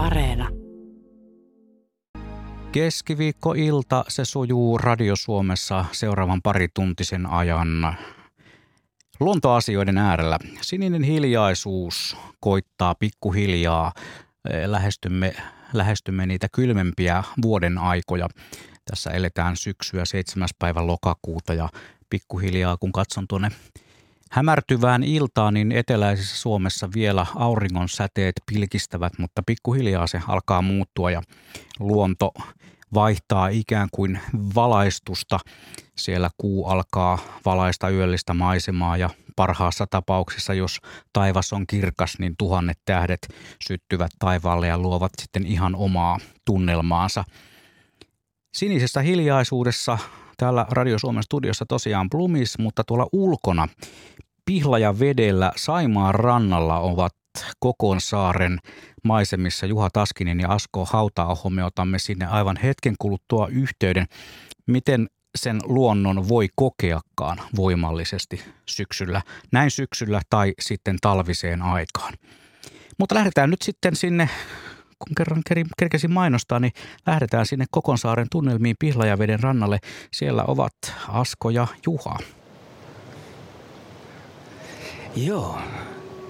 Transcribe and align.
Areena. 0.00 0.48
Keskiviikkoilta 2.72 4.04
se 4.08 4.24
sujuu 4.24 4.78
Radio 4.78 5.16
Suomessa 5.16 5.84
seuraavan 5.92 6.42
parituntisen 6.42 7.26
ajan 7.26 7.96
luontoasioiden 9.20 9.98
äärellä. 9.98 10.38
Sininen 10.60 11.02
hiljaisuus 11.02 12.16
koittaa 12.40 12.94
pikkuhiljaa. 12.94 13.92
Lähestymme, 14.66 15.34
lähestymme 15.72 16.26
niitä 16.26 16.48
kylmempiä 16.52 17.24
vuoden 17.42 17.78
aikoja. 17.78 18.28
Tässä 18.90 19.10
eletään 19.10 19.56
syksyä 19.56 20.04
7. 20.04 20.48
päivä 20.58 20.86
lokakuuta 20.86 21.54
ja 21.54 21.68
pikkuhiljaa 22.10 22.76
kun 22.76 22.92
katson 22.92 23.28
tuonne 23.28 23.48
hämärtyvään 24.30 25.02
iltaan, 25.02 25.54
niin 25.54 25.72
eteläisessä 25.72 26.36
Suomessa 26.36 26.88
vielä 26.94 27.26
auringon 27.36 27.88
säteet 27.88 28.34
pilkistävät, 28.46 29.12
mutta 29.18 29.42
pikkuhiljaa 29.46 30.06
se 30.06 30.20
alkaa 30.28 30.62
muuttua 30.62 31.10
ja 31.10 31.22
luonto 31.80 32.32
vaihtaa 32.94 33.48
ikään 33.48 33.88
kuin 33.92 34.20
valaistusta. 34.54 35.38
Siellä 35.96 36.30
kuu 36.38 36.66
alkaa 36.66 37.18
valaista 37.44 37.90
yöllistä 37.90 38.34
maisemaa 38.34 38.96
ja 38.96 39.10
parhaassa 39.36 39.86
tapauksessa, 39.90 40.54
jos 40.54 40.80
taivas 41.12 41.52
on 41.52 41.66
kirkas, 41.66 42.18
niin 42.18 42.34
tuhannet 42.38 42.78
tähdet 42.84 43.28
syttyvät 43.68 44.10
taivaalle 44.18 44.66
ja 44.66 44.78
luovat 44.78 45.12
sitten 45.20 45.46
ihan 45.46 45.74
omaa 45.74 46.18
tunnelmaansa. 46.44 47.24
Sinisessä 48.54 49.00
hiljaisuudessa 49.00 49.98
täällä 50.36 50.66
Radio 50.70 50.98
Suomen 50.98 51.22
studiossa 51.22 51.66
tosiaan 51.66 52.10
Plumis, 52.10 52.58
mutta 52.58 52.84
tuolla 52.84 53.06
ulkona 53.12 53.68
Pihlaja 54.50 54.98
vedellä 54.98 55.52
Saimaan 55.56 56.14
rannalla 56.14 56.78
ovat 56.78 57.12
Kokonsaaren 57.60 58.58
maisemissa 59.04 59.66
Juha 59.66 59.90
Taskinen 59.92 60.40
ja 60.40 60.48
Asko 60.48 60.84
Hautaaho. 60.84 61.50
Me 61.50 61.64
otamme 61.64 61.98
sinne 61.98 62.26
aivan 62.26 62.56
hetken 62.56 62.94
kuluttua 62.98 63.48
yhteyden. 63.48 64.06
Miten 64.66 65.06
sen 65.38 65.60
luonnon 65.64 66.28
voi 66.28 66.48
kokeakaan 66.56 67.40
voimallisesti 67.56 68.42
syksyllä, 68.68 69.22
näin 69.52 69.70
syksyllä 69.70 70.20
tai 70.30 70.52
sitten 70.60 70.96
talviseen 71.02 71.62
aikaan. 71.62 72.14
Mutta 72.98 73.14
lähdetään 73.14 73.50
nyt 73.50 73.62
sitten 73.62 73.96
sinne, 73.96 74.28
kun 74.98 75.14
kerran 75.16 75.42
kerkesin 75.78 76.12
mainostaa, 76.12 76.60
niin 76.60 76.72
lähdetään 77.06 77.46
sinne 77.46 77.64
Kokonsaaren 77.70 78.26
tunnelmiin 78.30 78.76
Pihlajaveden 78.78 79.40
rannalle. 79.40 79.78
Siellä 80.12 80.44
ovat 80.46 80.74
Asko 81.08 81.50
ja 81.50 81.66
Juha. 81.86 82.18
Joo, 85.16 85.58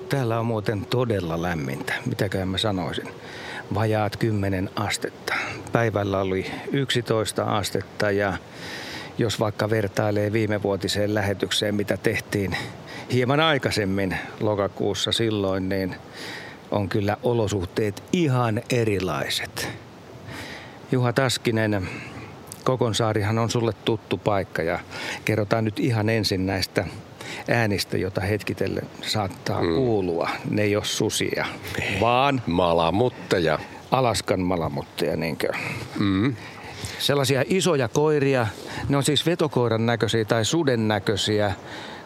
täällä 0.09 0.41
on 0.41 0.47
muuten 0.47 0.87
todella 0.87 1.43
lämmintä. 1.43 1.95
Mitäköhän 2.07 2.49
mä 2.49 2.59
sanoisin? 2.59 3.09
Vajaat 3.75 4.17
10 4.17 4.71
astetta. 4.77 5.35
Päivällä 5.73 6.21
oli 6.21 6.47
11 6.73 7.57
astetta 7.57 8.11
ja 8.11 8.33
jos 9.19 9.41
vaikka 9.41 9.71
vertailee 9.71 10.33
viime 10.33 10.63
vuotiseen 10.63 11.15
lähetykseen, 11.15 11.75
mitä 11.75 11.97
tehtiin 11.97 12.57
hieman 13.13 13.41
aikaisemmin 13.41 14.17
lokakuussa 14.41 15.13
silloin, 15.13 15.69
niin 15.69 15.97
on 16.71 16.89
kyllä 16.89 17.17
olosuhteet 17.23 18.03
ihan 18.13 18.63
erilaiset. 18.71 19.69
Juha 20.93 21.13
Taskinen, 21.13 21.89
Kokonsaarihan 22.65 23.39
on 23.39 23.51
sulle 23.51 23.73
tuttu 23.85 24.19
paikka 24.19 24.63
ja 24.63 24.79
kerrotaan 25.25 25.65
nyt 25.65 25.81
ihan 25.81 26.09
ensin 26.09 26.47
näistä 26.47 26.85
äänistä, 27.49 27.97
jota 27.97 28.21
hetkitellen 28.21 28.87
saattaa 29.03 29.63
mm. 29.63 29.75
kuulua. 29.75 30.31
Ne 30.51 30.63
ei 30.63 30.77
ole 30.77 30.85
susia, 30.85 31.47
vaan... 32.01 32.43
Malamutteja. 32.47 33.59
Alaskan 33.91 34.41
malamutteja, 34.41 35.17
niinkö? 35.17 35.49
Mm. 35.99 36.37
Sellaisia 36.99 37.45
isoja 37.47 37.89
koiria, 37.89 38.47
ne 38.89 38.97
on 38.97 39.03
siis 39.03 39.27
vetokoiran 39.27 39.87
näköisiä 39.87 40.25
tai 40.25 40.45
suden 40.45 40.89
näköisiä. 40.89 41.53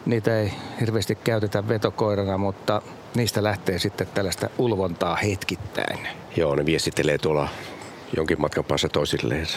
Niitä 0.05 0.39
ei 0.39 0.51
hirveästi 0.79 1.15
käytetä 1.15 1.67
vetokoirana, 1.67 2.37
mutta 2.37 2.81
niistä 3.15 3.43
lähtee 3.43 3.79
sitten 3.79 4.07
tällaista 4.13 4.49
ulvontaa 4.57 5.15
hetkittäin. 5.15 5.99
Joo, 6.37 6.55
ne 6.55 6.65
viestittelee 6.65 7.17
tuolla 7.17 7.49
jonkin 8.17 8.41
matkan 8.41 8.65
päässä 8.65 8.89
toisilleen. 8.89 9.47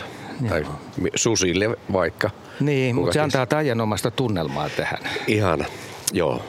Tai 0.49 0.67
susille 1.15 1.77
vaikka. 1.93 2.31
Niin, 2.61 2.95
mutta 2.95 3.13
se 3.13 3.21
antaa 3.21 3.47
taianomasta 3.47 4.11
tunnelmaa 4.11 4.69
tähän. 4.69 4.99
Ihan, 5.27 5.67
joo. 6.13 6.43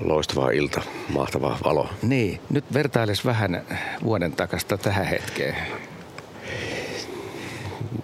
Loistava 0.00 0.50
ilta, 0.50 0.82
mahtava 1.12 1.58
valo. 1.64 1.88
Niin, 2.02 2.40
nyt 2.50 2.64
vertailes 2.74 3.24
vähän 3.24 3.62
vuoden 4.04 4.32
takasta 4.32 4.78
tähän 4.78 5.06
hetkeen. 5.06 5.56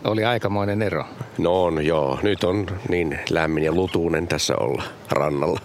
Oli 0.05 0.25
aikamoinen 0.25 0.83
ero. 0.83 1.05
No 1.39 1.65
on, 1.65 1.87
joo. 1.87 2.19
Nyt 2.23 2.45
on 2.45 2.67
niin 2.89 3.19
lämmin 3.31 3.65
ja 3.65 3.73
lutuinen 3.73 4.29
tässä 4.29 4.57
olla 4.57 4.83
rannalla. 5.11 5.61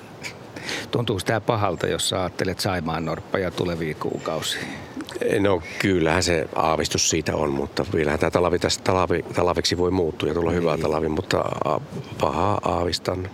Tuntuuko 0.91 1.21
tämä 1.25 1.41
pahalta, 1.41 1.87
jos 1.87 2.09
sä 2.09 2.19
ajattelet 2.19 2.59
Saimaan 2.59 3.05
norppa 3.05 3.39
ja 3.39 3.51
tulevia 3.51 3.95
kuukausia? 3.95 4.63
No 5.39 5.61
kyllähän 5.79 6.23
se 6.23 6.49
aavistus 6.55 7.09
siitä 7.09 7.35
on, 7.35 7.49
mutta 7.49 7.85
vielähän 7.93 8.19
tämä 8.19 8.31
talavi 8.31 8.59
tästä 8.59 8.83
talavi, 8.83 9.25
talaviksi 9.35 9.77
voi 9.77 9.91
muuttua 9.91 10.29
ja 10.29 10.35
tulla 10.35 10.51
niin. 10.51 10.61
hyvä 10.61 10.77
talavi, 10.77 11.09
mutta 11.09 11.45
pahaa 12.21 12.59
aavistan. 12.63 13.29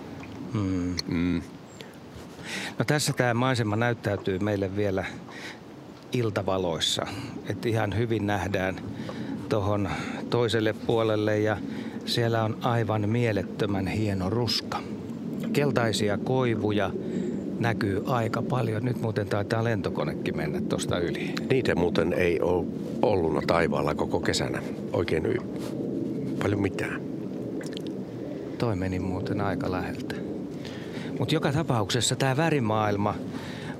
Hmm. 0.53 0.95
Mm. 1.07 1.41
No 2.79 2.85
tässä 2.85 3.13
tämä 3.13 3.33
maisema 3.33 3.75
näyttäytyy 3.75 4.39
meille 4.39 4.75
vielä 4.75 5.05
iltavaloissa. 6.11 7.05
Että 7.49 7.69
ihan 7.69 7.97
hyvin 7.97 8.27
nähdään 8.27 8.75
tuohon 9.49 9.89
toiselle 10.29 10.73
puolelle 10.73 11.39
ja 11.39 11.57
siellä 12.05 12.43
on 12.43 12.57
aivan 12.61 13.09
mielettömän 13.09 13.87
hieno 13.87 14.29
ruska. 14.29 14.79
Keltaisia 15.53 16.17
koivuja, 16.17 16.91
näkyy 17.59 18.03
aika 18.05 18.41
paljon. 18.41 18.85
Nyt 18.85 19.01
muuten 19.01 19.27
taitaa 19.27 19.63
lentokonekin 19.63 20.37
mennä 20.37 20.61
tuosta 20.61 20.99
yli. 20.99 21.33
Niitä 21.49 21.75
muuten 21.75 22.13
ei 22.13 22.41
ole 22.41 22.65
ollut 23.01 23.47
taivaalla 23.47 23.95
koko 23.95 24.19
kesänä 24.19 24.61
oikein 24.93 25.25
y- 25.25 25.41
paljon 26.41 26.61
mitään. 26.61 27.01
Toi 28.57 28.75
meni 28.75 28.99
muuten 28.99 29.41
aika 29.41 29.71
läheltä. 29.71 30.15
Mutta 31.19 31.35
joka 31.35 31.51
tapauksessa 31.51 32.15
tämä 32.15 32.37
värimaailma 32.37 33.15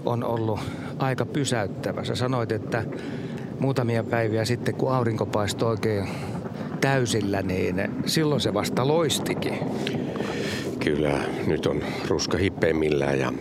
on 0.06 0.24
ollut 0.24 0.60
aika 0.98 1.26
pysäyttävä. 1.26 2.04
Sä 2.04 2.16
sanoit, 2.16 2.52
että 2.52 2.84
muutamia 3.60 4.04
päiviä 4.04 4.46
sitten, 4.46 4.76
kun 4.76 4.94
aurinko 4.94 5.26
paistoi 5.26 5.70
oikein 5.70 6.10
täysillä, 6.82 7.42
niin 7.42 7.82
silloin 8.06 8.42
se 8.42 8.54
vasta 8.54 8.88
loistikin. 8.88 9.54
Kyllä, 10.80 11.20
nyt 11.48 11.66
on 11.66 11.82
ruska 12.08 12.38
hippeimmillään 12.38 13.20
ja 13.20 13.34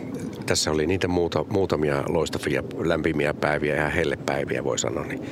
tässä 0.49 0.71
oli 0.71 0.87
niitä 0.87 1.09
muuta, 1.09 1.45
muutamia 1.49 2.05
loistavia 2.09 2.63
lämpimiä 2.79 3.35
päiviä 3.35 3.75
ja 3.75 3.89
hellepäiviä 3.89 4.65
voi 4.65 4.79
sanoa, 4.79 5.05
niin 5.05 5.23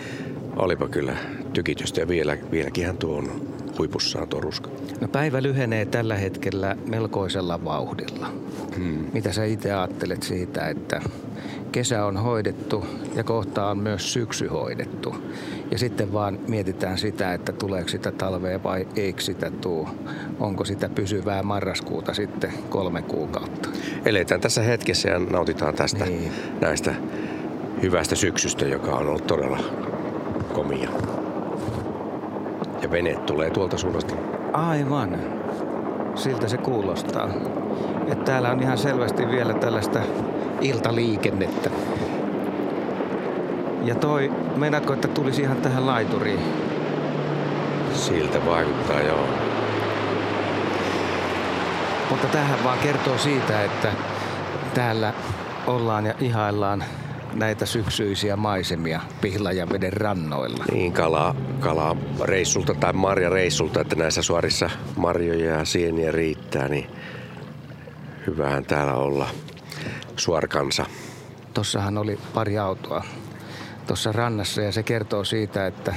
olipa 0.56 0.88
kyllä 0.88 1.16
tykitystä 1.53 2.00
ja 2.00 2.09
vielä, 2.09 2.37
vieläkin 2.50 2.97
tuo 2.97 3.16
on 3.16 3.31
huipussaan 3.78 4.28
tuo 4.28 4.41
ruska. 4.41 4.71
No 5.00 5.09
päivä 5.09 5.43
lyhenee 5.43 5.84
tällä 5.84 6.16
hetkellä 6.16 6.77
melkoisella 6.87 7.65
vauhdilla. 7.65 8.32
Hmm. 8.77 9.04
Mitä 9.12 9.32
sä 9.32 9.44
itse 9.44 9.72
ajattelet 9.72 10.22
siitä, 10.22 10.69
että 10.69 11.00
kesä 11.76 12.04
on 12.04 12.16
hoidettu 12.16 12.87
ja 13.14 13.25
kohta 13.25 13.66
on 13.66 13.78
myös 13.78 14.12
syksy 14.12 14.47
hoidettu. 14.47 15.14
Ja 15.70 15.78
sitten 15.78 16.12
vaan 16.12 16.38
mietitään 16.48 16.98
sitä, 16.98 17.34
että 17.34 17.53
tuleeko 17.53 17.88
sitä 17.88 18.12
talvea 18.12 18.62
vai 18.62 18.88
eikö 18.97 19.20
sitä 19.20 19.50
tuu. 19.50 19.88
Onko 20.41 20.65
sitä 20.65 20.88
pysyvää 20.88 21.42
marraskuuta 21.42 22.15
sitten 22.15 22.53
kolme 22.69 23.03
kuukautta. 23.03 23.69
Eletään 24.04 24.41
tässä 24.41 24.62
hetkessä 24.62 25.09
ja 25.09 25.19
nautitaan 25.19 25.75
tästä 25.75 26.04
niin. 26.04 26.32
näistä 26.60 26.94
hyvästä 27.82 28.15
syksystä, 28.15 28.65
joka 28.65 28.91
on 28.91 29.09
ollut 29.09 29.26
todella 29.26 29.59
komia. 30.53 30.91
Ja 32.83 32.91
vene 32.91 33.15
tulee 33.15 33.50
tuolta 33.50 33.78
suunnasta. 33.78 34.15
Aivan. 34.53 35.18
Siltä 36.16 36.48
se 36.48 36.57
kuulostaa. 36.57 37.28
Että 38.07 38.24
täällä 38.24 38.51
on 38.51 38.63
ihan 38.63 38.78
selvästi 38.78 39.28
vielä 39.28 39.54
tällaista 39.54 40.01
iltaliikennettä. 40.60 41.71
Ja 43.83 43.95
toi, 43.95 44.33
meinaatko, 44.57 44.92
että 44.92 45.09
tulisi 45.09 45.42
ihan 45.42 45.57
tähän 45.57 45.86
laituriin? 45.86 46.41
Siltä 47.92 48.47
vaikuttaa, 48.47 49.01
joo. 49.01 49.27
Mutta 52.10 52.27
tähän 52.27 52.65
vaan 52.65 52.78
kertoo 52.78 53.19
siitä, 53.19 53.65
että 53.65 53.92
täällä 54.74 55.12
ollaan 55.66 56.07
ja 56.07 56.15
ihaillaan 56.21 56.84
näitä 57.34 57.66
syksyisiä 57.66 58.36
maisemia 58.36 59.00
veden 59.72 59.92
rannoilla. 59.92 60.64
Niin, 60.72 60.92
kala, 60.92 61.36
kala 61.60 61.96
reissulta 62.24 62.74
tai 62.74 62.92
marja 62.92 63.28
reissulta, 63.28 63.80
että 63.80 63.96
näissä 63.96 64.22
suorissa 64.22 64.70
marjoja 64.96 65.50
ja 65.50 65.64
sieniä 65.64 66.12
riittää, 66.12 66.68
niin 66.68 66.86
hyvähän 68.26 68.64
täällä 68.64 68.94
olla 68.94 69.28
suorkansa. 70.16 70.86
Tossahan 71.54 71.98
oli 71.98 72.18
pari 72.34 72.58
autoa 72.58 73.04
tuossa 73.86 74.12
rannassa 74.12 74.62
ja 74.62 74.72
se 74.72 74.82
kertoo 74.82 75.24
siitä, 75.24 75.66
että, 75.66 75.94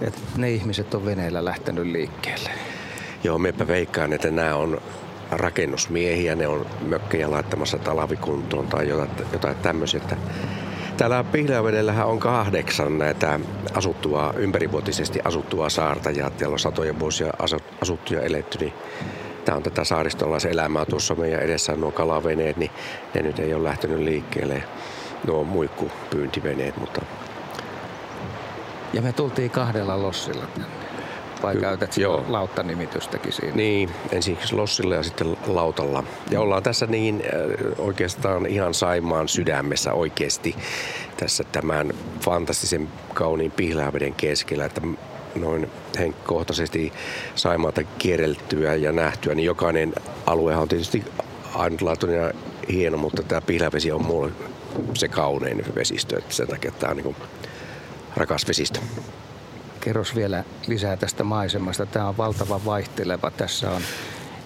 että 0.00 0.20
ne 0.36 0.50
ihmiset 0.50 0.94
on 0.94 1.04
veneellä 1.04 1.44
lähtenyt 1.44 1.86
liikkeelle. 1.86 2.50
Joo, 3.24 3.38
mepä 3.38 3.66
veikkaan, 3.66 4.12
että 4.12 4.30
nämä 4.30 4.54
on 4.54 4.80
rakennusmiehiä, 5.30 6.34
ne 6.34 6.46
on 6.46 6.66
mökkejä 6.86 7.30
laittamassa 7.30 7.78
talavikuntoon 7.78 8.66
tai 8.66 8.88
jotain, 8.88 9.10
jotain 9.32 9.56
tämmöisiä. 9.56 10.00
Täällä 10.96 11.24
Pihlajavedellähän 11.24 12.06
on 12.06 12.18
kahdeksan 12.18 12.98
näitä 12.98 13.40
asuttua, 13.74 14.34
ympärivuotisesti 14.36 15.20
asuttua 15.24 15.68
saarta 15.68 16.10
ja 16.10 16.30
täällä 16.30 16.54
on 16.54 16.58
satoja 16.58 16.98
vuosia 16.98 17.32
asuttu 17.80 18.14
ja 18.14 18.20
eletty, 18.20 18.58
niin 18.58 18.72
tämä 19.44 19.56
on 19.56 19.62
tätä 19.62 19.84
saaristolaisen 19.84 20.52
elämää. 20.52 20.84
Tuossa 20.84 21.14
meidän 21.14 21.42
edessä 21.42 21.72
on 21.72 21.80
nuo 21.80 21.90
kalaveneet, 21.90 22.56
niin 22.56 22.70
ne 23.14 23.22
nyt 23.22 23.38
ei 23.38 23.54
ole 23.54 23.64
lähtenyt 23.64 23.98
liikkeelle. 23.98 24.62
Nuo 25.26 25.44
muikkupyyntiveneet, 25.44 26.76
mutta... 26.76 27.02
Ja 28.92 29.02
me 29.02 29.12
tultiin 29.12 29.50
kahdella 29.50 30.02
lossilla 30.02 30.46
tänne. 30.46 30.77
Vai 31.42 31.54
Ky- 31.54 31.60
käytät 31.60 31.96
joo. 31.96 32.24
lauttanimitystäkin 32.28 33.32
siinä? 33.32 33.56
Niin, 33.56 33.90
ensiksi 34.12 34.54
lossilla 34.54 34.94
ja 34.94 35.02
sitten 35.02 35.36
lautalla. 35.46 36.04
Ja 36.30 36.40
ollaan 36.40 36.62
tässä 36.62 36.86
niin 36.86 37.22
äh, 37.24 37.86
oikeastaan 37.86 38.46
ihan 38.46 38.74
Saimaan 38.74 39.28
sydämessä 39.28 39.92
oikeasti 39.92 40.56
tässä 41.16 41.44
tämän 41.44 41.92
fantastisen 42.20 42.88
kauniin 43.14 43.50
Pihlaaveden 43.50 44.14
keskellä, 44.14 44.64
että 44.64 44.80
noin 45.34 45.70
henkkohtaisesti 45.98 46.92
Saimaata 47.34 47.82
kierreltyä 47.98 48.74
ja 48.74 48.92
nähtyä, 48.92 49.34
niin 49.34 49.46
jokainen 49.46 49.94
alue 50.26 50.56
on 50.56 50.68
tietysti 50.68 51.04
ainutlaatuinen 51.54 52.20
ja 52.20 52.32
hieno, 52.72 52.98
mutta 52.98 53.22
tämä 53.22 53.40
Pihlavesi 53.40 53.92
on 53.92 54.06
mulle 54.06 54.32
se 54.94 55.08
kaunein 55.08 55.64
vesistö, 55.74 56.18
että 56.18 56.34
sen 56.34 56.48
takia 56.48 56.72
tämä 56.72 56.90
on 56.90 56.96
niin 56.96 57.16
rakas 58.16 58.48
vesistö. 58.48 58.80
Kerros 59.88 60.16
vielä 60.16 60.44
lisää 60.66 60.96
tästä 60.96 61.24
maisemasta. 61.24 61.86
Tämä 61.86 62.08
on 62.08 62.16
valtava 62.16 62.60
vaihteleva. 62.64 63.30
Tässä 63.30 63.70
on 63.70 63.82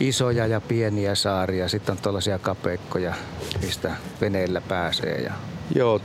isoja 0.01 0.47
ja 0.47 0.61
pieniä 0.61 1.15
saaria, 1.15 1.69
sitten 1.69 1.93
on 1.93 1.99
tällaisia 2.03 2.39
kapeikkoja, 2.39 3.15
mistä 3.63 3.91
veneillä 4.21 4.61
pääsee. 4.61 5.21
Ja... 5.21 5.33
Joo, 5.75 6.01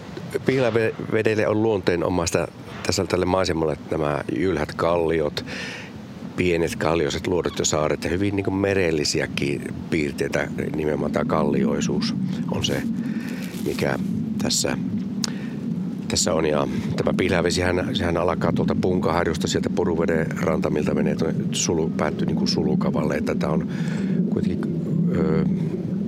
Pihlavedelle 0.45 1.47
on 1.47 1.63
luonteen 1.63 2.03
omasta 2.03 2.47
tässä 2.85 3.05
tälle 3.05 3.25
maisemalle 3.25 3.77
nämä 3.91 4.23
ylhät 4.35 4.73
kalliot, 4.73 5.45
pienet 6.35 6.75
kallioiset 6.75 7.27
luodot 7.27 7.59
ja 7.59 7.65
saaret 7.65 8.03
ja 8.03 8.09
hyvin 8.09 8.35
niin 8.35 8.53
merellisiäkin 8.53 9.75
piirteitä, 9.89 10.47
nimenomaan 10.75 11.11
tämä 11.11 11.25
kallioisuus 11.25 12.15
on 12.51 12.65
se, 12.65 12.81
mikä 13.65 13.95
tässä 14.43 14.77
tässä 16.07 16.33
on. 16.33 16.45
Ja 16.45 16.67
tämä 16.95 17.13
Pihlajavesihän 17.17 17.89
sehän 17.93 18.17
alkaa 18.17 18.51
tuolta 18.53 18.75
Punkaharjusta, 18.81 19.47
sieltä 19.47 19.69
Puruveden 19.69 20.27
rantamilta 20.41 20.93
menee 20.93 21.15
sulu, 21.51 21.89
päättyy 21.89 22.27
niin 22.27 22.37
kuin 22.37 22.47
sulukavalle. 22.47 23.15
Että 23.15 23.35
tämä 23.35 23.53
on 23.53 23.67
kuitenkin 24.29 24.81
ö, 25.15 25.45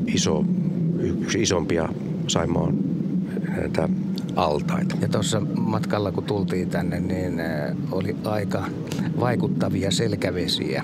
iso, 0.07 0.46
yksi 1.00 1.42
isompia 1.42 1.90
Saimaan 2.28 2.78
näitä 3.48 3.90
altaita. 4.36 4.96
Ja 5.01 5.07
tuossa 5.07 5.42
matkalla 5.56 6.12
kun 6.12 6.24
tultiin 6.24 6.69
tänne, 6.69 7.00
niin 7.00 7.42
oli 7.92 8.16
aika 8.24 8.63
vaikuttavia 9.19 9.92
selkävesiä 9.92 10.84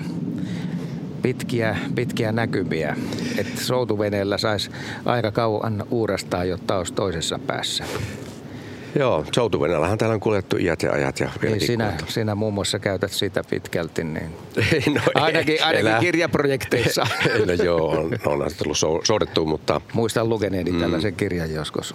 pitkiä, 1.22 1.76
pitkiä 1.94 2.32
näkymiä. 2.32 2.96
Että 3.38 3.60
soutuveneellä 3.60 4.38
saisi 4.38 4.70
aika 5.04 5.30
kauan 5.30 5.84
uurastaa, 5.90 6.44
jotta 6.44 6.76
olisi 6.76 6.92
toisessa 6.92 7.38
päässä. 7.46 7.84
Joo, 8.98 9.24
soutuvenellähän 9.32 9.98
täällä 9.98 10.14
on 10.14 10.20
kuljettu 10.20 10.56
iät 10.56 10.82
ja 10.82 10.92
ajat. 10.92 11.20
Ja 11.20 11.28
niin 11.42 11.60
sinä, 11.60 11.92
sinä 12.08 12.34
muun 12.34 12.54
muassa 12.54 12.78
käytät 12.78 13.12
sitä 13.12 13.42
pitkälti, 13.50 14.04
niin 14.04 14.30
no, 14.94 15.00
ainakin, 15.14 15.64
ainakin 15.64 15.88
elä. 15.88 16.00
kirjaprojekteissa. 16.00 17.06
no 17.46 17.52
joo, 17.52 17.90
on, 17.90 18.18
on 18.24 18.50
tullut 18.58 19.04
soudettu, 19.04 19.46
mutta... 19.46 19.80
Muistan 19.92 20.28
lukeneeni 20.28 20.72
mm. 20.72 20.80
tällaisen 20.80 21.14
kirjan 21.14 21.52
joskus. 21.52 21.94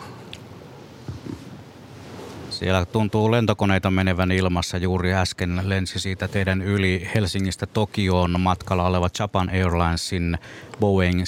Siellä 2.61 2.85
tuntuu 2.85 3.31
lentokoneita 3.31 3.91
menevän 3.91 4.31
ilmassa. 4.31 4.77
Juuri 4.77 5.13
äsken 5.13 5.61
lensi 5.63 5.99
siitä 5.99 6.27
teidän 6.27 6.61
yli 6.61 7.09
Helsingistä 7.15 7.65
Tokioon 7.65 8.39
matkalla 8.39 8.87
oleva 8.87 9.09
Japan 9.19 9.49
Airlinesin 9.49 10.37
Boeing 10.79 11.21
787-9 11.21 11.23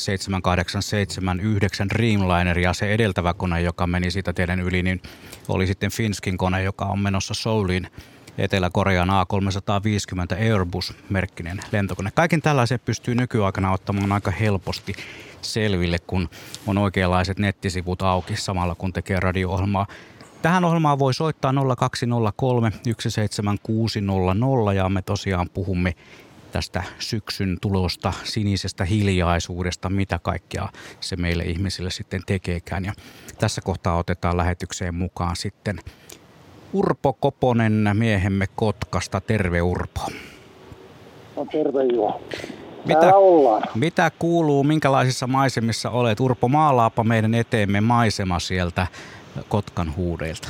Dreamliner 1.89 2.59
ja 2.59 2.74
se 2.74 2.94
edeltävä 2.94 3.33
kone, 3.33 3.62
joka 3.62 3.88
meni 3.88 4.12
siitä 4.12 4.33
teidän 4.33 4.59
yli, 4.59 4.83
niin 4.83 5.01
oli 5.47 5.68
sitten 5.68 5.91
Finskin 5.91 6.38
kone, 6.38 6.63
joka 6.63 6.85
on 6.85 7.00
menossa 7.00 7.33
Souliin 7.33 7.88
Etelä-Korean 8.38 9.09
A350 9.09 10.35
Airbus-merkkinen 10.39 11.59
lentokone. 11.71 12.12
Kaiken 12.13 12.41
tällaisen 12.41 12.80
pystyy 12.85 13.15
nykyaikana 13.15 13.71
ottamaan 13.71 14.12
aika 14.12 14.31
helposti 14.31 14.95
selville, 15.41 15.97
kun 16.07 16.30
on 16.68 16.77
oikeanlaiset 16.77 17.39
nettisivut 17.39 18.01
auki 18.01 18.35
samalla 18.35 18.75
kun 18.75 18.94
tekee 18.94 19.19
radio-ohjelmaa. 19.19 19.88
Tähän 20.44 20.66
ohjelmaan 20.66 21.00
voi 21.00 21.13
soittaa 21.13 21.54
0203 21.78 22.72
17600 22.98 24.74
ja 24.74 24.90
me 24.90 25.01
tosiaan 25.01 25.50
puhumme 25.54 25.94
tästä 26.51 26.84
syksyn 27.00 27.57
tulosta, 27.62 28.13
sinisestä 28.24 28.86
hiljaisuudesta, 28.86 29.90
mitä 29.90 30.19
kaikkea 30.24 30.69
se 31.00 31.16
meille 31.16 31.44
ihmisille 31.44 31.92
sitten 31.92 32.22
tekeekään. 32.25 32.86
Ja 32.86 32.94
tässä 33.40 33.62
kohtaa 33.62 33.98
otetaan 33.98 34.38
lähetykseen 34.38 34.95
mukaan 34.95 35.36
sitten 35.36 35.80
Urpo 36.74 37.13
Koponen 37.13 37.90
miehemme 37.94 38.48
Kotkasta. 38.56 39.22
Terve 39.22 39.62
Urpo. 39.62 40.01
No 41.36 41.45
terve 41.51 41.84
Juha. 41.84 42.19
Mitä, 42.86 43.13
mitä 43.75 44.12
kuuluu, 44.19 44.63
minkälaisissa 44.63 45.28
maisemissa 45.28 45.90
olet? 45.90 46.19
Urpo, 46.19 46.48
maalaapa 46.48 47.04
meidän 47.04 47.34
eteemme 47.34 47.81
maisema 47.81 48.40
sieltä 48.40 48.88
Kotkan 49.50 49.95
huudeilta? 49.97 50.50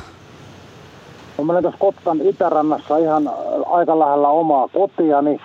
No, 1.38 1.44
mä 1.44 1.62
tuossa 1.62 1.80
Kotkan 1.80 2.22
itärannassa 2.22 2.98
ihan 2.98 3.30
aika 3.66 4.00
lähellä 4.00 4.28
omaa 4.28 4.68
kotiani. 4.68 5.42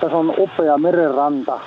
Tässä 0.00 0.16
on 0.16 0.34
upea 0.38 0.78
merenranta 0.78 1.60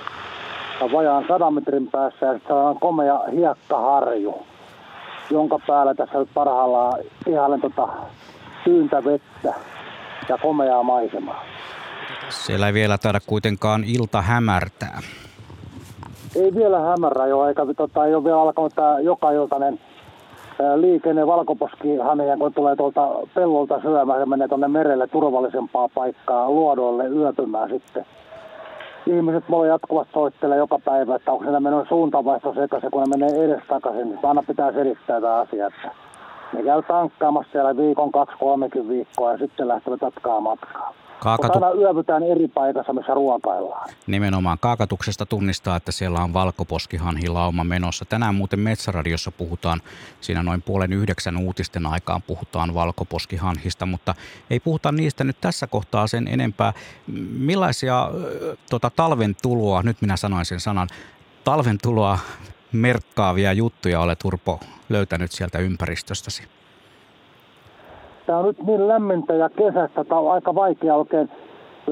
ja 0.81 0.91
vajaan 0.91 1.25
sadan 1.27 1.53
metrin 1.53 1.87
päässä 1.87 2.25
ja 2.25 2.33
sitten 2.33 2.55
on 2.55 2.79
komea 2.79 3.19
hiekkaharju, 3.31 4.45
jonka 5.29 5.59
päällä 5.67 5.93
tässä 5.93 6.19
nyt 6.19 6.29
parhaillaan 6.33 6.99
ihailen 7.27 7.61
tota 7.61 7.87
tyyntä 8.63 9.03
vettä 9.03 9.53
ja 10.29 10.37
komeaa 10.37 10.83
maisemaa. 10.83 11.45
Siellä 12.29 12.67
ei 12.67 12.73
vielä 12.73 12.97
taida 12.97 13.19
kuitenkaan 13.25 13.83
ilta 13.83 14.21
hämärtää. 14.21 15.01
Ei 16.35 16.55
vielä 16.55 16.79
hämärä 16.79 17.27
jo, 17.27 17.47
eikä 17.47 17.65
tota, 17.77 18.05
ei 18.05 18.15
ole 18.15 18.23
vielä 18.23 18.41
alkanut 18.41 18.75
tämä 18.75 18.99
joka 18.99 19.31
iltainen 19.31 19.79
liikenne 20.75 21.27
valkoposkihaneen, 21.27 22.39
kun 22.39 22.53
tulee 22.53 22.75
tuolta 22.75 23.09
pellolta 23.35 23.81
syömään 23.81 24.19
ja 24.19 24.25
menee 24.25 24.47
tuonne 24.47 24.67
merelle 24.67 25.07
turvallisempaa 25.07 25.89
paikkaa 25.95 26.51
luodoille 26.51 27.07
yöpymään 27.07 27.69
sitten. 27.69 28.05
Ihmiset 29.05 29.43
voi 29.49 29.67
jatkuvasti 29.67 30.13
soittelee 30.13 30.57
joka 30.57 30.79
päivä, 30.85 31.15
että 31.15 31.31
onko 31.31 31.43
siellä 31.43 31.59
mennyt 31.59 31.87
suuntavaihto 31.89 32.53
sekaisin, 32.53 32.91
kun 32.91 33.03
ne 33.03 33.17
menee 33.17 33.45
edestakaisin. 33.45 34.09
Niin 34.09 34.19
aina 34.23 34.43
pitää 34.47 34.71
selittää 34.71 35.21
tämä 35.21 35.35
asia, 35.35 35.67
että 35.67 35.91
ne 36.53 36.63
käy 36.63 36.81
tankkaamassa 36.81 37.51
siellä 37.51 37.77
viikon, 37.77 38.11
kaksi, 38.11 38.35
kolmekin 38.39 38.89
viikkoa 38.89 39.31
ja 39.31 39.37
sitten 39.37 39.67
lähtevät 39.67 40.01
jatkaa 40.01 40.39
matkaa. 40.39 40.93
Kaakatu... 41.19 41.53
Mutta 41.53 41.67
aina 41.67 41.81
yövytään 41.81 42.23
eri 42.23 42.47
paikassa, 42.47 42.93
missä 42.93 43.13
ruokaillaan. 43.13 43.89
Nimenomaan 44.07 44.57
kaakatuksesta 44.59 45.25
tunnistaa, 45.25 45.75
että 45.75 45.91
siellä 45.91 46.19
on 46.19 46.33
valkoposkihanhilauma 46.33 47.63
menossa. 47.63 48.05
Tänään 48.05 48.35
muuten 48.35 48.59
Metsäradiossa 48.59 49.31
puhutaan, 49.31 49.81
siinä 50.21 50.43
noin 50.43 50.61
puolen 50.61 50.93
yhdeksän 50.93 51.37
uutisten 51.37 51.85
aikaan 51.85 52.21
puhutaan 52.21 52.73
valkoposkihanhista, 52.73 53.85
mutta 53.85 54.15
ei 54.49 54.59
puhuta 54.59 54.91
niistä 54.91 55.23
nyt 55.23 55.37
tässä 55.41 55.67
kohtaa 55.67 56.07
sen 56.07 56.27
enempää. 56.27 56.73
Millaisia 57.37 58.09
tota, 58.69 58.91
talven 58.95 59.35
tuloa, 59.41 59.83
nyt 59.83 60.01
minä 60.01 60.17
sanoin 60.17 60.45
sen 60.45 60.59
sanan, 60.59 60.87
talven 61.43 61.77
tuloa 61.83 62.19
merkkaavia 62.71 63.53
juttuja 63.53 63.99
olet 63.99 64.25
Urpo 64.25 64.59
löytänyt 64.89 65.31
sieltä 65.31 65.59
ympäristöstäsi? 65.59 66.58
Tämä 68.29 68.39
on 68.39 68.45
nyt 68.45 68.63
niin 68.63 68.87
lämmintä 68.87 69.33
ja 69.33 69.49
kesästä, 69.49 70.03
tämä 70.03 70.21
on 70.21 70.31
aika 70.31 70.55
vaikea 70.55 70.95
oikein 70.95 71.29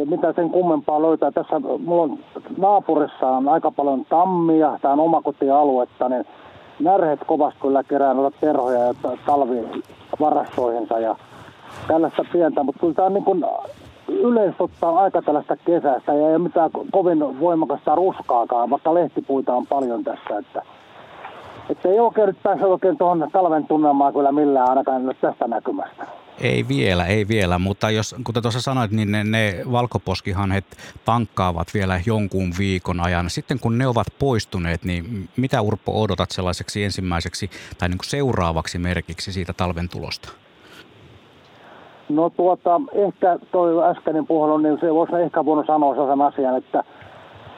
mitä 0.05 0.33
sen 0.33 0.49
kummempaa 0.49 1.01
löytää. 1.01 1.31
Tässä 1.31 1.59
mulla 1.59 2.03
on 2.03 2.19
naapurissa 2.57 3.27
on 3.27 3.49
aika 3.49 3.71
paljon 3.71 4.05
tammia, 4.09 4.79
tämä 4.81 4.93
on 4.93 4.99
omakotialuetta, 4.99 6.09
niin 6.09 6.25
närhet 6.79 7.19
kovasti 7.27 7.59
kyllä 7.61 7.83
kerää 7.83 8.13
noita 8.13 8.37
terhoja 8.41 8.79
ja 8.79 8.93
talvivarastoihinsa 9.25 10.99
ja 10.99 11.15
tällaista 11.87 12.25
pientä, 12.31 12.63
mutta 12.63 12.79
kyllä 12.79 12.93
tämä 12.93 13.05
on 13.05 13.13
niin 13.13 13.25
kuin 13.25 13.45
yleensä 14.07 14.63
ottaa 14.63 14.99
aika 14.99 15.21
tällaista 15.21 15.57
kesästä 15.65 16.13
ja 16.13 16.27
ei 16.27 16.35
ole 16.35 16.37
mitään 16.37 16.69
kovin 16.91 17.39
voimakasta 17.39 17.95
ruskaakaan, 17.95 18.69
vaikka 18.69 18.93
lehtipuita 18.93 19.53
on 19.53 19.67
paljon 19.67 20.03
tässä, 20.03 20.37
että 20.39 20.61
että 21.69 21.89
ei 21.89 21.99
oikein 21.99 22.27
nyt 22.27 22.43
pääse 22.43 22.65
oikein 22.65 22.97
tuohon 22.97 23.29
talven 23.31 23.67
tunnelmaan 23.67 24.13
kyllä 24.13 24.31
millään 24.31 24.69
ainakaan 24.69 25.15
tästä 25.21 25.47
näkymästä. 25.47 26.26
Ei 26.41 26.65
vielä, 26.67 27.05
ei 27.05 27.27
vielä, 27.27 27.59
mutta 27.59 27.89
jos, 27.89 28.15
kuten 28.23 28.41
tuossa 28.41 28.61
sanoit, 28.61 28.91
niin 28.91 29.11
ne, 29.11 29.23
ne 29.23 29.61
valkoposkihanhet 29.71 30.65
tankkaavat 31.05 31.67
vielä 31.73 32.01
jonkun 32.05 32.51
viikon 32.59 32.99
ajan. 32.99 33.29
Sitten 33.29 33.59
kun 33.59 33.77
ne 33.77 33.87
ovat 33.87 34.07
poistuneet, 34.19 34.83
niin 34.83 35.29
mitä 35.37 35.61
Urpo 35.61 36.01
odotat 36.01 36.31
sellaiseksi 36.31 36.83
ensimmäiseksi 36.83 37.49
tai 37.77 37.89
niin 37.89 37.97
kuin 37.97 38.09
seuraavaksi 38.09 38.77
merkiksi 38.77 39.33
siitä 39.33 39.53
talven 39.53 39.89
tulosta? 39.89 40.29
No 42.09 42.29
tuota, 42.29 42.81
ehkä 42.93 43.39
toi 43.51 43.91
äskeinen 43.91 44.27
puhelu, 44.27 44.57
niin 44.57 44.77
se 44.81 44.93
voisi 44.93 45.15
ehkä 45.15 45.45
voinut 45.45 45.67
sanoa 45.67 45.95
sellaisen 45.95 46.21
asian, 46.21 46.57
että 46.57 46.83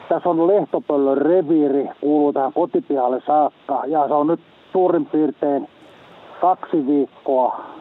tässä 0.10 0.30
on 0.30 0.48
Lehtopöllön 0.48 1.18
reviiri, 1.18 1.90
kuuluu 2.02 2.34
tähän 2.34 2.54
kotipihalle 2.54 3.22
saakka, 3.26 3.84
ja 3.88 4.08
se 4.08 4.14
on 4.14 4.28
nyt 4.28 4.40
suurin 4.72 5.06
piirtein 5.06 5.68
kaksi 6.42 6.88
viikkoa 6.88 7.79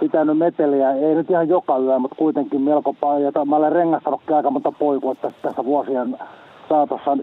pitänyt 0.00 0.38
meteliä, 0.38 0.92
ei 0.92 1.14
nyt 1.14 1.30
ihan 1.30 1.48
joka 1.48 1.78
yö, 1.78 1.98
mutta 1.98 2.16
kuitenkin 2.16 2.60
melko 2.60 2.94
paljon. 3.00 3.32
Mä 3.46 3.56
olen 3.56 3.72
rengastanutkin 3.72 4.36
aika 4.36 4.50
monta 4.50 4.72
poikua 4.72 5.14
tässä, 5.14 5.38
tässä 5.42 5.64
vuosien 5.64 6.18
saatossa. 6.68 7.18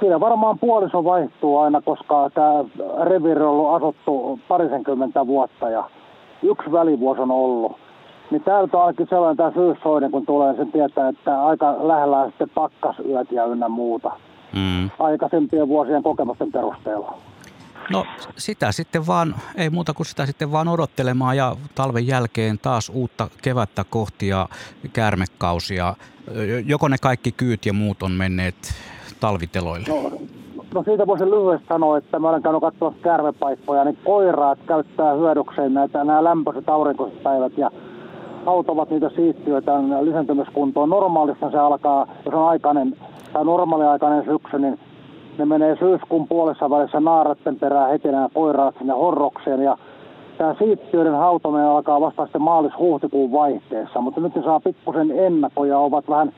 Siinä 0.00 0.20
varmaan 0.20 0.58
puoliso 0.58 1.04
vaihtuu 1.04 1.58
aina, 1.58 1.82
koska 1.82 2.30
tämä 2.34 2.64
reviiri 3.04 3.40
on 3.40 3.48
ollut 3.48 3.74
asuttu 3.74 4.38
parisenkymmentä 4.48 5.26
vuotta 5.26 5.70
ja 5.70 5.84
yksi 6.42 6.72
välivuosi 6.72 7.20
on 7.20 7.30
ollut. 7.30 7.76
Niin 8.30 8.42
täältä 8.42 8.76
on 8.76 8.82
ainakin 8.82 9.06
sellainen 9.10 9.36
tämä 9.36 9.52
syyssoinen, 9.52 10.10
kun 10.10 10.26
tulee 10.26 10.54
sen 10.54 10.72
tietää, 10.72 11.08
että 11.08 11.44
aika 11.44 11.76
lähellä 11.82 12.18
on 12.18 12.30
sitten 12.30 12.50
pakkasyöt 12.54 13.32
ja 13.32 13.44
ynnä 13.44 13.68
muuta. 13.68 14.10
Mm. 14.54 14.90
Aikaisempien 14.98 15.68
vuosien 15.68 16.02
kokemusten 16.02 16.52
perusteella. 16.52 17.14
No 17.90 18.06
sitä 18.36 18.72
sitten 18.72 19.06
vaan, 19.06 19.34
ei 19.56 19.70
muuta 19.70 19.94
kuin 19.94 20.06
sitä 20.06 20.26
sitten 20.26 20.52
vaan 20.52 20.68
odottelemaan 20.68 21.36
ja 21.36 21.56
talven 21.74 22.06
jälkeen 22.06 22.58
taas 22.58 22.92
uutta 22.94 23.28
kevättä 23.42 23.84
kohti 23.90 24.28
ja 24.28 24.48
käärmekausia. 24.92 25.94
Joko 26.66 26.88
ne 26.88 26.96
kaikki 26.98 27.32
kyyt 27.32 27.66
ja 27.66 27.72
muut 27.72 28.02
on 28.02 28.12
menneet 28.12 28.54
talviteloille? 29.20 29.86
No, 29.88 30.10
no 30.74 30.82
siitä 30.82 31.06
voisin 31.06 31.30
lyhyesti 31.30 31.66
sanoa, 31.68 31.98
että 31.98 32.18
mä 32.18 32.28
olen 32.28 32.42
käynyt 32.42 32.60
katsoa 32.60 32.94
käärmepaikkoja, 33.02 33.84
niin 33.84 33.98
koiraat 34.04 34.58
käyttää 34.66 35.14
hyödykseen 35.14 35.74
näitä 35.74 36.04
nämä 36.04 36.24
lämpöiset 36.24 36.68
aurinkoiset 36.68 37.22
päivät 37.22 37.58
ja 37.58 37.70
autavat 38.46 38.90
niitä 38.90 39.10
siittiöitä 39.16 39.72
lisääntymiskuntoon. 40.02 40.88
Normaalista 40.88 41.50
se 41.50 41.58
alkaa, 41.58 42.06
jos 42.24 42.34
on 42.34 42.48
aikainen 42.48 42.96
tai 43.32 43.44
normaaliaikainen 43.44 44.24
syksy, 44.24 44.58
niin 44.58 44.78
ne 45.38 45.44
menee 45.44 45.76
syyskuun 45.76 46.28
puolessa 46.28 46.70
välissä 46.70 47.00
naaratten 47.00 47.56
perään 47.56 47.90
heti 47.90 48.08
nämä 48.08 48.28
koiraat 48.34 48.74
sinne 48.78 48.92
horrokseen 48.92 49.62
ja 49.62 49.78
tämä 50.38 50.54
siittiöiden 50.58 51.14
hautominen 51.14 51.66
alkaa 51.66 52.00
vasta 52.00 52.24
sitten 52.24 52.42
maalis-huhtikuun 52.42 53.32
vaihteessa, 53.32 54.00
mutta 54.00 54.20
nyt 54.20 54.34
ne 54.34 54.42
saa 54.42 54.60
pikkusen 54.60 55.10
ennakkoja, 55.10 55.78
ovat 55.78 56.08
vähän 56.08 56.32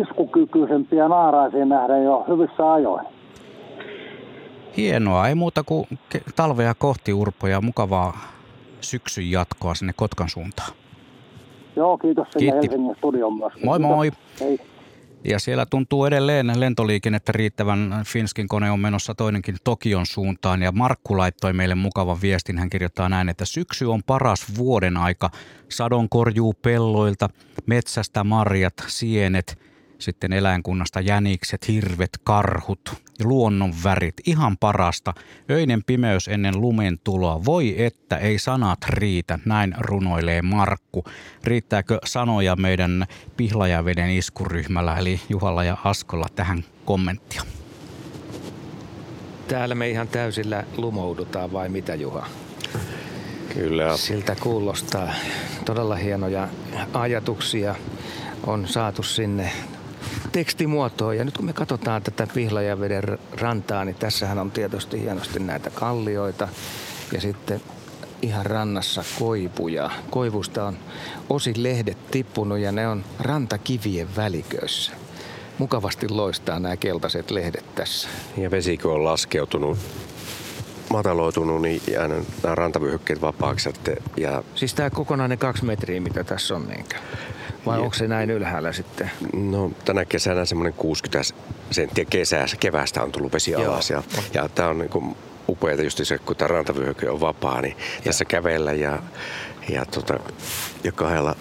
iskukykyisempiä 0.00 1.08
naaraisiin 1.08 1.68
nähden 1.68 2.04
jo 2.04 2.24
hyvissä 2.28 2.72
ajoin. 2.72 3.06
Hienoa, 4.76 5.28
ei 5.28 5.34
muuta 5.34 5.62
kuin 5.62 5.86
talvea 6.36 6.74
kohti 6.74 7.12
Urpo 7.12 7.46
ja 7.46 7.60
mukavaa 7.60 8.18
syksyn 8.80 9.30
jatkoa 9.30 9.74
sinne 9.74 9.92
Kotkan 9.96 10.28
suuntaan. 10.28 10.72
Joo, 11.76 11.98
kiitos 11.98 12.28
sinne 12.30 12.52
Kiitti. 12.52 12.68
Helsingin 12.68 12.96
studion 12.96 13.38
myös. 13.38 13.52
Moi 13.64 13.78
moi. 13.78 14.10
Hei. 14.40 14.58
Ja 15.24 15.38
siellä 15.38 15.66
tuntuu 15.66 16.04
edelleen 16.04 16.60
lentoliikennettä 16.60 17.32
riittävän. 17.32 18.02
Finskin 18.06 18.48
kone 18.48 18.70
on 18.70 18.80
menossa 18.80 19.14
toinenkin 19.14 19.56
Tokion 19.64 20.06
suuntaan 20.06 20.62
ja 20.62 20.72
Markku 20.72 21.18
laittoi 21.18 21.52
meille 21.52 21.74
mukavan 21.74 22.20
viestin. 22.22 22.58
Hän 22.58 22.70
kirjoittaa 22.70 23.08
näin, 23.08 23.28
että 23.28 23.44
syksy 23.44 23.84
on 23.84 24.02
paras 24.06 24.56
vuoden 24.56 24.96
aika. 24.96 25.30
Sadon 25.68 26.08
korjuu 26.08 26.54
pelloilta, 26.54 27.28
metsästä 27.66 28.24
marjat, 28.24 28.74
sienet– 28.86 29.58
sitten 30.02 30.32
eläinkunnasta 30.32 31.00
jänikset, 31.00 31.68
hirvet, 31.68 32.10
karhut, 32.24 33.02
luonnon 33.24 33.72
värit, 33.84 34.14
ihan 34.26 34.56
parasta. 34.58 35.14
Öinen 35.50 35.84
pimeys 35.84 36.28
ennen 36.28 36.60
lumen 36.60 36.98
tuloa. 37.04 37.44
Voi 37.44 37.82
että 37.84 38.16
ei 38.16 38.38
sanat 38.38 38.78
riitä, 38.88 39.38
näin 39.44 39.74
runoilee 39.78 40.42
Markku. 40.42 41.04
Riittääkö 41.44 41.98
sanoja 42.04 42.56
meidän 42.56 43.06
Pihlajaveden 43.36 44.10
iskuryhmällä, 44.10 44.96
eli 44.98 45.20
Juhalla 45.28 45.64
ja 45.64 45.76
Askolla 45.84 46.26
tähän 46.34 46.64
kommenttia? 46.84 47.42
Täällä 49.48 49.74
me 49.74 49.90
ihan 49.90 50.08
täysillä 50.08 50.64
lumoudutaan 50.76 51.52
vai 51.52 51.68
mitä 51.68 51.94
Juha? 51.94 52.26
Kyllä. 53.54 53.96
Siltä 53.96 54.36
kuulostaa. 54.40 55.12
Todella 55.64 55.96
hienoja 55.96 56.48
ajatuksia 56.92 57.74
on 58.46 58.68
saatu 58.68 59.02
sinne 59.02 59.52
tekstimuotoon. 60.32 61.16
Ja 61.16 61.24
nyt 61.24 61.36
kun 61.36 61.46
me 61.46 61.52
katsotaan 61.52 62.02
tätä 62.02 62.26
Pihlajaveden 62.34 63.18
rantaa, 63.40 63.84
niin 63.84 63.94
tässähän 63.94 64.38
on 64.38 64.50
tietysti 64.50 65.00
hienosti 65.00 65.38
näitä 65.40 65.70
kallioita 65.70 66.48
ja 67.12 67.20
sitten 67.20 67.60
ihan 68.22 68.46
rannassa 68.46 69.04
koipuja. 69.18 69.90
Koivusta 70.10 70.64
on 70.64 70.76
osin 71.30 71.62
lehdet 71.62 72.10
tippunut 72.10 72.58
ja 72.58 72.72
ne 72.72 72.88
on 72.88 73.04
rantakivien 73.20 74.16
väliköissä. 74.16 74.92
Mukavasti 75.58 76.08
loistaa 76.08 76.60
nämä 76.60 76.76
keltaiset 76.76 77.30
lehdet 77.30 77.74
tässä. 77.74 78.08
Ja 78.36 78.50
vesikö 78.50 78.92
on 78.92 79.04
laskeutunut 79.04 79.78
mataloitunut, 80.92 81.62
niin 81.62 81.82
jäänyt 81.90 82.28
nämä 82.42 82.54
rantavyöhykkeet 82.54 83.20
vapaaksi. 83.20 83.70
Ja... 84.16 84.42
Siis 84.54 84.74
tämä 84.74 84.90
kokonainen 84.90 85.38
kaksi 85.38 85.64
metriä, 85.64 86.00
mitä 86.00 86.24
tässä 86.24 86.54
on 86.54 86.68
niinkö? 86.68 86.96
Vai 87.66 87.78
onko 87.78 87.94
se 87.94 88.08
näin 88.08 88.30
ylhäällä 88.30 88.72
sitten? 88.72 89.10
No 89.32 89.70
tänä 89.84 90.04
kesänä 90.04 90.44
semmoinen 90.44 90.74
60 90.74 91.34
senttiä 91.70 92.04
kesää, 92.04 92.46
keväästä 92.60 93.02
on 93.02 93.12
tullut 93.12 93.32
vesi 93.32 93.50
Joo. 93.50 93.64
alas. 93.64 93.90
Ja, 93.90 94.02
ja 94.34 94.48
tämä 94.48 94.68
on 94.68 94.78
niin 94.78 95.16
upeaa 95.48 95.82
just 95.82 96.00
se, 96.02 96.18
kun 96.18 96.36
tämä 96.36 96.48
rantavyöhyke 96.48 97.10
on 97.10 97.20
vapaa, 97.20 97.60
niin 97.60 97.76
ja. 97.96 98.02
tässä 98.04 98.24
kävellä 98.24 98.72
ja, 98.72 99.02
ja, 99.68 99.86
tota, 99.86 100.18
ja 100.84 100.92
kahdella 100.92 101.36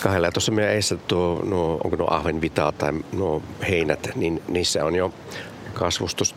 kahdella. 0.00 0.26
Ja 0.26 0.32
tuossa 0.32 0.52
meidän 0.52 0.72
edessä 0.72 0.96
tuo, 0.96 1.42
no, 1.44 1.72
onko 1.84 1.96
nuo 1.96 2.08
ahvenvitaa 2.10 2.72
tai 2.72 2.92
nuo 3.12 3.42
heinät, 3.68 4.08
niin 4.14 4.42
niissä 4.48 4.84
on 4.84 4.94
jo 4.94 5.14
kasvustus, 5.74 6.34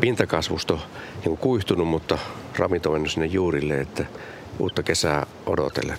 pintakasvusto 0.00 0.80
niin 1.24 1.36
kuihtunut, 1.36 1.88
mutta 1.88 2.18
ravinto 2.58 2.92
on 2.92 3.10
sinne 3.10 3.26
juurille, 3.26 3.80
että 3.80 4.06
uutta 4.58 4.82
kesää 4.82 5.26
odotelle 5.46 5.98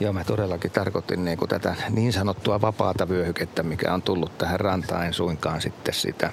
Joo, 0.00 0.12
mä 0.12 0.24
todellakin 0.24 0.70
tarkoitin 0.70 1.24
niin 1.24 1.38
kuin 1.38 1.48
tätä 1.48 1.74
niin 1.90 2.12
sanottua 2.12 2.60
vapaata 2.60 3.08
vyöhykettä, 3.08 3.62
mikä 3.62 3.94
on 3.94 4.02
tullut 4.02 4.38
tähän 4.38 4.60
rantaan, 4.60 5.06
en 5.06 5.12
suinkaan 5.12 5.60
sitten 5.60 5.94
sitä 5.94 6.30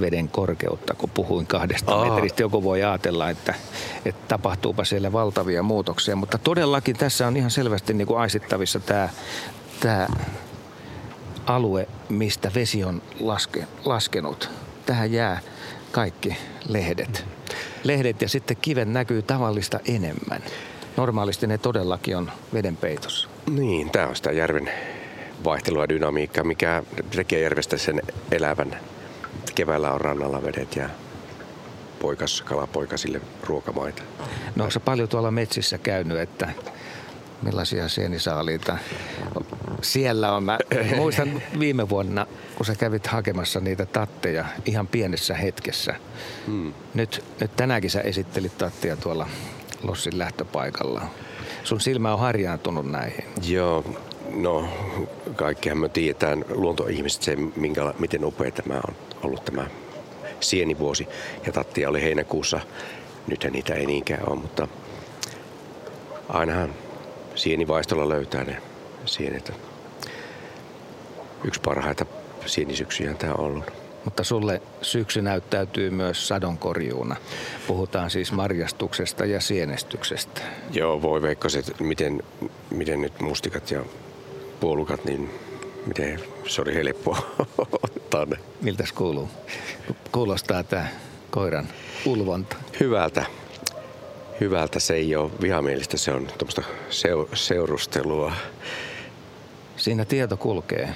veden 0.00 0.28
korkeutta, 0.28 0.94
kun 0.94 1.10
puhuin 1.10 1.46
kahdesta 1.46 1.94
Aa. 1.94 2.10
metristä. 2.10 2.42
Joku 2.42 2.62
voi 2.62 2.84
ajatella, 2.84 3.30
että, 3.30 3.54
että 4.04 4.28
tapahtuupa 4.28 4.84
siellä 4.84 5.12
valtavia 5.12 5.62
muutoksia, 5.62 6.16
mutta 6.16 6.38
todellakin 6.38 6.96
tässä 6.96 7.26
on 7.26 7.36
ihan 7.36 7.50
selvästi 7.50 7.94
niin 7.94 8.06
kuin 8.06 8.20
aistittavissa 8.20 8.80
tämä, 8.80 9.08
tämä 9.80 10.06
alue, 11.46 11.88
mistä 12.08 12.50
vesi 12.54 12.84
on 12.84 13.02
laske, 13.20 13.64
laskenut. 13.84 14.50
Tähän 14.86 15.12
jää 15.12 15.40
kaikki 15.92 16.36
lehdet. 16.68 17.24
Lehdet 17.84 18.22
ja 18.22 18.28
sitten 18.28 18.56
kiven 18.56 18.92
näkyy 18.92 19.22
tavallista 19.22 19.80
enemmän. 19.88 20.42
Normaalisti 20.98 21.46
ne 21.46 21.58
todellakin 21.58 22.16
on 22.16 22.30
veden 22.54 22.76
peitossa. 22.76 23.28
Niin, 23.50 23.90
tämä 23.90 24.06
on 24.06 24.16
sitä 24.16 24.32
järven 24.32 24.70
vaihtelua 25.44 25.88
dynamiikkaa, 25.88 26.44
mikä 26.44 26.82
tekee 27.10 27.40
järvestä 27.40 27.76
sen 27.76 28.02
elävän. 28.32 28.76
Keväällä 29.54 29.92
on 29.92 30.00
rannalla 30.00 30.42
vedet 30.42 30.76
ja 30.76 30.88
poikas, 32.00 32.42
kalapoikasille 32.42 33.20
ruokamaita. 33.44 34.02
No 34.56 34.64
onko 34.64 34.80
paljon 34.80 35.08
tuolla 35.08 35.30
metsissä 35.30 35.78
käynyt, 35.78 36.18
että 36.18 36.48
millaisia 37.42 37.88
sienisaaliita 37.88 38.78
siellä 39.82 40.32
on? 40.32 40.44
Mä 40.44 40.58
muistan 40.96 41.42
viime 41.58 41.88
vuonna, 41.88 42.26
kun 42.56 42.66
sä 42.66 42.74
kävit 42.74 43.06
hakemassa 43.06 43.60
niitä 43.60 43.86
tatteja 43.86 44.44
ihan 44.66 44.86
pienessä 44.86 45.34
hetkessä. 45.34 45.94
Hmm. 46.46 46.74
Nyt, 46.94 47.24
nyt 47.40 47.56
tänäänkin 47.56 47.90
sä 47.90 48.00
esittelit 48.00 48.58
tattia 48.58 48.96
tuolla 48.96 49.26
Lossin 49.82 50.18
lähtöpaikalla. 50.18 51.02
Sun 51.64 51.80
silmä 51.80 52.12
on 52.12 52.18
harjaantunut 52.18 52.90
näihin. 52.90 53.24
Joo, 53.48 53.84
no 54.34 54.68
kaikkihan 55.36 55.78
me 55.78 55.88
tiedetään 55.88 56.44
luontoihmiset 56.48 57.22
se, 57.22 57.36
minkä, 57.36 57.94
miten 57.98 58.24
upea 58.24 58.50
tämä 58.50 58.80
on 58.88 58.94
ollut 59.22 59.44
tämä 59.44 59.66
sienivuosi. 60.40 61.08
Ja 61.46 61.52
tattia 61.52 61.88
oli 61.88 62.02
heinäkuussa. 62.02 62.60
Nythän 63.26 63.52
niitä 63.52 63.74
ei 63.74 63.86
niinkään 63.86 64.28
ole, 64.28 64.38
mutta 64.38 64.68
ainahan 66.28 66.74
sienivaistolla 67.34 68.08
löytää 68.08 68.44
ne 68.44 68.62
sienet. 69.04 69.52
Yksi 71.44 71.60
parhaita 71.60 72.06
sienisyksyjä 72.46 73.14
tämä 73.14 73.32
on 73.32 73.40
ollut. 73.40 73.87
Mutta 74.08 74.24
sulle 74.24 74.62
syksy 74.82 75.22
näyttäytyy 75.22 75.90
myös 75.90 76.28
sadonkorjuuna. 76.28 77.16
Puhutaan 77.66 78.10
siis 78.10 78.32
marjastuksesta 78.32 79.24
ja 79.24 79.40
sienestyksestä. 79.40 80.40
Joo, 80.72 81.02
voi 81.02 81.22
veikkaset, 81.22 81.80
miten, 81.80 82.22
miten 82.70 83.00
nyt 83.00 83.20
mustikat 83.20 83.70
ja 83.70 83.84
puolukat, 84.60 85.04
niin 85.04 85.30
miten 85.86 86.20
se 86.46 86.62
oli 86.62 86.74
helppoa 86.74 87.18
ottaa 87.84 88.24
ne. 88.24 88.36
Miltäs 88.60 88.92
kuuluu? 88.92 89.28
Kuulostaa 90.12 90.62
tämä 90.62 90.86
koiran 91.30 91.68
ulvonta. 92.06 92.56
Hyvältä. 92.80 93.26
Hyvältä 94.40 94.80
se 94.80 94.94
ei 94.94 95.16
ole 95.16 95.30
vihamielistä, 95.42 95.96
se 95.96 96.12
on 96.12 96.26
tuommoista 96.26 96.62
seu, 96.90 97.28
seurustelua. 97.34 98.32
Siinä 99.76 100.04
tieto 100.04 100.36
kulkee. 100.36 100.94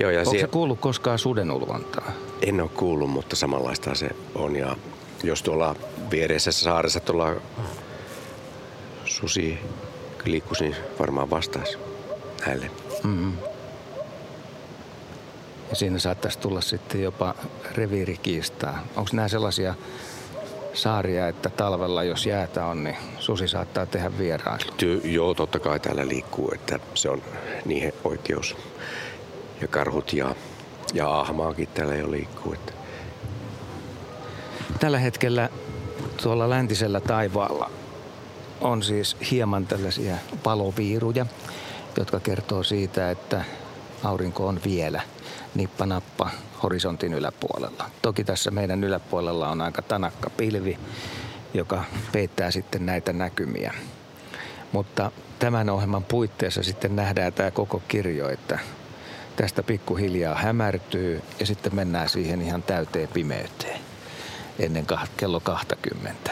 Joo, 0.00 0.10
ja 0.10 0.20
Onko 0.20 0.38
se 0.40 0.46
kuullut 0.46 0.80
koskaan 0.80 1.18
suden 1.18 1.50
ulvontaa? 1.50 2.12
En 2.42 2.60
ole 2.60 2.68
kuullut, 2.68 3.10
mutta 3.10 3.36
samanlaista 3.36 3.94
se 3.94 4.10
on. 4.34 4.56
Ja 4.56 4.76
jos 5.24 5.42
tuolla 5.42 5.76
viereisessä 6.10 6.64
saaressa 6.64 7.00
tuolla 7.00 7.32
susi 9.04 9.58
liikkuisi, 10.24 10.64
niin 10.64 10.76
varmaan 10.98 11.30
vastaisi 11.30 11.78
näille. 12.46 12.70
Mm. 13.04 13.32
Ja 15.70 15.76
siinä 15.76 15.98
saattaisi 15.98 16.38
tulla 16.38 16.60
sitten 16.60 17.02
jopa 17.02 17.34
reviirikiistaa. 17.72 18.86
Onko 18.96 19.10
nämä 19.12 19.28
sellaisia 19.28 19.74
saaria, 20.74 21.28
että 21.28 21.50
talvella 21.50 22.04
jos 22.04 22.26
jäätä 22.26 22.66
on, 22.66 22.84
niin 22.84 22.96
susi 23.18 23.48
saattaa 23.48 23.86
tehdä 23.86 24.18
vierailu? 24.18 24.58
Ty- 24.58 25.06
joo, 25.06 25.34
totta 25.34 25.58
kai 25.58 25.80
täällä 25.80 26.08
liikkuu, 26.08 26.50
että 26.54 26.78
se 26.94 27.08
on 27.08 27.22
niihin 27.64 27.92
oikeus. 28.04 28.56
Ja 29.60 29.68
karhut 29.68 30.12
ja, 30.12 30.34
ja 30.94 31.20
ahmaakin 31.20 31.68
täällä 31.74 31.94
jo 31.94 32.10
liikkuu. 32.10 32.52
Että. 32.52 32.72
Tällä 34.80 34.98
hetkellä 34.98 35.48
tuolla 36.22 36.50
läntisellä 36.50 37.00
taivaalla 37.00 37.70
on 38.60 38.82
siis 38.82 39.16
hieman 39.30 39.66
tällaisia 39.66 40.16
paloviiruja, 40.42 41.26
jotka 41.98 42.20
kertoo 42.20 42.62
siitä, 42.62 43.10
että 43.10 43.44
aurinko 44.04 44.46
on 44.46 44.60
vielä 44.64 45.00
nippanappa 45.54 46.30
horisontin 46.62 47.14
yläpuolella. 47.14 47.90
Toki 48.02 48.24
tässä 48.24 48.50
meidän 48.50 48.84
yläpuolella 48.84 49.48
on 49.48 49.60
aika 49.60 49.82
tanakka 49.82 50.30
pilvi, 50.30 50.78
joka 51.54 51.84
peittää 52.12 52.50
sitten 52.50 52.86
näitä 52.86 53.12
näkymiä. 53.12 53.74
Mutta 54.72 55.12
tämän 55.38 55.70
ohjelman 55.70 56.04
puitteissa 56.04 56.62
sitten 56.62 56.96
nähdään 56.96 57.32
tämä 57.32 57.50
koko 57.50 57.82
kirjo, 57.88 58.28
että 58.28 58.58
tästä 59.36 59.62
pikkuhiljaa 59.62 60.34
hämärtyy 60.34 61.22
ja 61.40 61.46
sitten 61.46 61.74
mennään 61.74 62.08
siihen 62.08 62.42
ihan 62.42 62.62
täyteen 62.62 63.08
pimeyteen 63.08 63.80
ennen 64.58 64.86
kello 65.16 65.40
20. 65.40 66.30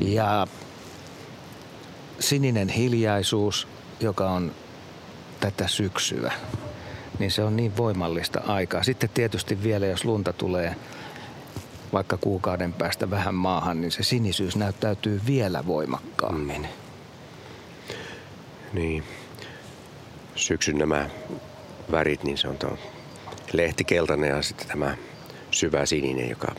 Ja 0.00 0.46
sininen 2.20 2.68
hiljaisuus, 2.68 3.68
joka 4.00 4.30
on 4.30 4.52
tätä 5.40 5.68
syksyä, 5.68 6.32
niin 7.18 7.30
se 7.30 7.44
on 7.44 7.56
niin 7.56 7.76
voimallista 7.76 8.40
aikaa. 8.46 8.82
Sitten 8.82 9.10
tietysti 9.14 9.62
vielä, 9.62 9.86
jos 9.86 10.04
lunta 10.04 10.32
tulee 10.32 10.76
vaikka 11.92 12.16
kuukauden 12.16 12.72
päästä 12.72 13.10
vähän 13.10 13.34
maahan, 13.34 13.80
niin 13.80 13.92
se 13.92 14.02
sinisyys 14.02 14.56
näyttäytyy 14.56 15.20
vielä 15.26 15.66
voimakkaammin. 15.66 16.68
Niin. 18.72 19.04
Syksyn 20.36 20.78
nämä 20.78 21.10
värit, 21.90 22.22
niin 22.24 22.38
se 22.38 22.48
on 22.48 22.58
tuo 22.58 22.78
lehtikeltainen 23.52 24.30
ja 24.30 24.42
sitten 24.42 24.68
tämä 24.68 24.96
syvä 25.50 25.86
sininen, 25.86 26.30
joka 26.30 26.54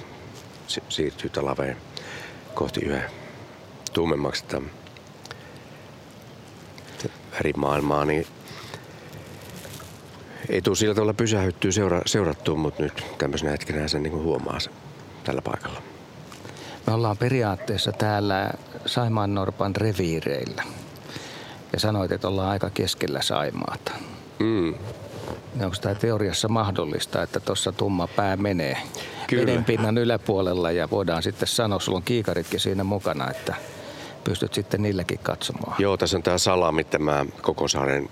si- 0.68 0.84
siirtyy 0.90 1.30
talaveen 1.30 1.78
kohti 2.54 2.80
yhä 2.86 3.10
tummemmaksi 3.94 4.46
tätä 4.46 4.62
värimaailmaa, 7.32 8.06
niin 8.06 8.28
ei 10.50 10.62
tule 10.62 10.76
sillä 10.76 10.96
tavalla 10.96 11.14
pysähyttyä 11.14 11.72
seura- 11.72 12.02
seurattua, 12.06 12.56
mutta 12.56 12.84
nyt 12.84 13.04
tämmöisenä 13.18 13.52
hetkenä 13.52 13.88
sen 13.88 14.04
niin 14.04 14.14
huomaa 14.14 14.60
sen 14.60 14.74
tällä 15.24 15.42
paikalla. 15.42 15.82
Me 16.88 16.94
ollaan 16.94 17.18
periaatteessa 17.18 17.92
täällä 17.92 18.52
Saimaan 18.86 19.34
Norpan 19.34 19.76
reviireillä. 19.76 20.64
Ja 21.74 21.80
sanoit, 21.80 22.12
että 22.12 22.28
ollaan 22.28 22.50
aika 22.50 22.70
keskellä 22.70 23.22
Saimaata. 23.22 23.92
Mm. 24.40 24.74
Onko 25.64 25.76
tämä 25.82 25.96
teoriassa 25.96 26.48
mahdollista, 26.48 27.24
että 27.24 27.40
tuossa 27.40 27.72
tumma 27.72 28.08
pää 28.08 28.38
menee 28.38 28.78
Kyllä. 29.28 29.46
vedenpinnan 29.46 29.98
yläpuolella 29.98 30.72
ja 30.72 30.90
voidaan 30.90 31.24
sitten 31.24 31.48
sanoa, 31.48 31.80
sulla 31.80 31.98
on 31.98 32.04
kiikaritkin 32.04 32.60
siinä 32.60 32.84
mukana, 32.84 33.30
että 33.30 33.56
pystyt 34.24 34.54
sitten 34.54 34.82
niilläkin 34.82 35.20
katsomaan. 35.24 35.76
Joo, 35.80 35.98
tässä 35.98 36.18
on 36.18 36.24
tämä 36.24 36.38
salami, 36.38 36.84
tämä 36.84 37.26
Kokosaaren 37.42 38.10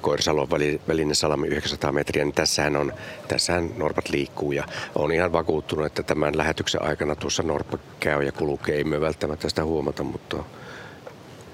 Koirisalon 0.00 0.50
väli- 0.50 0.80
välinen 0.88 1.14
salami 1.14 1.46
900 1.46 1.92
metriä, 1.92 2.24
niin 2.24 2.34
tässähän, 2.34 2.76
on, 2.76 2.92
tässähän 3.28 3.70
norpat 3.76 4.08
liikkuu 4.08 4.52
ja 4.52 4.64
on 4.94 5.12
ihan 5.12 5.32
vakuuttunut, 5.32 5.86
että 5.86 6.02
tämän 6.02 6.38
lähetyksen 6.38 6.82
aikana 6.82 7.14
tuossa 7.14 7.42
norppa 7.42 7.78
käy 8.00 8.22
ja 8.22 8.32
kulkee. 8.32 8.76
Ei 8.76 8.84
me 8.84 9.00
välttämättä 9.00 9.48
sitä 9.48 9.64
huomata, 9.64 10.02
mutta 10.02 10.36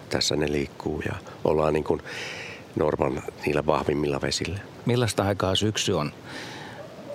tässä 0.09 0.37
ne 0.37 0.53
liikkuu 0.53 1.03
ja 1.07 1.15
ollaan 1.45 1.73
niin 1.73 1.85
kuin 1.85 2.03
norpan 2.77 3.23
niillä 3.47 3.67
vahvimmilla 3.67 4.21
vesillä. 4.21 4.59
Millaista 4.87 5.25
aikaa 5.25 5.55
syksy 5.55 5.93
on 5.93 6.13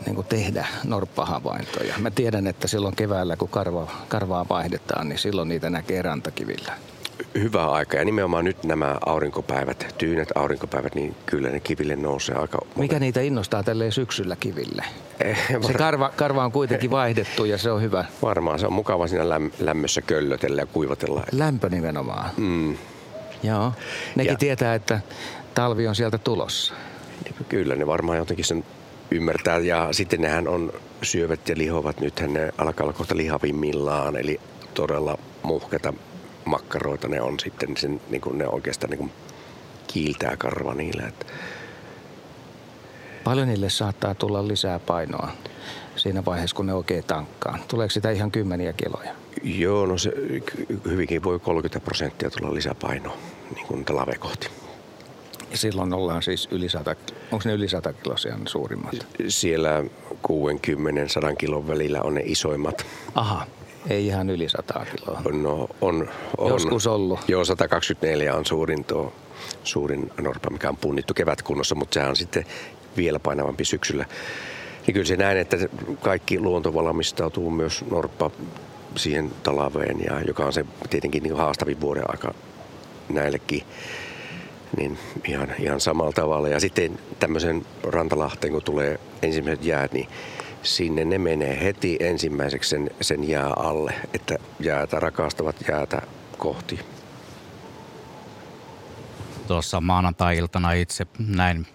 niin 0.06 0.16
kuin 0.16 0.28
tehdä 0.28 0.68
norppahavaintoja? 0.84 1.94
Mä 1.98 2.12
tiedän, 2.12 2.48
että 2.48 2.68
silloin 2.68 2.96
keväällä, 2.96 3.36
kun 3.36 3.50
karva, 3.50 3.92
karvaa 4.08 4.46
vaihdetaan, 4.50 5.10
niin 5.10 5.20
silloin 5.20 5.50
niitä 5.50 5.70
näkee 5.70 6.02
rantakivillä. 6.02 6.74
Hyvä 7.36 7.66
aika 7.72 7.98
ja 7.98 8.06
nimenomaan 8.06 8.46
nyt 8.46 8.64
nämä 8.64 8.98
aurinkopäivät, 9.06 9.96
tyynet 9.98 10.30
aurinkopäivät, 10.36 10.96
niin 10.96 11.16
kyllä 11.26 11.50
ne 11.50 11.60
kiville 11.60 11.96
nousee 11.96 12.36
aika 12.36 12.58
Mikä 12.76 13.00
niitä 13.00 13.22
innostaa 13.22 13.64
tälleen 13.64 13.92
syksyllä 13.92 14.36
kiville? 14.36 14.84
Eh, 15.24 15.48
Se 15.48 15.62
var- 15.64 15.74
karva, 15.78 16.10
karva 16.16 16.46
on 16.46 16.52
kuitenkin 16.52 16.92
vaihdettu 17.02 17.46
ja 17.46 17.58
se 17.58 17.72
on 17.72 17.82
hyvä. 17.82 18.06
Varmaan 18.22 18.60
se 18.60 18.68
on 18.68 18.74
mukava 18.74 19.08
siinä 19.08 19.24
läm- 19.24 19.54
lämmössä 19.60 20.02
köllötellä 20.02 20.62
ja 20.62 20.66
kuivatella. 20.66 21.24
Lämpö 21.32 21.70
nimenomaan. 21.70 22.30
Mm. 22.38 22.78
Joo. 23.44 23.72
Nekin 24.16 24.32
Ja- 24.32 24.38
tietää, 24.38 24.76
että 24.76 25.00
talvi 25.54 25.88
on 25.88 25.96
sieltä 25.96 26.18
tulossa. 26.18 26.74
Kyllä 27.50 27.76
ne 27.76 27.88
varmaan 27.88 28.18
jotenkin 28.18 28.46
sen 28.46 28.64
ymmärtää 29.12 29.58
ja 29.60 29.88
sitten 29.92 30.22
nehän 30.22 30.48
on 30.48 30.74
syövät 31.02 31.50
ja 31.50 31.56
lihovat. 31.58 32.00
Nythän 32.00 32.34
ne 32.34 32.54
alkaa 32.58 32.84
olla 32.84 32.94
kohta 32.94 33.18
lihavimmillaan, 33.18 34.16
eli 34.16 34.40
todella 34.74 35.18
muhketa 35.44 35.94
makkaroita 36.46 37.08
ne 37.08 37.22
on 37.22 37.40
sitten, 37.40 37.78
sen, 37.78 38.02
niin 38.10 38.22
kuin 38.22 38.38
ne 38.38 38.48
oikeastaan 38.48 38.90
niin 38.90 38.98
kuin 39.00 39.12
kiiltää 39.88 40.38
karva 40.38 40.74
niillä. 40.74 41.08
Että 41.08 41.26
Paljon 43.24 43.48
niille 43.48 43.70
saattaa 43.70 44.16
tulla 44.16 44.48
lisää 44.48 44.80
painoa 44.80 45.32
siinä 45.96 46.26
vaiheessa, 46.26 46.56
kun 46.56 46.66
ne 46.66 46.74
oikein 46.74 47.04
tankkaa. 47.04 47.58
Tuleeko 47.68 47.92
sitä 47.92 48.12
ihan 48.12 48.32
kymmeniä 48.32 48.74
kiloja? 48.74 49.14
joo, 49.44 49.86
no 49.86 49.98
se 49.98 50.12
hyvinkin 50.86 51.24
voi 51.24 51.40
30 51.40 51.80
prosenttia 51.86 52.30
tulla 52.30 52.54
lisäpainoa 52.54 53.18
niin 53.56 53.68
kuin 53.68 53.86
talve 53.86 54.16
kohti. 54.16 54.50
Ja 55.52 55.58
silloin 55.58 55.94
ollaan 55.94 56.24
siis 56.24 56.48
yli 56.52 56.70
100, 56.70 56.96
onko 57.32 57.44
ne 57.46 57.54
yli 57.54 57.68
100 57.68 57.94
kilosia 57.94 58.38
ne 58.38 58.48
suurimmat? 58.48 58.96
Siellä 59.28 59.84
60-100 60.12 61.36
kilon 61.38 61.68
välillä 61.68 62.02
on 62.02 62.14
ne 62.14 62.22
isoimmat. 62.26 62.86
Aha, 63.16 63.48
ei 63.90 64.08
ihan 64.08 64.30
yli 64.30 64.50
100 64.50 64.86
kiloa. 64.86 65.22
No, 65.32 65.68
on, 65.82 66.10
on, 66.38 66.50
Joskus 66.50 66.88
ollut. 66.88 67.20
Joo, 67.28 67.46
124 67.46 68.36
on 68.36 68.46
suurin 68.46 68.84
tuo 68.84 69.14
suurin 69.64 70.12
norppa, 70.22 70.50
mikä 70.50 70.70
on 70.70 70.78
punnittu 70.78 71.14
kevätkunnossa, 71.14 71.76
mutta 71.76 71.94
sehän 71.94 72.10
on 72.10 72.16
sitten 72.16 72.46
vielä 72.98 73.20
painavampi 73.20 73.66
syksyllä. 73.66 74.06
Niin 74.88 74.94
kyllä 74.94 75.06
se 75.06 75.16
näin, 75.16 75.38
että 75.38 75.58
kaikki 76.02 76.40
luonto 76.40 76.74
valmistautuu 76.74 77.52
myös 77.52 77.86
norppa 77.92 78.32
siihen 78.96 79.32
talaveen, 79.44 79.98
ja 80.06 80.22
joka 80.22 80.46
on 80.46 80.54
se 80.54 80.66
tietenkin 80.90 81.24
niin 81.24 81.36
haastavin 81.36 81.82
vuoden 81.82 82.04
aika 82.08 82.34
näillekin. 83.10 83.64
Niin 84.78 84.98
ihan, 85.28 85.48
ihan 85.60 85.82
samalla 85.82 86.12
tavalla. 86.12 86.48
Ja 86.48 86.60
sitten 86.60 87.00
tämmöisen 87.20 87.66
rantalahteen, 87.84 88.54
kun 88.54 88.64
tulee 88.64 89.00
ensimmäiset 89.22 89.66
jäät, 89.66 89.94
niin 89.94 90.08
sinne 90.64 91.06
ne 91.06 91.18
menee 91.18 91.64
heti 91.64 91.98
ensimmäiseksi 92.00 92.70
sen, 92.70 92.90
sen 93.02 93.30
jää 93.30 93.50
alle, 93.50 93.94
että 94.14 94.38
jäätä 94.60 95.00
rakastavat 95.00 95.56
jäätä 95.70 96.02
kohti. 96.38 96.80
Tuossa 99.48 99.82
maanantai-iltana 99.82 100.72
itse 100.72 101.08
näin 101.28 101.68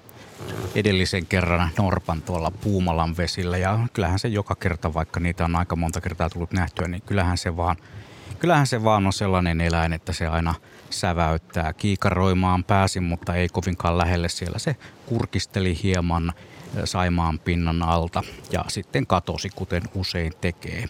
edellisen 0.75 1.27
kerran 1.27 1.71
Norpan 1.79 2.23
tuolla 2.23 2.51
Puumalan 2.51 3.17
vesillä 3.17 3.59
ja 3.59 3.79
kyllähän 3.93 4.19
se 4.19 4.29
joka 4.29 4.55
kerta, 4.55 4.95
vaikka 4.95 5.21
niitä 5.21 5.45
on 5.45 5.57
aika 5.57 5.77
monta 5.77 6.01
kertaa 6.01 6.31
tullut 6.31 6.53
nähtyä, 6.53 6.89
niin 6.89 7.03
kyllähän 7.03 7.39
se 7.39 7.57
vaan, 7.57 7.77
kyllähän 8.39 8.67
se 8.67 8.85
vaan 8.85 9.07
on 9.07 9.13
sellainen 9.13 9.61
eläin, 9.61 9.93
että 9.93 10.13
se 10.13 10.27
aina 10.27 10.55
säväyttää. 10.91 11.73
Kiikaroimaan 11.73 12.65
pääsin, 12.65 13.03
mutta 13.03 13.35
ei 13.35 13.49
kovinkaan 13.49 13.99
lähelle 13.99 14.29
siellä. 14.29 14.59
Se 14.59 14.77
kurkisteli 15.07 15.83
hieman 15.83 16.33
Saimaan 16.85 17.39
pinnan 17.39 17.83
alta 17.83 18.23
ja 18.53 18.65
sitten 18.69 19.07
katosi, 19.07 19.49
kuten 19.55 19.83
usein 19.95 20.33
tekee. 20.41 20.85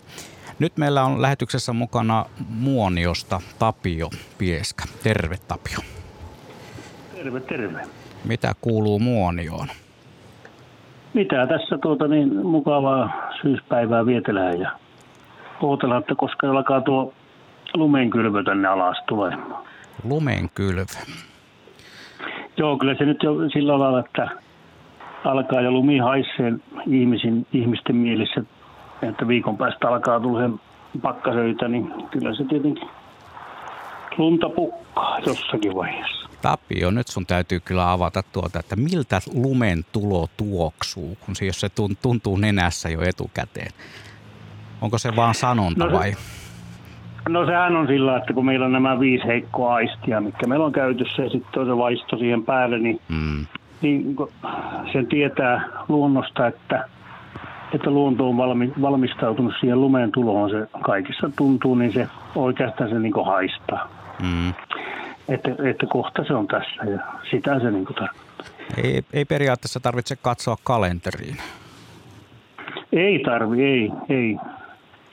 Nyt 0.59 0.77
meillä 0.77 1.05
on 1.05 1.23
lähetyksessä 1.23 1.73
mukana 1.73 2.25
Muoniosta 2.49 3.41
Tapio 3.59 4.11
Pieskä. 4.39 4.85
Terve 5.03 5.37
Tapio. 5.49 5.79
Terve, 7.15 7.41
terve. 7.41 7.81
Mitä 8.25 8.55
kuuluu 8.61 8.99
Muonioon? 8.99 9.69
Mitä 11.15 11.47
tässä 11.47 11.79
tuota 11.79 12.09
niin 12.09 12.47
mukavaa 12.47 13.31
syyspäivää 13.43 14.07
vietelään 14.07 14.61
ja 14.61 14.71
ootellaan, 15.63 16.01
että 16.01 16.15
koska 16.15 16.51
alkaa 16.51 16.81
tuo 16.81 17.13
lumenkylvö 17.75 18.43
tänne 18.43 18.69
alas 18.69 19.03
tulemaan. 19.09 19.65
Lumenkylvö. 20.05 20.85
Joo, 22.57 22.79
kyllä 22.79 22.95
se 22.95 23.05
nyt 23.05 23.23
jo 23.23 23.33
sillä 23.53 23.79
lailla, 23.79 24.01
että 24.01 24.29
alkaa 25.25 25.61
jo 25.61 25.71
lumi 25.71 25.99
haisee 25.99 26.53
ihmisin, 26.87 27.47
ihmisten 27.53 27.97
mielissä, 27.97 28.43
että 29.03 29.29
viikon 29.29 29.59
päästä 29.59 29.89
alkaa 29.89 30.21
tulla 30.21 30.59
pakkasöitä, 31.03 31.69
niin 31.69 31.93
kyllä 32.11 32.35
se 32.35 32.45
tietenkin 32.45 32.89
lunta 34.19 34.49
pukkaa 34.49 35.19
jossakin 35.19 35.75
vaiheessa. 35.75 36.29
Tapio, 36.43 36.91
nyt 36.91 37.09
sun 37.09 37.27
täytyy 37.27 37.61
kyllä 37.61 37.93
avata 37.93 38.23
tuota, 38.33 38.59
että 38.59 38.77
miltä 38.77 39.21
lumen 39.35 39.85
tulo 39.93 40.27
tuoksuu, 40.37 41.17
kun 41.27 41.37
se, 41.37 41.47
jos 41.47 41.61
se 41.61 41.69
tuntuu 42.03 42.37
nenässä 42.37 42.89
jo 42.89 43.03
etukäteen. 43.03 43.73
Onko 44.81 44.99
se 44.99 45.17
vaan 45.17 45.35
sanonta 45.35 45.87
no, 45.87 45.93
vai? 45.93 46.13
No 47.29 47.47
sehän 47.47 47.77
on 47.77 47.87
sillä, 47.87 48.17
että 48.17 48.33
kun 48.33 48.47
meillä 48.47 48.67
on 48.67 48.73
nämä 48.73 49.01
viisi 49.01 49.27
heikkoa 49.27 49.75
aistia, 49.75 50.21
mikä 50.21 50.47
meillä 50.47 50.67
on 50.67 50.73
käytössä 50.73 51.23
ja 51.23 51.31
sitten 51.31 51.63
on 51.63 51.67
se 51.67 51.77
vaisto 51.77 52.19
siihen 52.19 52.45
päälle, 52.45 52.79
niin, 52.79 53.01
mm. 53.09 53.47
Niin 53.83 54.17
sen 54.93 55.07
tietää 55.07 55.69
luonnosta, 55.89 56.47
että, 56.47 56.89
että 57.75 57.91
luonto 57.91 58.29
on 58.29 58.37
valmi, 58.37 58.73
valmistautunut 58.83 59.55
siihen 59.61 59.81
lumeen 59.81 60.13
tuloon. 60.13 60.51
Se 60.51 60.69
kaikissa 60.83 61.31
tuntuu, 61.37 61.75
niin 61.75 61.93
se 61.93 62.09
oikeastaan 62.35 62.91
se 62.91 62.99
niin 62.99 63.15
haistaa. 63.27 63.89
Mm. 64.23 64.49
Että, 65.29 65.51
että 65.71 65.87
kohta 65.87 66.25
se 66.25 66.35
on 66.35 66.47
tässä 66.47 66.85
ja 66.85 66.99
sitä 67.31 67.61
se 67.61 67.71
niin 67.71 67.85
tarkoittaa. 67.85 68.29
Ei, 68.85 69.03
ei 69.13 69.25
periaatteessa 69.25 69.81
tarvitse 69.81 70.17
katsoa 70.17 70.57
kalenteriin. 70.65 71.37
Ei 72.93 73.19
tarvi, 73.19 73.65
ei, 73.65 73.91
ei. 74.09 74.37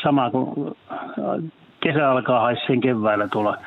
Sama 0.04 0.30
kuin 0.30 0.78
kesä 1.80 2.12
alkaa 2.12 2.40
haisseen 2.40 2.82
keväällä 2.82 3.28
tuolla, 3.28 3.58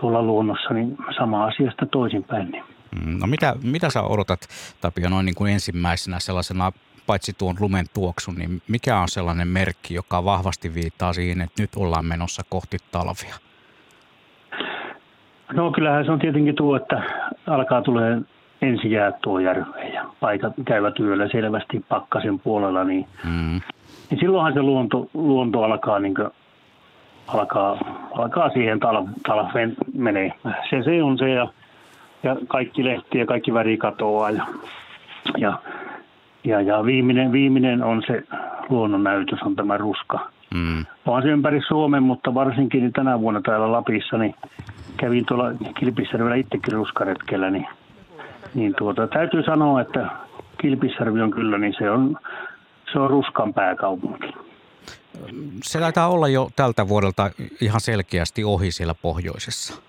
tuolla 0.00 0.22
luonnossa, 0.22 0.74
niin 0.74 0.96
sama 1.18 1.44
asiasta 1.44 1.86
toisinpäin. 1.86 2.50
Niin. 2.50 2.64
Mm, 3.00 3.18
no 3.18 3.26
mitä, 3.26 3.54
mitä 3.62 3.90
sä 3.90 4.02
odotat, 4.02 4.40
Tapio, 4.80 5.08
noin 5.08 5.26
niin 5.26 5.34
kuin 5.34 5.52
ensimmäisenä 5.52 6.20
sellaisena, 6.20 6.72
paitsi 7.06 7.32
tuon 7.38 7.56
lumen 7.60 7.86
tuoksun, 7.94 8.34
niin 8.34 8.62
mikä 8.68 8.98
on 8.98 9.08
sellainen 9.08 9.48
merkki, 9.48 9.94
joka 9.94 10.24
vahvasti 10.24 10.74
viittaa 10.74 11.12
siihen, 11.12 11.40
että 11.40 11.62
nyt 11.62 11.70
ollaan 11.76 12.06
menossa 12.06 12.42
kohti 12.48 12.76
talvia? 12.92 13.34
No 15.52 15.70
kyllähän 15.70 16.04
se 16.04 16.12
on 16.12 16.18
tietenkin 16.18 16.54
tuo, 16.54 16.76
että 16.76 17.02
alkaa 17.46 17.82
tulee 17.82 18.20
ensi 18.62 18.90
jäät 18.90 19.20
tuo 19.20 19.38
järveen 19.38 19.92
ja 19.92 20.04
paikat 20.20 20.52
käyvät 20.66 21.00
yöllä 21.00 21.28
selvästi 21.28 21.84
pakkasen 21.88 22.38
puolella, 22.38 22.84
niin, 22.84 23.06
mm. 23.24 23.60
niin 24.10 24.20
silloinhan 24.20 24.52
se 24.52 24.62
luonto, 24.62 25.10
luonto 25.14 25.62
alkaa 25.62 25.98
niin 25.98 26.14
alkaa, 27.26 27.78
alkaa 28.14 28.50
siihen 28.50 28.80
tal, 28.80 29.06
talveen 29.26 29.76
menee. 29.94 30.32
Se, 30.70 30.82
se 30.84 31.02
on 31.02 31.18
se 31.18 31.30
ja, 31.30 31.48
ja 32.22 32.36
kaikki 32.48 32.84
lehti 32.84 33.18
ja 33.18 33.26
kaikki 33.26 33.54
väri 33.54 33.76
katoaa 33.76 34.30
ja, 34.30 34.46
ja, 35.38 35.58
ja, 36.44 36.60
ja 36.60 36.84
viimeinen, 36.84 37.32
viimeinen 37.32 37.82
on 37.82 38.02
se 38.06 38.22
luonnonnäytös, 38.68 39.38
on 39.42 39.56
tämä 39.56 39.76
ruska. 39.76 40.30
Mm. 40.54 40.84
Vaan 41.06 41.22
se 41.22 41.28
ympäri 41.28 41.60
Suomen, 41.68 42.02
mutta 42.02 42.34
varsinkin 42.34 42.80
niin 42.80 42.92
tänä 42.92 43.20
vuonna 43.20 43.40
täällä 43.40 43.72
Lapissa, 43.72 44.18
niin 44.18 44.34
kävin 44.96 45.26
tuolla 45.26 45.52
Kilpisjärvellä 45.78 46.36
itsekin 46.36 46.72
ruskaretkellä, 46.72 47.50
niin, 47.50 47.66
niin 48.54 48.74
tuota, 48.78 49.06
täytyy 49.06 49.42
sanoa, 49.42 49.80
että 49.80 50.06
Kilpisjärvi 50.60 51.20
on 51.20 51.30
kyllä, 51.30 51.58
niin 51.58 51.74
se 51.78 51.90
on, 51.90 52.18
se 52.92 52.98
on 52.98 53.10
ruskan 53.10 53.54
pääkaupunki 53.54 54.32
se 55.64 55.78
taitaa 55.78 56.08
olla 56.08 56.28
jo 56.28 56.50
tältä 56.56 56.88
vuodelta 56.88 57.30
ihan 57.60 57.80
selkeästi 57.80 58.44
ohi 58.44 58.72
siellä 58.72 58.94
pohjoisessa. 58.94 59.82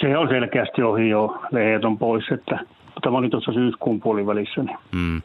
Se 0.00 0.18
on 0.18 0.28
selkeästi 0.28 0.82
ohi 0.82 1.08
jo, 1.08 1.42
lehet 1.50 1.84
on 1.84 1.98
pois, 1.98 2.24
että 2.30 2.58
tämä 3.02 3.18
oli 3.18 3.28
tuossa 3.28 3.52
syyskuun 3.52 4.00
puolivälissä. 4.00 4.62
Niin. 4.62 4.78
Mm. 4.92 5.22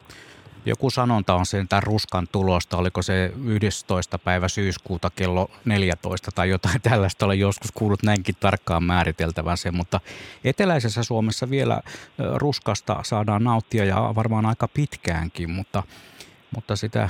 Joku 0.66 0.90
sanonta 0.90 1.36
on 1.36 1.46
sen 1.46 1.68
tämän 1.68 1.84
ruskan 1.84 2.28
tulosta, 2.32 2.78
oliko 2.78 3.02
se 3.02 3.32
11. 3.46 4.20
päivä 4.20 4.48
syyskuuta 4.48 5.12
kello 5.16 5.50
14 5.66 6.32
tai 6.36 6.50
jotain 6.50 6.82
tällaista, 6.90 7.26
olen 7.26 7.40
joskus 7.40 7.72
kuullut 7.72 8.04
näinkin 8.04 8.36
tarkkaan 8.40 8.84
määriteltävän 8.84 9.58
sen, 9.58 9.76
mutta 9.76 10.00
eteläisessä 10.44 11.04
Suomessa 11.04 11.50
vielä 11.50 11.82
ruskasta 12.36 13.00
saadaan 13.04 13.44
nauttia 13.44 13.86
ja 13.86 14.12
varmaan 14.16 14.46
aika 14.46 14.68
pitkäänkin, 14.68 15.52
mutta, 15.52 15.84
mutta 16.56 16.76
sitä 16.76 17.10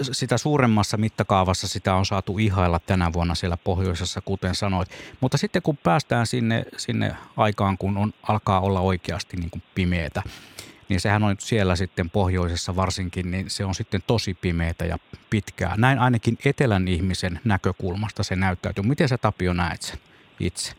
sitä 0.00 0.38
suuremmassa 0.38 0.96
mittakaavassa 0.96 1.68
sitä 1.68 1.94
on 1.94 2.06
saatu 2.06 2.38
ihailla 2.38 2.80
tänä 2.86 3.12
vuonna 3.12 3.34
siellä 3.34 3.56
pohjoisessa, 3.64 4.20
kuten 4.20 4.54
sanoit. 4.54 4.88
Mutta 5.20 5.38
sitten 5.38 5.62
kun 5.62 5.76
päästään 5.76 6.26
sinne, 6.26 6.64
sinne 6.76 7.12
aikaan, 7.36 7.78
kun 7.78 7.96
on, 7.96 8.12
alkaa 8.28 8.60
olla 8.60 8.80
oikeasti 8.80 9.36
niin 9.36 9.50
kuin 9.50 9.62
pimeätä, 9.74 10.22
niin 10.88 11.00
sehän 11.00 11.22
on 11.22 11.36
siellä 11.38 11.76
sitten 11.76 12.10
pohjoisessa 12.10 12.76
varsinkin, 12.76 13.30
niin 13.30 13.50
se 13.50 13.64
on 13.64 13.74
sitten 13.74 14.00
tosi 14.06 14.34
pimeätä 14.34 14.84
ja 14.84 14.98
pitkää. 15.30 15.74
Näin 15.78 15.98
ainakin 15.98 16.38
etelän 16.44 16.88
ihmisen 16.88 17.40
näkökulmasta 17.44 18.22
se 18.22 18.36
näyttäytyy. 18.36 18.84
Miten 18.84 19.08
sä 19.08 19.18
Tapio 19.18 19.52
näet 19.52 19.82
sen 19.82 19.98
itse? 20.40 20.72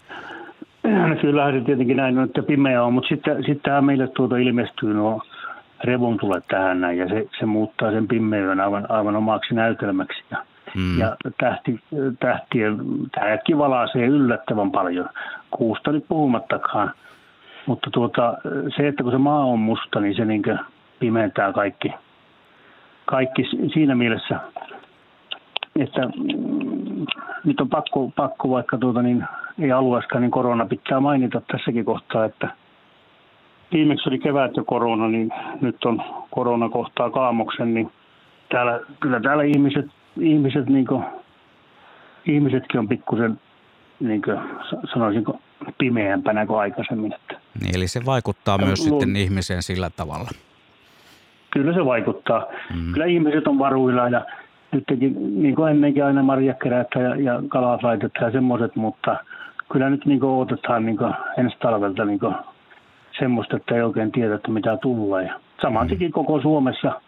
No, 0.83 1.15
kyllähän 1.21 1.53
se 1.53 1.65
tietenkin 1.65 1.97
näin 1.97 2.17
on, 2.17 2.25
että 2.25 2.43
pimeä 2.43 2.83
on, 2.83 2.93
mutta 2.93 3.07
sitten, 3.07 3.43
sitten 3.45 3.85
meille 3.85 4.07
tuota 4.07 4.37
ilmestyy 4.37 4.93
nuo 4.93 5.21
revon 5.83 6.17
tule 6.17 6.41
tähän 6.47 6.81
näin, 6.81 6.97
ja 6.97 7.07
se, 7.07 7.27
se 7.39 7.45
muuttaa 7.45 7.91
sen 7.91 8.07
pimmeyden 8.07 8.59
aivan, 8.59 8.91
aivan 8.91 9.15
omaksi 9.15 9.55
näytelmäksi. 9.55 10.23
Ja, 10.31 10.37
mm. 10.75 10.99
ja 10.99 11.15
tähti, 11.37 11.79
tähtien, 12.19 12.77
tähäkin 13.11 13.57
valaisee 13.57 14.05
yllättävän 14.05 14.71
paljon, 14.71 15.09
kuusta 15.51 15.91
nyt 15.91 16.05
puhumattakaan. 16.07 16.91
Mutta 17.65 17.89
tuota, 17.91 18.33
se, 18.77 18.87
että 18.87 19.03
kun 19.03 19.11
se 19.11 19.17
maa 19.17 19.45
on 19.45 19.59
musta, 19.59 19.99
niin 19.99 20.15
se 20.15 20.25
niin 20.25 20.43
pimentää 20.99 21.53
kaikki, 21.53 21.93
kaikki 23.05 23.49
siinä 23.73 23.95
mielessä, 23.95 24.39
että 25.79 26.01
nyt 27.45 27.61
on 27.61 27.69
pakko, 27.69 28.11
pakko 28.15 28.49
vaikka 28.49 28.77
tuota, 28.77 29.01
niin, 29.01 29.25
ei 29.59 29.71
alueeskaan, 29.71 30.21
niin 30.21 30.31
korona 30.31 30.65
pitää 30.65 30.99
mainita 30.99 31.41
tässäkin 31.51 31.85
kohtaa, 31.85 32.25
että– 32.25 32.49
viimeksi 33.73 34.09
oli 34.09 34.19
kevät 34.19 34.57
jo 34.57 34.63
korona, 34.63 35.07
niin 35.07 35.29
nyt 35.61 35.85
on 35.85 36.01
korona 36.31 36.69
kohtaa 36.69 37.09
kaamoksen, 37.09 37.73
niin 37.73 37.91
täällä, 38.49 38.79
kyllä 38.99 39.19
täällä 39.19 39.43
ihmiset, 39.43 39.85
ihmiset 40.19 40.65
niin 40.69 40.87
kuin, 40.87 41.03
ihmisetkin 42.25 42.79
on 42.79 42.87
pikkusen, 42.87 43.39
niin 43.99 44.21
kuin, 44.21 44.39
sanoisinko, 44.93 45.39
pimeämpänä 45.77 46.45
kuin 46.45 46.59
aikaisemmin. 46.59 47.13
Että. 47.13 47.39
Niin, 47.61 47.75
eli 47.75 47.87
se 47.87 48.05
vaikuttaa 48.05 48.57
ja 48.59 48.65
myös 48.65 48.83
sitten 48.83 49.15
ihmiseen 49.15 49.63
sillä 49.63 49.89
tavalla. 49.89 50.29
Kyllä 51.51 51.73
se 51.73 51.85
vaikuttaa. 51.85 52.45
Mm. 52.75 52.93
Kyllä 52.93 53.05
ihmiset 53.05 53.47
on 53.47 53.59
varuilla 53.59 54.09
ja 54.09 54.25
nytkin, 54.71 55.41
niin 55.41 55.55
kuin 55.55 55.71
ennenkin 55.71 56.05
aina 56.05 56.23
marjakerätä 56.23 56.99
ja, 56.99 57.15
ja 57.15 57.43
kalat 57.49 57.83
laitetaan 57.83 58.25
ja 58.25 58.31
semmoiset, 58.31 58.75
mutta 58.75 59.17
kyllä 59.71 59.89
nyt 59.89 60.05
niin 60.05 60.19
kuin 60.19 60.31
odotetaan 60.31 60.85
niin 60.85 60.97
kuin 60.97 61.13
ensi 61.37 61.57
talvelta 61.59 62.05
niin 62.05 62.19
kuin 62.19 62.35
semmoista, 63.19 63.57
että 63.57 63.75
ei 63.75 63.81
oikein 63.81 64.11
tiedä, 64.11 64.35
että 64.35 64.51
mitä 64.51 64.77
tulee. 64.77 65.29
Saman 65.61 65.87
mm. 65.87 65.89
teki 65.89 66.09
koko 66.09 66.41
Suomessa, 66.41 67.01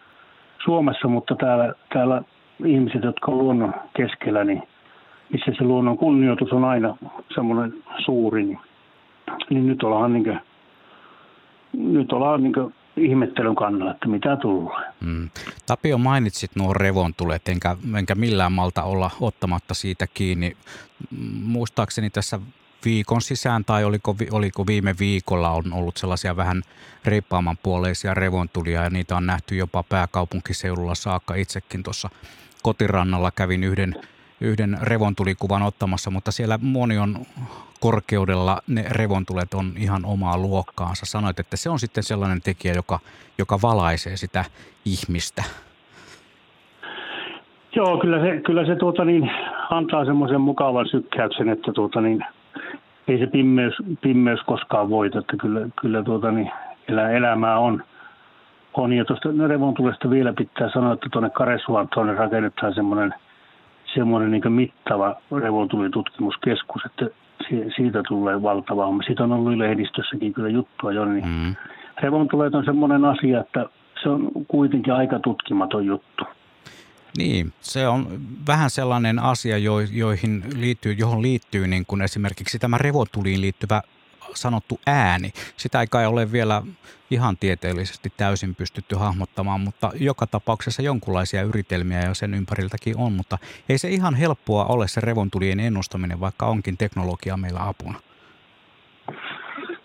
Suomessa 0.64 1.08
mutta 1.08 1.34
täällä, 1.34 1.74
täällä 1.92 2.22
ihmiset, 2.64 3.02
jotka 3.02 3.32
on 3.32 3.38
luonnon 3.38 3.74
keskellä, 3.96 4.44
niin 4.44 4.62
missä 5.32 5.52
se 5.58 5.64
luonnon 5.64 5.98
kunnioitus 5.98 6.52
on 6.52 6.64
aina 6.64 6.96
semmoinen 7.34 7.74
suuri, 8.04 8.44
niin, 8.44 8.58
niin 9.50 9.66
nyt 9.66 9.82
ollaan, 9.82 10.12
niin 10.12 10.24
kuin, 10.24 10.40
nyt 11.72 12.12
ollaan 12.12 12.42
niin 12.42 12.52
kuin 12.52 12.74
ihmettelyn 12.96 13.54
kannalla, 13.54 13.90
että 13.90 14.08
mitä 14.08 14.36
tulee. 14.36 14.86
Mm. 15.00 15.30
Tapio 15.66 15.98
mainitsit 15.98 16.50
nuo 16.56 16.72
revontulet, 16.72 17.48
enkä, 17.48 17.76
enkä 17.98 18.14
millään 18.14 18.52
malta 18.52 18.82
olla 18.82 19.10
ottamatta 19.20 19.74
siitä 19.74 20.06
kiinni. 20.14 20.56
Muistaakseni 21.42 22.10
tässä 22.10 22.40
viikon 22.84 23.22
sisään 23.22 23.64
tai 23.64 23.84
oliko, 23.84 24.16
oliko 24.30 24.66
viime 24.66 24.94
viikolla 24.98 25.50
on 25.50 25.72
ollut 25.72 25.96
sellaisia 25.96 26.36
vähän 26.36 26.62
reippaamman 27.04 27.58
puoleisia 27.62 28.14
revontulia 28.14 28.82
ja 28.82 28.90
niitä 28.90 29.16
on 29.16 29.26
nähty 29.26 29.56
jopa 29.56 29.82
pääkaupunkiseudulla 29.82 30.94
saakka. 30.94 31.34
Itsekin 31.34 31.82
tuossa 31.82 32.08
kotirannalla 32.62 33.30
kävin 33.30 33.64
yhden, 33.64 33.94
yhden 34.40 34.78
revontulikuvan 34.82 35.62
ottamassa, 35.62 36.10
mutta 36.10 36.32
siellä 36.32 36.58
moni 36.62 36.98
on 36.98 37.26
korkeudella 37.80 38.58
ne 38.66 38.84
revontulet 38.90 39.54
on 39.54 39.72
ihan 39.76 40.04
omaa 40.04 40.38
luokkaansa. 40.38 41.06
Sanoit, 41.06 41.40
että 41.40 41.56
se 41.56 41.70
on 41.70 41.78
sitten 41.78 42.02
sellainen 42.02 42.42
tekijä, 42.42 42.74
joka, 42.74 42.98
joka 43.38 43.58
valaisee 43.62 44.16
sitä 44.16 44.44
ihmistä. 44.84 45.44
Joo, 47.76 47.98
kyllä 47.98 48.20
se, 48.20 48.40
kyllä 48.46 48.66
se 48.66 48.76
tuota 48.76 49.04
niin, 49.04 49.30
antaa 49.70 50.04
semmoisen 50.04 50.40
mukavan 50.40 50.88
sykkäyksen, 50.88 51.48
että 51.48 51.72
tuota 51.72 52.00
niin, 52.00 52.24
ei 53.08 53.18
se 53.18 53.26
pimeys, 53.26 53.74
pimeys 54.00 54.40
koskaan 54.40 54.90
voita, 54.90 55.18
että 55.18 55.36
kyllä, 55.36 55.60
kyllä 55.80 56.02
tuota 56.02 56.30
niin, 56.30 56.50
elä, 56.88 57.10
elämää 57.10 57.58
on. 57.58 57.82
on. 58.74 58.92
Ja 58.92 59.04
tuosta 59.04 59.28
revontulesta 59.46 60.10
vielä 60.10 60.32
pitää 60.32 60.70
sanoa, 60.70 60.92
että 60.92 61.08
tuonne 61.12 61.30
Karesuantoon 61.30 62.16
rakennetaan 62.16 62.74
semmoinen, 62.74 63.14
semmoinen 63.94 64.30
niin 64.30 64.52
mittava 64.52 65.16
revontulitutkimuskeskus, 65.40 66.82
että 66.86 67.06
siitä 67.76 68.02
tulee 68.08 68.42
valtava 68.42 68.86
homma. 68.86 69.02
Siitä 69.02 69.24
on 69.24 69.32
ollut 69.32 69.58
lehdistössäkin 69.58 70.32
kyllä 70.32 70.48
juttua 70.48 70.92
jo, 70.92 71.04
niin 71.04 71.24
mm. 71.26 71.54
revontulet 72.02 72.54
on 72.54 72.64
semmoinen 72.64 73.04
asia, 73.04 73.40
että 73.40 73.66
se 74.02 74.08
on 74.08 74.30
kuitenkin 74.48 74.92
aika 74.92 75.18
tutkimaton 75.18 75.86
juttu. 75.86 76.24
Niin, 77.18 77.52
se 77.60 77.88
on 77.88 78.20
vähän 78.46 78.70
sellainen 78.70 79.18
asia, 79.18 79.58
joihin 79.92 80.42
liittyy, 80.56 80.92
johon 80.92 81.22
liittyy 81.22 81.66
niin 81.66 81.86
kuin 81.86 82.02
esimerkiksi 82.02 82.58
tämä 82.58 82.78
revotuliin 82.78 83.40
liittyvä 83.40 83.82
sanottu 84.34 84.80
ääni. 84.86 85.32
Sitä 85.56 85.80
ei 85.80 85.86
kai 85.86 86.06
ole 86.06 86.32
vielä 86.32 86.62
ihan 87.10 87.36
tieteellisesti 87.36 88.12
täysin 88.16 88.54
pystytty 88.54 88.96
hahmottamaan, 88.96 89.60
mutta 89.60 89.90
joka 89.94 90.26
tapauksessa 90.26 90.82
jonkunlaisia 90.82 91.42
yritelmiä 91.42 92.06
jo 92.06 92.14
sen 92.14 92.34
ympäriltäkin 92.34 92.96
on, 92.96 93.12
mutta 93.12 93.38
ei 93.68 93.78
se 93.78 93.88
ihan 93.88 94.14
helppoa 94.14 94.64
ole 94.64 94.88
se 94.88 95.00
revontulien 95.00 95.60
ennustaminen, 95.60 96.20
vaikka 96.20 96.46
onkin 96.46 96.76
teknologia 96.76 97.36
meillä 97.36 97.68
apuna. 97.68 98.00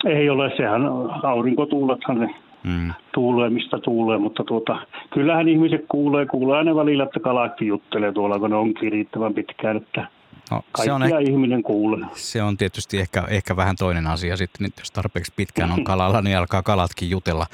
Ei 0.05 0.29
ole, 0.29 0.51
sehän 0.57 0.81
aurinkotuulethan 1.23 2.19
ne 2.19 2.35
mm. 2.63 2.93
tuulee, 3.13 3.49
mistä 3.49 3.79
tuulee, 3.79 4.17
mutta 4.17 4.43
tuota, 4.43 4.77
kyllähän 5.13 5.47
ihmiset 5.47 5.85
kuulee, 5.89 6.25
kuulee 6.25 6.57
aina 6.57 6.75
välillä, 6.75 7.03
että 7.03 7.19
kalakki 7.19 7.67
juttelee 7.67 8.11
tuolla, 8.11 8.39
kun 8.39 8.49
ne 8.49 8.55
onkin 8.55 8.91
riittävän 8.91 9.33
pitkään, 9.33 9.77
että 9.77 10.07
No, 10.51 10.61
se 10.83 10.91
on 10.91 11.03
ehkä, 11.03 11.19
ihminen 11.19 11.63
kuulee. 11.63 12.07
Se 12.13 12.43
on 12.43 12.57
tietysti 12.57 12.99
ehkä, 12.99 13.23
ehkä 13.29 13.55
vähän 13.55 13.75
toinen 13.75 14.07
asia 14.07 14.37
sitten, 14.37 14.67
että 14.67 14.81
jos 14.81 14.91
tarpeeksi 14.91 15.33
pitkään 15.35 15.71
on 15.71 15.83
kalalla, 15.91 16.21
niin 16.21 16.37
alkaa 16.37 16.63
kalatkin 16.63 17.09
jutella. 17.09 17.45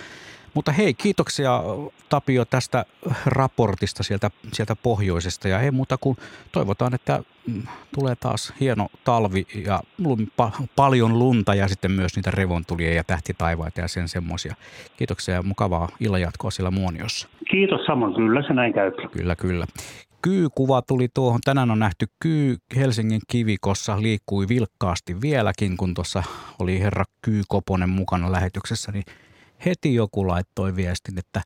Mutta 0.53 0.71
hei, 0.71 0.93
kiitoksia 0.93 1.63
Tapio 2.09 2.45
tästä 2.45 2.85
raportista 3.25 4.03
sieltä, 4.03 4.31
sieltä 4.53 4.75
pohjoisesta 4.75 5.47
ja 5.47 5.59
ei 5.59 5.71
muuta 5.71 5.97
kuin 5.97 6.17
toivotaan, 6.51 6.93
että 6.93 7.23
mm, 7.47 7.61
tulee 7.95 8.15
taas 8.15 8.53
hieno 8.59 8.87
talvi 9.03 9.45
ja 9.65 9.79
paljon 10.75 11.19
lunta 11.19 11.55
ja 11.55 11.67
sitten 11.67 11.91
myös 11.91 12.15
niitä 12.15 12.31
revontulia 12.31 12.93
ja 12.93 13.03
tähtitaivaita 13.03 13.81
ja 13.81 13.87
sen 13.87 14.07
semmoisia. 14.07 14.55
Kiitoksia 14.97 15.35
ja 15.35 15.43
mukavaa 15.43 15.89
illanjatkoa 15.99 16.51
siellä 16.51 16.71
Muoniossa. 16.71 17.27
Kiitos 17.51 17.85
samoin, 17.85 18.13
kyllä 18.13 18.43
se 18.47 18.53
näin 18.53 18.73
käy. 18.73 18.91
Kyllä, 19.11 19.35
kyllä. 19.35 19.65
Kyykuva 20.21 20.81
tuli 20.81 21.07
tuohon. 21.13 21.39
Tänään 21.45 21.71
on 21.71 21.79
nähty 21.79 22.05
kyy 22.19 22.55
Helsingin 22.75 23.21
kivikossa 23.27 24.01
liikkui 24.01 24.47
vilkkaasti 24.47 25.21
vieläkin, 25.21 25.77
kun 25.77 25.93
tuossa 25.93 26.23
oli 26.59 26.79
herra 26.79 27.03
Kyy 27.21 27.41
Koponen 27.47 27.89
mukana 27.89 28.31
lähetyksessä, 28.31 28.91
niin 28.91 29.03
heti 29.65 29.95
joku 29.95 30.28
laittoi 30.28 30.76
viestin, 30.76 31.19
että, 31.19 31.41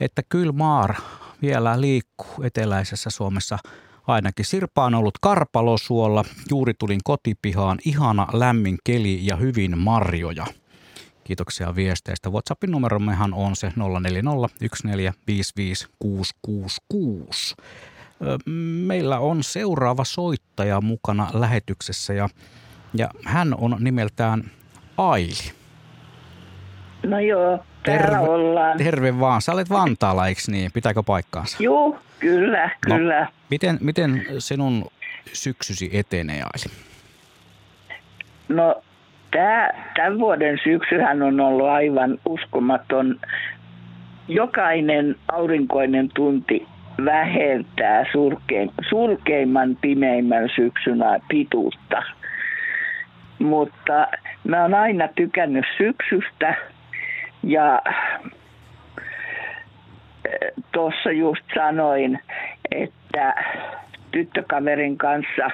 että 0.00 0.22
kyllä 0.28 0.52
maar 0.52 0.94
vielä 1.42 1.80
liikkuu 1.80 2.42
eteläisessä 2.42 3.10
Suomessa 3.10 3.58
ainakin. 4.06 4.44
Sirpa 4.44 4.84
on 4.84 4.94
ollut 4.94 5.18
Karpalosuolla, 5.20 6.24
juuri 6.50 6.74
tulin 6.78 7.00
kotipihaan, 7.04 7.78
ihana 7.84 8.26
lämmin 8.32 8.78
keli 8.84 9.26
ja 9.26 9.36
hyvin 9.36 9.78
marjoja. 9.78 10.46
Kiitoksia 11.24 11.74
viesteistä. 11.74 12.30
WhatsAppin 12.30 12.70
numerommehan 12.70 13.34
on 13.34 13.56
se 13.56 13.72
040 14.00 14.48
Meillä 18.86 19.18
on 19.18 19.42
seuraava 19.42 20.04
soittaja 20.04 20.80
mukana 20.80 21.30
lähetyksessä 21.32 22.12
ja, 22.12 22.28
ja 22.94 23.08
hän 23.24 23.54
on 23.58 23.76
nimeltään 23.80 24.50
Aili. 24.96 25.61
No 27.06 27.20
joo, 27.20 27.58
täällä 27.82 28.02
terve, 28.02 28.28
ollaan. 28.28 28.78
Terve 28.78 29.20
vaan. 29.20 29.42
Sä 29.42 29.52
olet 29.52 29.70
Vantaalla, 29.70 30.28
eikö 30.28 30.40
niin? 30.46 30.70
Pitääkö 30.74 31.02
paikkaansa? 31.02 31.56
Joo, 31.60 31.98
kyllä, 32.20 32.70
no, 32.88 32.96
kyllä. 32.96 33.26
Miten, 33.50 33.78
miten 33.80 34.26
sinun 34.38 34.84
syksysi 35.32 35.90
etenee, 35.92 36.42
Aili? 36.42 36.76
No, 38.48 38.82
tämä, 39.30 39.70
tämän 39.96 40.18
vuoden 40.18 40.58
syksyhän 40.64 41.22
on 41.22 41.40
ollut 41.40 41.68
aivan 41.68 42.18
uskomaton. 42.26 43.20
Jokainen 44.28 45.16
aurinkoinen 45.32 46.08
tunti 46.14 46.66
vähentää 47.04 48.04
surkein, 48.12 48.70
surkeimman 48.88 49.76
pimeimmän 49.80 50.48
syksynä 50.56 51.20
pituutta. 51.28 52.02
Mutta 53.38 54.06
mä 54.44 54.62
oon 54.62 54.74
aina 54.74 55.08
tykännyt 55.08 55.64
syksystä 55.78 56.56
ja 57.42 57.82
eh, 60.24 60.52
tuossa 60.72 61.10
just 61.10 61.44
sanoin, 61.54 62.18
että 62.70 63.34
tyttökaverin 64.10 64.98
kanssa 64.98 65.50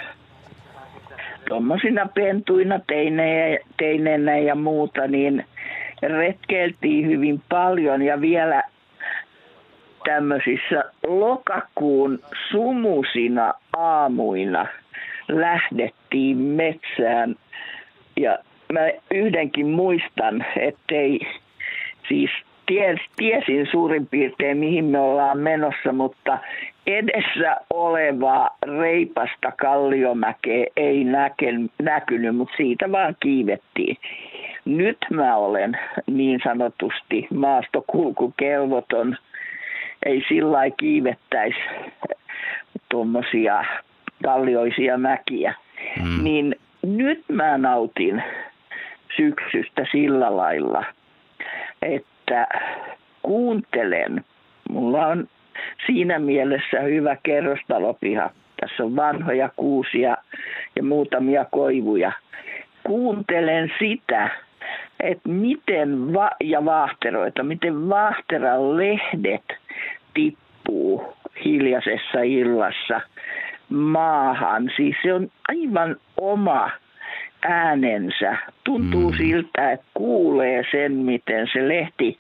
tuommoisina 1.49 2.09
pentuina 2.15 2.81
teinejä, 2.87 3.59
teineenä 3.77 4.39
ja 4.39 4.55
muuta, 4.55 5.07
niin 5.07 5.45
retkeltiin 6.03 7.07
hyvin 7.07 7.43
paljon 7.49 8.03
ja 8.03 8.21
vielä 8.21 8.63
tämmöisissä 10.05 10.85
lokakuun 11.07 12.19
sumusina 12.51 13.55
aamuina 13.77 14.67
lähdettiin 15.29 16.37
metsään. 16.37 17.37
Ja 18.17 18.39
mä 18.73 18.81
yhdenkin 19.11 19.67
muistan, 19.67 20.47
ettei 20.57 21.21
siis 22.09 22.31
ties, 22.67 23.01
tiesin 23.17 23.69
suurin 23.71 24.07
piirtein 24.07 24.59
mihin 24.59 24.85
me 24.85 24.99
ollaan 24.99 25.39
menossa, 25.39 25.93
mutta 25.93 26.39
edessä 26.87 27.57
olevaa 27.71 28.51
reipasta 28.81 29.53
kalliomäkeä 29.61 30.67
ei 30.77 31.05
näken, 31.05 31.71
näkynyt, 31.83 32.37
mutta 32.37 32.55
siitä 32.57 32.93
vaan 32.93 33.17
kiivettiin. 33.21 33.97
Nyt 34.65 34.99
mä 35.11 35.37
olen 35.37 35.79
niin 36.07 36.41
sanotusti 36.45 37.27
maastokulkukelvoton 37.35 39.17
ei 40.07 40.25
sillä 40.29 40.71
kiivettäisi 40.77 41.59
tuommoisia 42.89 43.65
kallioisia 44.25 44.99
mäkiä. 44.99 45.55
Mm. 46.03 46.25
Niin 46.25 46.57
nyt 46.83 47.25
mä 47.29 47.59
nautin 47.59 48.23
syksystä 49.17 49.87
sillä 49.93 50.37
lailla, 50.37 50.85
että 51.83 52.47
kuuntelen. 53.23 54.25
Mulla 54.71 55.07
on 55.07 55.29
siinä 55.87 56.19
mielessä 56.19 56.81
hyvä 56.81 57.17
kerrostalopiha. 57.23 58.31
Tässä 58.61 58.85
on 58.85 58.97
vanhoja 58.97 59.51
kuusia 59.57 60.17
ja 60.77 60.83
muutamia 60.83 61.45
koivuja. 61.45 62.13
Kuuntelen 62.85 63.73
sitä, 63.79 64.31
että 65.01 65.29
miten 65.29 66.15
va- 66.15 66.37
ja 66.41 66.65
vaahteroita, 66.65 67.43
miten 67.43 67.89
vaahteran 67.89 68.77
lehdet 68.77 69.45
tippuu 70.15 71.15
hiljaisessa 71.45 72.23
illassa 72.23 73.01
maahan. 73.69 74.71
Siis 74.77 74.97
se 75.03 75.15
on 75.15 75.29
aivan 75.49 75.97
oma 76.17 76.71
äänensä. 77.43 78.37
Tuntuu 78.65 79.11
mm. 79.11 79.17
siltä, 79.17 79.73
että 79.73 79.87
kuulee 79.95 80.65
sen, 80.71 80.93
miten 80.93 81.49
se 81.53 81.69
lehti, 81.69 82.19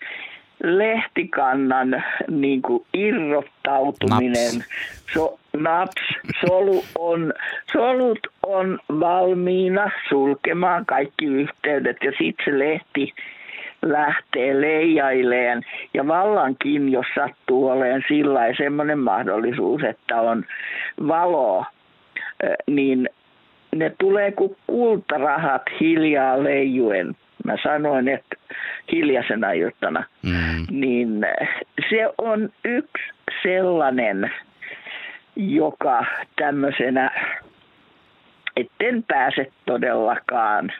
lehtikannan 0.62 2.04
niin 2.31 2.62
kuin 2.62 2.85
irrottautuminen, 2.94 4.54
naps. 4.54 5.12
So, 5.14 5.38
naps, 5.57 6.02
solu 6.40 6.85
on, 6.98 7.33
solut 7.72 8.18
on 8.46 8.78
valmiina 9.00 9.90
sulkemaan 10.09 10.87
kaikki 10.87 11.26
yhteydet 11.26 11.96
ja 12.04 12.12
sitten 12.18 12.44
se 12.44 12.59
lehti 12.59 13.12
lähtee 13.83 14.61
leijaileen. 14.61 15.62
Ja 15.94 16.09
vallankin, 16.09 16.92
jos 16.92 17.07
sattuu 17.14 17.68
olemaan 17.68 18.04
sillä 18.09 18.40
semmoinen 18.57 18.98
mahdollisuus, 18.98 19.83
että 19.83 20.20
on 20.20 20.44
valo, 21.09 21.64
niin 22.66 23.09
ne 23.74 23.92
tulee 23.98 24.33
kuin 24.33 24.57
kultarahat 24.66 25.62
hiljaa 25.81 26.44
leijuen. 26.44 27.16
Mä 27.44 27.57
sanoin, 27.62 28.09
että 28.09 28.37
hiljaisena 28.92 29.52
iltana. 29.52 30.04
Mm. 30.22 30.81
Niin 30.81 31.26
se 31.90 32.09
on 32.18 32.48
yksi 32.64 33.02
sellainen, 33.42 34.31
joka 35.37 36.04
tämmöisenä 36.37 37.11
etten 38.57 39.04
pääse 39.09 39.52
todellakaan 39.66 40.72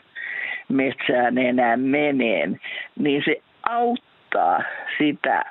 metsään 0.69 1.39
enää 1.39 1.77
meneen, 1.77 2.61
niin 2.99 3.23
se 3.25 3.43
auttaa 3.63 4.63
sitä 4.99 5.45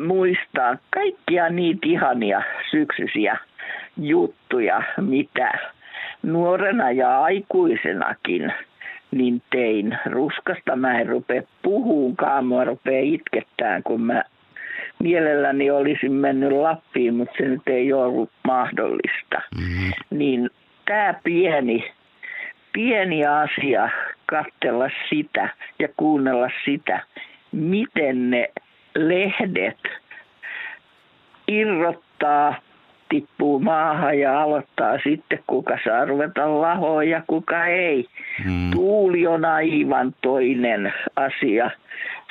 muistaa 0.00 0.76
kaikkia 0.90 1.48
niitä 1.48 1.80
ihania 1.82 2.42
syksyisiä 2.70 3.36
juttuja, 3.96 4.82
mitä 5.00 5.50
nuorena 6.22 6.90
ja 6.90 7.22
aikuisenakin 7.22 8.52
niin 9.10 9.42
tein. 9.50 9.98
Ruskasta 10.10 10.76
mä 10.76 11.00
en 11.00 11.06
rupea 11.06 11.42
puhuunkaan, 11.62 12.46
mua 12.46 12.64
rupea 12.64 13.00
itkettään, 13.00 13.82
kun 13.82 14.00
mä 14.00 14.22
mielelläni 15.02 15.70
olisin 15.70 16.12
mennyt 16.12 16.52
Lappiin, 16.52 17.14
mutta 17.14 17.34
se 17.38 17.44
nyt 17.44 17.62
ei 17.66 17.92
ollut 17.92 18.30
mahdollista. 18.46 19.42
Mm-hmm. 19.58 19.92
Niin 20.10 20.50
tämä 20.84 21.14
pieni, 21.24 21.92
pieni 22.72 23.26
asia, 23.26 23.88
katsella 24.26 24.90
sitä 25.08 25.48
ja 25.78 25.88
kuunnella 25.96 26.50
sitä, 26.64 27.00
miten 27.52 28.30
ne 28.30 28.48
lehdet 28.94 29.78
irrottaa, 31.48 32.54
tippuu 33.08 33.60
maahan 33.60 34.18
ja 34.18 34.42
aloittaa 34.42 34.98
sitten, 35.04 35.38
kuka 35.46 35.78
saa 35.84 36.04
ruveta 36.04 36.60
lahoon 36.60 37.08
ja 37.08 37.22
kuka 37.26 37.66
ei. 37.66 38.06
Mm. 38.44 38.70
Tuuli 38.70 39.26
on 39.26 39.44
aivan 39.44 40.14
toinen 40.22 40.92
asia. 41.16 41.70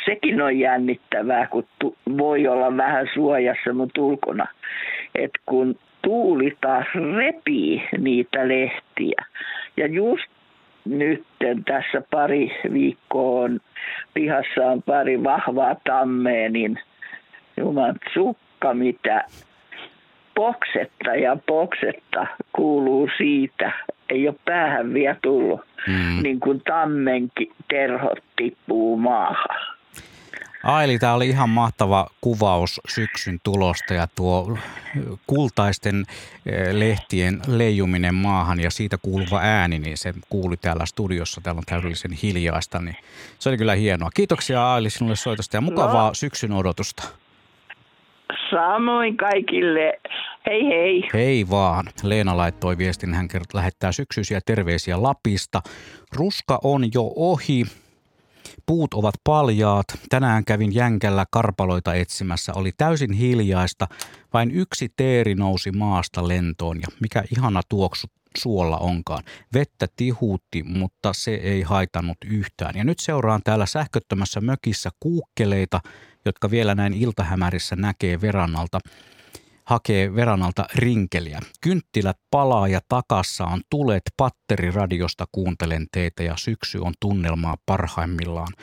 Sekin 0.05 0.41
on 0.41 0.59
jännittävää, 0.59 1.47
kun 1.47 1.67
tu- 1.79 1.97
voi 2.17 2.47
olla 2.47 2.77
vähän 2.77 3.07
suojassa, 3.13 3.73
mutta 3.73 4.01
ulkona. 4.01 4.47
Et 5.15 5.31
kun 5.45 5.75
tuuli 6.01 6.57
taas 6.61 6.85
repii 7.17 7.83
niitä 7.97 8.47
lehtiä. 8.47 9.25
Ja 9.77 9.87
just 9.87 10.25
nyt 10.85 11.23
tässä 11.65 12.01
pari 12.11 12.59
viikkoa 12.73 13.41
on, 13.43 13.59
pihassa 14.13 14.61
on 14.65 14.83
pari 14.83 15.23
vahvaa 15.23 15.75
tammea, 15.83 16.49
niin 16.49 16.79
juman 17.57 17.95
sukka 18.13 18.73
mitä 18.73 19.23
poksetta 20.35 21.15
ja 21.15 21.37
poksetta 21.47 22.27
kuuluu 22.53 23.09
siitä. 23.17 23.71
Ei 24.09 24.27
ole 24.27 24.35
päähän 24.45 24.93
vielä 24.93 25.15
tullut, 25.21 25.61
mm. 25.87 26.23
niin 26.23 26.39
kuin 26.39 26.61
tammenkin 26.65 27.51
terhot 27.69 28.19
tippuu 28.35 28.97
maahan. 28.97 29.75
Aili, 30.65 30.99
tämä 30.99 31.13
oli 31.13 31.29
ihan 31.29 31.49
mahtava 31.49 32.07
kuvaus 32.21 32.81
syksyn 32.87 33.39
tulosta 33.43 33.93
ja 33.93 34.07
tuo 34.15 34.57
kultaisten 35.27 36.05
eh, 36.45 36.73
lehtien 36.73 37.41
leijuminen 37.47 38.15
maahan 38.15 38.59
ja 38.59 38.71
siitä 38.71 38.97
kuuluva 38.97 39.39
ääni, 39.39 39.79
niin 39.79 39.97
se 39.97 40.13
kuuli 40.29 40.57
täällä 40.57 40.85
studiossa. 40.85 41.41
Täällä 41.41 41.59
on 41.59 41.65
täydellisen 41.65 42.11
hiljaista, 42.11 42.79
niin 42.79 42.95
se 43.39 43.49
oli 43.49 43.57
kyllä 43.57 43.75
hienoa. 43.75 44.09
Kiitoksia 44.13 44.73
Aili 44.73 44.89
sinulle 44.89 45.15
soitosta 45.15 45.57
ja 45.57 45.61
mukavaa 45.61 46.07
no. 46.07 46.13
syksyn 46.13 46.51
odotusta. 46.51 47.03
Samoin 48.49 49.17
kaikille. 49.17 49.93
Hei 50.45 50.65
hei. 50.65 51.09
Hei 51.13 51.49
vaan. 51.49 51.85
Leena 52.03 52.37
laittoi 52.37 52.77
viestin, 52.77 53.13
hän 53.13 53.27
lähettää 53.53 53.91
syksyisiä 53.91 54.39
terveisiä 54.45 55.03
Lapista. 55.03 55.61
Ruska 56.15 56.59
on 56.63 56.83
jo 56.93 57.13
ohi. 57.15 57.65
Puut 58.65 58.93
ovat 58.93 59.15
paljaat. 59.23 59.85
Tänään 60.09 60.45
kävin 60.45 60.75
jänkällä 60.75 61.25
karpaloita 61.31 61.93
etsimässä. 61.93 62.53
Oli 62.55 62.71
täysin 62.77 63.13
hiljaista. 63.13 63.87
Vain 64.33 64.51
yksi 64.51 64.89
teeri 64.95 65.35
nousi 65.35 65.71
maasta 65.71 66.27
lentoon 66.27 66.81
ja 66.81 66.87
mikä 67.01 67.23
ihana 67.37 67.61
tuoksu 67.69 68.07
suolla 68.37 68.77
onkaan. 68.77 69.23
Vettä 69.53 69.87
tihuutti, 69.95 70.63
mutta 70.63 71.13
se 71.13 71.35
ei 71.35 71.61
haitannut 71.61 72.17
yhtään. 72.25 72.75
Ja 72.75 72.83
nyt 72.83 72.99
seuraan 72.99 73.41
täällä 73.43 73.65
sähköttömässä 73.65 74.41
mökissä 74.41 74.89
kuukkeleita, 74.99 75.79
jotka 76.25 76.51
vielä 76.51 76.75
näin 76.75 76.93
iltahämärissä 76.93 77.75
näkee 77.75 78.21
verannalta 78.21 78.79
hakee 79.65 80.15
verannalta 80.15 80.65
rinkeliä. 80.75 81.39
Kynttilät 81.61 82.17
palaa 82.31 82.67
ja 82.67 82.79
takassa 82.89 83.45
on 83.45 83.61
tulet 83.69 84.03
patteriradiosta 84.17 85.25
kuuntelen 85.31 85.87
teitä 85.91 86.23
ja 86.23 86.37
syksy 86.37 86.77
on 86.77 86.93
tunnelmaa 86.99 87.57
parhaimmillaan. 87.65 88.53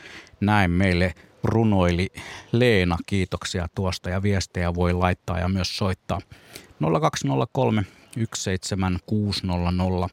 Näin 0.40 0.70
meille 0.70 1.14
runoili 1.44 2.08
Leena. 2.52 2.98
Kiitoksia 3.06 3.66
tuosta 3.74 4.10
ja 4.10 4.22
viestejä 4.22 4.74
voi 4.74 4.92
laittaa 4.92 5.38
ja 5.38 5.48
myös 5.48 5.76
soittaa 5.76 6.20
0203 7.00 7.86
17600. 8.34 10.08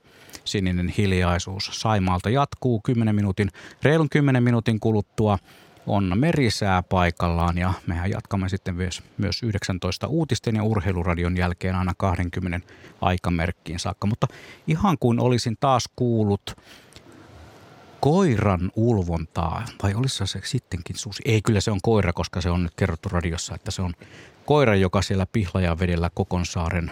Sininen 0.45 0.93
hiljaisuus 0.97 1.69
Saimaalta 1.73 2.29
jatkuu 2.29 2.81
10 2.81 3.15
minuutin, 3.15 3.49
reilun 3.83 4.09
10 4.09 4.43
minuutin 4.43 4.79
kuluttua 4.79 5.37
on 5.89 6.11
merisää 6.15 6.83
paikallaan 6.83 7.57
ja 7.57 7.73
mehän 7.87 8.09
jatkamme 8.09 8.49
sitten 8.49 8.75
myös, 8.75 9.03
myös 9.17 9.43
19 9.43 10.07
uutisten 10.07 10.55
ja 10.55 10.63
urheiluradion 10.63 11.37
jälkeen 11.37 11.75
aina 11.75 11.93
20 11.97 12.67
aikamerkkiin 13.01 13.79
saakka. 13.79 14.07
Mutta 14.07 14.27
ihan 14.67 14.97
kuin 14.99 15.19
olisin 15.19 15.57
taas 15.59 15.89
kuullut 15.95 16.57
koiran 17.99 18.71
ulvontaa, 18.75 19.65
vai 19.83 19.93
olisi 19.95 20.27
se 20.27 20.39
sittenkin 20.43 20.97
susi? 20.97 21.23
Ei, 21.25 21.41
kyllä 21.41 21.61
se 21.61 21.71
on 21.71 21.79
koira, 21.83 22.13
koska 22.13 22.41
se 22.41 22.49
on 22.49 22.63
nyt 22.63 22.73
kerrottu 22.75 23.09
radiossa, 23.09 23.55
että 23.55 23.71
se 23.71 23.81
on 23.81 23.93
koira, 24.45 24.75
joka 24.75 25.01
siellä 25.01 25.25
Pihlajan 25.31 25.79
vedellä 25.79 26.09
Kokonsaaren 26.13 26.91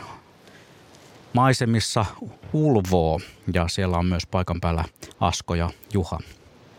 maisemissa 1.33 2.05
ulvoo. 2.53 3.19
Ja 3.53 3.67
siellä 3.67 3.97
on 3.97 4.05
myös 4.05 4.25
paikan 4.25 4.61
päällä 4.61 4.83
Asko 5.19 5.55
ja 5.55 5.69
Juha. 5.93 6.19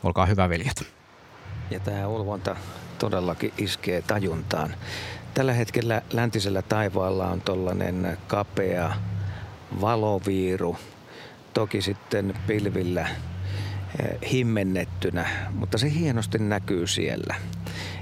Olkaa 0.03 0.27
hyvä 0.27 0.49
veljet. 0.49 0.98
Ja 1.71 1.81
tämä 1.81 2.09
ulvonta 2.09 2.57
todellakin 2.99 3.53
iskee 3.59 4.03
tajuntaan. 4.03 4.75
Tällä 5.35 5.53
hetkellä 5.53 6.03
läntisellä 6.13 6.63
taivaalla 6.63 7.27
on 7.27 7.41
tollainen 7.41 8.19
kapea 8.27 8.93
valoviiru, 9.81 10.77
toki 11.55 11.83
sitten 11.83 12.35
pilvillä 12.47 13.01
eh, 13.01 14.31
himmennettynä, 14.31 15.27
mutta 15.51 15.79
se 15.79 15.93
hienosti 15.93 16.39
näkyy 16.39 16.87
siellä 16.87 17.35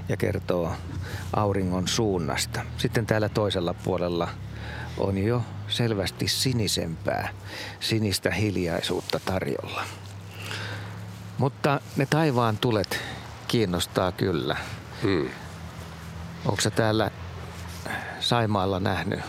ja 0.09 0.17
kertoo 0.17 0.71
auringon 1.33 1.87
suunnasta. 1.87 2.61
Sitten 2.77 3.05
täällä 3.05 3.29
toisella 3.29 3.73
puolella 3.73 4.27
on 4.97 5.17
jo 5.17 5.41
selvästi 5.67 6.27
sinisempää, 6.27 7.29
sinistä 7.79 8.31
hiljaisuutta 8.31 9.19
tarjolla. 9.25 9.83
Mutta 11.37 11.81
ne 11.97 12.05
taivaan 12.05 12.57
tulet 12.57 12.99
kiinnostaa 13.47 14.11
kyllä. 14.11 14.55
Hmm. 15.03 15.29
Onko 16.45 16.61
se 16.61 16.69
täällä 16.69 17.11
Saimaalla 18.19 18.79
nähnyt 18.79 19.19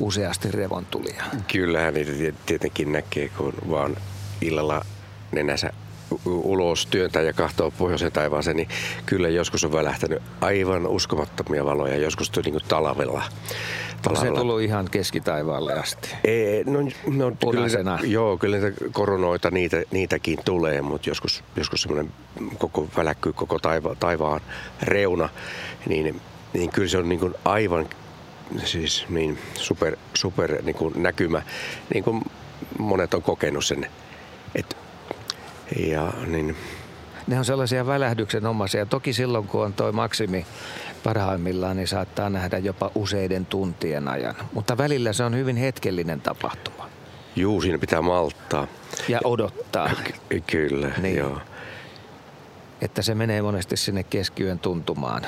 useasti 0.00 0.50
revontulia? 0.50 1.24
Kyllähän 1.52 1.94
niitä 1.94 2.38
tietenkin 2.46 2.92
näkee, 2.92 3.28
kun 3.28 3.52
vaan 3.70 3.96
illalla 4.40 4.84
nenänsä 5.32 5.70
ulos 6.24 6.86
työntää 6.86 7.22
ja 7.22 7.32
kahtoo 7.32 7.70
pohjoisen 7.70 8.12
taivaaseen, 8.12 8.56
niin 8.56 8.68
kyllä 9.06 9.28
joskus 9.28 9.64
on 9.64 9.72
välähtänyt 9.72 10.22
aivan 10.40 10.86
uskomattomia 10.86 11.64
valoja, 11.64 11.96
joskus 11.96 12.32
niin 12.36 12.52
kuin 12.52 12.64
talvella. 12.68 13.22
Onko 14.06 14.20
se 14.20 14.30
tullut 14.30 14.60
ihan 14.60 14.88
keskitaivaalle 14.90 15.72
asti? 15.72 16.14
Ei, 16.24 16.64
no, 16.64 16.78
no 17.06 17.32
kyllä, 17.50 17.98
joo, 18.02 18.38
kyllä 18.38 18.56
niitä 18.56 18.84
koronoita, 18.92 19.50
niitä, 19.50 19.82
niitäkin 19.90 20.38
tulee, 20.44 20.82
mutta 20.82 21.10
joskus, 21.10 21.44
joskus 21.56 21.82
semmoinen 21.82 22.12
koko 22.58 22.88
väläkkyy 22.96 23.32
koko 23.32 23.58
taiva, 23.58 23.94
taivaan 23.94 24.40
reuna, 24.82 25.28
niin, 25.86 26.20
niin 26.52 26.70
kyllä 26.70 26.88
se 26.88 26.98
on 26.98 27.08
niin 27.08 27.20
kuin 27.20 27.34
aivan 27.44 27.88
siis 28.64 29.06
niin 29.08 29.38
super, 29.54 29.96
super 30.14 30.62
niin 30.62 30.76
kuin 30.76 31.02
näkymä, 31.02 31.42
niin 31.94 32.04
kuin 32.04 32.22
monet 32.78 33.14
on 33.14 33.22
kokenut 33.22 33.64
sen. 33.64 33.86
Et, 34.54 34.76
ja 35.76 36.12
niin, 36.26 36.56
ne 37.26 37.38
on 37.38 37.44
sellaisia 37.44 37.86
välähdyksenomaisia. 37.86 38.86
Toki 38.86 39.12
silloin, 39.12 39.46
kun 39.48 39.64
on 39.64 39.72
toi 39.72 39.92
maksimi 39.92 40.46
parhaimmillaan, 41.04 41.76
niin 41.76 41.88
saattaa 41.88 42.30
nähdä 42.30 42.58
jopa 42.58 42.90
useiden 42.94 43.46
tuntien 43.46 44.08
ajan. 44.08 44.34
Mutta 44.52 44.78
välillä 44.78 45.12
se 45.12 45.24
on 45.24 45.36
hyvin 45.36 45.56
hetkellinen 45.56 46.20
tapahtuma. 46.20 46.88
Juu, 47.36 47.62
siinä 47.62 47.78
pitää 47.78 48.02
malttaa. 48.02 48.66
Ja 49.08 49.20
odottaa. 49.24 49.90
Ky- 50.28 50.40
kyllä, 50.46 50.90
niin. 51.02 51.16
joo. 51.16 51.38
Että 52.80 53.02
se 53.02 53.14
menee 53.14 53.42
monesti 53.42 53.76
sinne 53.76 54.02
keskiyön 54.02 54.58
tuntumaan. 54.58 55.26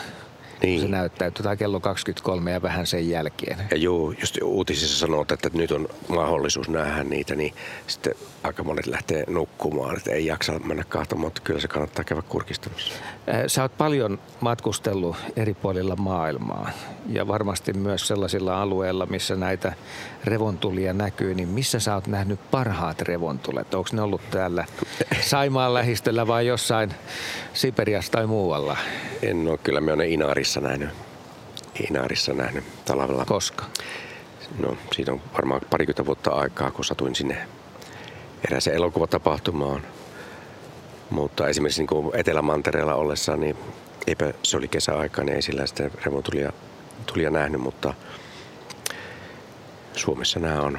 Niin. 0.63 0.81
Se 0.81 0.89
näyttäytyy 0.89 1.43
tai 1.43 1.57
kello 1.57 1.81
23 1.81 2.51
ja 2.51 2.63
vähän 2.63 2.87
sen 2.87 3.11
jälkeen. 3.11 3.59
Ja 3.71 3.77
joo, 3.77 4.15
just 4.21 4.39
uutisissa 4.43 4.99
sanoo, 4.99 5.27
että 5.33 5.51
nyt 5.53 5.71
on 5.71 5.89
mahdollisuus 6.09 6.69
nähdä 6.69 7.05
niitä, 7.05 7.35
niin 7.35 7.55
sitten 7.87 8.15
aika 8.43 8.65
monet 8.65 8.87
lähtee 8.87 9.25
nukkumaan, 9.29 9.97
että 9.97 10.13
ei 10.13 10.27
jaksa 10.27 10.59
mennä 10.59 10.85
kahtomaan, 10.89 11.27
mutta 11.27 11.41
kyllä 11.45 11.61
se 11.61 11.69
kannattaa 11.69 12.05
käydä 12.05 12.23
kurkistamassa. 12.29 12.93
Sä 13.47 13.63
oot 13.63 13.79
paljon 13.79 14.19
matkustellut 14.41 15.17
eri 15.37 15.55
puolilla 15.55 15.97
maailmaa 15.97 16.71
ja 17.09 17.29
varmasti 17.29 17.73
myös 17.73 18.09
sellaisilla 18.09 18.63
alueilla, 18.63 19.07
missä 19.07 19.37
näitä 19.37 19.73
revontulia 20.25 20.93
näkyy, 20.93 21.35
niin 21.35 21.49
missä 21.49 21.81
sä 21.81 21.95
oot 21.95 22.07
nähnyt 22.07 22.51
parhaat 22.51 23.03
revontulet? 23.03 23.75
Onko 23.75 23.89
ne 23.93 24.03
ollut 24.03 24.31
täällä 24.31 24.65
Saimaan 25.21 25.75
lähistöllä 25.75 26.27
vai 26.27 26.47
jossain 26.47 26.95
Siperiassa 27.55 28.13
tai 28.13 28.27
muualla? 28.27 28.77
En 29.23 29.49
ole 29.49 29.59
kyllä, 29.59 29.81
me 29.81 29.93
olen 29.93 30.11
Inaarissa 30.11 30.61
nähnyt. 30.61 30.89
Inaarissa 31.91 32.33
nähnyt 32.33 32.65
talvella. 32.85 33.25
Koska? 33.25 33.65
No 34.59 34.77
siitä 34.93 35.13
on 35.13 35.21
varmaan 35.33 35.61
parikymmentä 35.71 36.07
vuotta 36.07 36.31
aikaa, 36.31 36.71
kun 36.71 36.85
satuin 36.85 37.15
sinne 37.15 37.49
erääseen 38.45 38.77
elokuvatapahtumaan. 38.77 39.83
Mutta 41.11 41.49
esimerkiksi 41.49 41.83
niin 41.83 42.11
Etelämantereella 42.15 42.95
ollessa, 42.95 43.37
niin 43.37 43.57
eipä 44.07 44.33
se 44.43 44.57
oli 44.57 44.69
kesäaika, 44.69 45.25
niin 45.25 45.37
ei 45.37 45.43
sillä 45.43 45.67
sitten 45.67 45.91
revontulia 46.05 46.53
tulia 47.07 47.31
nähnyt, 47.31 47.61
mutta 47.61 47.95
Suomessa 49.99 50.41
nämä 50.41 50.61
on 50.61 50.79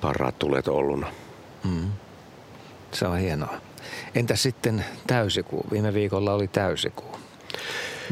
parhaat 0.00 0.38
tulet 0.38 0.68
olluna. 0.68 1.12
Mm. 1.64 1.90
Se 2.92 3.06
on 3.06 3.18
hienoa. 3.18 3.54
Entä 4.14 4.36
sitten 4.36 4.84
täysikuu? 5.06 5.66
Viime 5.70 5.94
viikolla 5.94 6.32
oli 6.32 6.48
täysikuu. 6.48 7.16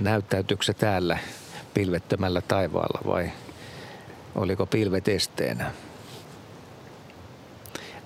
Näyttäytyykö 0.01 0.65
se 0.65 0.75
täällä 0.75 1.19
pilvettömällä 1.75 2.41
taivaalla 2.41 3.01
vai 3.07 3.31
oliko 4.35 4.67
pilvet 4.67 5.09
esteenä? 5.09 5.71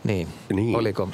Niin. 0.04 0.28
niin. 0.54 0.76
Oliko, 0.76 1.08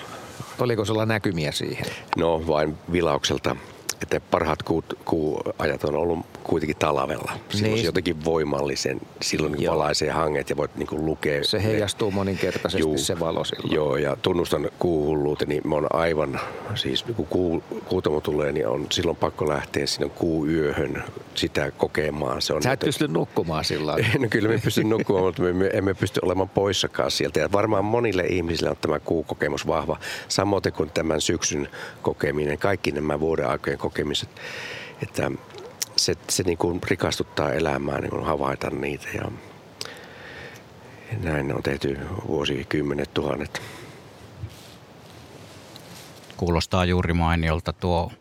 oliko 0.59 0.85
sulla 0.85 1.07
näkymiä 1.07 1.53
siihen? 1.53 1.87
No 2.17 2.47
vain 2.47 2.79
vilaukselta 2.93 3.57
että 4.03 4.21
parhaat 4.31 4.63
kuut, 4.63 4.99
kuuajat 5.05 5.85
on 5.85 5.95
ollut 5.95 6.27
kuitenkin 6.51 6.77
talvella. 6.77 7.33
Silloin 7.49 7.75
niin. 7.75 7.85
jotenkin 7.85 8.25
voimallisen, 8.25 9.01
silloin 9.23 9.53
niin 9.53 9.71
valaisee 9.71 10.11
hanget 10.11 10.51
ja 10.51 10.57
voit 10.57 10.77
niin 10.77 10.87
kuin 10.87 11.07
lukea. 11.07 11.45
Se 11.45 11.63
heijastuu 11.63 12.11
moninkertaisesti 12.11 12.81
juu, 12.81 12.99
se 12.99 13.21
valo 13.21 13.45
silloin. 13.45 13.75
Joo, 13.75 13.97
ja 13.97 14.17
tunnustan 14.17 14.71
kuuhulluuteen, 14.79 15.49
niin 15.49 15.69
mä 15.69 15.75
oon 15.75 15.87
aivan, 15.93 16.41
siis 16.75 17.03
kun 17.03 17.27
kuu, 17.27 17.63
kuutamo 17.85 18.21
tulee, 18.21 18.53
niin 18.53 18.69
on 18.69 18.87
silloin 18.91 19.17
pakko 19.17 19.49
lähteä 19.49 19.87
sinne 19.87 20.09
kuuyöhön 20.09 21.05
sitä 21.35 21.71
kokemaan. 21.71 22.43
Se 22.43 22.53
on 22.53 22.63
Sä 22.63 22.73
et 22.73 22.81
pysty 22.81 23.09
nukkumaan 23.09 23.65
sillä 23.65 23.97
No 24.19 24.29
kyllä 24.31 24.49
me 24.49 24.59
pysty 24.65 24.85
nukkumaan, 24.85 25.25
mutta 25.25 25.43
me 25.43 25.71
emme 25.73 25.95
pysty 25.95 26.21
olemaan 26.23 26.49
poissakaan 26.49 27.11
sieltä. 27.11 27.41
Ja 27.41 27.53
varmaan 27.53 27.85
monille 27.85 28.23
ihmisille 28.27 28.71
on 28.71 28.77
tämä 28.81 28.99
kuukokemus 28.99 29.67
vahva, 29.67 29.99
samoin 30.29 30.63
kuin 30.77 30.91
tämän 30.91 31.21
syksyn 31.21 31.69
kokeminen, 32.03 32.59
kaikki 32.59 32.93
nämä 32.93 33.21
vuoden 33.21 33.49
aikojen 33.49 33.79
kokemiset, 33.79 34.29
että 35.03 35.31
se, 36.05 36.15
se 36.29 36.43
niin 36.43 36.59
kuin 36.59 36.81
rikastuttaa 36.83 37.53
elämää 37.53 38.01
niin 38.01 38.11
kuin 38.11 38.25
havaita 38.25 38.71
niitä 38.71 39.09
ja 39.15 39.31
näin 41.23 41.55
on 41.55 41.63
tehty 41.63 41.99
vuosikymmenet 42.29 43.15
tuhannet. 43.15 43.63
Kuulostaa 46.37 46.85
juuri 46.85 47.15
mainiolta 47.15 47.73
tuo 47.73 48.13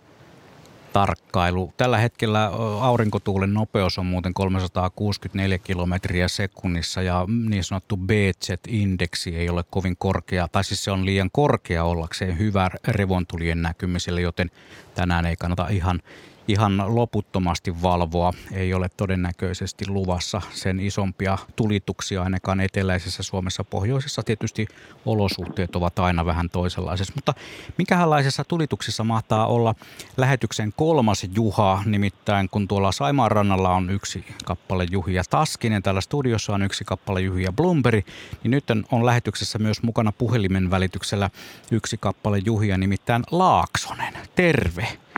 tarkkailu. 0.93 1.73
Tällä 1.77 1.97
hetkellä 1.97 2.51
aurinkotuulen 2.81 3.53
nopeus 3.53 3.97
on 3.97 4.05
muuten 4.05 4.33
364 4.33 5.57
kilometriä 5.57 6.27
sekunnissa 6.27 7.01
ja 7.01 7.25
niin 7.49 7.63
sanottu 7.63 7.97
BZ-indeksi 7.97 9.35
ei 9.35 9.49
ole 9.49 9.63
kovin 9.69 9.95
korkea, 9.97 10.47
tai 10.47 10.63
siis 10.63 10.83
se 10.83 10.91
on 10.91 11.05
liian 11.05 11.29
korkea 11.31 11.83
ollakseen 11.83 12.37
hyvä 12.39 12.69
revontulien 12.87 13.61
näkymiselle, 13.61 14.21
joten 14.21 14.51
tänään 14.95 15.25
ei 15.25 15.35
kannata 15.35 15.67
ihan 15.67 16.01
ihan 16.49 16.95
loputtomasti 16.95 17.81
valvoa. 17.81 18.33
Ei 18.51 18.73
ole 18.73 18.89
todennäköisesti 18.97 19.85
luvassa 19.87 20.41
sen 20.53 20.79
isompia 20.79 21.37
tulituksia 21.55 22.23
ainakaan 22.23 22.59
eteläisessä 22.59 23.23
Suomessa. 23.23 23.63
Pohjoisessa 23.63 24.23
tietysti 24.23 24.67
olosuhteet 25.05 25.75
ovat 25.75 25.99
aina 25.99 26.25
vähän 26.25 26.49
toisenlaisessa. 26.49 27.13
Mutta 27.15 27.33
minkälaisessa 27.77 28.43
tulituksessa 28.43 29.03
mahtaa 29.03 29.47
olla 29.47 29.75
lähetyksen 30.17 30.73
kolmas 30.75 31.27
Juha, 31.35 31.83
nimittäin 31.85 32.49
kun 32.49 32.67
tuolla 32.67 32.91
Saimaan 32.91 33.31
rannalla 33.31 33.69
on 33.69 33.89
yksi 33.89 34.25
kappale 34.45 34.85
Juhia 34.91 35.23
Taskinen, 35.29 35.83
täällä 35.83 36.01
studiossa 36.01 36.53
on 36.53 36.61
yksi 36.61 36.83
kappale 36.83 37.21
Juhia 37.21 37.51
Blumberi, 37.51 38.05
niin 38.43 38.51
nyt 38.51 38.65
on 38.91 39.05
lähetyksessä 39.05 39.59
myös 39.59 39.83
mukana 39.83 40.11
puhelimen 40.11 40.71
välityksellä 40.71 41.29
yksi 41.71 41.97
kappale 41.97 42.41
Juhia, 42.45 42.77
nimittäin 42.77 43.23
Laaksonen. 43.31 44.13
Terve! 44.35 45.08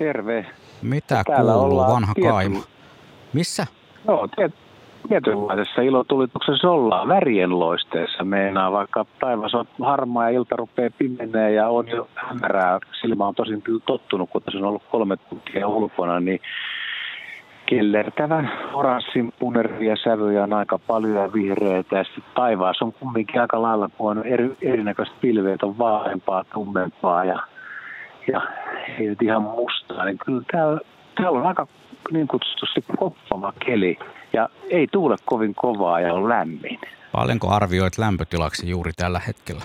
Terve. 0.00 0.46
Mitä 0.82 1.22
Täällä 1.26 1.52
kuuluu, 1.52 1.78
vanha 1.78 2.14
tiety... 2.14 2.30
kaima? 2.30 2.58
Missä? 3.32 3.66
No, 4.08 4.28
tiet, 4.36 4.54
tietynlaisessa 5.08 5.82
ilotulituksessa 5.82 6.70
ollaan 6.70 7.08
värien 7.08 7.58
loisteessa. 7.58 8.24
Meinaa 8.24 8.72
vaikka 8.72 9.06
taivas 9.20 9.54
on 9.54 9.66
harmaa 9.82 10.30
ja 10.30 10.36
ilta 10.36 10.56
rupeaa 10.56 10.90
pimenee 10.98 11.52
ja 11.52 11.68
on 11.68 11.88
jo 11.88 12.08
hämärää. 12.14 12.78
Silmä 13.00 13.26
on 13.26 13.34
tosin 13.34 13.62
kyllä 13.62 13.80
tottunut, 13.86 14.30
kun 14.30 14.42
tässä 14.42 14.58
on 14.58 14.64
ollut 14.64 14.82
kolme 14.90 15.16
tuntia 15.16 15.68
ulkona, 15.68 16.20
niin 16.20 16.40
kellertävän 17.66 18.52
oranssin 18.72 19.32
punervia 19.38 19.96
sävyjä 19.96 20.42
on 20.42 20.52
aika 20.52 20.78
paljon 20.78 21.16
ja 21.16 21.32
vihreitä. 21.32 21.96
Ja 21.96 22.04
sitten 22.04 22.24
taivaassa 22.34 22.84
on 22.84 22.92
kumminkin 22.92 23.40
aika 23.40 23.62
lailla, 23.62 23.90
kun 23.98 24.10
on 24.10 24.26
eri, 24.26 24.56
erinäköistä 24.62 25.16
pilveet, 25.20 25.62
on 25.62 25.78
vaaleampaa, 25.78 26.44
tummempaa 26.44 27.24
ja 27.24 27.42
ja 28.32 28.42
ei 28.98 29.06
nyt 29.06 29.22
ihan 29.22 29.42
mustaa, 29.42 30.04
niin 30.04 30.18
kyllä 30.18 30.42
täällä, 30.52 30.80
täällä 31.14 31.38
on 31.38 31.46
aika 31.46 31.66
niin 32.10 32.28
kutsutusti 32.28 32.84
koppava 32.96 33.52
keli 33.66 33.98
ja 34.32 34.48
ei 34.70 34.86
tuule 34.92 35.16
kovin 35.24 35.54
kovaa 35.54 36.00
ja 36.00 36.14
on 36.14 36.28
lämmin. 36.28 36.78
Paljonko 37.12 37.50
arvioit 37.50 37.98
lämpötilaksi 37.98 38.70
juuri 38.70 38.92
tällä 38.96 39.20
hetkellä? 39.26 39.62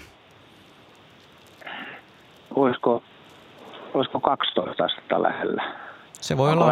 Olisiko, 2.56 3.04
olisiko 3.94 4.20
12 4.20 4.84
astetta 4.84 5.24
lähellä? 5.24 5.64
Se 6.22 6.38
voi, 6.38 6.52
olla, 6.52 6.72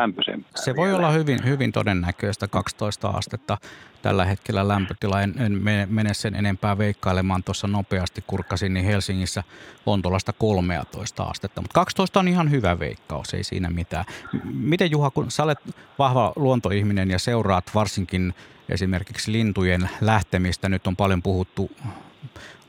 se 0.55 0.75
voi 0.75 0.93
olla 0.93 1.11
hyvin, 1.11 1.45
hyvin 1.45 1.71
todennäköistä 1.71 2.47
12 2.47 3.07
astetta 3.07 3.57
tällä 4.01 4.25
hetkellä 4.25 4.67
lämpötila. 4.67 5.21
En, 5.21 5.33
en 5.37 5.61
mene 5.89 6.13
sen 6.13 6.35
enempää 6.35 6.77
veikkailemaan 6.77 7.43
tuossa 7.43 7.67
nopeasti, 7.67 8.23
kurkkasin, 8.27 8.73
niin 8.73 8.85
Helsingissä 8.85 9.43
on 9.85 10.01
tuollaista 10.01 10.33
13 10.33 11.23
astetta. 11.23 11.61
Mutta 11.61 11.73
12 11.73 12.19
on 12.19 12.27
ihan 12.27 12.51
hyvä 12.51 12.79
veikkaus, 12.79 13.33
ei 13.33 13.43
siinä 13.43 13.69
mitään. 13.69 14.05
Miten 14.43 14.91
Juha, 14.91 15.11
kun 15.11 15.31
sä 15.31 15.43
olet 15.43 15.59
vahva 15.99 16.33
luontoihminen 16.35 17.11
ja 17.11 17.19
seuraat 17.19 17.71
varsinkin 17.75 18.33
esimerkiksi 18.69 19.31
lintujen 19.31 19.89
lähtemistä, 20.01 20.69
nyt 20.69 20.87
on 20.87 20.95
paljon 20.95 21.21
puhuttu 21.21 21.71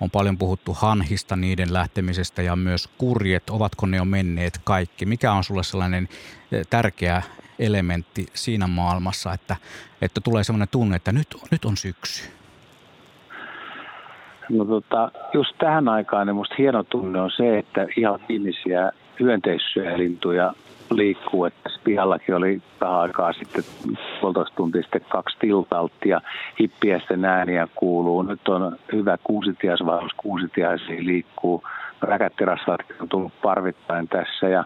on 0.00 0.10
paljon 0.10 0.38
puhuttu 0.38 0.74
hanhista, 0.74 1.36
niiden 1.36 1.72
lähtemisestä 1.72 2.42
ja 2.42 2.56
myös 2.56 2.88
kurjet. 2.98 3.50
Ovatko 3.50 3.86
ne 3.86 3.96
jo 3.96 4.04
menneet 4.04 4.60
kaikki? 4.64 5.06
Mikä 5.06 5.32
on 5.32 5.44
sulle 5.44 5.62
sellainen 5.62 6.08
eh, 6.52 6.66
tärkeä 6.70 7.22
elementti 7.58 8.26
siinä 8.34 8.66
maailmassa, 8.66 9.32
että, 9.32 9.56
että 10.02 10.20
tulee 10.20 10.44
sellainen 10.44 10.68
tunne, 10.70 10.96
että 10.96 11.12
nyt, 11.12 11.28
nyt 11.50 11.64
on 11.64 11.76
syksy? 11.76 12.30
No 14.48 14.64
tota, 14.64 15.10
just 15.34 15.58
tähän 15.58 15.88
aikaan 15.88 16.26
niin 16.26 16.36
musta 16.36 16.54
hieno 16.58 16.82
tunne 16.82 17.20
on 17.20 17.30
se, 17.36 17.58
että 17.58 17.86
ihan 17.96 18.20
viimeisiä 18.28 18.92
hyönteissyölintuja 19.20 20.54
liikkuu. 20.90 21.44
Että 21.44 21.70
pihallakin 21.84 22.34
oli 22.34 22.62
vähän 22.80 22.98
aikaa 22.98 23.32
sitten 23.32 23.64
puolitoista 24.20 24.56
tuntia 24.56 24.82
sitten 24.82 25.06
kaksi 25.08 25.36
tiltalta 25.38 25.94
ja 26.04 26.20
hippiesten 26.60 27.24
ääniä 27.24 27.68
kuuluu. 27.74 28.22
Nyt 28.22 28.48
on 28.48 28.76
hyvä 28.92 29.18
kuusitiasvaus, 29.24 30.12
kuusitiaisia 30.16 31.04
liikkuu. 31.04 31.62
Räkättirasvat 32.00 32.80
on 33.00 33.08
tullut 33.08 33.32
parvittain 33.42 34.08
tässä 34.08 34.48
ja 34.48 34.64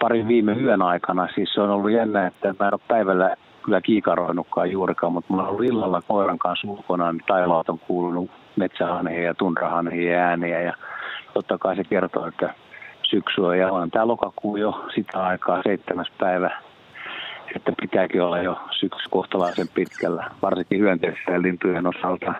parin 0.00 0.28
viime 0.28 0.52
yön 0.52 0.82
aikana, 0.82 1.28
siis 1.34 1.54
se 1.54 1.60
on 1.60 1.70
ollut 1.70 1.90
jännä, 1.90 2.26
että 2.26 2.54
mä 2.58 2.68
en 2.68 2.74
ole 2.74 2.80
päivällä 2.88 3.36
kyllä 3.62 3.80
kiikaroinutkaan 3.80 4.70
juurikaan, 4.70 5.12
mutta 5.12 5.32
mulla 5.32 5.42
on 5.42 5.48
ollut 5.48 5.64
illalla 5.64 6.02
koiran 6.08 6.38
kanssa 6.38 6.68
ulkona, 6.68 7.12
niin 7.12 7.22
taivaalta 7.26 7.72
on 7.72 7.78
kuulunut 7.78 8.30
metsähanhien 8.56 9.24
ja 9.24 9.34
tunrahanhien 9.34 10.18
ääniä 10.18 10.60
ja 10.60 10.74
totta 11.34 11.58
kai 11.58 11.76
se 11.76 11.84
kertoo, 11.84 12.26
että 12.26 12.54
syksyä 13.10 13.56
ja 13.56 13.72
on 13.72 13.90
tämä 13.90 14.06
lokakuu 14.06 14.56
jo 14.56 14.84
sitä 14.94 15.22
aikaa 15.22 15.62
seitsemäs 15.62 16.12
päivä, 16.18 16.50
että 17.56 17.72
pitääkin 17.80 18.22
olla 18.22 18.38
jo 18.38 18.58
syksy 18.70 19.08
kohtalaisen 19.10 19.68
pitkällä, 19.74 20.30
varsinkin 20.42 20.78
hyönteisissä 20.78 21.32
ja 21.32 21.42
lintujen 21.42 21.86
osalta. 21.86 22.34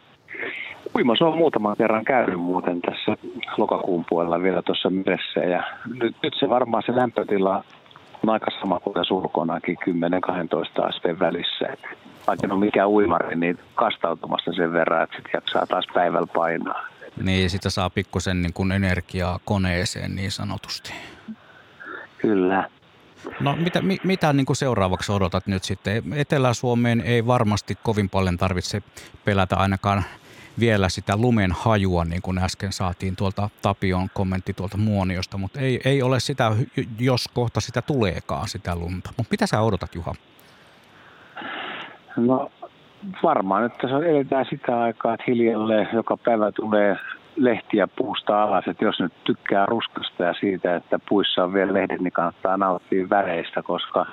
Uimassa 0.96 1.26
on 1.26 1.38
muutaman 1.38 1.76
kerran 1.76 2.04
käynyt 2.04 2.40
muuten 2.40 2.80
tässä 2.80 3.16
lokakuun 3.56 4.04
puolella 4.08 4.42
vielä 4.42 4.62
tuossa 4.62 4.90
meressä 4.90 5.40
ja 5.40 5.62
nyt, 6.00 6.16
nyt 6.22 6.34
se 6.40 6.48
varmaan 6.48 6.82
se 6.86 6.96
lämpötila 6.96 7.64
on 8.22 8.30
aika 8.30 8.50
sama 8.60 8.80
kuin 8.80 8.94
tässä 8.94 9.14
ulkonakin 9.14 9.76
10-12 10.80 10.88
asteen 10.88 11.18
välissä. 11.18 11.66
Vaikka 12.26 12.46
on 12.50 12.58
mikä 12.58 12.88
uimari, 12.88 13.36
niin 13.36 13.58
kastautumassa 13.74 14.52
sen 14.52 14.72
verran, 14.72 15.02
että 15.02 15.16
sitten 15.16 15.32
jaksaa 15.34 15.66
taas 15.66 15.86
päivällä 15.94 16.26
painaa. 16.34 16.86
Niin, 17.20 17.50
sitä 17.50 17.70
saa 17.70 17.90
pikkusen 17.90 18.42
niin 18.42 18.52
kuin 18.52 18.72
energiaa 18.72 19.40
koneeseen 19.44 20.16
niin 20.16 20.32
sanotusti. 20.32 20.92
Kyllä. 22.18 22.70
No 23.40 23.56
mitä, 23.56 23.82
mitä 24.04 24.32
niin 24.32 24.46
kuin 24.46 24.56
seuraavaksi 24.56 25.12
odotat 25.12 25.46
nyt 25.46 25.64
sitten? 25.64 26.12
Etelä-Suomeen 26.12 27.00
ei 27.00 27.26
varmasti 27.26 27.78
kovin 27.82 28.10
paljon 28.10 28.36
tarvitse 28.36 28.82
pelätä 29.24 29.56
ainakaan 29.56 30.04
vielä 30.60 30.88
sitä 30.88 31.16
lumen 31.16 31.52
hajua, 31.52 32.04
niin 32.04 32.22
kuin 32.22 32.38
äsken 32.38 32.72
saatiin 32.72 33.16
tuolta 33.16 33.50
Tapion 33.62 34.08
kommentti 34.14 34.54
tuolta 34.54 34.76
Muoniosta, 34.76 35.38
mutta 35.38 35.60
ei, 35.60 35.80
ei 35.84 36.02
ole 36.02 36.20
sitä, 36.20 36.52
jos 36.98 37.28
kohta 37.28 37.60
sitä 37.60 37.82
tuleekaan 37.82 38.48
sitä 38.48 38.76
lunta. 38.76 39.10
Mutta 39.16 39.30
mitä 39.30 39.46
sä 39.46 39.60
odotat 39.60 39.94
Juha? 39.94 40.14
No 42.16 42.50
varmaan, 43.22 43.64
että 43.64 43.78
tässä 43.78 44.07
eletään 44.07 44.46
sitä 44.51 44.80
aikaa, 44.80 45.14
että 45.14 45.24
hiljalleen 45.26 45.88
joka 45.92 46.16
päivä 46.16 46.53
tulee 46.53 46.96
lehtiä 47.36 47.88
puusta 47.96 48.42
alas, 48.42 48.68
että 48.68 48.84
jos 48.84 49.01
nyt 49.01 49.12
tykkää 49.24 49.66
ruskasta 49.66 50.24
ja 50.24 50.34
siitä, 50.40 50.76
että 50.76 50.98
puissa 51.09 51.44
on 51.44 51.53
vielä 51.53 51.74
lehdet, 51.74 52.01
niin 52.01 52.12
kannattaa 52.12 52.57
nauttia 52.57 53.11
väreistä, 53.11 53.62
koska 53.62 54.07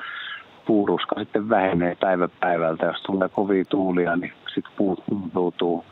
puuruska 0.66 1.16
sitten 1.20 1.50
vähenee 1.50 1.96
päivä 2.00 2.28
päivältä. 2.40 2.86
Jos 2.86 3.02
tulee 3.02 3.30
kovia 3.30 3.66
tuulia, 3.66 4.16
niin 4.16 4.34
sitten 4.54 4.74
puut 4.78 5.04
muuttuu 5.34 5.86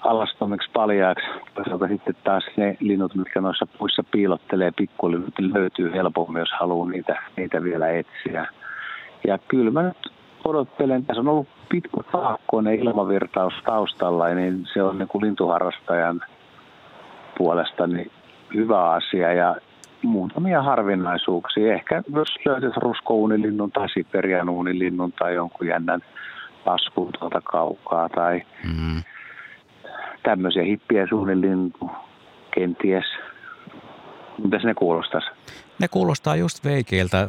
alastomiksi 0.00 0.70
paljaaksi, 0.72 1.26
joka 1.70 1.88
sitten 1.88 2.16
taas 2.24 2.44
ne 2.56 2.76
linnut, 2.80 3.14
mitkä 3.14 3.40
noissa 3.40 3.66
puissa 3.78 4.04
piilottelee 4.10 4.70
pikkulinnut, 4.76 5.34
löytyy 5.38 5.92
helpommin, 5.92 6.40
jos 6.40 6.52
haluaa 6.60 6.88
niitä, 6.88 7.22
niitä 7.36 7.62
vielä 7.62 7.88
etsiä. 7.88 8.46
Ja 9.26 9.38
kyllä 9.48 9.70
mä 9.70 9.82
nyt 9.82 10.12
odottelen, 10.48 11.04
tässä 11.04 11.20
on 11.20 11.28
ollut 11.28 11.48
pitkä 11.68 12.00
taakkoinen 12.12 12.74
ilmavirtaus 12.74 13.54
taustalla, 13.64 14.28
niin 14.28 14.66
se 14.72 14.82
on 14.82 14.98
niin 14.98 15.08
kuin 15.08 15.24
lintuharrastajan 15.24 16.20
puolesta 17.38 17.86
niin 17.86 18.10
hyvä 18.54 18.90
asia 18.90 19.32
ja 19.32 19.56
muutamia 20.02 20.62
harvinaisuuksia. 20.62 21.74
Ehkä 21.74 22.02
jos 22.14 22.28
löytät 22.44 22.76
ruskouunilinnun 22.76 23.72
tai 23.72 23.88
siperianuunilinnun 23.88 25.12
tai 25.12 25.34
jonkun 25.34 25.66
jännän 25.66 26.00
laskun 26.66 27.10
tuolta 27.18 27.40
kaukaa 27.40 28.08
tai 28.08 28.42
mm. 28.64 29.02
tämmöisiä 30.22 30.62
hippiä 30.62 31.06
suunnillintu 31.06 31.90
kenties. 32.50 33.04
Mitäs 34.44 34.64
ne 34.64 34.74
kuulostaisi? 34.74 35.30
Ne 35.78 35.88
kuulostaa 35.88 36.36
just 36.36 36.64
veikeiltä. 36.64 37.28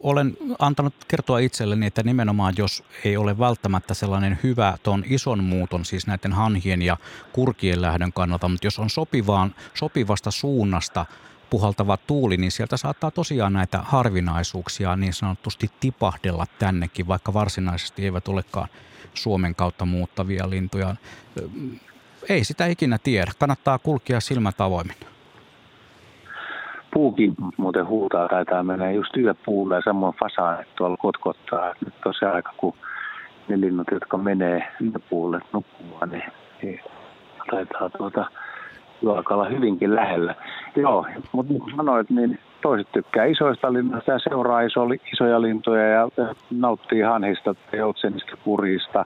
Olen 0.00 0.36
antanut 0.58 0.94
kertoa 1.08 1.38
itselleni, 1.38 1.86
että 1.86 2.02
nimenomaan 2.02 2.54
jos 2.58 2.84
ei 3.04 3.16
ole 3.16 3.38
välttämättä 3.38 3.94
sellainen 3.94 4.38
hyvä 4.42 4.78
tuon 4.82 5.04
ison 5.06 5.44
muuton, 5.44 5.84
siis 5.84 6.06
näiden 6.06 6.32
hanhien 6.32 6.82
ja 6.82 6.96
kurkien 7.32 7.82
lähdön 7.82 8.12
kannalta, 8.12 8.48
mutta 8.48 8.66
jos 8.66 8.78
on 8.78 8.90
sopivaan, 8.90 9.54
sopivasta 9.74 10.30
suunnasta 10.30 11.06
puhaltava 11.50 11.96
tuuli, 11.96 12.36
niin 12.36 12.52
sieltä 12.52 12.76
saattaa 12.76 13.10
tosiaan 13.10 13.52
näitä 13.52 13.78
harvinaisuuksia 13.78 14.96
niin 14.96 15.12
sanotusti 15.12 15.70
tipahdella 15.80 16.46
tännekin, 16.58 17.08
vaikka 17.08 17.34
varsinaisesti 17.34 18.04
eivät 18.04 18.28
olekaan 18.28 18.68
Suomen 19.14 19.54
kautta 19.54 19.84
muuttavia 19.84 20.50
lintuja. 20.50 20.96
Ei 22.28 22.44
sitä 22.44 22.66
ikinä 22.66 22.98
tiedä. 22.98 23.32
Kannattaa 23.38 23.78
kulkia 23.78 24.20
silmät 24.20 24.60
avoimin 24.60 24.96
puukin 26.96 27.34
muuten 27.56 27.86
huutaa, 27.86 28.28
taitaa 28.28 28.62
mennä 28.62 28.90
just 28.90 29.16
yöpuulle 29.16 29.74
ja 29.74 29.82
samoin 29.84 30.14
fasaanit 30.14 30.68
tuolla 30.76 30.96
kotkottaa. 30.96 31.74
Nyt 31.84 31.94
on 32.06 32.14
se 32.18 32.26
aika, 32.26 32.52
kun 32.56 32.74
ne 33.48 33.60
linnut, 33.60 33.88
jotka 33.92 34.16
menee 34.18 34.68
yöpuulle 34.84 35.40
nukkumaan, 35.52 36.08
niin, 36.10 36.22
niin 36.62 36.80
taitaa 37.50 37.90
tuota, 37.90 38.26
alkaa 39.08 39.36
olla 39.36 39.48
hyvinkin 39.48 39.94
lähellä. 39.94 40.34
Joo, 40.76 41.06
mutta 41.32 41.52
niin 41.52 41.62
kuin 41.62 41.76
sanoit, 41.76 42.10
niin 42.10 42.38
toiset 42.62 42.92
tykkää 42.92 43.24
isoista 43.24 43.72
linnoista 43.72 44.12
ja 44.12 44.18
seuraa 44.18 44.60
iso, 44.60 44.80
isoja 45.12 45.42
lintuja 45.42 45.86
ja 45.86 46.08
nauttii 46.50 47.00
hanhista, 47.00 47.54
joutsenista, 47.72 48.36
kurista. 48.44 49.04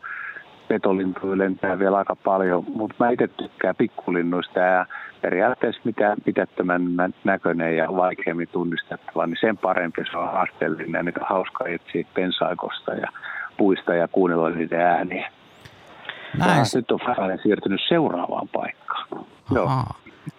Petolintuja 0.70 1.38
lentää 1.38 1.78
vielä 1.78 1.98
aika 1.98 2.16
paljon, 2.16 2.64
mutta 2.74 2.94
mä 2.98 3.10
itse 3.10 3.28
tykkään 3.28 3.76
pikkulinnuista 3.76 4.60
ja 4.60 4.86
periaatteessa 5.20 5.80
mitään 5.84 6.16
pitättömän 6.24 6.82
näköinen 7.24 7.76
ja 7.76 7.86
vaikeammin 7.96 8.48
tunnistettava, 8.52 9.26
niin 9.26 9.36
sen 9.40 9.58
parempi 9.58 10.04
se 10.10 10.18
on 10.18 10.32
haasteellinen. 10.32 11.04
Niin 11.04 11.20
on 11.20 11.26
hauska 11.28 11.64
etsiä 11.68 12.04
pensaikosta 12.14 12.94
ja 12.94 13.08
puista 13.56 13.94
ja 13.94 14.08
kuunnella 14.08 14.50
niiden 14.50 14.80
ääniä. 14.80 15.30
Näin. 16.38 16.66
Nyt 16.74 16.90
on 16.90 17.00
Faranen 17.06 17.38
siirtynyt 17.42 17.80
seuraavaan 17.88 18.48
paikkaan. 18.48 19.08
Joo. 19.54 19.70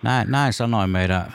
Näin, 0.03 0.31
näin 0.31 0.53
sanoi 0.53 0.87
meidän 0.87 1.33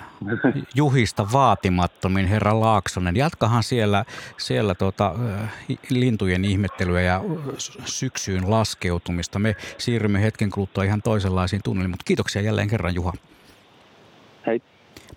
Juhista 0.74 1.32
vaatimattomin 1.32 2.26
herra 2.26 2.61
Laaksonen. 2.61 3.16
Jatkahan 3.16 3.62
siellä, 3.62 4.04
siellä 4.38 4.74
tota, 4.74 5.14
lintujen 5.90 6.44
ihmettelyä 6.44 7.00
ja 7.00 7.20
syksyyn 7.84 8.50
laskeutumista. 8.50 9.38
Me 9.38 9.57
siirrymme 9.78 10.22
hetken 10.22 10.50
kuluttua 10.50 10.84
ihan 10.84 11.02
toisenlaisiin 11.02 11.62
tunnelmiin, 11.64 11.90
mutta 11.90 12.04
kiitoksia 12.04 12.42
jälleen 12.42 12.68
kerran 12.68 12.94
Juha. 12.94 13.12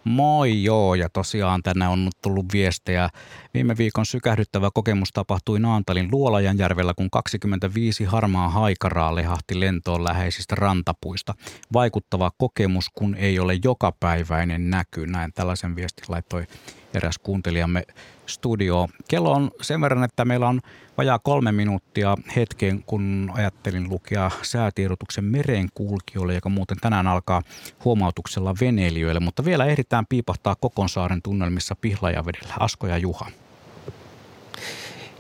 Moi 0.04 0.64
joo, 0.64 0.96
ja 0.96 1.10
tosiaan 1.10 1.64
tänne 1.64 1.88
on 1.88 2.10
tullut 2.22 2.46
viestejä. 2.54 3.10
Viime 3.54 3.78
viikon 3.78 4.06
sykähdyttävä 4.06 4.70
kokemus 4.74 5.10
tapahtui 5.14 5.60
Naantalin 5.60 6.10
Luolajanjärvellä, 6.12 6.94
kun 6.94 7.10
25 7.10 8.04
harmaa 8.04 8.50
haikaraa 8.50 9.16
lehahti 9.16 9.60
lentoon 9.60 10.04
läheisistä 10.04 10.56
rantapuista. 10.56 11.34
Vaikuttava 11.74 12.32
kokemus, 12.38 12.90
kun 12.90 13.16
ei 13.16 13.40
ole 13.40 13.60
jokapäiväinen 13.64 14.70
näky. 14.70 15.08
Näin 15.08 15.34
tällaisen 15.34 15.76
viestin 15.76 16.06
laittoi 16.08 16.48
eräs 16.94 17.18
kuuntelijamme 17.18 17.84
studio. 18.26 18.88
Kello 19.08 19.32
on 19.32 19.52
sen 19.62 19.82
verran, 19.82 20.04
että 20.04 20.26
meillä 20.26 20.48
on 20.48 20.62
vajaa 20.98 21.20
kolme 21.20 21.52
minuuttia 21.52 22.18
hetken, 22.36 22.84
kun 22.84 23.32
ajattelin 23.34 23.90
lukea 23.90 24.32
säätiedotuksen 24.42 25.24
merenkulkijoille, 25.24 26.34
joka 26.34 26.50
muuten 26.50 26.78
tänään 26.82 27.08
alkaa 27.08 27.42
huomautuksella 27.86 28.56
veneilijöille, 28.62 29.20
mutta 29.20 29.46
vielä 29.46 29.66
ehditään 29.66 30.06
piipahtaa 30.10 30.56
Kokonsaaren 30.56 31.22
tunnelmissa 31.22 31.76
Pihlajavedellä. 31.82 32.54
Asko 32.60 32.88
ja 32.88 32.98
Juha. 32.98 33.26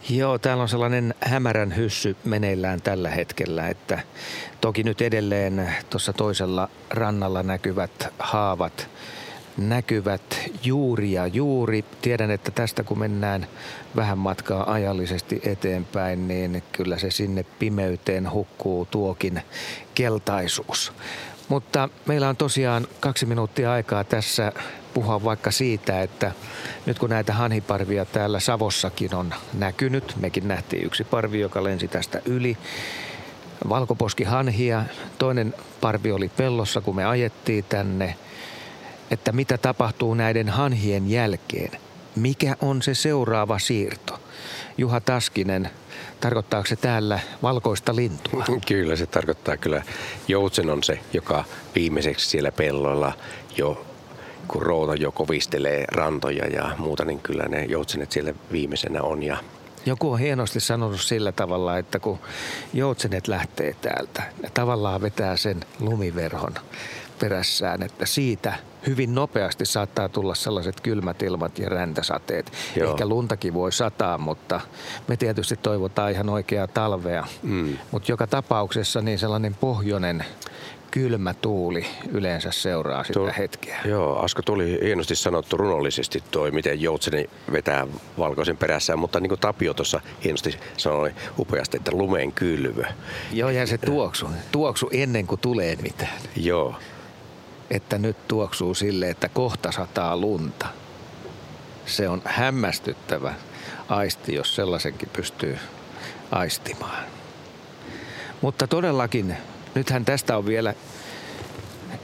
Joo, 0.09 0.37
täällä 0.37 0.63
on 0.63 0.69
sellainen 0.69 1.13
hämärän 1.21 1.75
hyssy 1.75 2.15
meneillään 2.23 2.81
tällä 2.81 3.09
hetkellä, 3.09 3.67
että 3.67 3.99
toki 4.61 4.83
nyt 4.83 5.01
edelleen 5.01 5.75
tuossa 5.89 6.13
toisella 6.13 6.69
rannalla 6.89 7.43
näkyvät 7.43 8.13
haavat 8.19 8.89
näkyvät 9.59 10.39
juuri 10.63 11.11
ja 11.11 11.27
juuri. 11.27 11.85
Tiedän, 12.01 12.31
että 12.31 12.51
tästä 12.51 12.83
kun 12.83 12.99
mennään 12.99 13.47
vähän 13.95 14.17
matkaa 14.17 14.71
ajallisesti 14.73 15.41
eteenpäin, 15.43 16.27
niin 16.27 16.63
kyllä 16.71 16.97
se 16.97 17.11
sinne 17.11 17.45
pimeyteen 17.59 18.31
hukkuu 18.31 18.85
tuokin 18.85 19.41
keltaisuus. 19.95 20.93
Mutta 21.49 21.89
meillä 22.05 22.29
on 22.29 22.37
tosiaan 22.37 22.87
kaksi 22.99 23.25
minuuttia 23.25 23.71
aikaa 23.71 24.03
tässä 24.03 24.51
puhua 24.93 25.23
vaikka 25.23 25.51
siitä, 25.51 26.01
että 26.01 26.31
nyt 26.85 26.99
kun 26.99 27.09
näitä 27.09 27.33
hanhiparvia 27.33 28.05
täällä 28.05 28.39
Savossakin 28.39 29.15
on 29.15 29.33
näkynyt, 29.53 30.15
mekin 30.19 30.47
nähtiin 30.47 30.85
yksi 30.85 31.03
parvi, 31.03 31.39
joka 31.39 31.63
lensi 31.63 31.87
tästä 31.87 32.21
yli, 32.25 32.57
valkoposki 33.69 34.23
hanhia, 34.23 34.83
toinen 35.17 35.53
parvi 35.81 36.11
oli 36.11 36.29
pellossa, 36.29 36.81
kun 36.81 36.95
me 36.95 37.05
ajettiin 37.05 37.65
tänne– 37.69 38.15
että 39.11 39.31
mitä 39.31 39.57
tapahtuu 39.57 40.13
näiden 40.13 40.49
hanhien 40.49 41.09
jälkeen. 41.09 41.71
Mikä 42.15 42.55
on 42.61 42.81
se 42.81 42.93
seuraava 42.93 43.59
siirto? 43.59 44.19
Juha 44.77 44.99
Taskinen, 44.99 45.69
tarkoittaako 46.19 46.67
se 46.67 46.75
täällä 46.75 47.19
valkoista 47.41 47.95
lintua? 47.95 48.45
Kyllä, 48.67 48.95
se 48.95 49.05
tarkoittaa 49.05 49.57
kyllä. 49.57 49.83
Joutsen 50.27 50.69
on 50.69 50.83
se, 50.83 50.99
joka 51.13 51.43
viimeiseksi 51.75 52.29
siellä 52.29 52.51
pelloilla 52.51 53.13
jo 53.57 53.85
kun 54.47 54.61
routa 54.61 54.95
jo 54.95 55.11
kovistelee 55.11 55.85
rantoja 55.91 56.47
ja 56.47 56.75
muuta, 56.77 57.05
niin 57.05 57.19
kyllä 57.19 57.47
ne 57.47 57.65
joutsenet 57.65 58.11
siellä 58.11 58.33
viimeisenä 58.51 59.01
on. 59.01 59.23
Ja 59.23 59.37
joku 59.85 60.11
on 60.11 60.19
hienosti 60.19 60.59
sanonut 60.59 61.01
sillä 61.01 61.31
tavalla, 61.31 61.77
että 61.77 61.99
kun 61.99 62.19
joutsenet 62.73 63.27
lähtee 63.27 63.75
täältä, 63.81 64.23
ne 64.43 64.49
tavallaan 64.53 65.01
vetää 65.01 65.37
sen 65.37 65.59
lumiverhon 65.79 66.53
perässään, 67.19 67.83
että 67.83 68.05
siitä 68.05 68.53
hyvin 68.87 69.15
nopeasti 69.15 69.65
saattaa 69.65 70.09
tulla 70.09 70.35
sellaiset 70.35 70.81
kylmät 70.81 71.21
ilmat 71.21 71.59
ja 71.59 71.69
räntäsateet. 71.69 72.51
Joo. 72.75 72.91
Ehkä 72.91 73.05
luntakin 73.05 73.53
voi 73.53 73.71
sataa, 73.71 74.17
mutta 74.17 74.61
me 75.07 75.17
tietysti 75.17 75.57
toivotaan 75.57 76.11
ihan 76.11 76.29
oikeaa 76.29 76.67
talvea. 76.67 77.27
Mm. 77.43 77.77
Mutta 77.91 78.11
joka 78.11 78.27
tapauksessa 78.27 79.01
niin 79.01 79.19
sellainen 79.19 79.55
pohjoinen 79.55 80.25
kylmä 80.91 81.33
tuuli 81.33 81.85
yleensä 82.11 82.51
seuraa 82.51 83.03
sitä 83.03 83.19
Tuo, 83.19 83.31
hetkeä. 83.37 83.79
Joo, 83.85 84.19
Asko 84.19 84.41
tuli 84.41 84.79
hienosti 84.83 85.15
sanottu 85.15 85.57
runollisesti 85.57 86.23
toi, 86.31 86.51
miten 86.51 86.81
joutseni 86.81 87.29
vetää 87.51 87.87
valkoisen 88.17 88.57
perässään, 88.57 88.99
mutta 88.99 89.19
niin 89.19 89.29
kuin 89.29 89.39
Tapio 89.39 89.73
tuossa 89.73 90.01
hienosti 90.23 90.59
sanoi 90.77 91.11
upeasti, 91.39 91.77
että 91.77 91.91
lumeen 91.91 92.31
kylvö. 92.31 92.83
Joo, 93.31 93.49
ja 93.49 93.67
se 93.67 93.77
tuoksu, 93.77 94.27
tuoksu 94.51 94.89
ennen 94.91 95.27
kuin 95.27 95.41
tulee 95.41 95.75
mitään. 95.81 96.21
Joo. 96.35 96.75
Että 97.69 97.97
nyt 97.97 98.27
tuoksuu 98.27 98.73
sille, 98.73 99.09
että 99.09 99.29
kohta 99.29 99.71
sataa 99.71 100.17
lunta. 100.17 100.67
Se 101.85 102.09
on 102.09 102.21
hämmästyttävä 102.25 103.33
aisti, 103.89 104.33
jos 104.33 104.55
sellaisenkin 104.55 105.09
pystyy 105.09 105.57
aistimaan. 106.31 107.03
Mutta 108.41 108.67
todellakin, 108.67 109.37
nythän 109.75 110.05
tästä 110.05 110.37
on 110.37 110.45
vielä 110.45 110.73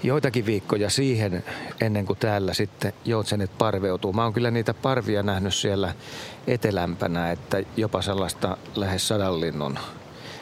joitakin 0.03 0.45
viikkoja 0.45 0.89
siihen, 0.89 1.43
ennen 1.81 2.05
kuin 2.05 2.19
täällä 2.19 2.53
sitten 2.53 2.93
joutsenet 3.05 3.57
parveutuu. 3.57 4.13
Mä 4.13 4.23
oon 4.23 4.33
kyllä 4.33 4.51
niitä 4.51 4.73
parvia 4.73 5.23
nähnyt 5.23 5.53
siellä 5.53 5.93
etelämpänä, 6.47 7.31
että 7.31 7.63
jopa 7.77 8.01
sellaista 8.01 8.57
lähes 8.75 9.07
sadan 9.07 9.41
linnun 9.41 9.79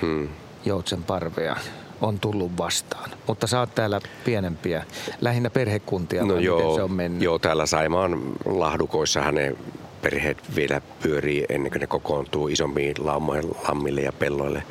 hmm. 0.01 0.29
joutsen 0.65 1.03
parvea 1.03 1.55
on 2.03 2.19
tullut 2.19 2.57
vastaan. 2.57 3.09
Mutta 3.27 3.59
oot 3.59 3.75
täällä 3.75 4.01
pienempiä, 4.25 4.85
lähinnä 5.21 5.49
perhekuntia, 5.49 6.25
no 6.25 6.39
joo, 6.39 6.57
miten 6.57 6.75
se 6.75 6.83
on 6.83 6.91
mennyt? 6.91 7.21
Joo, 7.21 7.39
täällä 7.39 7.65
Saimaan 7.65 8.21
lahdukoissa 8.45 9.21
hänen 9.21 9.57
perheet 10.01 10.55
vielä 10.55 10.81
pyörii 11.01 11.45
ennen 11.49 11.71
kuin 11.71 11.79
ne 11.79 11.87
kokoontuu 11.87 12.47
isompiin 12.47 12.95
laumoihin, 12.99 13.51
lammille 13.67 14.01
ja 14.01 14.11
pelloille. 14.11 14.63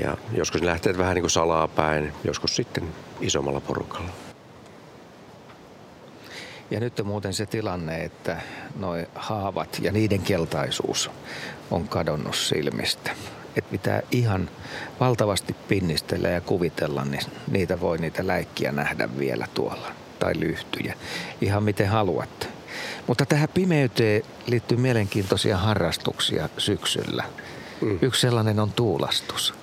Ja 0.00 0.16
joskus 0.32 0.60
ne 0.60 0.66
lähtee 0.66 0.98
vähän 0.98 1.14
niin 1.14 1.22
kuin 1.22 1.30
salaa 1.30 1.68
päin, 1.68 2.12
joskus 2.24 2.56
sitten 2.56 2.84
isommalla 3.20 3.60
porukalla. 3.60 4.10
Ja 6.70 6.80
nyt 6.80 7.00
on 7.00 7.06
muuten 7.06 7.34
se 7.34 7.46
tilanne, 7.46 8.04
että 8.04 8.40
nuo 8.78 8.94
haavat 9.14 9.78
ja 9.82 9.92
niiden 9.92 10.20
keltaisuus 10.20 11.10
on 11.70 11.88
kadonnut 11.88 12.36
silmistä. 12.36 13.10
Että 13.56 13.70
pitää 13.70 14.02
ihan 14.10 14.50
valtavasti 15.00 15.56
pinnistellä 15.68 16.28
ja 16.28 16.40
kuvitella, 16.40 17.04
niin 17.04 17.22
niitä 17.50 17.80
voi 17.80 17.98
niitä 17.98 18.26
läikkiä 18.26 18.72
nähdä 18.72 19.08
vielä 19.18 19.46
tuolla. 19.54 19.92
Tai 20.18 20.32
lyhtyjä. 20.40 20.94
Ihan 21.40 21.62
miten 21.62 21.88
haluatte. 21.88 22.46
Mutta 23.06 23.26
tähän 23.26 23.48
pimeyteen 23.54 24.22
liittyy 24.46 24.78
mielenkiintoisia 24.78 25.56
harrastuksia 25.56 26.48
syksyllä. 26.58 27.24
Mm. 27.80 27.98
Yksi 28.02 28.20
sellainen 28.20 28.60
on 28.60 28.72
tuulastus. 28.72 29.54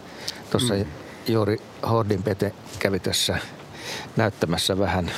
Tuossa 0.52 0.74
mm. 0.74 0.86
juuri 1.28 1.58
Hordin 1.90 2.24
Pete 2.24 2.54
kävi 2.80 3.00
tässä 3.00 3.38
näyttämässä 4.16 4.80
vähän 4.80 5.12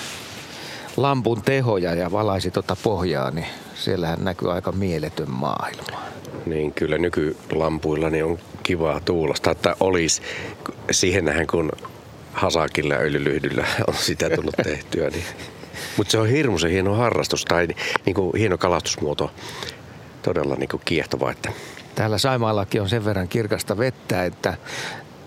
lampun 0.97 1.41
tehoja 1.41 1.93
ja 1.93 2.11
valaisi 2.11 2.51
tuota 2.51 2.75
pohjaa, 2.83 3.31
niin 3.31 3.47
siellähän 3.75 4.23
näkyy 4.23 4.51
aika 4.51 4.71
mieletön 4.71 5.31
maailma. 5.31 6.01
Niin 6.45 6.73
kyllä 6.73 6.97
nykylampuilla 6.97 8.09
niin 8.09 8.25
on 8.25 8.39
kivaa 8.63 8.99
tuulasta, 8.99 9.51
että 9.51 9.75
olisi 9.79 10.21
siihen 10.91 11.25
nähden 11.25 11.47
kun 11.47 11.71
hasakilla 12.33 12.95
öljylyhdyllä 12.95 13.65
on 13.87 13.93
sitä 13.93 14.29
tullut 14.29 14.55
tehtyä, 14.63 15.09
niin 15.09 15.23
mutta 15.97 16.11
se 16.11 16.17
on 16.17 16.27
hirmuisen 16.27 16.71
hieno 16.71 16.93
harrastus 16.93 17.45
tai 17.45 17.67
niin 18.05 18.13
kuin 18.13 18.31
hieno 18.37 18.57
kalastusmuoto. 18.57 19.31
Todella 20.21 20.55
niin 20.55 20.69
kuin 20.69 20.81
kiehtova. 20.85 21.31
Että... 21.31 21.51
Täällä 21.95 22.17
Saimaallakin 22.17 22.81
on 22.81 22.89
sen 22.89 23.05
verran 23.05 23.27
kirkasta 23.27 23.77
vettä, 23.77 24.25
että 24.25 24.57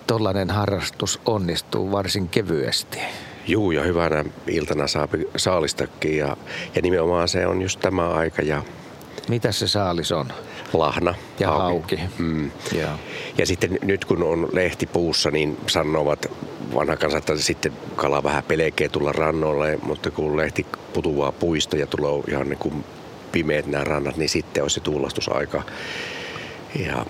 tollainen 0.06 0.50
harrastus 0.50 1.20
onnistuu 1.26 1.92
varsin 1.92 2.28
kevyesti. 2.28 2.98
Juu, 3.46 3.70
ja 3.70 3.82
hyvänä 3.82 4.24
iltana 4.46 4.86
saa 4.86 5.08
saalistakin 5.36 6.16
ja, 6.16 6.36
ja 6.74 6.82
nimenomaan 6.82 7.28
se 7.28 7.46
on 7.46 7.62
just 7.62 7.80
tämä 7.80 8.10
aika. 8.10 8.42
Ja... 8.42 8.62
Mitä 9.28 9.52
se 9.52 9.68
saalis 9.68 10.12
on? 10.12 10.32
Lahna. 10.72 11.14
Ja 11.40 11.48
hauki. 11.48 11.96
hauki. 11.96 12.14
Mm. 12.18 12.50
Ja. 12.72 12.98
ja 13.38 13.46
sitten 13.46 13.78
nyt 13.82 14.04
kun 14.04 14.22
on 14.22 14.48
lehti 14.52 14.86
puussa, 14.86 15.30
niin 15.30 15.58
sanovat 15.66 16.26
vanha 16.74 16.96
kansa, 16.96 17.18
että 17.18 17.36
sitten 17.36 17.72
kala 17.96 18.22
vähän 18.22 18.44
pelkee 18.44 18.88
tulla 18.88 19.12
rannoille, 19.12 19.78
mutta 19.82 20.10
kun 20.10 20.36
lehti 20.36 20.66
putuaa 20.92 21.32
puista 21.32 21.76
ja 21.76 21.86
tulee 21.86 22.22
ihan 22.28 22.48
niin 22.48 22.58
kuin 22.58 22.84
pimeät 23.32 23.66
nämä 23.66 23.84
rannat, 23.84 24.16
niin 24.16 24.28
sitten 24.28 24.62
on 24.62 24.70
se 24.70 24.80
tuulastusaika. 24.80 25.62
Ja 26.86 27.06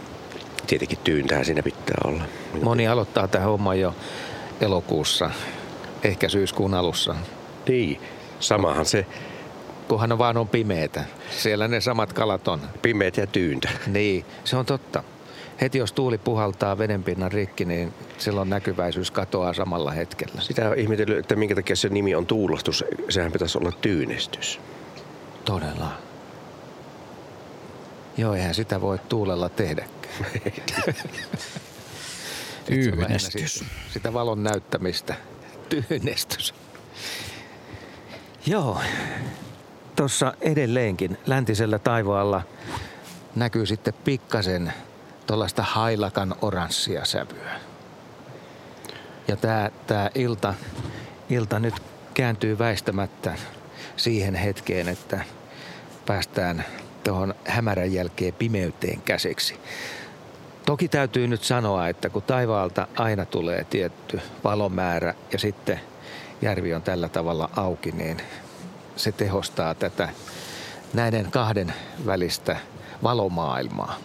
tietenkin 0.66 0.98
tyyntää 1.04 1.44
siinä 1.44 1.62
pitää 1.62 1.98
olla. 2.04 2.22
Moni 2.62 2.88
aloittaa 2.88 3.28
tähän 3.28 3.48
homman 3.48 3.80
jo 3.80 3.94
elokuussa, 4.60 5.30
ehkä 6.02 6.28
syyskuun 6.28 6.74
alussa. 6.74 7.14
Niin, 7.68 8.00
samahan 8.40 8.86
se. 8.86 9.06
Kunhan 9.88 10.12
on 10.12 10.18
vaan 10.18 10.36
on 10.36 10.48
pimeitä. 10.48 11.04
Siellä 11.30 11.68
ne 11.68 11.80
samat 11.80 12.12
kalat 12.12 12.48
on. 12.48 12.60
Pimeät 12.82 13.16
ja 13.16 13.26
tyyntä. 13.26 13.68
Niin, 13.86 14.24
se 14.44 14.56
on 14.56 14.66
totta 14.66 15.02
heti 15.60 15.78
jos 15.78 15.92
tuuli 15.92 16.18
puhaltaa 16.18 16.78
vedenpinnan 16.78 17.32
rikki, 17.32 17.64
niin 17.64 17.94
silloin 18.18 18.50
näkyväisyys 18.50 19.10
katoaa 19.10 19.54
samalla 19.54 19.90
hetkellä. 19.90 20.40
Sitä 20.40 20.68
on 20.68 20.78
ihmetellyt, 20.78 21.18
että 21.18 21.36
minkä 21.36 21.54
takia 21.54 21.76
se 21.76 21.88
nimi 21.88 22.14
on 22.14 22.26
tuulastus. 22.26 22.84
Sehän 23.08 23.32
pitäisi 23.32 23.58
olla 23.58 23.72
tyynestys. 23.72 24.60
Todella. 25.44 25.92
Joo, 28.16 28.34
eihän 28.34 28.54
sitä 28.54 28.80
voi 28.80 28.98
tuulella 29.08 29.48
tehdäkään. 29.48 30.24
Tyynestys. 32.66 33.54
Sitä, 33.54 33.70
sitä 33.90 34.12
valon 34.12 34.42
näyttämistä. 34.42 35.14
Tyynestys. 35.68 36.54
Joo. 38.46 38.80
Tuossa 39.98 40.34
edelleenkin 40.40 41.18
läntisellä 41.26 41.78
taivaalla 41.78 42.42
näkyy 43.36 43.66
sitten 43.66 43.94
pikkasen 44.04 44.72
tuollaista 45.26 45.62
hailakan 45.62 46.34
oranssia 46.42 47.04
sävyä. 47.04 47.60
Ja 49.28 49.36
tämä 49.36 49.70
tää 49.86 50.10
ilta, 50.14 50.54
ilta 51.30 51.58
nyt 51.58 51.74
kääntyy 52.14 52.58
väistämättä 52.58 53.34
siihen 53.96 54.34
hetkeen, 54.34 54.88
että 54.88 55.24
päästään 56.06 56.64
tuohon 57.04 57.34
hämärän 57.44 57.92
jälkeen 57.92 58.34
pimeyteen 58.34 59.02
käsiksi. 59.02 59.56
Toki 60.66 60.88
täytyy 60.88 61.26
nyt 61.26 61.42
sanoa, 61.42 61.88
että 61.88 62.10
kun 62.10 62.22
taivaalta 62.22 62.86
aina 62.96 63.24
tulee 63.24 63.64
tietty 63.64 64.20
valomäärä 64.44 65.14
ja 65.32 65.38
sitten 65.38 65.80
järvi 66.42 66.74
on 66.74 66.82
tällä 66.82 67.08
tavalla 67.08 67.50
auki, 67.56 67.92
niin 67.92 68.22
se 68.98 69.12
tehostaa 69.12 69.74
tätä 69.74 70.08
näiden 70.92 71.30
kahden 71.30 71.74
välistä 72.06 72.56
valomaailmaa. 73.02 73.98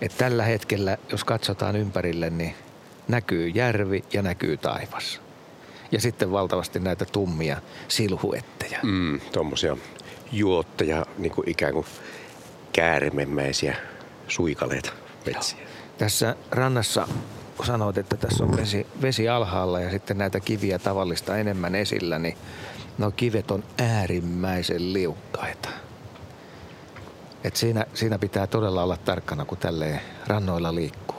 Et 0.00 0.18
tällä 0.18 0.42
hetkellä, 0.42 0.98
jos 1.12 1.24
katsotaan 1.24 1.76
ympärille, 1.76 2.30
niin 2.30 2.54
näkyy 3.08 3.48
järvi 3.48 4.04
ja 4.12 4.22
näkyy 4.22 4.56
taivas. 4.56 5.20
Ja 5.92 6.00
sitten 6.00 6.32
valtavasti 6.32 6.80
näitä 6.80 7.04
tummia 7.04 7.56
silhuetteja. 7.88 8.78
Mm, 8.82 9.20
tuommoisia 9.20 9.76
juotteja, 10.32 11.06
niin 11.18 11.32
kuin 11.32 11.48
ikään 11.48 11.72
kuin 11.72 11.86
käärimemäisiä 12.72 13.76
suikaleita 14.28 14.92
metsiä. 15.26 15.58
Tässä 15.98 16.36
rannassa 16.50 17.08
kun 17.58 17.66
sanoit, 17.66 17.98
että 17.98 18.16
tässä 18.16 18.44
on 18.44 18.56
vesi, 18.56 18.86
vesi 19.02 19.28
alhaalla 19.28 19.80
ja 19.80 19.90
sitten 19.90 20.18
näitä 20.18 20.40
kiviä 20.40 20.78
tavallista 20.78 21.36
enemmän 21.36 21.74
esillä, 21.74 22.18
niin 22.18 22.36
nuo 22.98 23.10
kivet 23.10 23.50
on 23.50 23.64
äärimmäisen 23.78 24.92
liukkaita. 24.92 25.68
Et 27.44 27.56
siinä, 27.56 27.86
siinä 27.94 28.18
pitää 28.18 28.46
todella 28.46 28.82
olla 28.82 28.96
tarkkana, 28.96 29.44
kun 29.44 29.58
tälleen 29.58 30.00
rannoilla 30.26 30.74
liikkuu. 30.74 31.18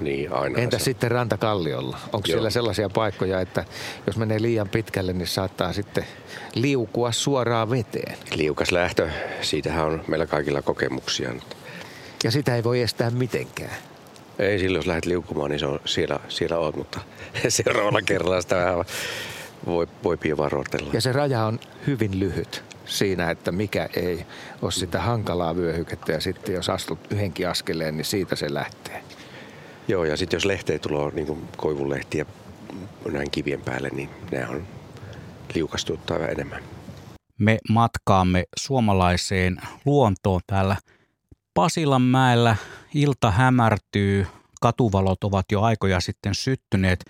Niin, 0.00 0.32
aina. 0.32 0.58
Entä 0.58 0.78
se. 0.78 0.84
sitten 0.84 1.10
rantakalliolla? 1.10 1.98
Onko 2.04 2.28
Joo. 2.28 2.34
siellä 2.34 2.50
sellaisia 2.50 2.88
paikkoja, 2.88 3.40
että 3.40 3.64
jos 4.06 4.16
menee 4.16 4.42
liian 4.42 4.68
pitkälle, 4.68 5.12
niin 5.12 5.26
saattaa 5.26 5.72
sitten 5.72 6.04
liukua 6.54 7.12
suoraan 7.12 7.70
veteen? 7.70 8.18
Liukas 8.34 8.72
lähtö, 8.72 9.10
siitähän 9.40 9.86
on 9.86 10.04
meillä 10.08 10.26
kaikilla 10.26 10.62
kokemuksia. 10.62 11.32
Ja 12.24 12.30
sitä 12.30 12.56
ei 12.56 12.64
voi 12.64 12.80
estää 12.80 13.10
mitenkään. 13.10 13.76
Ei 14.38 14.58
silloin, 14.58 14.78
jos 14.78 14.86
lähdet 14.86 15.06
liukumaan, 15.06 15.50
niin 15.50 15.60
se 15.60 15.66
on 15.66 15.80
siellä, 15.84 16.20
siellä 16.28 16.58
oot, 16.58 16.76
mutta 16.76 17.00
seuraavalla 17.48 18.02
kerralla 18.02 18.40
sitä 18.40 18.56
vähän 18.56 18.84
voi, 19.68 19.86
voi 20.04 20.18
varoitella. 20.36 20.90
Ja 20.92 21.00
se 21.00 21.12
raja 21.12 21.44
on 21.44 21.60
hyvin 21.86 22.20
lyhyt 22.20 22.64
siinä, 22.84 23.30
että 23.30 23.52
mikä 23.52 23.88
ei 23.96 24.26
ole 24.62 24.72
sitä 24.72 25.00
hankalaa 25.00 25.56
vyöhykettä 25.56 26.12
ja 26.12 26.20
sitten 26.20 26.54
jos 26.54 26.68
astut 26.68 26.98
yhdenkin 27.10 27.48
askeleen, 27.48 27.96
niin 27.96 28.04
siitä 28.04 28.36
se 28.36 28.54
lähtee. 28.54 29.04
Joo, 29.88 30.04
ja 30.04 30.16
sitten 30.16 30.36
jos 30.36 30.44
lehteä 30.44 30.78
tulee 30.78 31.10
niin 31.10 31.26
kuin 31.26 31.48
koivunlehtiä 31.56 32.26
näin 33.12 33.30
kivien 33.30 33.60
päälle, 33.60 33.88
niin 33.88 34.10
ne 34.30 34.48
on 34.48 34.66
liukastuttaa 35.54 36.18
enemmän. 36.18 36.62
Me 37.38 37.58
matkaamme 37.68 38.44
suomalaiseen 38.56 39.56
luontoon 39.84 40.40
täällä 40.46 40.76
Pasilanmäellä. 41.54 42.56
Ilta 42.94 43.30
hämärtyy, 43.30 44.26
katuvalot 44.60 45.24
ovat 45.24 45.46
jo 45.52 45.62
aikoja 45.62 46.00
sitten 46.00 46.34
syttyneet. 46.34 47.04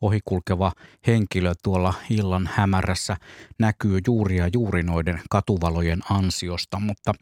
Ohikulkeva 0.00 0.72
henkilö 1.06 1.52
tuolla 1.62 1.94
illan 2.10 2.50
hämärässä 2.52 3.16
näkyy 3.58 4.00
juuri 4.06 4.36
ja 4.36 4.50
juuri 4.52 4.82
noiden 4.82 5.20
katuvalojen 5.30 6.00
ansiosta, 6.10 6.80
mutta 6.80 7.14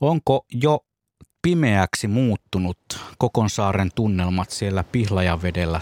onko 0.00 0.46
jo 0.62 0.80
pimeäksi 1.42 2.08
muuttunut 2.08 2.78
Kokonsaaren 3.18 3.90
tunnelmat 3.94 4.50
siellä 4.50 4.84
Pihlajavedellä 4.84 5.80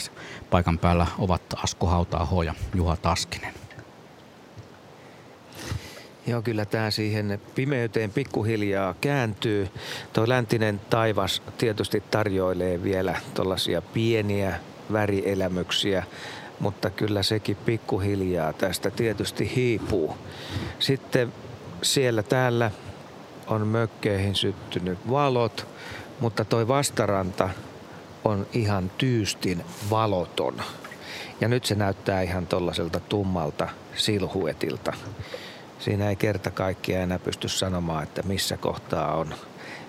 paikan 0.50 0.78
päällä 0.78 1.06
ovat 1.18 1.42
Asko 1.64 1.86
hauta 1.86 2.26
ja 2.46 2.54
Juha 2.74 2.96
Taskinen. 2.96 3.54
Joo, 6.26 6.42
kyllä 6.42 6.64
tämä 6.64 6.90
siihen 6.90 7.40
pimeyteen 7.54 8.10
pikkuhiljaa 8.10 8.94
kääntyy. 9.00 9.68
Tuo 10.12 10.28
läntinen 10.28 10.80
taivas 10.90 11.42
tietysti 11.58 12.02
tarjoilee 12.10 12.82
vielä 12.82 13.20
tuollaisia 13.34 13.82
pieniä 13.82 14.60
värielämyksiä, 14.92 16.04
mutta 16.60 16.90
kyllä 16.90 17.22
sekin 17.22 17.56
pikkuhiljaa 17.56 18.52
tästä 18.52 18.90
tietysti 18.90 19.54
hiipuu. 19.56 20.16
Sitten 20.78 21.32
siellä 21.82 22.22
täällä 22.22 22.70
on 23.46 23.66
mökkeihin 23.66 24.34
syttynyt 24.34 24.98
valot, 25.10 25.66
mutta 26.20 26.44
toi 26.44 26.68
vastaranta 26.68 27.48
on 28.24 28.46
ihan 28.52 28.90
tyystin 28.98 29.64
valoton. 29.90 30.62
Ja 31.40 31.48
nyt 31.48 31.64
se 31.64 31.74
näyttää 31.74 32.22
ihan 32.22 32.46
tollaselta 32.46 33.00
tummalta 33.00 33.68
silhuetilta. 33.96 34.92
Siinä 35.78 36.08
ei 36.08 36.16
kerta 36.16 36.50
kaikkiaan 36.50 37.02
enää 37.02 37.18
pysty 37.18 37.48
sanomaan, 37.48 38.02
että 38.02 38.22
missä 38.22 38.56
kohtaa 38.56 39.16
on 39.16 39.34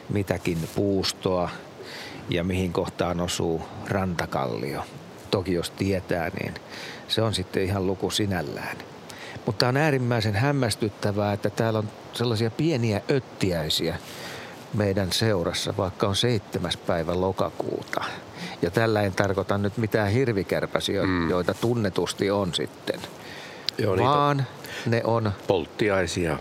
mitäkin 0.09 0.69
puustoa 0.75 1.49
ja 2.29 2.43
mihin 2.43 2.73
kohtaan 2.73 3.21
osuu 3.21 3.61
rantakallio. 3.87 4.83
Toki 5.31 5.53
jos 5.53 5.69
tietää, 5.69 6.29
niin 6.29 6.53
se 7.07 7.21
on 7.21 7.33
sitten 7.33 7.63
ihan 7.63 7.87
luku 7.87 8.09
sinällään. 8.09 8.77
Mutta 9.45 9.67
on 9.67 9.77
äärimmäisen 9.77 10.35
hämmästyttävää, 10.35 11.33
että 11.33 11.49
täällä 11.49 11.79
on 11.79 11.89
sellaisia 12.13 12.51
pieniä 12.51 13.01
öttiäisiä 13.11 13.95
meidän 14.73 15.11
seurassa, 15.11 15.73
vaikka 15.77 16.07
on 16.07 16.15
seitsemäs 16.15 16.77
päivä 16.77 17.21
lokakuuta. 17.21 18.03
Ja 18.61 18.71
tällä 18.71 19.01
en 19.01 19.13
tarkoita 19.13 19.57
nyt 19.57 19.77
mitään 19.77 20.11
hirvikärpäsiä, 20.11 21.03
mm. 21.03 21.29
joita 21.29 21.53
tunnetusti 21.53 22.31
on 22.31 22.53
sitten. 22.53 22.99
Joo, 23.77 23.97
vaan 23.97 24.47
ne 24.85 25.01
on... 25.03 25.31
Polttiaisia. 25.47 26.37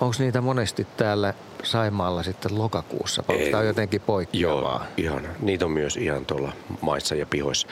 Onko 0.00 0.14
niitä 0.18 0.40
monesti 0.40 0.86
täällä 0.96 1.34
Saimaalla 1.62 2.22
sitten 2.22 2.58
lokakuussa? 2.58 3.24
Onko 3.28 3.44
tämä 3.50 3.62
jotenkin 3.62 4.00
poikkeavaa? 4.00 4.86
Joo, 4.96 5.06
ihan. 5.06 5.28
Niitä 5.40 5.64
on 5.64 5.70
myös 5.70 5.96
ihan 5.96 6.26
tuolla 6.26 6.52
maissa 6.80 7.14
ja 7.14 7.26
pihoissa. 7.26 7.68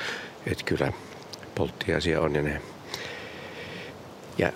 Että 0.46 0.64
kyllä 0.64 0.92
polttiaisia 1.54 2.20
on 2.20 2.34
ja 2.34 2.42
ne... 2.42 2.62
Ja 4.38 4.52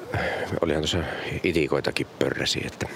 olihan 0.61 0.83
tuossa 0.83 0.99
itikoitakin 1.43 2.07
pörräsi, 2.19 2.63
että... 2.67 2.89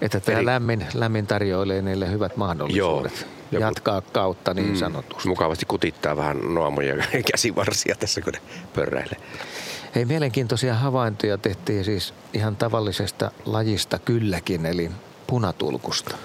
Että 0.00 0.20
tämä 0.20 0.38
Eli... 0.38 0.46
lämmin, 0.46 0.86
lämmin 0.94 1.26
tarjoilee 1.26 1.82
niille 1.82 2.10
hyvät 2.10 2.36
mahdollisuudet. 2.36 3.26
Joo. 3.50 3.60
Jatkaa 3.60 4.00
kautta 4.00 4.54
niin 4.54 4.68
mm, 4.68 4.76
sanotusti. 4.76 5.28
Mukavasti 5.28 5.66
kutittaa 5.66 6.16
vähän 6.16 6.54
nuomoja 6.54 6.94
ja 6.96 7.04
käsivarsia 7.32 7.94
tässä, 7.94 8.20
kun 8.20 8.32
ne 8.32 8.40
pörräilee. 8.74 9.16
Hei, 9.94 10.04
mielenkiintoisia 10.04 10.74
havaintoja 10.74 11.38
tehtiin 11.38 11.84
siis 11.84 12.14
ihan 12.32 12.56
tavallisesta 12.56 13.30
lajista 13.44 13.98
kylläkin, 13.98 14.66
eli 14.66 14.90
punatulkusta. 15.26 16.16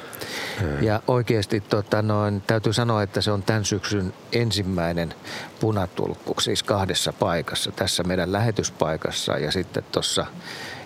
Hmm. 0.60 0.84
Ja 0.84 1.02
oikeasti 1.08 1.62
tota, 1.62 2.02
noin, 2.02 2.42
täytyy 2.42 2.74
sanoa, 2.74 3.04
että 3.04 3.22
se 3.22 3.32
on 3.32 3.44
tämän 3.44 3.66
syksyn 3.66 4.14
ensimmäinen 4.32 5.14
punatulkku, 5.60 6.34
siis 6.42 6.64
kahdessa 6.64 7.14
paikassa. 7.14 7.72
Tässä 7.72 8.04
meidän 8.04 8.32
lähetyspaikassa 8.32 9.38
ja 9.38 9.52
sitten 9.52 9.84
tuossa 9.92 10.26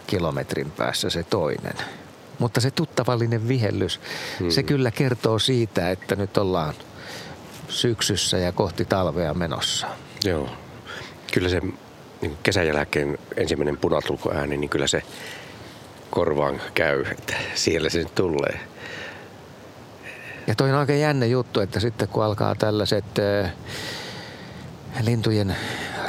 kilometrin 0.07 0.71
päässä 0.71 1.09
se 1.09 1.23
toinen. 1.23 1.75
Mutta 2.39 2.61
se 2.61 2.71
tuttavallinen 2.71 3.47
vihellys, 3.47 3.99
hmm. 4.39 4.49
se 4.49 4.63
kyllä 4.63 4.91
kertoo 4.91 5.39
siitä, 5.39 5.91
että 5.91 6.15
nyt 6.15 6.37
ollaan 6.37 6.73
syksyssä 7.69 8.37
ja 8.37 8.51
kohti 8.51 8.85
talvea 8.85 9.33
menossa. 9.33 9.87
Joo. 10.23 10.49
Kyllä 11.33 11.49
se 11.49 11.61
niin 12.21 12.37
kesän 12.43 12.67
jälkeen 12.67 13.17
ensimmäinen 13.37 13.77
punatulkoääni, 13.77 14.57
niin 14.57 14.69
kyllä 14.69 14.87
se 14.87 15.01
korvaan 16.09 16.61
käy, 16.73 17.05
että 17.11 17.33
siellä 17.53 17.89
se 17.89 17.99
nyt 17.99 18.15
tulee. 18.15 18.59
Ja 20.47 20.55
toi 20.55 20.71
on 20.71 20.77
aika 20.77 20.93
jännä 20.93 21.25
juttu, 21.25 21.59
että 21.59 21.79
sitten 21.79 22.07
kun 22.07 22.23
alkaa 22.23 22.55
tällaiset 22.55 23.05
lintujen 25.01 25.55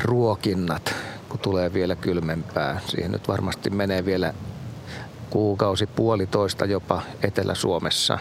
ruokinnat, 0.03 0.95
kun 1.29 1.39
tulee 1.39 1.73
vielä 1.73 1.97
kylmempää, 1.97 2.81
siihen 2.87 3.13
nyt 3.13 3.29
varmasti 3.29 3.71
menee 3.71 4.05
vielä 4.05 4.35
kuukausi 5.31 5.87
puolitoista 5.87 6.65
jopa 6.65 7.03
Etelä-Suomessa. 7.23 8.19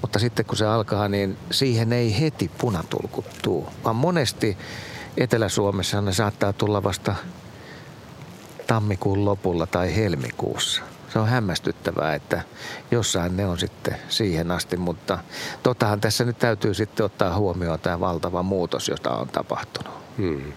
Mutta 0.00 0.18
sitten 0.18 0.46
kun 0.46 0.56
se 0.56 0.66
alkaa, 0.66 1.08
niin 1.08 1.36
siihen 1.50 1.92
ei 1.92 2.20
heti 2.20 2.50
punatulkuttuu, 2.58 3.68
vaan 3.84 3.96
monesti 3.96 4.58
Etelä-Suomessa 5.16 6.00
ne 6.00 6.12
saattaa 6.12 6.52
tulla 6.52 6.82
vasta 6.82 7.14
tammikuun 8.66 9.24
lopulla 9.24 9.66
tai 9.66 9.96
helmikuussa. 9.96 10.82
Se 11.12 11.18
on 11.18 11.28
hämmästyttävää, 11.28 12.14
että 12.14 12.42
jossain 12.90 13.36
ne 13.36 13.46
on 13.46 13.58
sitten 13.58 13.96
siihen 14.08 14.50
asti, 14.50 14.76
mutta 14.76 15.18
totahan 15.62 16.00
tässä 16.00 16.24
nyt 16.24 16.38
täytyy 16.38 16.74
sitten 16.74 17.06
ottaa 17.06 17.36
huomioon 17.36 17.80
tämä 17.80 18.00
valtava 18.00 18.42
muutos, 18.42 18.88
jota 18.88 19.10
on 19.10 19.28
tapahtunut. 19.28 19.92
Hmm. 20.18 20.52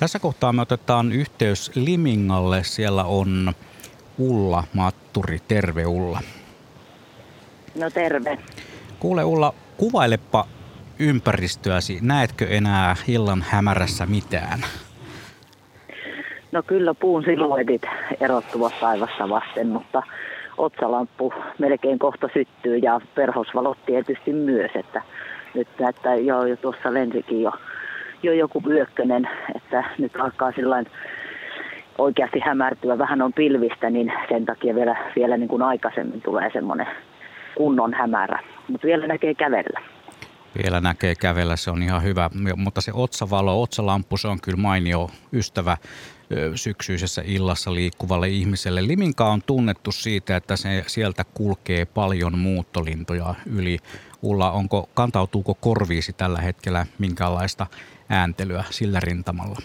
Tässä 0.00 0.18
kohtaa 0.18 0.52
me 0.52 0.62
otetaan 0.62 1.12
yhteys 1.12 1.70
Limingalle. 1.74 2.64
Siellä 2.64 3.04
on 3.04 3.54
Ulla 4.18 4.64
Matturi. 4.72 5.38
Terve 5.48 5.86
Ulla. 5.86 6.20
No 7.74 7.90
terve. 7.90 8.38
Kuule 8.98 9.24
Ulla, 9.24 9.54
kuvailepa 9.76 10.46
ympäristöäsi. 11.00 11.98
Näetkö 12.02 12.46
enää 12.48 12.94
illan 13.08 13.44
hämärässä 13.48 14.06
mitään? 14.06 14.58
No 16.52 16.62
kyllä 16.62 16.94
puun 16.94 17.24
siluetit 17.24 17.82
erottuvat 18.20 18.72
taivasta 18.80 19.28
vasten, 19.28 19.66
mutta 19.66 20.02
otsalamppu 20.58 21.32
melkein 21.58 21.98
kohta 21.98 22.28
syttyy 22.32 22.76
ja 22.76 23.00
perhosvalot 23.14 23.78
tietysti 23.86 24.32
myös, 24.32 24.70
että 24.74 25.02
nyt 25.54 25.68
näyttää 25.80 26.14
jo, 26.14 26.44
jo 26.44 26.56
tuossa 26.56 26.94
lensikin 26.94 27.42
jo, 27.42 27.52
jo 28.22 28.32
joku 28.32 28.64
vyökkönen, 28.64 29.28
että 29.54 29.84
nyt 29.98 30.12
alkaa 30.16 30.52
sillain 30.52 30.86
oikeasti 31.98 32.40
hämärtyä. 32.40 32.98
Vähän 32.98 33.22
on 33.22 33.32
pilvistä, 33.32 33.90
niin 33.90 34.12
sen 34.28 34.46
takia 34.46 34.74
vielä, 34.74 34.96
vielä 35.16 35.36
niin 35.36 35.48
kuin 35.48 35.62
aikaisemmin 35.62 36.22
tulee 36.22 36.50
semmoinen 36.52 36.86
kunnon 37.56 37.94
hämärä. 37.94 38.38
Mutta 38.68 38.86
vielä 38.86 39.06
näkee 39.06 39.34
kävellä 39.34 39.80
vielä 40.62 40.80
näkee 40.80 41.14
kävellä, 41.14 41.56
se 41.56 41.70
on 41.70 41.82
ihan 41.82 42.02
hyvä. 42.02 42.30
Mutta 42.56 42.80
se 42.80 42.92
otsavalo, 42.94 43.62
otsalamppu, 43.62 44.16
se 44.16 44.28
on 44.28 44.40
kyllä 44.40 44.58
mainio 44.58 45.10
ystävä 45.32 45.76
syksyisessä 46.54 47.22
illassa 47.24 47.74
liikkuvalle 47.74 48.28
ihmiselle. 48.28 48.86
Liminka 48.86 49.28
on 49.28 49.40
tunnettu 49.46 49.92
siitä, 49.92 50.36
että 50.36 50.56
se 50.56 50.84
sieltä 50.86 51.24
kulkee 51.34 51.84
paljon 51.84 52.38
muuttolintoja 52.38 53.34
yli. 53.56 53.78
Ulla, 54.22 54.50
onko, 54.50 54.88
kantautuuko 54.94 55.54
korviisi 55.54 56.12
tällä 56.12 56.40
hetkellä 56.40 56.86
minkälaista 56.98 57.66
ääntelyä 58.08 58.64
sillä 58.70 59.00
rintamalla? 59.00 59.56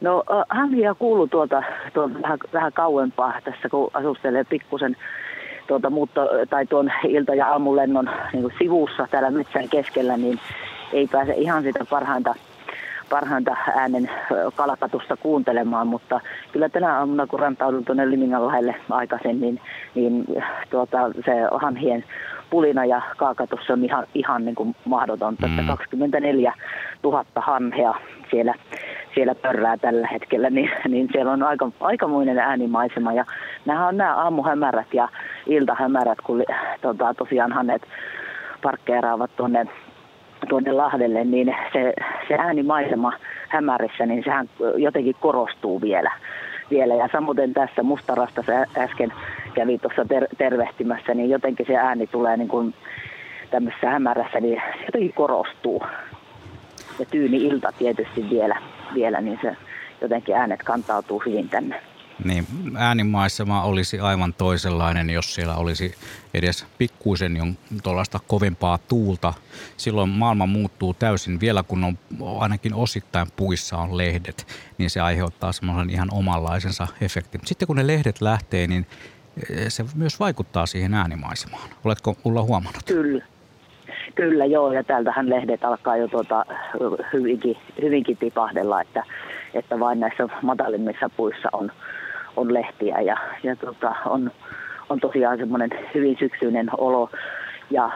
No 0.00 0.24
hämmiä 0.48 0.94
kuuluu 0.94 1.26
tuolta, 1.26 1.62
tuolta 1.94 2.22
vähän, 2.22 2.38
vähän 2.52 2.72
kauempaa 2.72 3.40
tässä, 3.44 3.68
kun 3.68 3.90
asustelee 3.94 4.44
pikkusen 4.44 4.96
tuota, 5.68 5.90
muutto, 5.90 6.28
tai 6.50 6.66
tuon 6.66 6.92
ilta- 7.08 7.34
ja 7.34 7.46
aamulennon 7.46 8.10
niin 8.32 8.42
kuin 8.42 8.54
sivussa 8.58 9.06
täällä 9.10 9.30
metsän 9.30 9.68
keskellä, 9.68 10.16
niin 10.16 10.40
ei 10.92 11.06
pääse 11.06 11.32
ihan 11.32 11.62
sitä 11.62 11.84
parhainta, 11.90 12.34
parhainta 13.10 13.56
äänen 13.76 14.10
kalkatusta 14.54 15.16
kuuntelemaan, 15.16 15.86
mutta 15.86 16.20
kyllä 16.52 16.68
tänä 16.68 16.98
aamuna, 16.98 17.26
kun 17.26 17.40
rantaudun 17.40 17.84
tuonne 17.84 18.10
Limingan 18.10 18.46
lähelle 18.46 18.74
aikaisemmin, 18.90 19.60
niin, 19.94 20.24
niin 20.26 20.42
tuota, 20.70 20.98
se 21.24 21.32
hanhien 21.60 22.04
pulina 22.50 22.84
ja 22.84 23.02
kaakatus 23.16 23.70
on 23.70 23.84
ihan, 23.84 24.06
ihan 24.14 24.44
niin 24.44 24.54
kuin 24.54 24.76
mahdotonta, 24.84 25.46
mm. 25.46 25.66
24 25.66 26.54
000 27.02 27.24
hanhea 27.36 27.94
siellä 28.30 28.54
siellä 29.14 29.34
pörrää 29.34 29.76
tällä 29.76 30.08
hetkellä, 30.12 30.50
niin, 30.56 30.70
niin 30.88 31.08
siellä 31.12 31.32
on 31.32 31.42
aika, 31.42 31.70
aikamoinen 31.80 32.38
äänimaisema. 32.38 33.12
Ja 33.12 33.24
nämä 33.66 33.88
on 33.88 33.96
nämä 33.96 34.14
aamuhämärät 34.14 34.94
ja 34.94 35.08
iltahämärät, 35.46 36.18
kun 36.20 36.44
tota, 36.80 37.14
tosiaan 37.14 37.52
hänet 37.52 37.82
parkkeeraavat 38.62 39.30
tuonne 39.36 39.66
tuonne 40.48 40.72
Lahdelle, 40.72 41.24
niin 41.24 41.56
se, 41.72 41.92
se 42.28 42.34
äänimaisema 42.34 43.12
hämärissä, 43.48 44.06
niin 44.06 44.24
sehän 44.24 44.48
jotenkin 44.76 45.14
korostuu 45.20 45.80
vielä. 45.80 46.12
vielä. 46.70 46.94
Ja 46.94 47.08
samoin 47.12 47.54
tässä 47.54 47.82
Mustarasta 47.82 48.42
se 48.42 48.80
äsken 48.80 49.12
kävi 49.54 49.78
tuossa 49.78 50.04
ter- 50.04 50.28
tervehtimässä, 50.38 51.14
niin 51.14 51.30
jotenkin 51.30 51.66
se 51.66 51.76
ääni 51.76 52.06
tulee 52.06 52.36
niin 52.36 52.48
kuin 52.48 52.74
tämmöisessä 53.50 53.90
hämärässä, 53.90 54.40
niin 54.40 54.62
se 54.78 54.84
jotenkin 54.86 55.12
korostuu. 55.12 55.82
Ja 56.98 57.06
tyyni 57.10 57.36
ilta 57.36 57.72
tietysti 57.78 58.30
vielä, 58.30 58.56
vielä 58.94 59.20
niin 59.20 59.38
se 59.42 59.56
jotenkin 60.00 60.34
äänet 60.34 60.62
kantautuu 60.62 61.22
hyvin 61.26 61.48
tänne. 61.48 61.82
Niin, 62.24 62.46
äänimaisema 62.76 63.62
olisi 63.62 64.00
aivan 64.00 64.34
toisenlainen, 64.34 65.10
jos 65.10 65.34
siellä 65.34 65.56
olisi 65.56 65.94
edes 66.34 66.66
pikkuisen 66.78 67.58
tuollaista 67.82 68.20
kovempaa 68.26 68.78
tuulta. 68.78 69.34
Silloin 69.76 70.08
maailma 70.08 70.46
muuttuu 70.46 70.94
täysin. 70.94 71.40
Vielä 71.40 71.62
kun 71.62 71.84
on 71.84 71.98
ainakin 72.38 72.74
osittain 72.74 73.28
puissa 73.36 73.78
on 73.78 73.96
lehdet, 73.96 74.46
niin 74.78 74.90
se 74.90 75.00
aiheuttaa 75.00 75.52
semmoisen 75.52 75.90
ihan 75.90 76.08
omanlaisensa 76.12 76.88
efektin. 77.00 77.40
Sitten 77.44 77.66
kun 77.66 77.76
ne 77.76 77.86
lehdet 77.86 78.20
lähtee, 78.20 78.66
niin 78.66 78.86
eh, 79.50 79.66
se 79.68 79.84
myös 79.94 80.20
vaikuttaa 80.20 80.66
siihen 80.66 80.94
äänimaisemaan. 80.94 81.70
Oletko 81.84 82.16
Ulla 82.24 82.42
huomannut? 82.42 82.82
Kyllä. 82.86 83.24
Kyllä 84.18 84.44
joo, 84.44 84.72
ja 84.72 84.84
täältähän 84.84 85.30
lehdet 85.30 85.64
alkaa 85.64 85.96
jo 85.96 86.08
tuota, 86.08 86.46
hyvinkin, 87.12 87.56
hyvinkin 87.82 88.16
tipahdella, 88.16 88.80
että, 88.80 89.02
että 89.54 89.80
vain 89.80 90.00
näissä 90.00 90.28
matalimmissa 90.42 91.10
puissa 91.16 91.48
on, 91.52 91.72
on 92.36 92.54
lehtiä 92.54 93.00
ja, 93.00 93.16
ja 93.42 93.56
tota, 93.56 93.94
on, 94.06 94.30
on 94.88 95.00
tosiaan 95.00 95.38
semmoinen 95.38 95.70
hyvin 95.94 96.16
syksyinen 96.18 96.70
olo 96.78 97.10
ja 97.70 97.90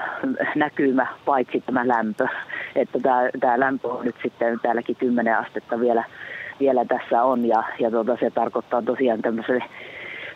näkymä, 0.54 1.06
paitsi 1.24 1.62
tämä 1.66 1.88
lämpö. 1.88 2.28
Että 2.76 2.98
tämä, 3.02 3.28
tämä 3.40 3.60
lämpö 3.60 3.88
on 3.88 4.04
nyt 4.04 4.16
sitten 4.22 4.60
täälläkin 4.60 4.96
10 4.96 5.38
astetta 5.38 5.80
vielä, 5.80 6.04
vielä 6.60 6.84
tässä 6.84 7.22
on 7.22 7.44
ja, 7.44 7.62
ja 7.78 7.90
tota, 7.90 8.16
se 8.20 8.30
tarkoittaa 8.30 8.82
tosiaan 8.82 9.22
tämmöiselle 9.22 9.64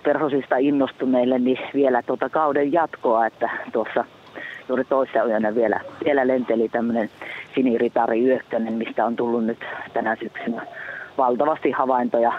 perhosista 0.05 0.57
innostuneille 0.57 1.39
niin 1.39 1.59
vielä 1.75 2.03
tuota 2.03 2.29
kauden 2.29 2.73
jatkoa, 2.73 3.27
että 3.27 3.51
tuossa 3.73 4.05
juuri 4.69 4.85
toissa 4.85 5.25
yönä 5.25 5.55
vielä, 5.55 5.81
vielä 6.05 6.27
lenteli 6.27 6.69
tämmöinen 6.69 7.11
siniritari 7.55 8.25
yökkönen, 8.25 8.75
mistä 8.75 9.07
on 9.07 9.17
tullut 9.17 9.45
nyt 9.45 9.59
tänä 9.95 10.17
syksynä 10.17 10.67
valtavasti 11.19 11.71
havaintoja 11.71 12.33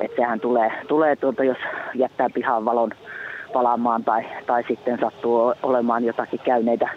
että 0.00 0.16
sehän 0.16 0.40
tulee, 0.40 0.72
tulee 0.88 1.16
tuota, 1.16 1.44
jos 1.44 1.58
jättää 1.94 2.30
pihan 2.34 2.64
valon 2.64 2.90
palaamaan 3.52 4.04
tai, 4.04 4.24
tai 4.46 4.64
sitten 4.68 4.98
sattuu 5.00 5.54
olemaan 5.62 6.04
jotakin 6.04 6.40
käyneitä 6.44 6.88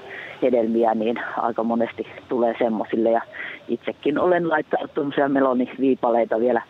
hedelmiä, 0.41 0.93
niin 0.93 1.19
aika 1.37 1.63
monesti 1.63 2.07
tulee 2.29 2.55
semmoisille. 2.59 3.11
Ja 3.11 3.21
itsekin 3.67 4.19
olen 4.19 4.49
laittanut 4.49 4.93
tuommoisia 4.93 5.29
meloniviipaleita 5.29 6.39
vielä, 6.39 6.61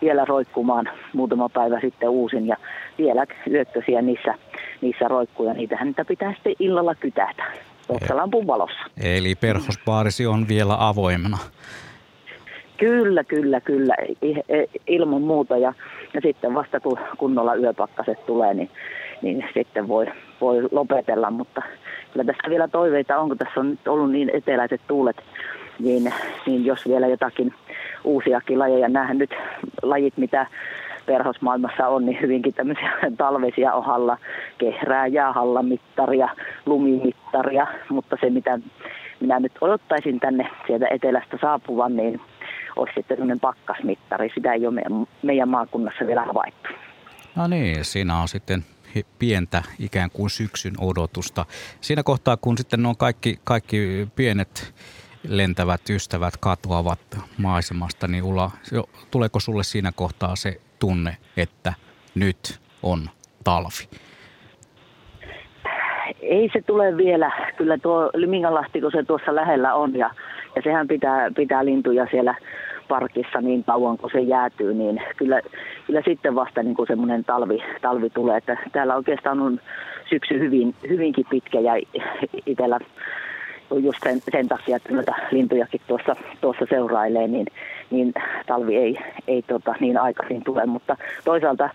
vielä 0.00 0.24
roikkumaan 0.24 0.88
muutama 1.12 1.48
päivä 1.48 1.80
sitten 1.80 2.08
uusin 2.08 2.46
ja 2.46 2.56
vielä 2.98 3.26
yökkösiä 3.50 4.02
niissä, 4.02 4.34
niissä 4.80 5.08
roikkuja. 5.08 5.54
Niitähän 5.54 5.86
niitä 5.86 6.04
pitää 6.04 6.32
sitten 6.32 6.54
illalla 6.58 6.94
kytätä 6.94 7.44
tuossa 7.86 8.16
lampun 8.16 8.46
valossa. 8.46 8.84
Eli 9.02 9.34
perhospaarisi 9.34 10.26
on 10.26 10.48
vielä 10.48 10.76
avoimena. 10.78 11.38
Kyllä, 12.76 13.24
kyllä, 13.24 13.60
kyllä, 13.60 13.94
ilman 14.86 15.22
muuta. 15.22 15.56
Ja, 15.56 15.74
ja 16.14 16.20
sitten 16.20 16.54
vasta 16.54 16.80
kun 16.80 16.98
kunnolla 17.18 17.54
yöpakkaset 17.54 18.26
tulee, 18.26 18.54
niin, 18.54 18.70
niin 19.22 19.44
sitten 19.54 19.88
voi, 19.88 20.06
voi 20.40 20.68
lopetella. 20.70 21.30
Mutta 21.30 21.62
kyllä 22.12 22.24
tässä 22.24 22.50
vielä 22.50 22.68
toiveita 22.68 23.18
on, 23.18 23.28
kun 23.28 23.38
tässä 23.38 23.60
on 23.60 23.70
nyt 23.70 23.88
ollut 23.88 24.12
niin 24.12 24.30
eteläiset 24.34 24.80
tuulet, 24.88 25.16
niin, 25.78 26.12
niin 26.46 26.64
jos 26.64 26.88
vielä 26.88 27.06
jotakin 27.06 27.54
uusiakin 28.04 28.58
lajeja 28.58 28.88
nähnyt, 28.88 29.30
lajit 29.82 30.16
mitä 30.16 30.46
perhosmaailmassa 31.06 31.88
on, 31.88 32.06
niin 32.06 32.20
hyvinkin 32.20 32.54
tämmöisiä 32.54 32.92
talveisia 33.18 33.74
ohalla, 33.74 34.18
kehrääjää, 34.58 35.32
hallamittaria, 35.32 36.28
lumimittaria, 36.66 37.66
mutta 37.88 38.16
se 38.20 38.30
mitä 38.30 38.58
minä 39.20 39.40
nyt 39.40 39.52
odottaisin 39.60 40.20
tänne 40.20 40.50
sieltä 40.66 40.86
etelästä 40.90 41.38
saapuvan, 41.40 41.96
niin 41.96 42.20
olisi 42.76 42.94
sitten 42.94 43.16
sellainen 43.16 43.40
pakkasmittari. 43.40 44.30
Sitä 44.34 44.52
ei 44.52 44.66
ole 44.66 44.74
meidän, 44.74 45.06
meidän 45.22 45.48
maakunnassa 45.48 46.06
vielä 46.06 46.24
havaittu. 46.24 46.68
No 47.36 47.46
niin, 47.46 47.84
siinä 47.84 48.20
on 48.20 48.28
sitten 48.28 48.64
pientä 49.18 49.62
ikään 49.78 50.10
kuin 50.10 50.30
syksyn 50.30 50.74
odotusta. 50.80 51.44
Siinä 51.80 52.02
kohtaa, 52.02 52.36
kun 52.36 52.58
sitten 52.58 52.86
on 52.86 52.96
kaikki, 52.96 53.38
kaikki 53.44 54.08
pienet 54.16 54.74
lentävät 55.28 55.90
ystävät 55.90 56.36
katoavat 56.36 57.00
maisemasta, 57.38 58.08
niin 58.08 58.24
Ulla, 58.24 58.50
tuleeko 59.10 59.40
sulle 59.40 59.64
siinä 59.64 59.92
kohtaa 59.92 60.36
se 60.36 60.60
tunne, 60.78 61.16
että 61.36 61.72
nyt 62.14 62.60
on 62.82 62.98
talvi? 63.44 63.98
Ei 66.20 66.50
se 66.52 66.62
tule 66.66 66.96
vielä. 66.96 67.52
Kyllä 67.56 67.78
tuo 67.78 68.10
Lyminganlahti, 68.14 68.80
kun 68.80 68.92
se 68.92 69.02
tuossa 69.02 69.34
lähellä 69.34 69.74
on 69.74 69.94
ja, 69.94 70.10
ja 70.56 70.62
sehän 70.62 70.88
pitää, 70.88 71.30
pitää 71.36 71.64
lintuja 71.64 72.06
siellä 72.10 72.34
parkissa 72.88 73.40
niin 73.40 73.64
kauan 73.64 73.98
kun 73.98 74.10
se 74.12 74.20
jäätyy, 74.20 74.74
niin 74.74 75.02
kyllä, 75.16 75.40
kyllä 75.86 76.02
sitten 76.04 76.34
vasta 76.34 76.62
niin 76.62 76.74
kuin 76.74 76.86
semmoinen 76.86 77.24
talvi, 77.24 77.64
talvi 77.82 78.10
tulee. 78.10 78.36
Että 78.36 78.56
täällä 78.72 78.96
oikeastaan 78.96 79.40
on 79.40 79.60
syksy 80.10 80.38
hyvin, 80.38 80.74
hyvinkin 80.88 81.26
pitkä 81.30 81.60
ja 81.60 81.72
itsellä 82.46 82.78
just 83.70 83.98
sen, 84.02 84.22
sen 84.32 84.48
takia, 84.48 84.76
että 84.76 84.94
noita 84.94 85.12
lintujakin 85.30 85.80
tuossa, 85.86 86.16
tuossa 86.40 86.66
seurailee, 86.68 87.28
niin, 87.28 87.46
niin 87.90 88.14
talvi 88.46 88.76
ei, 88.76 88.98
ei 89.28 89.42
tota, 89.42 89.74
niin 89.80 89.98
aikaisin 89.98 90.44
tule. 90.44 90.66
Mutta 90.66 90.96
toisaalta 91.24 91.70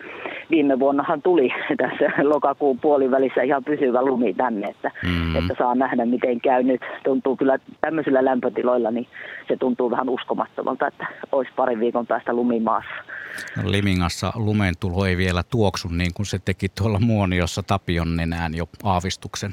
viime 0.50 0.80
vuonnahan 0.80 1.22
tuli 1.22 1.50
tässä 1.78 2.24
lokakuun 2.24 2.80
puolivälissä 2.80 3.42
ihan 3.42 3.64
pysyvä 3.64 4.06
lumi 4.06 4.34
tänne, 4.34 4.68
että, 4.68 4.92
mm. 5.04 5.36
että 5.36 5.56
saa 5.58 5.76
nähdä 5.76 6.06
miten 6.06 6.42
käy 6.42 6.64
nyt. 6.64 6.82
Tuntuu 7.04 7.36
kyllä 7.36 7.60
tämmöisillä 7.82 8.26
lämpötiloilla, 8.26 8.92
niin 8.92 9.08
se 9.48 9.58
tuntuu 9.58 9.92
vähän 9.92 10.10
uskomattomalta, 10.10 10.88
että 10.88 11.08
olisi 11.32 11.52
parin 11.56 11.80
viikon 11.80 12.08
päästä 12.08 12.34
lumimaassa. 12.34 12.96
No, 13.58 13.72
Limingassa 13.72 14.34
lumen 14.36 14.74
tulo 14.80 15.06
ei 15.06 15.18
vielä 15.18 15.44
tuoksu 15.44 15.88
niin 15.88 16.14
kuin 16.14 16.26
se 16.26 16.40
teki 16.40 16.70
tuolla 16.70 17.00
Muoniossa 17.00 17.64
Tapion 17.64 18.16
nenään 18.16 18.56
jo 18.56 18.66
aavistuksen. 18.84 19.52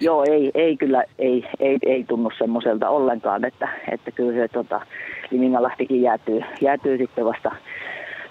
Joo, 0.00 0.24
ei, 0.30 0.50
ei 0.54 0.76
kyllä, 0.76 1.04
ei, 1.18 1.44
ei, 1.60 1.78
ei 1.86 2.04
tunnu 2.04 2.30
semmoiselta 2.38 2.88
ollenkaan, 2.88 3.44
että, 3.44 3.68
että 3.92 4.10
kyllä 4.10 4.32
se 4.32 4.48
tota, 4.48 4.80
Limingalahtikin 5.30 6.02
jäätyy, 6.02 6.40
jäätyy 6.60 6.98
sitten 6.98 7.24
vasta 7.24 7.50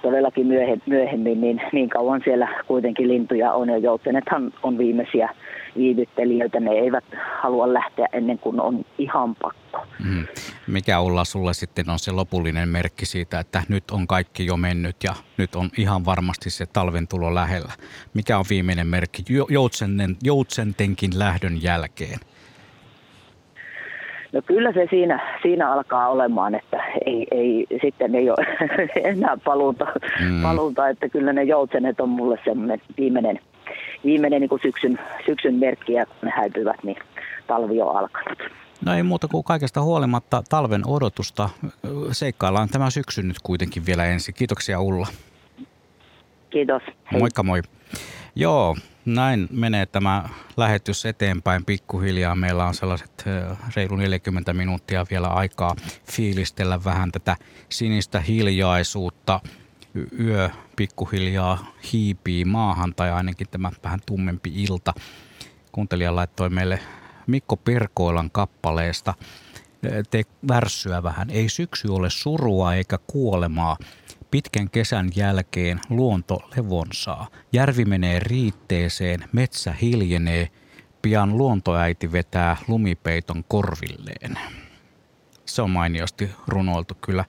todellakin 0.02 0.48
myöhemmin, 0.86 1.42
niin, 1.42 1.62
niin 1.72 1.90
kauan 1.90 2.22
siellä 2.24 2.48
kuitenkin 2.68 3.08
lintuja 3.08 3.54
on 3.54 3.70
ja 3.70 3.78
joutsenethan 3.78 4.54
on 4.64 4.78
viimeisiä 4.78 5.30
viivyttelijöitä. 5.78 6.60
Ne 6.60 6.72
eivät 6.72 7.04
halua 7.42 7.74
lähteä 7.74 8.08
ennen 8.14 8.40
kuin 8.40 8.62
on 8.62 8.86
ihan 8.98 9.36
pakko. 9.36 9.86
Mm. 10.06 10.28
Mikä 10.68 11.00
olla 11.00 11.26
sulle 11.26 11.54
sitten 11.54 11.90
on 11.90 12.00
se 12.00 12.12
lopullinen 12.12 12.70
merkki 12.70 13.06
siitä, 13.06 13.40
että 13.40 13.64
nyt 13.70 13.92
on 13.92 14.08
kaikki 14.08 14.46
jo 14.46 14.58
mennyt 14.58 14.96
ja 15.04 15.14
nyt 15.38 15.56
on 15.56 15.70
ihan 15.78 16.06
varmasti 16.06 16.50
se 16.50 16.66
talven 16.66 17.08
tulo 17.08 17.36
lähellä? 17.36 17.72
Mikä 18.14 18.38
on 18.38 18.46
viimeinen 18.50 18.88
merkki 18.88 19.24
joutsenten, 19.50 20.16
joutsentenkin 20.24 21.20
lähdön 21.20 21.64
jälkeen? 21.64 22.20
No 24.34 24.42
kyllä 24.42 24.72
se 24.72 24.88
siinä, 24.90 25.40
siinä 25.42 25.72
alkaa 25.72 26.10
olemaan, 26.10 26.56
että 26.56 26.84
ei, 27.06 27.28
ei, 27.32 27.68
sitten 27.82 28.16
ei 28.16 28.30
ole 28.30 28.48
enää 29.12 29.38
paluuta, 29.46 29.86
mm. 30.20 30.42
paluuta, 30.44 30.90
että 30.90 31.10
kyllä 31.10 31.34
ne 31.34 31.44
joutsenet 31.44 32.00
on 32.00 32.10
mulle 32.10 32.40
semmoinen 32.46 32.82
viimeinen, 32.98 33.40
viimeinen 34.06 34.42
niin 34.42 34.50
kuin 34.50 34.62
syksyn, 34.62 35.00
syksyn 35.26 35.54
merkki 35.54 35.94
ja 35.94 36.06
kun 36.06 36.16
ne 36.22 36.32
häipyvät, 36.36 36.84
niin 36.84 36.98
talvi 37.48 37.82
on 37.82 37.98
alkanut. 37.98 38.40
No 38.86 38.94
ei 38.94 39.04
muuta 39.04 39.28
kuin 39.28 39.44
kaikesta 39.44 39.82
huolimatta 39.82 40.44
talven 40.50 40.88
odotusta. 40.88 41.50
Seikkaillaan 42.12 42.70
tämä 42.70 42.90
syksy 42.90 43.24
nyt 43.24 43.38
kuitenkin 43.44 43.86
vielä 43.86 44.06
ensin. 44.06 44.34
Kiitoksia 44.34 44.80
Ulla. 44.80 45.08
Kiitos. 46.50 46.82
Hei. 47.12 47.20
Moikka 47.20 47.44
moi. 47.44 47.62
Joo, 48.36 48.76
näin 49.06 49.48
menee 49.52 49.86
tämä 49.86 50.30
lähetys 50.58 51.06
eteenpäin 51.06 51.66
pikkuhiljaa. 51.66 52.36
Meillä 52.36 52.66
on 52.66 52.74
sellaiset 52.74 53.26
reilu 53.76 53.96
40 53.96 54.54
minuuttia 54.54 55.06
vielä 55.12 55.28
aikaa 55.28 55.76
fiilistellä 56.12 56.84
vähän 56.84 57.12
tätä 57.12 57.36
sinistä 57.70 58.20
hiljaisuutta. 58.20 59.40
Yö 60.20 60.50
pikkuhiljaa 60.78 61.66
hiipii 61.94 62.46
maahan 62.46 62.94
tai 62.96 63.12
ainakin 63.12 63.48
tämä 63.52 63.72
vähän 63.84 64.00
tummempi 64.06 64.64
ilta. 64.64 64.94
Kuuntelija 65.72 66.16
laittoi 66.16 66.50
meille 66.50 66.80
Mikko 67.28 67.58
Perkoilan 67.58 68.32
kappaleesta 68.32 69.14
te 70.10 70.24
värssyä 70.48 71.04
vähän. 71.04 71.30
Ei 71.30 71.50
syksy 71.50 71.88
ole 71.88 72.10
surua 72.10 72.74
eikä 72.74 72.98
kuolemaa. 73.08 73.78
Pitkän 74.32 74.70
kesän 74.70 75.10
jälkeen 75.16 75.80
luonto 75.90 76.50
levon 76.56 76.88
saa. 76.94 77.28
Järvi 77.54 77.86
menee 77.86 78.20
riitteeseen, 78.20 79.24
metsä 79.32 79.74
hiljenee. 79.82 80.50
Pian 81.02 81.38
luontoäiti 81.38 82.12
vetää 82.12 82.58
lumipeiton 82.68 83.44
korvilleen. 83.48 84.40
Se 85.46 85.62
on 85.62 85.70
mainiosti 85.70 86.30
runoiltu 86.48 86.98
kyllä, 87.02 87.26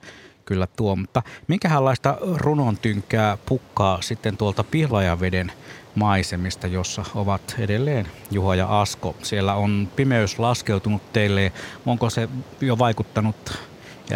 kyllä 0.49 0.67
tuo. 0.67 0.95
Mutta 0.95 1.23
minkälaista 1.47 2.17
runon 2.35 2.77
tynkää 2.77 3.37
pukkaa 3.45 4.01
sitten 4.01 4.37
tuolta 4.37 4.63
Pihlajaveden 4.63 5.51
maisemista, 5.95 6.67
jossa 6.67 7.05
ovat 7.15 7.55
edelleen 7.59 8.07
Juha 8.31 8.55
ja 8.55 8.81
Asko. 8.81 9.15
Siellä 9.23 9.53
on 9.53 9.89
pimeys 9.95 10.39
laskeutunut 10.39 11.13
teille. 11.13 11.51
Onko 11.85 12.09
se 12.09 12.29
jo 12.61 12.77
vaikuttanut 12.77 13.59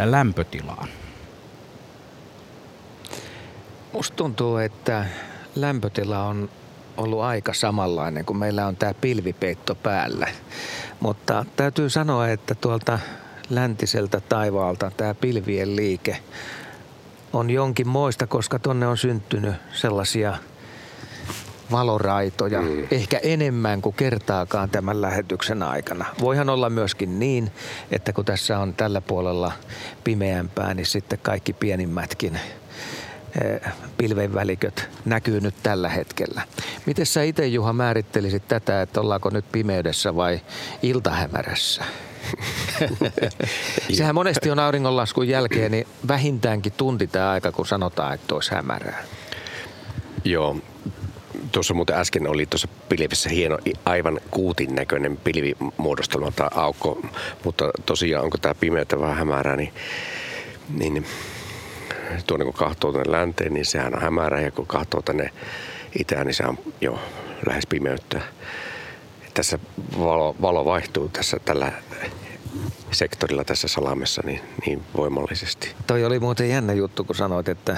lämpötilaan? 0.05 0.88
Musta 3.93 4.15
tuntuu, 4.15 4.57
että 4.57 5.05
lämpötila 5.55 6.23
on 6.23 6.49
ollut 6.97 7.21
aika 7.21 7.53
samanlainen, 7.53 8.25
kun 8.25 8.38
meillä 8.38 8.67
on 8.67 8.75
tämä 8.75 8.93
pilvipeitto 8.93 9.75
päällä. 9.75 10.27
Mutta 10.99 11.45
täytyy 11.55 11.89
sanoa, 11.89 12.29
että 12.29 12.55
tuolta 12.55 12.99
läntiseltä 13.50 14.22
taivaalta 14.22 14.91
tämä 14.98 15.14
pilvien 15.14 15.76
liike 15.76 16.18
on 17.34 17.50
jonkin 17.50 17.88
moista, 17.88 18.28
koska 18.28 18.60
tonne 18.60 18.88
on 18.88 18.98
syntynyt 18.98 19.56
sellaisia 19.74 20.38
valoraitoja, 21.72 22.62
mm. 22.62 22.88
ehkä 22.91 23.18
enemmän 23.18 23.82
kuin 23.82 23.96
kertaakaan 23.96 24.70
tämän 24.70 25.02
lähetyksen 25.02 25.64
aikana. 25.64 26.06
Voihan 26.20 26.50
olla 26.50 26.70
myöskin 26.70 27.20
niin, 27.20 27.52
että 27.91 28.14
kun 28.14 28.26
tässä 28.26 28.60
on 28.60 28.74
tällä 28.74 29.02
puolella 29.02 29.52
pimeämpää, 30.04 30.74
niin 30.74 30.86
sitten 30.86 31.20
kaikki 31.22 31.54
pienimmätkin 31.54 32.39
Eh, 33.41 33.74
pilvenväliköt 33.98 34.89
näkyy 35.06 35.41
nyt 35.41 35.56
tällä 35.64 35.89
hetkellä. 35.89 36.41
Miten 36.86 37.06
sä 37.06 37.24
itse 37.24 37.48
Juha 37.48 37.74
määrittelisit 37.74 38.48
tätä, 38.48 38.82
että 38.82 39.02
ollaanko 39.02 39.30
nyt 39.30 39.46
pimeydessä 39.52 40.16
vai 40.16 40.41
iltahämärässä? 40.82 41.84
Sehän 43.93 44.15
monesti 44.15 44.51
on 44.51 44.59
auringonlaskun 44.59 45.28
jälkeen 45.28 45.71
niin 45.71 45.88
vähintäänkin 46.07 46.74
tunti 46.78 47.07
tämä 47.07 47.32
aika, 47.32 47.51
kun 47.51 47.67
sanotaan, 47.67 48.13
että 48.13 48.36
olisi 48.36 48.55
hämärää. 48.55 49.03
Joo, 50.24 50.57
tuossa 51.51 51.74
muuten 51.74 51.95
äsken 51.95 52.28
oli 52.28 52.45
tuossa 52.45 52.67
pilvissä 52.89 53.30
hieno, 53.30 53.57
aivan 53.86 54.19
kuutin 54.32 54.76
näköinen 54.76 55.17
pilvimuodostelma 55.17 56.32
tai 56.32 56.49
aukko, 56.55 57.01
mutta 57.43 57.71
tosiaan 57.86 58.24
onko 58.24 58.38
tämä 58.38 58.55
pimeyttä 58.55 58.99
vähän 58.99 59.15
hämärää, 59.15 59.55
niin, 59.55 59.74
niin 60.69 61.05
tuonne 62.28 62.45
kun 62.45 62.53
katsoo 62.53 62.91
tuonne 62.91 63.11
länteen, 63.11 63.53
niin 63.53 63.65
sehän 63.65 63.95
on 63.95 64.01
hämärä 64.01 64.41
ja 64.41 64.51
kun 64.51 64.67
katsoo 64.67 65.01
tänne 65.01 65.30
itään, 65.99 66.28
niin 66.28 66.36
se 66.36 66.43
on 66.45 66.57
jo 66.82 66.99
lähes 67.47 67.67
pimeyttä. 67.67 68.21
Tässä 69.34 69.59
valo, 69.99 70.36
valo 70.41 70.65
vaihtuu 70.65 71.09
tässä 71.09 71.38
tällä 71.45 71.71
sektorilla 72.91 73.43
tässä 73.43 73.67
salamessa 73.67 74.21
niin, 74.25 74.41
niin 74.65 74.84
voimallisesti. 74.97 75.75
Toi 75.88 76.05
oli 76.05 76.19
muuten 76.19 76.49
jännä 76.49 76.73
juttu, 76.73 77.03
kun 77.03 77.15
sanoit, 77.15 77.49
että, 77.49 77.77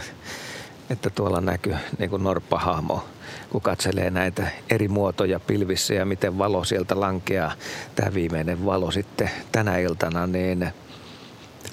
että 0.89 1.09
tuolla 1.09 1.41
näkyy 1.41 1.75
niin 1.99 2.09
kuin 2.09 2.23
norppahahmo, 2.23 3.05
kun 3.49 3.61
katselee 3.61 4.09
näitä 4.09 4.47
eri 4.69 4.87
muotoja 4.87 5.39
pilvissä 5.39 5.93
ja 5.93 6.05
miten 6.05 6.37
valo 6.37 6.63
sieltä 6.63 6.99
lankeaa. 6.99 7.51
Tämä 7.95 8.13
viimeinen 8.13 8.65
valo 8.65 8.91
sitten 8.91 9.31
tänä 9.51 9.77
iltana, 9.77 10.27
niin– 10.27 10.67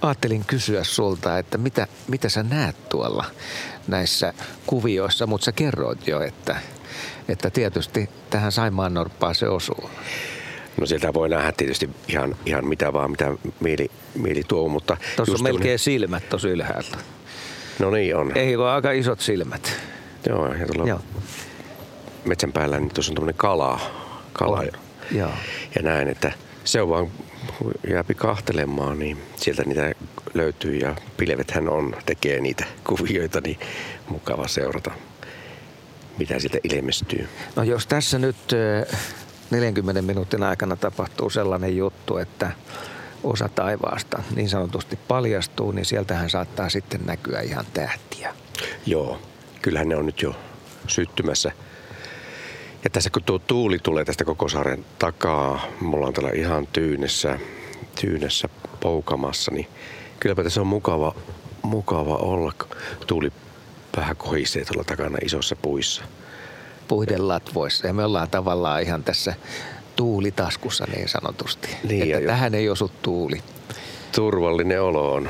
ajattelin 0.02 0.44
kysyä 0.44 0.84
sulta, 0.84 1.38
että 1.38 1.58
mitä, 1.58 1.86
mitä 2.08 2.28
sä 2.28 2.42
näet 2.42 2.88
tuolla 2.88 3.24
näissä 3.88 4.34
kuvioissa, 4.66 5.26
mutta 5.26 5.44
sä 5.44 5.52
kerroit 5.52 6.06
jo, 6.06 6.20
että, 6.20 6.56
että 7.28 7.50
tietysti 7.50 8.08
tähän 8.30 8.52
Saimaan 8.52 8.94
norppaan 8.94 9.34
se 9.34 9.48
osuu. 9.48 9.90
No 10.80 10.86
sieltä 10.86 11.14
voi 11.14 11.28
nähdä 11.28 11.52
tietysti 11.52 11.90
ihan, 12.08 12.36
ihan 12.46 12.66
mitä 12.66 12.92
vaan, 12.92 13.10
mitä 13.10 13.32
mieli, 13.60 13.90
mieli 14.14 14.42
tuo, 14.48 14.68
mutta... 14.68 14.96
Tuossa 15.16 15.34
on 15.34 15.42
melkein 15.42 15.78
silmät 15.78 16.28
tuossa 16.28 16.48
ylhäällä. 16.48 16.96
No 17.78 17.90
niin 17.90 18.16
on. 18.16 18.36
Ei 18.36 18.56
ole 18.56 18.70
aika 18.70 18.92
isot 18.92 19.20
silmät. 19.20 19.72
Joo, 20.28 20.54
ja 20.54 20.66
tuolla 20.66 20.88
Joo. 20.88 21.00
metsän 22.24 22.52
päällä 22.52 22.78
niin 22.78 22.94
tuossa 22.94 23.10
on 23.10 23.14
tämmöinen 23.14 23.38
kala. 23.38 23.80
kala 24.32 24.58
on. 24.58 24.68
Joo. 25.10 25.30
Ja 25.74 25.82
näin, 25.82 26.08
että 26.08 26.32
se 26.64 26.82
on 26.82 26.88
vaan 26.88 27.10
jääpi 27.90 28.14
kahtelemaan, 28.14 28.98
niin 28.98 29.18
sieltä 29.36 29.62
niitä 29.62 29.92
löytyy 30.34 30.76
ja 30.76 30.94
pilvethän 31.16 31.68
on, 31.68 31.96
tekee 32.06 32.40
niitä 32.40 32.64
kuvioita, 32.84 33.40
niin 33.40 33.58
mukava 34.08 34.48
seurata, 34.48 34.90
mitä 36.18 36.38
sieltä 36.38 36.58
ilmestyy. 36.72 37.28
No 37.56 37.62
jos 37.62 37.86
tässä 37.86 38.18
nyt 38.18 38.36
40 39.50 40.02
minuutin 40.02 40.42
aikana 40.42 40.76
tapahtuu 40.76 41.30
sellainen 41.30 41.76
juttu, 41.76 42.16
että 42.16 42.52
osa 43.24 43.48
taivaasta 43.48 44.22
niin 44.34 44.48
sanotusti 44.48 44.98
paljastuu, 45.08 45.72
niin 45.72 45.84
sieltähän 45.84 46.30
saattaa 46.30 46.68
sitten 46.68 47.00
näkyä 47.06 47.40
ihan 47.40 47.66
tähtiä. 47.74 48.34
Joo, 48.86 49.18
kyllähän 49.62 49.88
ne 49.88 49.96
on 49.96 50.06
nyt 50.06 50.22
jo 50.22 50.36
syttymässä– 50.86 51.52
ja 52.84 52.90
tässä 52.90 53.10
kun 53.10 53.22
tuo 53.22 53.38
tuuli 53.38 53.78
tulee 53.78 54.04
tästä 54.04 54.24
koko 54.24 54.48
saaren 54.48 54.84
takaa, 54.98 55.66
mulla 55.80 56.06
on 56.06 56.12
täällä 56.12 56.30
ihan 56.34 56.66
tyynessä, 56.66 57.38
tyynessä 58.00 58.48
poukamassa, 58.80 59.50
niin 59.50 59.68
kylläpä 60.20 60.42
tässä 60.44 60.60
on 60.60 60.66
mukava, 60.66 61.14
mukava 61.62 62.16
olla. 62.16 62.52
Tuuli 63.06 63.32
vähän 63.97 64.16
kohisee 64.16 64.64
tuolla 64.64 64.84
takana 64.84 65.18
isossa 65.24 65.57
puissa. 65.57 66.03
Puiden 66.88 67.28
latvoissa 67.28 67.86
ja 67.86 67.93
me 67.93 68.05
ollaan 68.05 68.30
tavallaan 68.30 68.82
ihan 68.82 69.05
tässä 69.05 69.34
tuulitaskussa 69.97 70.84
niin 70.97 71.09
sanotusti. 71.09 71.68
Niin, 71.88 72.14
että 72.14 72.26
tähän 72.26 72.55
ei 72.55 72.68
osu 72.68 72.90
tuuli. 73.03 73.43
Turvallinen 74.14 74.82
olo 74.82 75.14
on. 75.14 75.28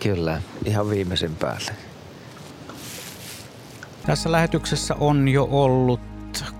Kyllä, 0.00 0.42
ihan 0.64 0.90
viimeisen 0.90 1.36
päälle. 1.36 1.72
Tässä 4.06 4.32
lähetyksessä 4.32 4.94
on 4.94 5.28
jo 5.28 5.48
ollut 5.50 6.09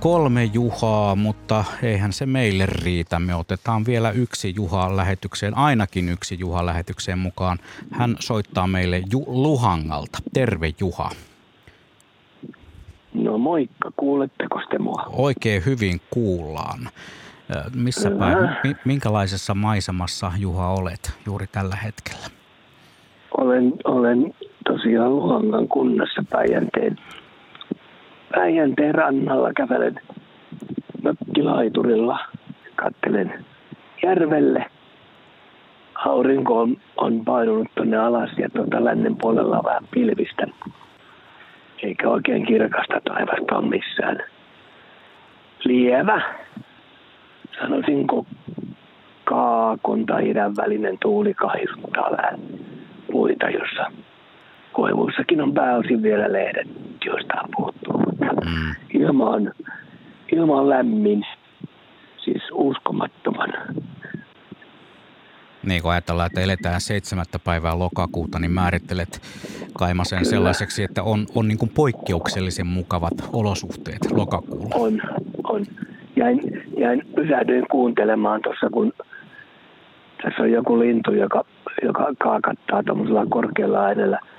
kolme 0.01 0.45
Juhaa, 0.45 1.17
mutta 1.17 1.65
eihän 1.83 2.13
se 2.13 2.27
meille 2.27 2.67
riitä. 2.67 3.19
Me 3.19 3.35
otetaan 3.35 3.87
vielä 3.87 4.11
yksi 4.11 4.55
Juha 4.57 4.97
lähetykseen, 4.97 5.57
ainakin 5.57 6.09
yksi 6.09 6.39
Juha 6.39 6.67
lähetykseen 6.67 7.19
mukaan. 7.19 7.59
Hän 7.91 8.17
soittaa 8.21 8.67
meille 8.67 9.03
Ju- 9.13 9.25
Luhangalta. 9.27 10.19
Terve 10.33 10.71
Juha. 10.81 11.11
No 13.15 13.39
moikka, 13.39 13.93
kuuletteko 13.97 14.61
te 14.71 14.79
mua? 14.79 15.05
Oikein 15.13 15.63
hyvin 15.67 16.01
kuullaan. 16.11 16.89
Missä 17.75 18.11
päin, 18.11 18.77
minkälaisessa 18.85 19.55
maisemassa 19.55 20.33
Juha 20.39 20.69
olet 20.71 21.13
juuri 21.27 21.47
tällä 21.47 21.77
hetkellä? 21.77 22.27
Olen, 23.39 23.73
olen 23.85 24.35
tosiaan 24.69 25.17
Luhangan 25.17 25.69
kunnassa 25.69 26.25
Päijänteen 26.31 26.97
Päijänteen 28.35 28.95
rannalla 28.95 29.53
kävelen 29.53 30.01
mökkilaiturilla, 31.03 32.19
kattelen 32.77 33.45
järvelle. 34.03 34.67
Aurinko 35.95 36.61
on, 36.61 36.77
on 36.97 37.25
painunut 37.25 37.69
tuonne 37.75 37.97
alas 37.97 38.31
ja 38.39 38.49
tuota 38.51 38.85
lännen 38.85 39.17
puolella 39.17 39.59
on 39.59 39.65
vähän 39.65 39.89
pilvistä. 39.91 40.47
Eikä 41.83 42.09
oikein 42.09 42.47
kirkasta 42.47 43.01
taivasta 43.05 43.57
ole 43.57 43.69
missään. 43.69 44.19
Lievä, 45.65 46.23
sanoisinko 47.61 48.27
kaakon 49.25 50.07
tai 50.07 50.29
idän 50.31 50.57
välinen 50.57 50.99
tuuli 51.03 51.35
kahisuttaa 51.35 52.11
vähän 52.11 52.41
puita, 53.13 53.51
jossa 53.51 53.93
koivuissakin 54.73 55.41
on 55.41 55.55
pääosin 55.55 56.03
vielä 56.03 56.33
lehdet, 56.33 56.69
joista 57.05 57.35
on 57.43 57.49
puhuttu. 57.57 57.93
Mm. 58.45 58.75
Ilma, 58.95 59.31
on, 59.31 59.53
ilma 60.33 60.61
on 60.61 60.69
lämmin, 60.69 61.27
siis 62.17 62.43
uskomattoman. 62.53 63.53
Niin 65.67 65.83
kun 65.83 65.91
ajatellaan, 65.91 66.27
että 66.27 66.41
eletään 66.41 66.81
seitsemättä 66.81 67.39
päivää 67.39 67.79
lokakuuta, 67.79 68.39
niin 68.39 68.51
määrittelet 68.51 69.21
Kaimasen 69.79 70.25
sellaiseksi, 70.25 70.83
että 70.83 71.03
on, 71.03 71.27
on 71.35 71.49
niin 71.49 71.59
kuin 71.59 71.71
poikkeuksellisen 71.75 72.67
mukavat 72.67 73.15
olosuhteet 73.33 74.11
lokakuulla. 74.11 74.75
On, 74.75 75.01
on. 75.45 75.67
Jäin, 76.17 76.41
jäin 76.79 77.03
pysähdyin 77.15 77.67
kuuntelemaan 77.71 78.43
tuossa, 78.43 78.71
kun 78.71 78.93
tässä 80.23 80.43
on 80.43 80.53
joku 80.53 80.79
lintu, 80.79 81.13
joka, 81.13 81.45
joka 81.83 82.13
kaakattaa 82.19 82.83
tuollaisella 82.83 83.27
korkealla 83.27 83.85
äänellä– 83.85 84.19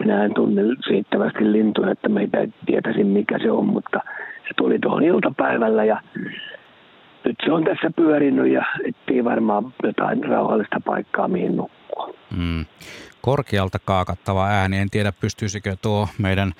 minä 0.00 0.24
en 0.24 0.34
tunne 0.34 0.62
riittävästi 0.88 1.52
lintuja, 1.52 1.90
että 1.90 2.08
meitä 2.08 2.38
ei 2.38 2.48
tietäisi 2.66 3.04
mikä 3.04 3.38
se 3.38 3.50
on, 3.50 3.66
mutta 3.66 4.00
se 4.42 4.54
tuli 4.56 4.78
tuohon 4.78 5.02
iltapäivällä 5.02 5.84
ja 5.84 6.00
nyt 7.24 7.36
se 7.44 7.52
on 7.52 7.64
tässä 7.64 7.90
pyörinyt 7.96 8.52
ja 8.52 8.64
etsii 8.84 9.24
varmaan 9.24 9.74
jotain 9.82 10.24
rauhallista 10.24 10.80
paikkaa 10.84 11.28
mihin 11.28 11.56
nukkua. 11.56 12.14
Mm. 12.36 12.64
Korkealta 13.20 13.78
kaakattava 13.84 14.46
ääni. 14.46 14.78
En 14.78 14.90
tiedä 14.90 15.12
pystyisikö 15.20 15.76
tuo 15.82 16.08
meidän 16.18 16.52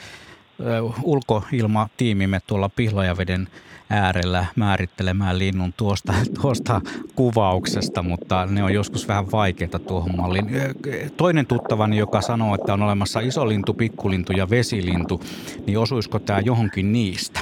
ulkoilmatiimimme 1.03 2.41
tuolla 2.47 2.71
Pihlajaveden 2.77 3.49
äärellä 3.91 4.45
määrittelemään 4.57 5.39
linnun 5.39 5.73
tuosta, 5.77 6.13
tuosta 6.43 6.81
kuvauksesta, 7.15 8.03
mutta 8.03 8.47
ne 8.47 8.63
on 8.63 8.75
joskus 8.75 9.09
vähän 9.09 9.33
vaikeita 9.33 9.79
tuohon 9.79 10.17
malliin. 10.17 10.47
Toinen 11.17 11.47
tuttavani, 11.47 11.99
joka 11.99 12.21
sanoo, 12.21 12.55
että 12.55 12.73
on 12.73 12.83
olemassa 12.83 13.21
isolintu, 13.21 13.75
pikkulintu 13.75 14.33
ja 14.33 14.51
vesilintu, 14.51 15.21
niin 15.67 15.79
osuisiko 15.79 16.19
tämä 16.19 16.41
johonkin 16.41 16.93
niistä? 16.93 17.41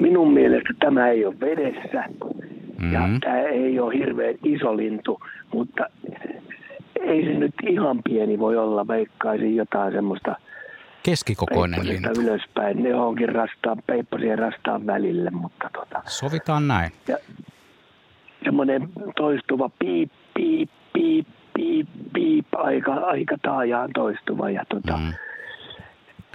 Minun 0.00 0.32
mielestä 0.32 0.74
tämä 0.78 1.08
ei 1.08 1.24
ole 1.24 1.40
vedessä 1.40 2.04
mm-hmm. 2.08 2.92
ja 2.92 3.00
tämä 3.20 3.40
ei 3.40 3.80
ole 3.80 3.94
hirveän 3.94 4.34
iso 4.44 4.76
lintu, 4.76 5.20
mutta 5.54 5.86
ei 7.00 7.24
se 7.24 7.32
nyt 7.32 7.54
ihan 7.68 8.00
pieni 8.04 8.38
voi 8.38 8.56
olla, 8.56 8.88
veikkaisin 8.88 9.56
jotain 9.56 9.92
semmoista 9.92 10.36
Keskikokoinen 11.04 11.86
lintu. 11.86 12.20
ylöspäin, 12.20 12.82
ne 12.82 12.88
johonkin 12.88 13.28
rastaan, 13.28 13.82
peippasien 13.86 14.38
rastaan 14.38 14.86
välille, 14.86 15.30
mutta 15.30 15.70
tota. 15.72 16.02
Sovitaan 16.06 16.68
näin. 16.68 16.92
Ja 17.08 17.16
semmoinen 18.44 18.88
toistuva 19.16 19.70
piip, 19.78 20.12
piip, 20.34 20.70
piip, 20.92 21.28
piip, 21.54 21.88
piip, 22.12 22.46
aika, 22.56 22.94
aika 22.94 23.36
taajaan 23.42 23.90
toistuva 23.94 24.50
ja 24.50 24.64
tota, 24.68 24.96
mm. 24.96 25.12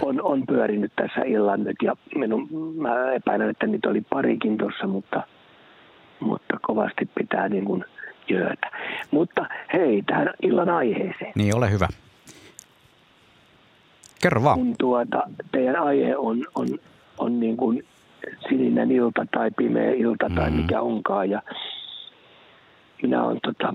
on, 0.02 0.22
on 0.22 0.46
pyörinyt 0.46 0.92
tässä 0.96 1.20
illan 1.20 1.64
nyt 1.64 1.76
ja 1.82 1.96
minun, 2.14 2.48
mä 2.76 3.12
epäilen, 3.12 3.50
että 3.50 3.66
niitä 3.66 3.88
oli 3.88 4.00
parikin 4.00 4.58
tuossa, 4.58 4.86
mutta, 4.86 5.22
mutta 6.20 6.58
kovasti 6.62 7.10
pitää 7.14 7.48
niin 7.48 7.64
kuin 7.64 7.84
jöötä. 8.28 8.70
Mutta 9.10 9.46
hei, 9.72 10.02
tähän 10.02 10.30
illan 10.42 10.68
aiheeseen. 10.68 11.32
Niin, 11.34 11.56
ole 11.56 11.70
hyvä. 11.70 11.88
Kerro 14.22 14.42
vaan. 14.42 14.58
Kun 14.58 14.74
tuota, 14.78 15.22
teidän 15.52 15.82
aihe 15.82 16.16
on, 16.16 16.46
on, 16.54 16.68
on 17.18 17.40
niin 17.40 17.56
kuin 17.56 17.86
sininen 18.48 18.90
ilta 18.90 19.26
tai 19.30 19.50
pimeä 19.50 19.90
ilta 19.90 20.28
mm. 20.28 20.34
tai 20.34 20.50
mikä 20.50 20.80
onkaan. 20.80 21.30
Ja 21.30 21.42
minä 23.02 23.24
olen 23.24 23.40
tota, 23.42 23.74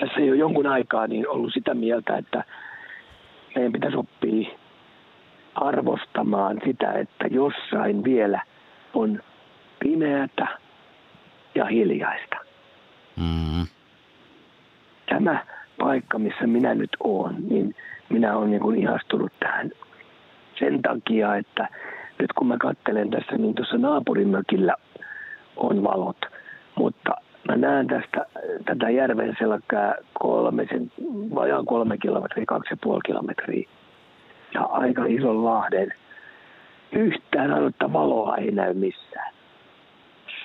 tässä 0.00 0.20
jo 0.20 0.34
jonkun 0.34 0.66
aikaa 0.66 1.06
niin 1.06 1.28
ollut 1.28 1.54
sitä 1.54 1.74
mieltä, 1.74 2.16
että 2.16 2.44
meidän 3.54 3.72
pitäisi 3.72 3.96
oppia 3.96 4.48
arvostamaan 5.54 6.60
sitä, 6.64 6.92
että 6.92 7.26
jossain 7.30 8.04
vielä 8.04 8.42
on 8.94 9.20
pimeätä 9.78 10.46
ja 11.54 11.64
hiljaista. 11.64 12.36
Mm. 13.16 13.66
Tämä 15.08 15.46
paikka, 15.78 16.18
missä 16.18 16.46
minä 16.46 16.74
nyt 16.74 16.96
olen, 17.00 17.48
niin 17.48 17.74
minä 18.10 18.36
olen 18.36 18.50
niin 18.50 18.62
kuin 18.62 18.78
ihastunut 18.78 19.32
tähän 19.40 19.70
sen 20.58 20.82
takia, 20.82 21.36
että 21.36 21.68
nyt 22.18 22.32
kun 22.32 22.46
mä 22.46 22.56
katselen 22.58 23.10
tässä, 23.10 23.36
niin 23.36 23.54
tuossa 23.54 23.78
naapurimökillä 23.78 24.74
on 25.56 25.82
valot, 25.82 26.26
mutta 26.74 27.10
mä 27.48 27.56
näen 27.56 27.86
tästä 27.86 28.26
tätä 28.64 28.90
järven 28.90 29.36
selkää 29.38 29.94
kolmisen, 30.18 30.92
vajaan 31.34 31.66
kolme 31.66 31.98
kilometriä, 31.98 32.44
kaksi 32.46 32.72
ja 32.72 32.76
puoli 32.82 33.00
kilometriä 33.06 33.68
ja 34.54 34.62
aika 34.62 35.04
ison 35.06 35.44
lahden. 35.44 35.92
Yhtään 36.92 37.52
ainutta 37.52 37.92
valoa 37.92 38.36
ei 38.36 38.50
näy 38.50 38.74
missään. 38.74 39.34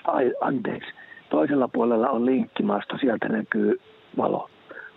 Ai, 0.03 0.34
anteeksi. 0.41 0.89
Toisella 1.30 1.68
puolella 1.68 2.09
on 2.09 2.26
linkkimasto, 2.26 2.97
sieltä 2.97 3.30
näkyy 3.30 3.82
valo. 4.18 4.49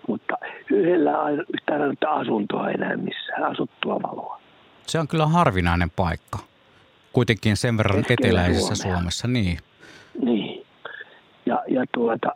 Mutta 0.09 0.39
yhdellä 0.71 1.13
yhtään 1.55 1.83
ainutta 1.83 2.11
asuntoa 2.11 2.71
ei 2.71 2.77
näy 2.77 2.97
missään, 2.97 3.45
asuttua 3.45 4.03
valoa. 4.03 4.41
Se 4.87 4.99
on 4.99 5.09
kyllä 5.09 5.27
harvinainen 5.27 5.91
paikka. 5.97 6.39
Kuitenkin 7.13 7.57
sen 7.57 7.79
verran 7.79 8.05
Keskellä 8.05 8.41
eteläisessä 8.41 8.75
Suomea. 8.75 8.97
Suomessa, 8.97 9.29
niin. 9.29 9.59
Niin. 10.23 10.67
Ja, 11.47 11.63
ja 11.69 11.85
tuota, 11.95 12.33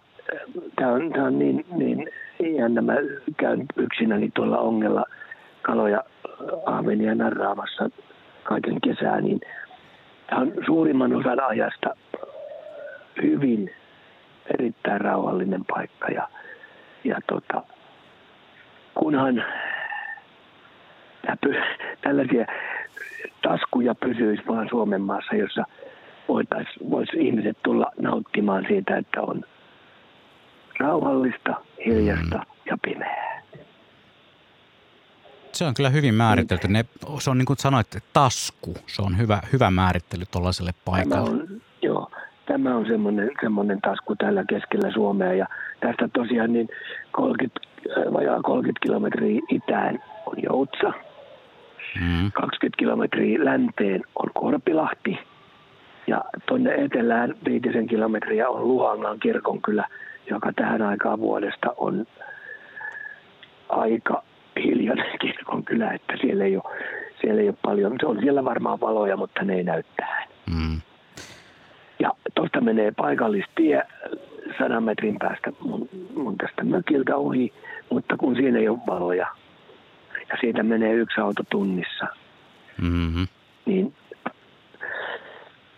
tämä 0.77 0.93
on, 0.93 1.13
tää 1.13 1.25
on 1.25 1.39
niin, 1.39 1.67
niin 1.77 2.11
jännä. 2.59 2.83
Mä 2.83 2.95
käyn 3.37 3.67
yksinäni 3.77 4.31
tuolla 4.35 4.59
ongella 4.59 5.05
kaloja 5.63 6.05
ahvenia 6.67 7.15
narraamassa 7.15 7.91
kaiken 8.43 8.81
kesää, 8.81 9.21
niin 9.21 9.41
tämä 10.27 10.43
on 10.43 10.53
suurimman 10.67 11.17
osan 11.17 11.41
ajasta 11.49 11.97
hyvin 13.23 13.71
erittäin 14.55 15.01
rauhallinen 15.01 15.65
paikka 15.65 16.09
ja, 16.09 16.29
ja 17.05 17.17
tota, 17.27 17.63
kunhan 18.95 19.45
tällaisia 22.03 22.47
taskuja 23.43 23.95
pysyisi 23.95 24.43
vaan 24.49 24.69
Suomen 24.71 25.01
maassa, 25.01 25.35
jossa 25.35 25.65
voitaisiin 26.29 26.91
vois 26.91 27.09
ihmiset 27.17 27.59
tulla 27.63 27.87
nauttimaan 28.01 28.65
siitä, 28.69 28.97
että 28.97 29.23
on 29.23 29.45
rauhallista, 30.79 31.55
hiljasta 31.87 32.39
mm. 32.39 32.45
ja 32.67 32.79
pimeää. 32.85 33.43
Se 35.53 35.65
on 35.65 35.75
kyllä 35.75 35.91
hyvin 35.91 36.15
määritelty. 36.15 36.69
Ne, 36.69 36.85
se 37.19 37.31
on 37.31 37.39
niin 37.39 37.47
kuin 37.47 37.59
sanoit, 37.59 37.87
tasku. 38.13 38.75
Se 38.87 39.03
on 39.03 39.19
hyvä, 39.19 39.41
hyvä 39.53 39.71
määrittely 39.71 40.25
tuollaiselle 40.31 40.73
paikalle. 40.85 41.31
Tämä 41.31 41.43
on, 41.43 41.63
tämä 42.53 42.77
on 42.77 42.87
semmoinen, 42.87 43.31
semmoinen 43.41 43.81
tasku 43.81 44.17
täällä 44.17 44.45
keskellä 44.49 44.91
Suomea 44.91 45.33
ja 45.33 45.47
tästä 45.81 46.09
tosiaan 46.13 46.53
niin 46.53 46.69
30, 47.13 47.61
vajaa 48.13 48.43
30 48.43 48.81
kilometriä 48.83 49.41
itään 49.51 50.03
on 50.27 50.35
Joutsa. 50.43 50.93
Mm. 52.01 52.33
20 52.33 52.79
kilometriä 52.79 53.45
länteen 53.45 54.03
on 54.15 54.31
Korpilahti 54.35 55.19
ja 56.07 56.25
tuonne 56.47 56.75
etelään 56.75 57.35
viitisen 57.45 57.87
kilometriä 57.87 58.49
on 58.49 58.69
Luhangan 58.69 59.21
kirkonkylä, 59.21 59.87
joka 60.31 60.53
tähän 60.57 60.83
aikaan 60.83 61.21
vuodesta 61.21 61.75
on 61.77 62.07
aika 63.69 64.23
hiljainen 64.65 65.19
kirkonkylä, 65.25 65.91
että 65.91 66.15
siellä 66.21 66.45
ei 66.45 66.57
ole, 66.57 66.77
siellä 67.21 67.41
ei 67.41 67.49
ole 67.49 67.57
paljon, 67.63 67.97
se 68.01 68.07
on 68.07 68.21
siellä 68.21 68.45
varmaan 68.45 68.81
valoja, 68.81 69.17
mutta 69.17 69.45
ne 69.45 69.55
ei 69.55 69.65
näy 69.65 69.83
tähän. 69.97 70.29
Mm. 70.55 70.81
Ja 72.03 72.11
tuosta 72.35 72.61
menee 72.61 72.93
paikallistie 72.97 73.83
sadan 74.59 74.83
metrin 74.83 75.19
päästä 75.19 75.53
mun, 75.61 75.89
mun 76.15 76.37
tästä 76.39 76.65
mökiltä 76.65 77.17
ohi, 77.17 77.53
mutta 77.91 78.17
kun 78.17 78.37
siinä 78.37 78.59
ei 78.59 78.69
ole 78.69 78.79
valoja 78.87 79.27
ja 80.29 80.37
siitä 80.41 80.63
menee 80.63 80.95
yksi 80.95 81.21
auto 81.21 81.43
tunnissa, 81.51 82.07
mm-hmm. 82.83 83.29
niin 83.67 83.95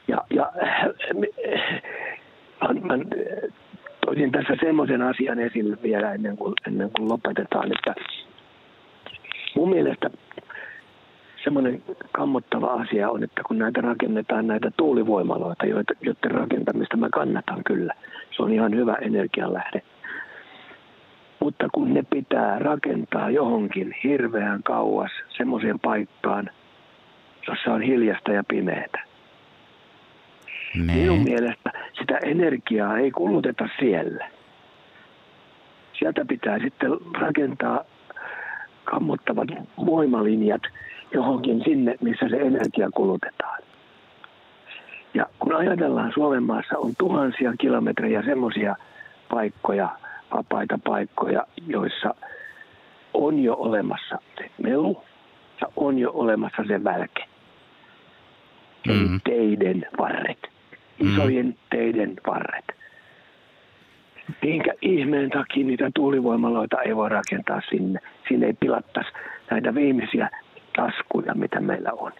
ja, 0.08 0.18
ja 0.30 0.52
mä, 2.60 2.68
mä 2.80 3.04
toisin 4.06 4.32
tässä 4.32 4.56
semmoisen 4.60 5.02
asian 5.02 5.38
esille 5.38 5.76
vielä 5.82 6.14
ennen 6.14 6.36
kuin, 6.36 6.54
ennen 6.66 6.90
kuin 6.96 7.08
lopetetaan, 7.08 7.70
että 7.76 7.94
mun 9.56 9.70
mielestä 9.70 10.10
semmoinen 11.44 11.82
kammottava 12.12 12.66
asia 12.66 13.10
on, 13.10 13.24
että 13.24 13.42
kun 13.46 13.58
näitä 13.58 13.80
rakennetaan 13.80 14.46
näitä 14.46 14.70
tuulivoimaloita, 14.76 15.66
joita, 15.66 15.94
joiden 16.00 16.30
rakentamista 16.30 16.96
mä 16.96 17.08
kannatan 17.14 17.64
kyllä. 17.64 17.94
Se 18.36 18.42
on 18.42 18.52
ihan 18.52 18.74
hyvä 18.74 18.94
energianlähde. 18.94 19.82
Mutta 21.40 21.68
kun 21.72 21.94
ne 21.94 22.02
pitää 22.10 22.58
rakentaa 22.58 23.30
johonkin 23.30 23.94
hirveän 24.04 24.62
kauas 24.62 25.10
semmoiseen 25.36 25.80
paikkaan, 25.80 26.50
jossa 27.48 27.72
on 27.72 27.82
hiljasta 27.82 28.32
ja 28.32 28.44
pimeätä. 28.48 28.98
Ne. 30.74 30.94
Minun 30.94 31.24
mielestä 31.24 31.70
sitä 31.98 32.18
energiaa 32.24 32.98
ei 32.98 33.10
kuluteta 33.10 33.68
siellä. 33.78 34.30
Sieltä 35.98 36.24
pitää 36.24 36.58
sitten 36.58 36.90
rakentaa 37.20 37.84
kammottavat 38.84 39.48
voimalinjat 39.86 40.62
johonkin 41.14 41.62
sinne, 41.64 41.96
missä 42.00 42.28
se 42.28 42.36
energia 42.36 42.90
kulutetaan. 42.94 43.62
Ja 45.14 45.26
kun 45.38 45.54
ajatellaan 45.56 46.12
Suomen 46.14 46.42
maassa 46.42 46.78
on 46.78 46.92
tuhansia 46.98 47.52
kilometrejä 47.60 48.22
semmoisia 48.22 48.76
paikkoja, 49.30 49.88
vapaita 50.34 50.78
paikkoja, 50.84 51.46
joissa 51.66 52.14
on 53.14 53.38
jo 53.38 53.54
olemassa 53.54 54.18
se 54.38 54.50
melu 54.62 55.02
ja 55.60 55.66
on 55.76 55.98
jo 55.98 56.10
olemassa 56.14 56.64
se 56.68 56.84
välke. 56.84 57.24
Eli 58.88 59.08
mm. 59.08 59.20
teiden 59.24 59.86
varret, 59.98 60.48
isojen 60.98 61.46
mm. 61.46 61.54
teiden 61.70 62.14
varret. 62.26 62.64
Minkä 64.42 64.74
ihmeen 64.82 65.30
takia 65.30 65.66
niitä 65.66 65.90
tuulivoimaloita 65.94 66.82
ei 66.82 66.96
voi 66.96 67.08
rakentaa 67.08 67.60
sinne? 67.70 68.00
Sinne 68.28 68.46
ei 68.46 68.52
pilattaisi 68.60 69.10
näitä 69.50 69.74
viimeisiä 69.74 70.30
taskuja, 70.76 71.34
mitä 71.34 71.60
meillä 71.60 71.90
on. 71.92 72.12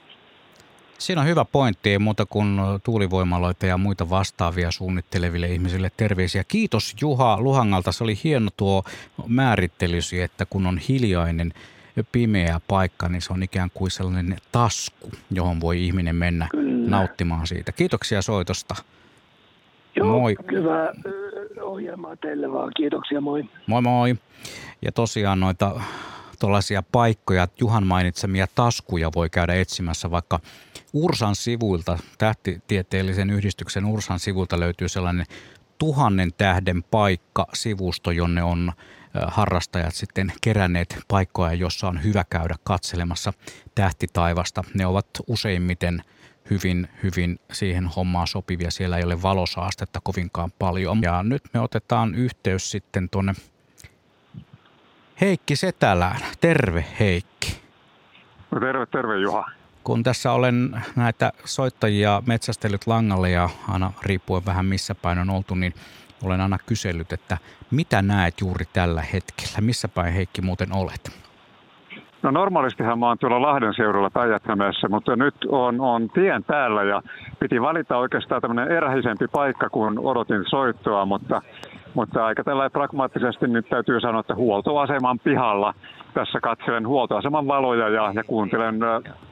Siinä 0.99 1.21
on 1.21 1.27
hyvä 1.27 1.45
pointti, 1.45 1.91
ei 1.91 1.99
muuta 1.99 2.27
kuin 2.27 2.59
tuulivoimaloita 2.85 3.67
ja 3.67 3.79
muita 3.79 4.11
vastaavia 4.11 4.71
suunnitteleville 4.71 5.47
ihmisille 5.47 5.91
terveisiä. 5.97 6.45
Kiitos 6.49 6.97
Juha 7.01 7.41
Luhangalta, 7.41 7.93
se 7.93 8.05
oli 8.05 8.15
hieno 8.25 8.51
tuo 8.57 8.83
määrittelysi, 9.27 10.23
että 10.23 10.47
kun 10.47 10.67
on 10.67 10.79
hiljainen 10.79 11.53
pimeä 12.13 12.61
paikka, 12.69 13.09
niin 13.09 13.23
se 13.23 13.33
on 13.33 13.43
ikään 13.43 13.71
kuin 13.75 13.91
sellainen 13.91 14.37
tasku, 14.53 15.11
johon 15.31 15.61
voi 15.61 15.85
ihminen 15.85 16.17
mennä 16.17 16.49
Kyllä. 16.51 16.91
nauttimaan 16.91 17.47
siitä. 17.47 17.73
Kiitoksia 17.73 18.23
soitosta. 18.23 18.75
Joo, 19.97 20.07
moi. 20.07 20.37
hyvää 20.53 20.93
ohjelmaa 21.63 22.17
teille 22.17 22.53
vaan. 22.53 22.73
Kiitoksia, 22.77 23.21
moi. 23.21 23.45
Moi 23.67 23.83
moi. 23.83 24.15
Ja 24.83 24.93
tosiaan 24.93 25.41
noita 25.41 25.81
tuollaisia 26.39 26.83
paikkoja, 26.93 27.49
Juhan 27.61 27.87
mainitsemia 27.87 28.47
taskuja 28.55 29.11
voi 29.15 29.31
käydä 29.31 29.55
etsimässä 29.55 30.11
vaikka 30.11 30.41
Ursan 30.93 31.37
sivuilta, 31.37 31.99
tähtitieteellisen 32.19 33.31
yhdistyksen 33.31 33.85
Ursan 33.85 34.19
sivuilta 34.19 34.61
löytyy 34.61 34.89
sellainen 34.89 35.27
tuhannen 35.79 36.33
tähden 36.39 36.83
paikka 36.83 37.47
sivusto, 37.55 38.11
jonne 38.11 38.43
on 38.43 38.73
harrastajat 39.27 39.95
sitten 39.95 40.33
keränneet 40.41 40.99
paikkoja, 41.09 41.55
jossa 41.55 41.89
on 41.89 42.05
hyvä 42.05 42.25
käydä 42.31 42.57
katselemassa 42.65 43.33
tähtitaivasta. 43.75 44.65
Ne 44.75 44.87
ovat 44.87 45.07
useimmiten 45.27 46.03
hyvin, 46.51 46.89
hyvin 47.03 47.39
siihen 47.53 47.87
hommaan 47.87 48.27
sopivia. 48.27 48.71
Siellä 48.71 48.99
ei 48.99 49.05
ole 49.05 49.23
valosaastetta 49.23 50.01
kovinkaan 50.05 50.53
paljon. 50.59 51.03
Ja 51.03 51.23
nyt 51.23 51.43
me 51.55 51.61
otetaan 51.61 52.15
yhteys 52.15 52.71
sitten 52.71 53.09
tuonne 53.11 53.35
Heikki 55.21 55.57
Setälään. 55.57 56.21
Terve 56.41 56.85
Heikki. 57.01 57.61
No 58.51 58.61
terve, 58.61 58.87
terve 58.87 59.19
Juha. 59.19 59.51
Kun 59.85 60.03
tässä 60.03 60.33
olen 60.33 60.83
näitä 60.97 61.33
soittajia 61.45 62.23
metsästellyt 62.27 62.87
langalle 62.87 63.31
ja 63.31 63.49
aina 63.69 63.93
riippuen 64.03 64.47
vähän 64.47 64.67
missä 64.67 64.95
päin 64.95 65.19
on 65.19 65.31
oltu, 65.31 65.55
niin 65.55 65.75
olen 66.25 66.41
aina 66.41 66.59
kysellyt, 66.67 67.13
että 67.13 67.39
mitä 67.71 68.03
näet 68.03 68.41
juuri 68.41 68.65
tällä 68.73 69.03
hetkellä? 69.03 69.61
Missä 69.61 69.89
päin 69.89 70.13
Heikki 70.13 70.43
muuten 70.43 70.77
olet? 70.77 71.25
No 72.23 72.31
normaalistihan 72.31 72.99
mä 72.99 73.09
oon 73.09 73.19
tuolla 73.19 73.43
Lahden 73.43 73.75
seudulla 73.75 74.11
päijät 74.11 74.43
mutta 74.91 75.17
nyt 75.17 75.35
on, 75.49 75.81
on 75.81 76.11
tien 76.11 76.45
päällä 76.45 76.83
ja 76.83 77.03
piti 77.39 77.63
valita 77.63 77.97
oikeastaan 77.97 78.43
tämmöinen 78.43 78.77
erähisempi 78.77 79.29
paikka, 79.29 79.71
kun 79.71 79.99
odotin 79.99 80.45
soittoa, 80.51 81.05
mutta, 81.05 81.43
mutta 81.95 82.27
aika 82.27 82.45
tällä 82.45 82.71
pragmaattisesti 82.71 83.47
nyt 83.47 83.69
täytyy 83.69 84.01
sanoa, 84.01 84.21
että 84.21 84.35
huoltoaseman 84.35 85.19
pihalla 85.19 85.75
tässä 86.15 86.41
katselen 86.41 86.89
huoltoaseman 86.89 87.47
valoja 87.47 87.89
ja, 87.89 88.13
ja 88.15 88.25
kuuntelen 88.25 88.77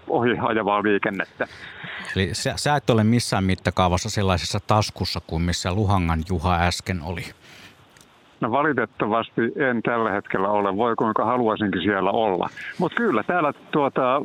ohi 0.09 0.39
ajavaa 0.43 0.83
liikennettä. 0.83 1.49
Eli 2.17 2.29
sä, 2.33 2.53
sä 2.57 2.77
et 2.77 2.91
ole 2.91 3.05
missään 3.05 3.45
mittakaavassa 3.45 4.11
sellaisessa 4.11 4.61
taskussa 4.67 5.21
kuin 5.27 5.43
missä 5.43 5.73
Luhangan 5.73 6.23
Juha 6.29 6.55
äsken 6.61 7.03
oli. 7.03 7.25
No 8.43 8.51
valitettavasti 8.51 9.41
en 9.57 9.83
tällä 9.83 10.11
hetkellä 10.11 10.49
ole, 10.49 10.77
voi 10.77 10.97
kuinka 10.97 11.25
haluaisinkin 11.25 11.83
siellä 11.83 12.11
olla. 12.11 12.49
Mutta 12.79 12.97
kyllä 12.97 13.23
täällä 13.23 13.53
tuota, 13.71 14.23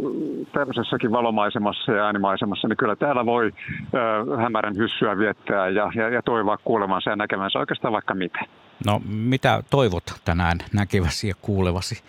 tämmöisessäkin 0.51 1.11
valomaisemassa 1.11 1.91
ja 1.91 2.05
äänimaisemassa, 2.05 2.67
niin 2.67 2.77
kyllä 2.77 2.95
täällä 2.95 3.25
voi 3.25 3.51
ö, 3.93 4.37
hämärän 4.37 4.77
hyssyä 4.77 5.17
viettää 5.17 5.69
ja, 5.69 5.91
ja, 5.95 6.09
ja 6.09 6.21
toivoa 6.21 6.57
kuulemansa 6.57 7.09
ja 7.09 7.15
näkemänsä 7.15 7.59
oikeastaan 7.59 7.93
vaikka 7.93 8.13
mitä. 8.13 8.39
No 8.85 9.01
mitä 9.07 9.63
toivot 9.69 10.03
tänään 10.25 10.57
näkeväsi 10.73 11.27
ja 11.27 11.35
kuulevasi? 11.41 12.03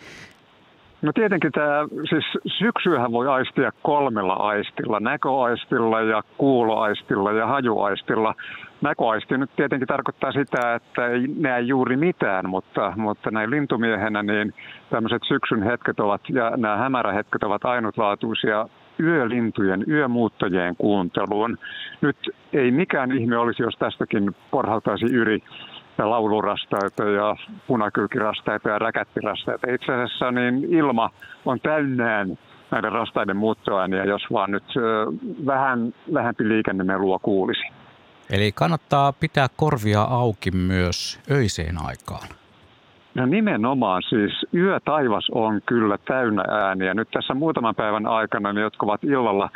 No 1.02 1.12
tietenkin 1.12 1.52
tämä, 1.52 1.88
siis 2.08 2.24
syksyähän 2.58 3.12
voi 3.12 3.28
aistia 3.28 3.72
kolmella 3.82 4.32
aistilla, 4.32 5.00
näköaistilla 5.00 6.00
ja 6.00 6.22
kuuloaistilla 6.38 7.32
ja 7.32 7.46
hajuaistilla. 7.46 8.34
Näköaisti 8.80 9.38
nyt 9.38 9.50
tietenkin 9.56 9.88
tarkoittaa 9.88 10.32
sitä, 10.32 10.74
että 10.74 11.06
ei 11.06 11.26
näe 11.38 11.60
juuri 11.60 11.96
mitään, 11.96 12.48
mutta, 12.48 12.92
mutta 12.96 13.30
näin 13.30 13.50
lintumiehenä 13.50 14.22
niin 14.22 14.54
tämmöiset 14.90 15.22
syksyn 15.28 15.62
hetket 15.62 16.00
ovat 16.00 16.20
ja 16.28 16.52
nämä 16.56 16.76
hämärähetket 16.76 17.42
ovat 17.42 17.64
ainutlaatuisia 17.64 18.68
yölintujen, 19.00 19.84
yömuuttajien 19.88 20.76
kuunteluun. 20.76 21.58
Nyt 22.00 22.16
ei 22.52 22.70
mikään 22.70 23.12
ihme 23.12 23.38
olisi, 23.38 23.62
jos 23.62 23.74
tästäkin 23.78 24.36
porhaltaisi 24.50 25.06
ja 25.14 25.40
laulurastaita 26.04 27.04
ja 27.04 27.36
punakylkirastaita 27.66 28.68
ja 28.68 28.78
räkättirastaita. 28.78 29.72
Itse 29.72 29.92
asiassa 29.92 30.30
niin 30.30 30.64
ilma 30.74 31.10
on 31.44 31.60
täynnään 31.60 32.38
näiden 32.70 32.92
rastaiden 32.92 33.36
muuttoääniä, 33.36 34.04
jos 34.04 34.22
vaan 34.32 34.50
nyt 34.50 34.64
vähän 35.46 35.94
vähempi 36.14 36.48
liikennemelua 36.48 37.18
kuulisi. 37.18 37.62
Eli 38.30 38.52
kannattaa 38.52 39.12
pitää 39.12 39.46
korvia 39.56 40.02
auki 40.02 40.50
myös 40.50 41.20
öiseen 41.30 41.76
aikaan. 41.86 42.28
No 43.18 43.26
nimenomaan 43.26 44.02
siis 44.08 44.46
yötaivas 44.54 45.28
on 45.32 45.60
kyllä 45.66 45.98
täynnä 45.98 46.44
ääniä. 46.48 46.94
Nyt 46.94 47.08
tässä 47.10 47.34
muutaman 47.34 47.74
päivän 47.74 48.06
aikana 48.06 48.52
ne, 48.52 48.60
jotka 48.60 48.86
ovat 48.86 49.04
illalla 49.04 49.50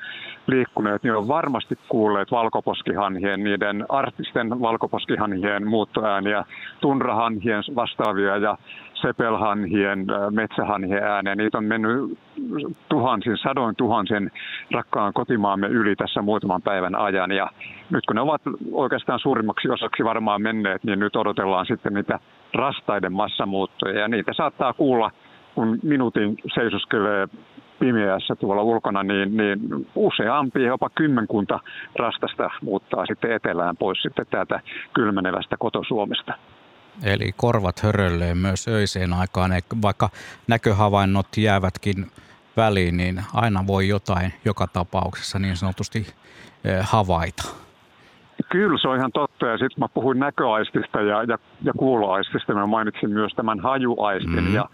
liikkuneet, 0.46 1.02
niin 1.02 1.16
on 1.16 1.28
varmasti 1.28 1.78
kuulleet 1.88 2.30
valkoposkihanhien, 2.30 3.44
niiden 3.44 3.84
artisten 3.88 4.60
valkoposkihanhien 4.60 5.68
muuttoääniä, 5.68 6.44
tunrahanhien 6.80 7.62
vastaavia 7.76 8.36
ja 8.36 8.58
sepelhanhien, 9.02 10.06
metsähanhien 10.30 11.02
ääniä. 11.02 11.34
Niitä 11.34 11.58
on 11.58 11.64
mennyt 11.64 12.18
tuhansin, 12.88 13.36
sadoin 13.36 13.76
tuhansin 13.76 14.30
rakkaan 14.70 15.12
kotimaamme 15.12 15.66
yli 15.66 15.96
tässä 15.96 16.22
muutaman 16.22 16.62
päivän 16.62 16.94
ajan. 16.94 17.32
Ja 17.32 17.50
nyt 17.90 18.06
kun 18.06 18.16
ne 18.16 18.22
ovat 18.22 18.42
oikeastaan 18.72 19.18
suurimmaksi 19.18 19.68
osaksi 19.68 20.04
varmaan 20.04 20.42
menneet, 20.42 20.84
niin 20.84 20.98
nyt 20.98 21.16
odotellaan 21.16 21.66
sitten 21.66 21.94
niitä 21.94 22.18
rastaiden 22.54 23.12
massamuuttoja. 23.12 24.00
Ja 24.00 24.08
niitä 24.08 24.32
saattaa 24.32 24.72
kuulla, 24.72 25.10
kun 25.54 25.78
minuutin 25.82 26.36
seisoskelee 26.54 27.28
pimeässä 27.78 28.36
tuolla 28.36 28.62
ulkona, 28.62 29.02
niin, 29.02 29.36
niin 29.36 29.58
useampi, 29.94 30.64
jopa 30.64 30.90
kymmenkunta 30.94 31.60
rastasta 31.98 32.50
muuttaa 32.62 33.06
sitten 33.06 33.32
etelään 33.32 33.76
pois 33.76 34.02
sitten 34.02 34.26
täältä 34.30 34.60
kylmenevästä 34.94 35.56
kotosuomesta. 35.58 36.34
Eli 37.04 37.32
korvat 37.36 37.80
hörölleen 37.82 38.38
myös 38.38 38.68
öiseen 38.68 39.12
aikaan, 39.12 39.50
vaikka 39.82 40.08
näköhavainnot 40.48 41.36
jäävätkin 41.36 42.06
väliin, 42.56 42.96
niin 42.96 43.22
aina 43.34 43.66
voi 43.66 43.88
jotain 43.88 44.32
joka 44.44 44.66
tapauksessa 44.66 45.38
niin 45.38 45.56
sanotusti 45.56 46.06
eh, 46.64 46.78
havaita. 46.80 47.62
Kyllä, 48.48 48.78
se 48.78 48.88
on 48.88 48.96
ihan 48.96 49.12
totta. 49.12 49.46
Ja 49.46 49.58
sitten 49.58 49.80
mä 49.80 49.88
puhuin 49.88 50.18
näköaistista 50.18 51.00
ja, 51.00 51.22
ja, 51.22 51.38
ja 51.62 51.72
kuuloaistista. 51.72 52.54
Mä 52.54 52.66
mainitsin 52.66 53.10
myös 53.10 53.32
tämän 53.36 53.60
hajuaistin. 53.60 54.44
Mm. 54.44 54.54
Ja, 54.54 54.68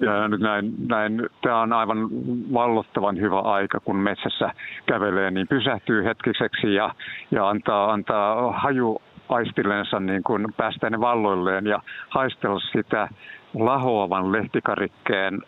ja 0.00 0.28
nyt 0.28 0.40
näin, 0.40 0.74
näin 0.88 1.26
tämä 1.42 1.60
on 1.60 1.72
aivan 1.72 2.08
vallottavan 2.54 3.20
hyvä 3.20 3.40
aika, 3.40 3.80
kun 3.80 3.96
metsässä 3.96 4.50
kävelee, 4.86 5.30
niin 5.30 5.48
pysähtyy 5.48 6.04
hetkiseksi 6.04 6.74
ja, 6.74 6.94
ja 7.30 7.48
antaa, 7.48 7.92
antaa 7.92 8.52
haju 8.52 9.02
aistillensa 9.28 10.00
niin 10.00 10.22
kuin 10.22 10.46
päästä 10.56 10.90
ne 10.90 11.00
valloilleen 11.00 11.66
ja 11.66 11.80
haistella 12.08 12.60
sitä 12.72 13.08
lahoavan 13.54 14.32
lehtikarikkeen 14.32 15.38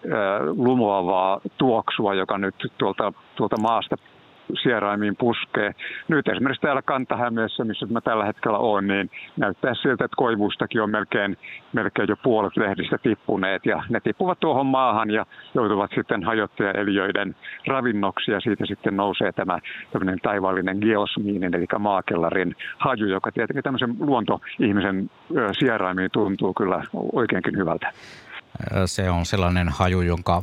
lumoavaa 0.56 1.40
tuoksua, 1.58 2.14
joka 2.14 2.38
nyt 2.38 2.54
tuolta, 2.78 3.12
tuolta 3.34 3.56
maasta 3.60 3.96
sieraimiin 4.62 5.16
puskee. 5.16 5.74
Nyt 6.08 6.28
esimerkiksi 6.28 6.62
täällä 6.62 6.82
Kantahämeessä, 6.82 7.64
missä 7.64 7.86
mä 7.90 8.00
tällä 8.00 8.24
hetkellä 8.24 8.58
olen, 8.58 8.86
niin 8.86 9.10
näyttää 9.36 9.74
siltä, 9.74 10.04
että 10.04 10.16
koivustakin 10.16 10.82
on 10.82 10.90
melkein, 10.90 11.36
melkein 11.72 12.08
jo 12.08 12.16
puolet 12.16 12.56
lehdistä 12.56 12.98
tippuneet. 12.98 13.66
Ja 13.66 13.82
ne 13.88 14.00
tippuvat 14.00 14.40
tuohon 14.40 14.66
maahan 14.66 15.10
ja 15.10 15.26
joutuvat 15.54 15.90
sitten 15.94 16.22
hajottajaeliöiden 16.22 17.36
ravinnoksi 17.66 18.30
ja 18.30 18.40
siitä 18.40 18.66
sitten 18.66 18.96
nousee 18.96 19.32
tämä 19.32 19.58
tämmöinen 19.92 20.18
taivaallinen 20.22 20.78
geosmiinin, 20.80 21.54
eli 21.54 21.66
maakellarin 21.78 22.56
haju, 22.78 23.06
joka 23.06 23.32
tietenkin 23.32 23.64
tämmöisen 23.64 23.96
luontoihmisen 24.00 25.10
sieraimiin 25.52 26.10
tuntuu 26.12 26.54
kyllä 26.54 26.82
oikeinkin 27.12 27.56
hyvältä. 27.56 27.92
Se 28.86 29.10
on 29.10 29.26
sellainen 29.26 29.68
haju, 29.68 30.00
jonka 30.00 30.42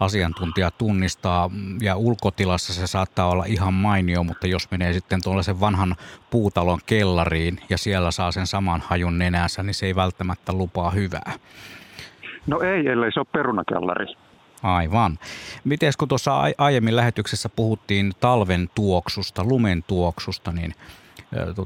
asiantuntija 0.00 0.70
tunnistaa 0.70 1.50
ja 1.80 1.96
ulkotilassa 1.96 2.74
se 2.74 2.86
saattaa 2.86 3.28
olla 3.28 3.44
ihan 3.44 3.74
mainio, 3.74 4.24
mutta 4.24 4.46
jos 4.46 4.70
menee 4.70 4.92
sitten 4.92 5.22
tuollaisen 5.22 5.60
vanhan 5.60 5.96
puutalon 6.30 6.78
kellariin 6.86 7.60
ja 7.68 7.78
siellä 7.78 8.10
saa 8.10 8.32
sen 8.32 8.46
saman 8.46 8.82
hajun 8.86 9.18
nenänsä, 9.18 9.62
niin 9.62 9.74
se 9.74 9.86
ei 9.86 9.96
välttämättä 9.96 10.52
lupaa 10.52 10.90
hyvää. 10.90 11.32
No 12.46 12.60
ei, 12.60 12.86
ellei 12.88 13.12
se 13.12 13.20
ole 13.20 13.26
perunakellari. 13.32 14.06
Aivan. 14.62 15.18
Miten 15.64 15.92
kun 15.98 16.08
tuossa 16.08 16.40
aiemmin 16.58 16.96
lähetyksessä 16.96 17.48
puhuttiin 17.48 18.12
talven 18.20 18.70
tuoksusta, 18.74 19.44
lumen 19.44 19.82
tuoksusta, 19.82 20.52
niin 20.52 20.74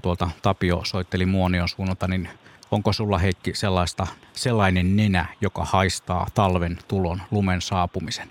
tuolta 0.03 0.31
Tapio 0.43 0.81
soitteli 0.85 1.27
Muonion 1.27 1.69
suunnalta, 1.69 2.09
niin 2.09 2.29
Onko 2.75 2.93
sulla 2.93 3.19
Heikki 3.19 3.55
sellaista, 3.55 4.07
sellainen 4.33 4.97
nenä, 4.97 5.27
joka 5.41 5.65
haistaa 5.65 6.27
talven 6.35 6.79
tulon, 6.89 7.23
lumen 7.31 7.61
saapumisen? 7.61 8.29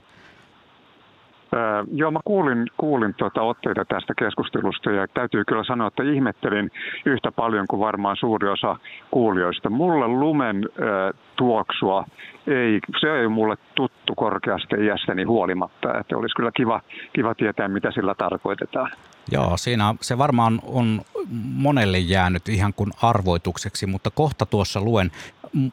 Öö, 1.53 1.83
joo, 1.93 2.11
mä 2.11 2.19
kuulin, 2.25 2.67
kuulin 2.77 3.13
tuota 3.13 3.41
otteita 3.41 3.85
tästä 3.85 4.13
keskustelusta 4.19 4.91
ja 4.91 5.07
täytyy 5.07 5.45
kyllä 5.45 5.63
sanoa, 5.63 5.87
että 5.87 6.03
ihmettelin 6.03 6.71
yhtä 7.05 7.31
paljon 7.31 7.67
kuin 7.67 7.79
varmaan 7.79 8.17
suuri 8.17 8.49
osa 8.49 8.75
kuulijoista. 9.11 9.69
Mulle 9.69 10.07
lumen 10.07 10.69
öö, 10.79 11.11
tuoksua 11.35 12.05
ei, 12.47 12.79
se 13.01 13.19
ei 13.19 13.27
mulle 13.27 13.57
tuttu 13.75 14.15
korkeasta 14.15 14.75
iästäni 14.75 15.23
huolimatta, 15.23 15.99
että 15.99 16.17
olisi 16.17 16.35
kyllä 16.35 16.51
kiva, 16.51 16.81
kiva 17.13 17.35
tietää, 17.35 17.67
mitä 17.67 17.91
sillä 17.91 18.15
tarkoitetaan. 18.15 18.91
Joo, 19.31 19.57
siinä 19.57 19.95
se 20.01 20.17
varmaan 20.17 20.59
on 20.63 21.01
monelle 21.55 21.99
jäänyt 21.99 22.49
ihan 22.49 22.73
kuin 22.73 22.91
arvoitukseksi, 23.01 23.85
mutta 23.85 24.09
kohta 24.11 24.45
tuossa 24.45 24.81
luen 24.81 25.11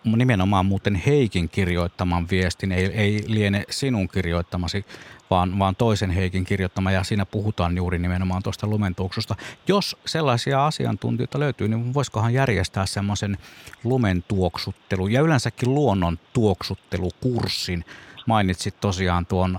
nimenomaan 0.05 0.67
muuten 0.67 0.95
Heikin 0.95 1.49
kirjoittaman 1.49 2.27
viestin, 2.31 2.73
ei, 2.73 2.87
ei 2.87 3.25
liene 3.27 3.65
sinun 3.71 4.09
kirjoittamasi, 4.09 4.85
vaan, 5.31 5.59
vaan 5.59 5.77
toisen 5.77 6.11
Heikin 6.11 6.45
kirjoittama, 6.45 6.91
ja 6.91 7.05
siinä 7.05 7.27
puhutaan 7.27 7.77
juuri 7.77 7.99
nimenomaan 7.99 8.43
tuosta 8.43 8.67
lumentuoksusta. 8.67 9.37
Jos 9.69 9.97
sellaisia 10.07 10.67
asiantuntijoita 10.67 11.41
löytyy, 11.41 11.69
niin 11.69 11.95
voisikohan 11.95 12.35
järjestää 12.35 12.87
semmoisen 12.87 13.39
lumentuoksuttelu 13.85 15.07
ja 15.07 15.21
yleensäkin 15.21 15.75
luonnon 15.75 16.19
tuoksuttelukurssin. 16.33 17.85
Mainitsit 18.27 18.81
tosiaan 18.81 19.27
tuon 19.27 19.59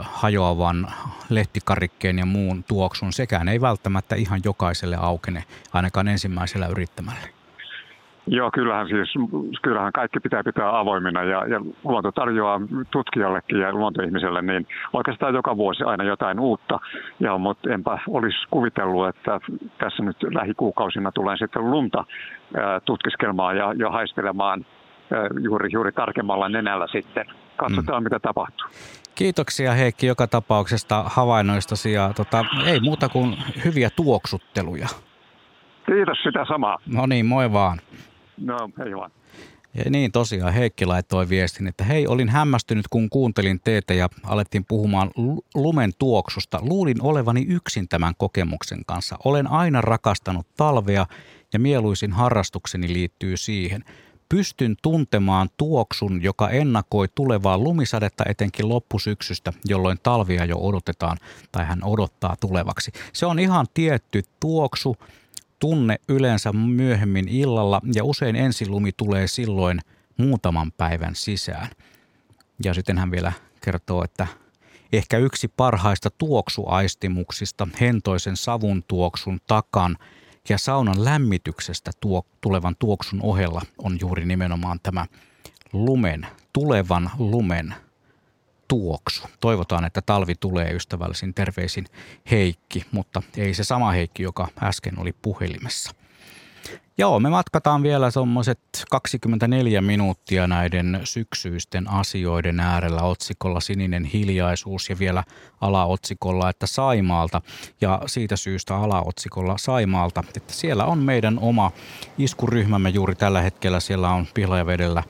hajoavan 0.00 0.92
lehtikarikkeen 1.28 2.18
ja 2.18 2.26
muun 2.26 2.64
tuoksun. 2.64 3.12
Sekään 3.12 3.48
ei 3.48 3.60
välttämättä 3.60 4.16
ihan 4.16 4.40
jokaiselle 4.44 4.96
aukene, 4.96 5.44
ainakaan 5.72 6.08
ensimmäisellä 6.08 6.66
yrittämällä. 6.66 7.39
Joo, 8.26 8.50
kyllähän 8.50 8.88
siis, 8.88 9.14
kyllähän 9.62 9.92
kaikki 9.92 10.20
pitää 10.20 10.44
pitää 10.44 10.78
avoimina 10.78 11.22
ja, 11.22 11.46
ja 11.46 11.60
luonto 11.84 12.12
tarjoaa 12.12 12.60
tutkijallekin 12.90 13.60
ja 13.60 13.72
luontoihmiselle 13.72 14.42
niin 14.42 14.66
oikeastaan 14.92 15.34
joka 15.34 15.56
vuosi 15.56 15.84
aina 15.84 16.04
jotain 16.04 16.40
uutta. 16.40 16.80
Ja, 17.20 17.38
mutta 17.38 17.70
enpä 17.70 17.98
olisi 18.08 18.38
kuvitellut, 18.50 19.08
että 19.08 19.40
tässä 19.78 20.02
nyt 20.02 20.16
lähikuukausina 20.22 21.12
tulee 21.12 21.36
sitten 21.36 21.70
lunta 21.70 22.04
ää, 22.56 22.80
tutkiskelmaan 22.80 23.56
ja, 23.56 23.72
ja 23.78 23.90
haistelemaan 23.90 24.66
ää, 25.12 25.28
juuri, 25.40 25.68
juuri 25.72 25.92
tarkemmalla 25.92 26.48
nenällä 26.48 26.86
sitten. 26.92 27.26
Katsotaan, 27.56 28.02
mm. 28.02 28.04
mitä 28.04 28.18
tapahtuu. 28.18 28.66
Kiitoksia 29.14 29.72
Heikki 29.72 30.06
joka 30.06 30.26
tapauksesta 30.26 31.04
havainnoistasi 31.06 31.92
ja 31.92 32.12
tota, 32.16 32.44
ei 32.66 32.80
muuta 32.80 33.08
kuin 33.08 33.36
hyviä 33.64 33.90
tuoksutteluja. 33.96 34.88
Kiitos 35.86 36.18
sitä 36.22 36.44
samaa. 36.48 36.78
No 36.86 37.06
niin, 37.06 37.26
moi 37.26 37.52
vaan. 37.52 37.78
No, 38.40 38.70
hei 38.78 38.96
vaan. 38.96 39.10
Ja 39.74 39.90
niin 39.90 40.12
tosiaan 40.12 40.52
Heikki 40.52 40.86
laittoi 40.86 41.28
viestin, 41.28 41.66
että 41.66 41.84
hei, 41.84 42.06
olin 42.06 42.28
hämmästynyt 42.28 42.88
kun 42.88 43.10
kuuntelin 43.10 43.60
teitä 43.64 43.94
ja 43.94 44.08
alettiin 44.24 44.64
puhumaan 44.68 45.10
lumen 45.54 45.92
tuoksusta. 45.98 46.58
Luulin 46.62 47.02
olevani 47.02 47.46
yksin 47.48 47.88
tämän 47.88 48.14
kokemuksen 48.18 48.84
kanssa. 48.86 49.16
Olen 49.24 49.46
aina 49.46 49.80
rakastanut 49.80 50.46
talvea 50.56 51.06
ja 51.52 51.58
mieluisin 51.58 52.12
harrastukseni 52.12 52.92
liittyy 52.92 53.36
siihen. 53.36 53.84
Pystyn 54.28 54.76
tuntemaan 54.82 55.48
tuoksun, 55.56 56.22
joka 56.22 56.50
ennakoi 56.50 57.08
tulevaa 57.14 57.58
lumisadetta 57.58 58.24
etenkin 58.28 58.68
loppusyksystä, 58.68 59.52
jolloin 59.64 59.98
talvia 60.02 60.44
jo 60.44 60.56
odotetaan 60.58 61.16
tai 61.52 61.64
hän 61.64 61.84
odottaa 61.84 62.36
tulevaksi. 62.40 62.92
Se 63.12 63.26
on 63.26 63.38
ihan 63.38 63.66
tietty 63.74 64.22
tuoksu, 64.40 64.96
tunne 65.60 65.96
yleensä 66.08 66.52
myöhemmin 66.52 67.28
illalla 67.28 67.80
ja 67.94 68.04
usein 68.04 68.36
ensilumi 68.36 68.90
tulee 68.96 69.26
silloin 69.26 69.80
muutaman 70.16 70.72
päivän 70.72 71.14
sisään. 71.14 71.68
Ja 72.64 72.74
sitten 72.74 72.98
hän 72.98 73.10
vielä 73.10 73.32
kertoo, 73.64 74.04
että 74.04 74.26
ehkä 74.92 75.18
yksi 75.18 75.48
parhaista 75.48 76.10
tuoksuaistimuksista 76.18 77.68
hentoisen 77.80 78.36
savun 78.36 78.82
tuoksun 78.88 79.40
takan 79.46 79.96
ja 80.48 80.58
saunan 80.58 81.04
lämmityksestä 81.04 81.90
tuo, 82.00 82.26
tulevan 82.40 82.76
tuoksun 82.78 83.20
ohella 83.22 83.62
on 83.78 83.98
juuri 84.00 84.26
nimenomaan 84.26 84.80
tämä 84.82 85.06
lumen, 85.72 86.26
tulevan 86.52 87.10
lumen 87.18 87.74
tuoksu. 88.70 89.22
Toivotaan, 89.40 89.84
että 89.84 90.02
talvi 90.02 90.34
tulee 90.34 90.70
ystävällisin 90.70 91.34
terveisin 91.34 91.86
Heikki, 92.30 92.84
mutta 92.92 93.22
ei 93.36 93.54
se 93.54 93.64
sama 93.64 93.90
Heikki, 93.90 94.22
joka 94.22 94.48
äsken 94.62 94.98
oli 94.98 95.12
puhelimessa. 95.22 95.90
Joo, 96.98 97.20
me 97.20 97.30
matkataan 97.30 97.82
vielä 97.82 98.12
tuommoiset 98.12 98.60
24 98.90 99.80
minuuttia 99.80 100.46
näiden 100.46 101.00
syksyisten 101.04 101.90
asioiden 101.90 102.60
äärellä 102.60 103.02
otsikolla 103.02 103.60
Sininen 103.60 104.04
hiljaisuus 104.04 104.90
ja 104.90 104.98
vielä 104.98 105.24
alaotsikolla, 105.60 106.50
että 106.50 106.66
Saimaalta. 106.66 107.42
Ja 107.80 108.02
siitä 108.06 108.36
syystä 108.36 108.76
alaotsikolla 108.76 109.58
Saimaalta, 109.58 110.24
että 110.36 110.54
siellä 110.54 110.84
on 110.84 110.98
meidän 110.98 111.38
oma 111.38 111.72
iskuryhmämme 112.18 112.88
juuri 112.88 113.14
tällä 113.14 113.42
hetkellä. 113.42 113.80
Siellä 113.80 114.10
on 114.10 114.26
Pihlajavedellä 114.34 115.02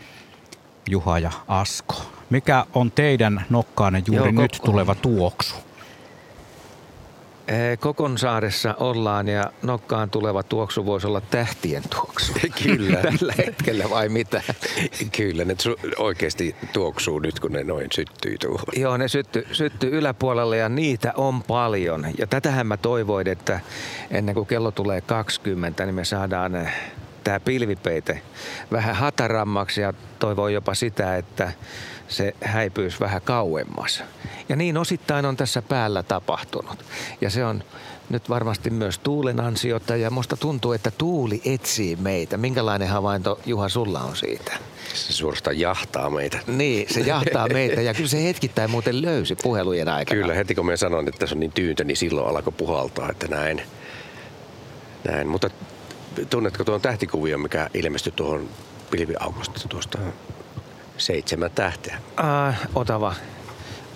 Juha 0.91 1.19
ja 1.19 1.31
Asko. 1.49 2.20
Mikä 2.31 2.67
on 2.75 2.91
teidän 2.91 3.45
nokkaanne 3.51 4.03
juuri 4.07 4.33
Joo, 4.33 4.43
nyt 4.43 4.61
tuleva 4.65 4.95
tuoksu? 4.95 5.55
Kokonsaaressa 7.81 8.75
ollaan 8.81 9.29
ja 9.29 9.53
nokkaan 9.63 10.11
tuleva 10.11 10.43
tuoksu 10.43 10.87
voisi 10.87 11.07
olla 11.07 11.21
tähtien 11.21 11.83
tuoksu. 11.91 12.33
Kyllä. 12.63 12.97
Tällä 13.19 13.35
hetkellä 13.39 13.91
vai 13.91 14.09
mitä? 14.09 14.43
Kyllä, 15.17 15.45
ne 15.45 15.55
oikeasti 15.99 16.57
tuoksuu 16.73 17.19
nyt 17.19 17.41
kun 17.41 17.53
ne 17.53 17.65
noin 17.65 17.87
syttyy 17.95 18.39
tuohon. 18.39 18.65
Joo, 18.77 18.97
ne 18.97 19.09
syttyy 19.09 19.47
sytty 19.53 19.89
yläpuolelle 19.89 20.57
ja 20.57 20.69
niitä 20.69 21.13
on 21.17 21.43
paljon. 21.43 22.07
Ja 22.19 22.27
tätähän 22.27 22.67
mä 22.67 22.77
toivoin, 22.77 23.29
että 23.29 23.61
ennen 24.11 24.35
kuin 24.35 24.47
kello 24.47 24.71
tulee 24.71 25.01
20, 25.01 25.87
niin 25.87 25.95
me 25.95 26.05
saadaan 26.05 26.69
tämä 27.25 27.41
pilvipeite 27.41 28.23
vähän 28.73 28.97
hatarammaksi 28.97 29.81
ja 29.81 29.93
toivon 30.19 30.53
jopa 30.53 30.75
sitä, 30.75 31.17
että 31.17 31.53
se 32.11 32.35
häipyisi 32.45 33.01
vähän 33.01 33.23
kauemmas. 33.23 34.03
Ja 34.49 34.57
niin 34.57 34.77
osittain 34.77 35.27
on 35.27 35.37
tässä 35.37 35.63
päällä 35.63 36.03
tapahtunut. 36.03 36.85
Ja 37.21 37.31
se 37.31 37.45
on 37.45 37.63
nyt 38.11 38.29
varmasti 38.29 38.71
myös 38.71 38.99
tuulen 38.99 39.41
ansiota 39.41 39.97
ja 39.97 40.11
musta 40.11 40.37
tuntuu, 40.37 40.73
että 40.73 40.91
tuuli 40.91 41.43
etsii 41.45 41.97
meitä. 41.97 42.37
Minkälainen 42.37 42.89
havainto 42.89 43.41
Juha 43.47 43.69
sulla 43.69 44.01
on 44.01 44.17
siitä? 44.17 44.53
Se 44.95 45.13
suorastaan 45.13 45.61
jahtaa 45.61 46.11
meitä. 46.11 46.39
Niin, 46.47 46.95
se 46.95 47.01
jahtaa 47.01 47.49
meitä 47.49 47.81
ja 47.81 47.95
kyllä 47.95 48.09
se 48.09 48.25
hetkittäin 48.25 48.71
muuten 48.71 49.03
löysi 49.03 49.37
puhelujen 49.43 49.89
aikana. 49.89 50.21
Kyllä, 50.21 50.35
heti 50.35 50.55
kun 50.55 50.67
me 50.67 50.77
sanoin, 50.77 51.09
että 51.09 51.27
se 51.27 51.35
on 51.35 51.41
niin 51.41 51.53
tyyntä, 51.53 51.85
niin 51.85 51.97
silloin 51.97 52.37
alkoi 52.37 52.53
puhaltaa, 52.57 53.11
että 53.11 53.29
näin. 53.29 53.63
näin. 55.05 55.29
Mutta 55.29 55.51
tunnetko 56.31 56.65
tuon 56.65 56.81
tähtikuvio, 56.81 57.39
mikä 57.39 57.71
ilmestyi 57.75 58.13
tuohon 58.17 58.49
pilviaukosta 58.91 59.69
tuosta 59.69 59.99
seitsemän 61.01 61.51
tähteä? 61.51 61.99
Äh, 62.49 62.61
otava. 62.75 63.15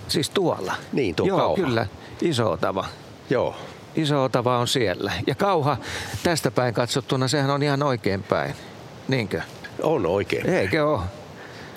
Siis 0.07 0.29
tuolla? 0.29 0.75
Niin, 0.93 1.15
tuo 1.15 1.27
Joo, 1.27 1.37
kauha. 1.37 1.55
kyllä. 1.55 1.87
Iso 2.21 2.51
otava. 2.51 2.85
Joo. 3.29 3.55
Iso 3.95 4.23
otava 4.23 4.57
on 4.57 4.67
siellä. 4.67 5.11
Ja 5.27 5.35
kauha 5.35 5.77
tästä 6.23 6.51
päin 6.51 6.73
katsottuna, 6.73 7.27
sehän 7.27 7.49
on 7.49 7.63
ihan 7.63 7.83
oikein 7.83 8.23
päin. 8.23 8.55
Niinkö? 9.07 9.41
On 9.83 10.05
oikein. 10.05 10.49
Eikö 10.49 10.87
ole? 10.87 11.01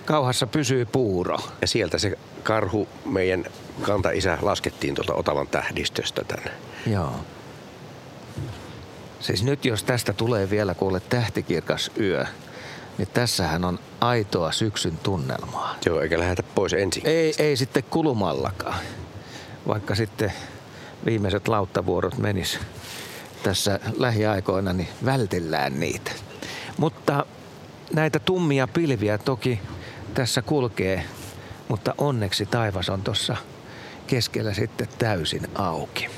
Kauhassa 0.05 0.47
pysyy 0.47 0.85
puuro. 0.85 1.39
Ja 1.61 1.67
sieltä 1.67 1.99
se 1.99 2.19
karhu, 2.43 2.89
meidän 3.05 3.45
kanta-isä, 3.83 4.39
laskettiin 4.43 4.95
tuolta 4.95 5.15
Otavan 5.15 5.47
tähdistöstä 5.47 6.23
tänne. 6.29 6.51
Joo. 6.87 7.13
Siis 9.21 9.43
nyt 9.43 9.65
jos 9.65 9.85
tästä 9.85 10.13
tulee 10.13 10.51
vielä 10.51 10.75
kuule 10.75 11.01
tähtikirkas 11.01 11.91
yö, 12.01 12.27
niin 12.99 13.09
tässähän 13.15 13.65
on 13.65 13.79
aitoa 14.01 14.53
syksyn 14.53 14.99
tunnelmaa. 15.03 15.77
Joo, 15.87 16.01
eikä 16.01 16.19
lähdetä 16.19 16.43
pois 16.43 16.73
ensin. 16.73 17.07
Ei, 17.07 17.35
ei 17.39 17.57
sitten 17.57 17.85
kulumallakaan. 17.91 18.79
Vaikka 19.67 19.95
sitten 19.95 20.33
viimeiset 21.07 21.49
lauttavuorot 21.49 22.19
menis 22.19 22.59
tässä 23.43 23.81
lähiaikoina, 23.97 24.73
niin 24.73 24.89
vältellään 25.05 25.81
niitä. 25.81 26.11
Mutta 26.79 27.27
näitä 27.95 28.19
tummia 28.19 28.69
pilviä 28.69 29.19
toki 29.19 29.61
tässä 30.15 30.43
kulkee, 30.43 31.05
mutta 31.69 31.95
onneksi 31.99 32.47
taivas 32.47 32.89
on 32.89 33.03
tuossa 33.03 33.37
keskellä 34.07 34.55
sitten 34.55 34.89
täysin 34.99 35.49
auki. 35.55 36.09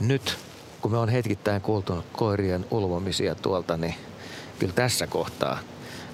Nyt 0.00 0.38
kun 0.80 0.90
me 0.90 0.98
on 0.98 1.08
hetkittäin 1.08 1.62
kuultu 1.62 2.04
koirien 2.12 2.66
ulvomisia 2.70 3.34
tuolta, 3.34 3.76
niin 3.76 3.94
kyllä 4.62 4.74
tässä 4.74 5.06
kohtaa 5.06 5.58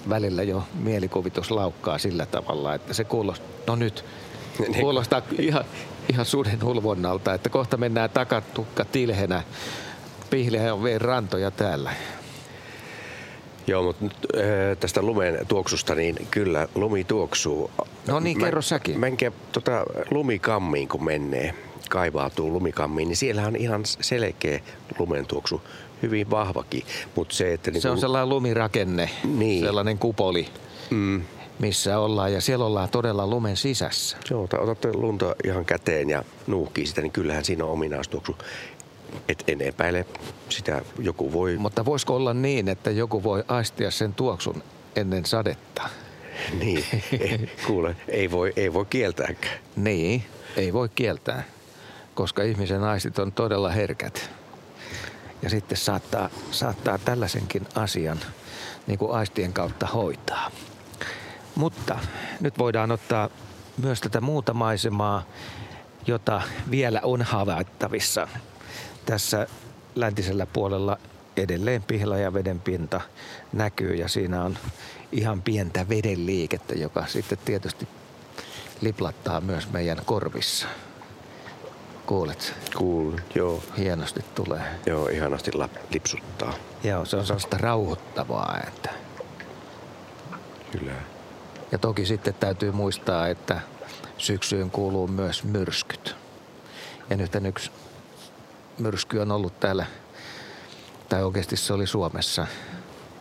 välillä 0.09 0.43
jo 0.43 0.63
mielikuvitus 0.73 1.51
laukkaa 1.51 1.97
sillä 1.97 2.25
tavalla, 2.25 2.73
että 2.73 2.93
se 2.93 3.03
kuulostaa, 3.03 3.47
no 3.67 3.75
nyt, 3.75 4.05
kuulostaa 4.79 5.21
ihan, 5.39 5.63
ihan 6.11 6.25
suden 6.25 6.63
ulvonnalta, 6.63 7.33
että 7.33 7.49
kohta 7.49 7.77
mennään 7.77 8.09
takatukka 8.09 8.85
tilhenä. 8.85 9.43
Pihlehän 10.29 10.73
on 10.73 10.83
vielä 10.83 10.99
rantoja 10.99 11.51
täällä. 11.51 11.93
Joo, 13.67 13.83
mutta 13.83 14.03
nyt 14.03 14.15
äh, 14.37 14.77
tästä 14.79 15.01
lumen 15.01 15.39
tuoksusta, 15.47 15.95
niin 15.95 16.27
kyllä 16.31 16.67
lumi 16.75 17.03
tuoksuu. 17.03 17.71
No 18.07 18.19
niin, 18.19 18.37
Mä- 18.37 18.45
kerro 18.45 18.61
säkin. 18.61 18.99
Menkää 18.99 19.31
tota, 19.51 19.85
lumikammiin, 20.11 20.87
kun 20.87 21.03
menee, 21.03 21.53
kaivautuu 21.89 22.53
lumikammiin, 22.53 23.07
niin 23.07 23.17
siellä 23.17 23.47
on 23.47 23.55
ihan 23.55 23.81
selkeä 23.85 24.59
lumen 24.99 25.25
tuoksu, 25.25 25.61
hyvin 26.01 26.29
vahvakin. 26.29 26.83
Mutta 27.15 27.35
se, 27.35 27.53
että... 27.53 27.71
Se 27.79 27.89
on 27.89 27.99
sellainen 27.99 28.29
lumirakenne, 28.29 29.09
Niin. 29.23 29.65
sellainen 29.65 29.97
kupoli, 29.97 30.47
Mm, 30.89 31.21
missä 31.59 31.99
ollaan 31.99 32.33
ja 32.33 32.41
siellä 32.41 32.65
ollaan 32.65 32.89
todella 32.89 33.27
lumen 33.27 33.57
sisässä. 33.57 34.17
joo, 34.29 34.47
otatte 34.59 34.93
lunta 34.93 35.35
ihan 35.43 35.65
käteen 35.65 36.09
ja 36.09 36.23
nuuhkii 36.47 36.85
sitä, 36.85 37.01
niin 37.01 37.11
kyllähän 37.11 37.45
siinä 37.45 37.65
on 37.65 37.71
ominaistuoksu. 37.71 38.35
Et 39.29 39.43
en 39.47 39.61
epäile 39.61 40.05
sitä, 40.49 40.81
joku 40.99 41.33
voi... 41.33 41.57
Mutta 41.57 41.85
voisiko 41.85 42.15
olla 42.15 42.33
niin, 42.33 42.67
että 42.67 42.91
joku 42.91 43.23
voi 43.23 43.43
aistia 43.47 43.91
sen 43.91 44.13
tuoksun 44.13 44.63
ennen 44.95 45.25
sadetta? 45.25 45.89
Niin, 46.59 46.85
ei, 47.19 47.49
kuule, 47.67 47.95
ei 48.07 48.31
voi, 48.31 48.53
ei 48.55 48.73
voi 48.73 48.85
kieltääkään. 48.85 49.59
Niin, 49.75 50.23
ei 50.55 50.73
voi 50.73 50.89
kieltää, 50.89 51.43
koska 52.15 52.43
ihmisen 52.43 52.83
aistit 52.83 53.19
on 53.19 53.31
todella 53.31 53.69
herkät. 53.69 54.29
Ja 55.41 55.49
sitten 55.49 55.77
saattaa, 55.77 56.29
saattaa 56.51 56.97
tällaisenkin 56.97 57.67
asian 57.75 58.19
niin 58.87 58.99
kuin 58.99 59.11
aistien 59.11 59.53
kautta 59.53 59.87
hoitaa. 59.87 60.51
Mutta 61.55 61.99
nyt 62.39 62.57
voidaan 62.57 62.91
ottaa 62.91 63.29
myös 63.77 64.01
tätä 64.01 64.21
muuta 64.21 64.53
maisemaa, 64.53 65.23
jota 66.07 66.41
vielä 66.71 66.99
on 67.03 67.21
havaittavissa. 67.21 68.27
Tässä 69.05 69.47
läntisellä 69.95 70.45
puolella 70.45 70.97
edelleen 71.37 71.83
pihla 71.83 72.17
ja 72.17 72.33
vedenpinta 72.33 73.01
näkyy 73.53 73.95
ja 73.95 74.07
siinä 74.07 74.43
on 74.43 74.57
ihan 75.11 75.41
pientä 75.41 75.89
veden 75.89 76.25
liikettä, 76.25 76.73
joka 76.73 77.05
sitten 77.07 77.37
tietysti 77.45 77.87
liplattaa 78.81 79.41
myös 79.41 79.71
meidän 79.71 80.01
korvissa. 80.05 80.67
Kuulet? 82.09 82.55
Kuulun, 82.77 83.21
joo. 83.35 83.63
Hienosti 83.77 84.25
tulee. 84.35 84.61
Joo, 84.85 85.07
ihanasti 85.07 85.51
lap, 85.53 85.71
lipsuttaa. 85.93 86.53
Joo, 86.83 87.05
se 87.05 87.17
on 87.17 87.25
sellaista 87.25 87.57
rauhoittavaa 87.57 88.51
ääntä. 88.53 88.89
Kyllä. 90.71 90.91
Ja 91.71 91.77
toki 91.77 92.05
sitten 92.05 92.33
täytyy 92.33 92.71
muistaa, 92.71 93.27
että 93.27 93.61
syksyyn 94.17 94.71
kuuluu 94.71 95.07
myös 95.07 95.43
myrskyt. 95.43 96.15
Ja 97.09 97.17
nyt 97.17 97.31
yksi 97.47 97.71
myrsky 98.77 99.19
on 99.19 99.31
ollut 99.31 99.59
täällä, 99.59 99.85
tai 101.09 101.23
oikeasti 101.23 101.57
se 101.57 101.73
oli 101.73 101.87
Suomessa 101.87 102.47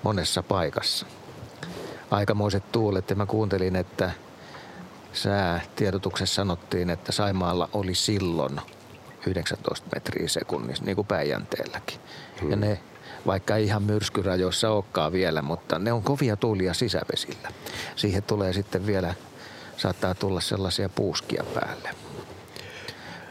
monessa 0.03 0.43
paikassa. 0.43 1.07
Aikamoiset 2.11 2.73
tuulet 2.73 3.11
ja 3.11 3.17
mä 3.17 3.27
kuuntelin, 3.27 3.77
että 3.77 4.11
säätiedotuksessa 5.13 6.35
sanottiin, 6.35 6.91
että 6.91 7.13
Saimaalla 7.13 7.69
oli 7.73 7.95
silloin 7.95 8.61
19 9.27 9.87
metriä 9.95 10.29
sekunnissa, 10.29 10.85
niin 10.85 10.97
kuin 10.97 11.07
Päijänteelläkin. 11.07 12.01
Ja 12.51 12.57
ne, 12.57 12.81
vaikka 13.27 13.57
ei 13.57 13.65
ihan 13.65 13.83
myrskyrajoissa 13.83 14.71
olekaan 14.71 15.13
vielä, 15.13 15.43
mutta 15.43 15.79
ne 15.79 15.93
on 15.93 16.03
kovia 16.03 16.37
tuulia 16.37 16.75
sisävesillä. 16.75 17.49
Siihen 17.97 18.23
tulee 18.23 18.53
sitten 18.53 18.87
vielä, 18.87 19.15
saattaa 19.77 20.15
tulla 20.15 20.41
sellaisia 20.41 20.89
puuskia 20.89 21.45
päälle. 21.55 21.91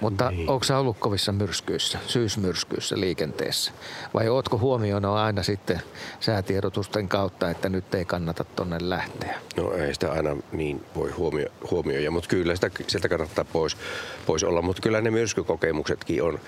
Mutta 0.02 0.32
niin. 0.32 0.49
onko 0.49 0.64
sä 0.64 0.78
ollut 0.78 0.98
kovissa 0.99 1.32
myrskyissä, 1.32 1.99
syysmyrskyissä 2.07 2.99
liikenteessä? 2.99 3.72
Vai 4.14 4.30
ootko 4.30 4.57
huomioinut 4.57 5.15
aina 5.15 5.44
sitten 5.44 5.82
säätiedotusten 6.19 7.07
kautta, 7.07 7.49
että 7.49 7.69
nyt 7.69 7.95
ei 7.95 8.06
kannata 8.06 8.44
tonne 8.44 8.78
lähteä? 8.80 9.40
No 9.57 9.72
ei 9.72 9.94
sitä 9.94 10.11
aina 10.11 10.38
niin 10.52 10.86
voi 10.95 11.11
huomio, 11.11 11.48
huomioida, 11.72 12.11
mutta 12.11 12.30
kyllä 12.30 12.56
sitä, 12.56 12.72
sieltä 12.88 13.10
kannattaa 13.10 13.45
pois, 13.45 13.78
pois 14.26 14.44
olla. 14.44 14.61
Mutta 14.61 14.82
kyllä 14.82 15.02
ne 15.02 15.11
myrskykokemuksetkin 15.11 16.24
on, 16.24 16.40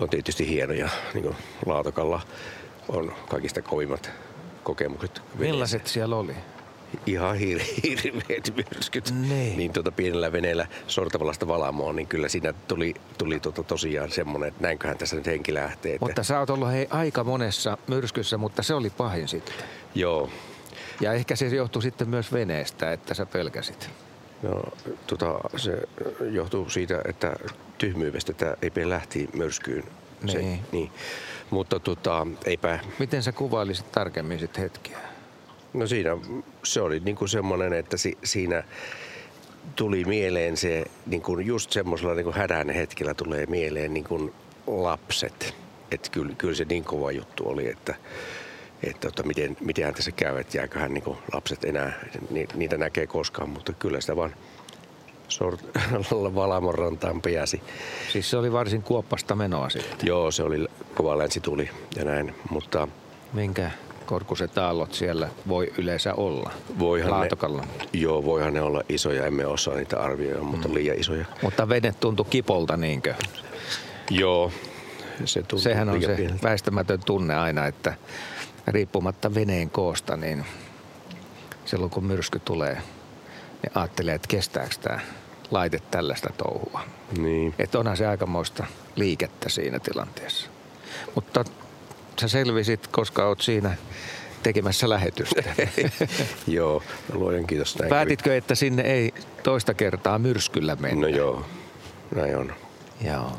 on 0.00 0.08
tietysti 0.08 0.48
hienoja. 0.48 0.88
Niin 1.14 1.24
kuin 1.24 1.36
Laatokalla 1.66 2.20
on 2.88 3.12
kaikista 3.28 3.62
kovimmat 3.62 4.10
kokemukset. 4.62 5.22
Millaiset 5.38 5.86
siellä 5.86 6.16
oli? 6.16 6.34
Ihan 7.06 7.36
hir- 7.36 7.64
hirveät 7.88 8.52
myrskyt. 8.56 9.10
Niin. 9.28 9.56
Niin 9.58 9.72
tuota 9.72 9.92
pienellä 9.92 10.32
veneellä 10.32 10.66
sortavalasta 10.86 11.48
valamoon, 11.48 11.96
niin 11.96 12.06
kyllä 12.06 12.28
siinä 12.28 12.52
tuli, 12.68 12.94
tuli 13.18 13.40
tuota 13.40 13.62
tosiaan 13.62 14.10
semmoinen, 14.10 14.48
että 14.48 14.62
näinköhän 14.62 14.98
tässä 14.98 15.16
nyt 15.16 15.26
henki 15.26 15.54
lähtee. 15.54 15.94
Että, 15.94 16.06
Mutta 16.06 16.22
sä 16.22 16.40
oot 16.40 16.50
ollut 16.50 16.70
hei, 16.72 16.86
aika 16.90 17.24
monessa 17.24 17.78
myrskyssä, 17.86 18.38
mutta 18.38 18.62
se 18.62 18.74
oli 18.74 18.90
pahin 18.90 19.28
sitten. 19.28 19.54
Joo, 19.94 20.30
Ja 21.00 21.12
ehkä 21.12 21.36
se 21.36 21.46
johtui 21.46 21.82
sitten 21.82 22.08
myös 22.08 22.32
veneestä, 22.32 22.92
että 22.92 23.14
sä 23.14 23.26
pelkäsit. 23.26 23.90
No, 24.42 24.62
tota, 25.06 25.34
se 25.56 25.82
johtuu 26.30 26.70
siitä, 26.70 27.02
että 27.08 27.36
tyhmyydestä 27.78 28.32
että 28.62 28.80
ei 28.80 28.88
lähti 28.88 29.30
myrskyyn. 29.34 29.84
Se, 30.26 30.38
Niin. 30.38 30.60
niin. 30.72 30.90
Mutta 31.50 31.80
tota, 31.80 32.26
eipä, 32.44 32.78
Miten 32.98 33.22
sä 33.22 33.32
kuvailisit 33.32 33.92
tarkemmin 33.92 34.38
sit 34.38 34.58
hetkeä? 34.58 34.98
No 35.74 35.86
siinä 35.86 36.16
se 36.62 36.80
oli 36.80 37.00
niin 37.00 37.16
kuin 37.16 37.28
semmoinen, 37.28 37.72
että 37.72 37.96
si, 37.96 38.18
siinä 38.24 38.64
tuli 39.76 40.04
mieleen 40.04 40.56
se, 40.56 40.84
niin 41.06 41.22
kuin 41.22 41.46
just 41.46 41.72
semmoisella 41.72 42.14
niin 42.14 42.24
kuin 42.24 42.36
hädän 42.36 42.70
hetkellä 42.70 43.14
tulee 43.14 43.46
mieleen 43.46 43.94
niin 43.94 44.04
kuin 44.04 44.32
lapset. 44.66 45.54
Että 45.90 46.10
kyllä, 46.10 46.34
kyllä 46.38 46.54
se 46.54 46.64
niin 46.64 46.84
kova 46.84 47.12
juttu 47.12 47.48
oli, 47.48 47.70
että, 47.70 47.94
että 48.82 49.10
tota, 49.10 49.22
miten, 49.22 49.56
mitenhän 49.60 49.94
tässä 49.94 50.12
käy, 50.12 50.38
että 50.38 50.56
jääköhän 50.56 50.94
niin 50.94 51.04
kuin 51.04 51.18
lapset 51.32 51.64
enää, 51.64 51.92
ni, 52.30 52.46
niitä 52.54 52.76
näkee 52.76 53.06
koskaan, 53.06 53.50
mutta 53.50 53.72
kyllä 53.72 54.00
sitä 54.00 54.16
vaan 54.16 54.34
sort, 55.28 55.64
Valamon 56.34 56.74
rantaan 56.74 57.22
pääsi. 57.22 57.62
Siis 58.12 58.30
se 58.30 58.36
oli 58.36 58.52
varsin 58.52 58.82
kuoppasta 58.82 59.34
menoa 59.34 59.70
sitten. 59.70 60.06
Joo, 60.06 60.30
se 60.30 60.42
oli 60.42 60.66
kova 60.94 61.18
länsituli 61.18 61.70
ja 61.96 62.04
näin, 62.04 62.34
mutta 62.50 62.88
Minkä 63.32 63.70
korkuiset 64.06 64.58
aallot 64.58 64.94
siellä 64.94 65.28
voi 65.48 65.72
yleensä 65.78 66.14
olla? 66.14 66.50
voihan 66.78 67.10
Laatokalla. 67.10 67.62
ne, 67.62 67.68
joo, 67.92 68.24
voihan 68.24 68.52
ne 68.54 68.60
olla 68.62 68.82
isoja, 68.88 69.26
emme 69.26 69.46
osaa 69.46 69.74
niitä 69.74 70.00
arvioida, 70.00 70.42
mutta 70.42 70.68
Mm. 70.68 70.74
liian 70.74 70.98
isoja. 70.98 71.24
Mutta 71.42 71.68
vene 71.68 71.94
tuntui 72.00 72.26
kipolta 72.30 72.76
niinkö? 72.76 73.14
Joo, 74.10 74.52
se 75.24 75.40
tuntuu 75.40 75.58
Sehän 75.58 75.88
on 75.88 76.02
se 76.02 76.14
pieneltä. 76.16 76.42
väistämätön 76.42 77.00
tunne 77.06 77.34
aina, 77.36 77.66
että 77.66 77.94
riippumatta 78.66 79.34
veneen 79.34 79.70
koosta, 79.70 80.16
niin 80.16 80.44
silloin 81.64 81.90
kun 81.90 82.04
myrsky 82.04 82.38
tulee, 82.38 82.74
niin 83.62 83.72
ajattelee, 83.74 84.14
että 84.14 84.28
kestääkö 84.28 84.74
tämä 84.80 85.00
laite 85.50 85.78
tällaista 85.90 86.30
touhua. 86.36 86.80
Niin. 87.18 87.54
Että 87.58 87.78
onhan 87.78 87.96
se 87.96 88.06
aikamoista 88.06 88.66
liikettä 88.96 89.48
siinä 89.48 89.78
tilanteessa. 89.78 90.46
Mutta 91.14 91.44
sä 92.20 92.28
selvisit, 92.28 92.86
koska 92.86 93.26
oot 93.26 93.40
siinä 93.40 93.76
tekemässä 94.42 94.88
lähetystä. 94.88 95.42
joo, 96.46 96.82
luojan 97.12 97.46
kiitos. 97.46 97.78
Näin 97.78 97.88
Päätitkö, 97.88 98.36
että 98.36 98.54
sinne 98.54 98.82
ei 98.82 99.14
toista 99.42 99.74
kertaa 99.74 100.18
myrskyllä 100.18 100.76
kävi. 100.76 100.88
mennä? 100.88 101.06
No 101.08 101.16
joo, 101.16 101.46
näin 102.14 102.36
on. 102.36 102.52
Joo. 103.04 103.32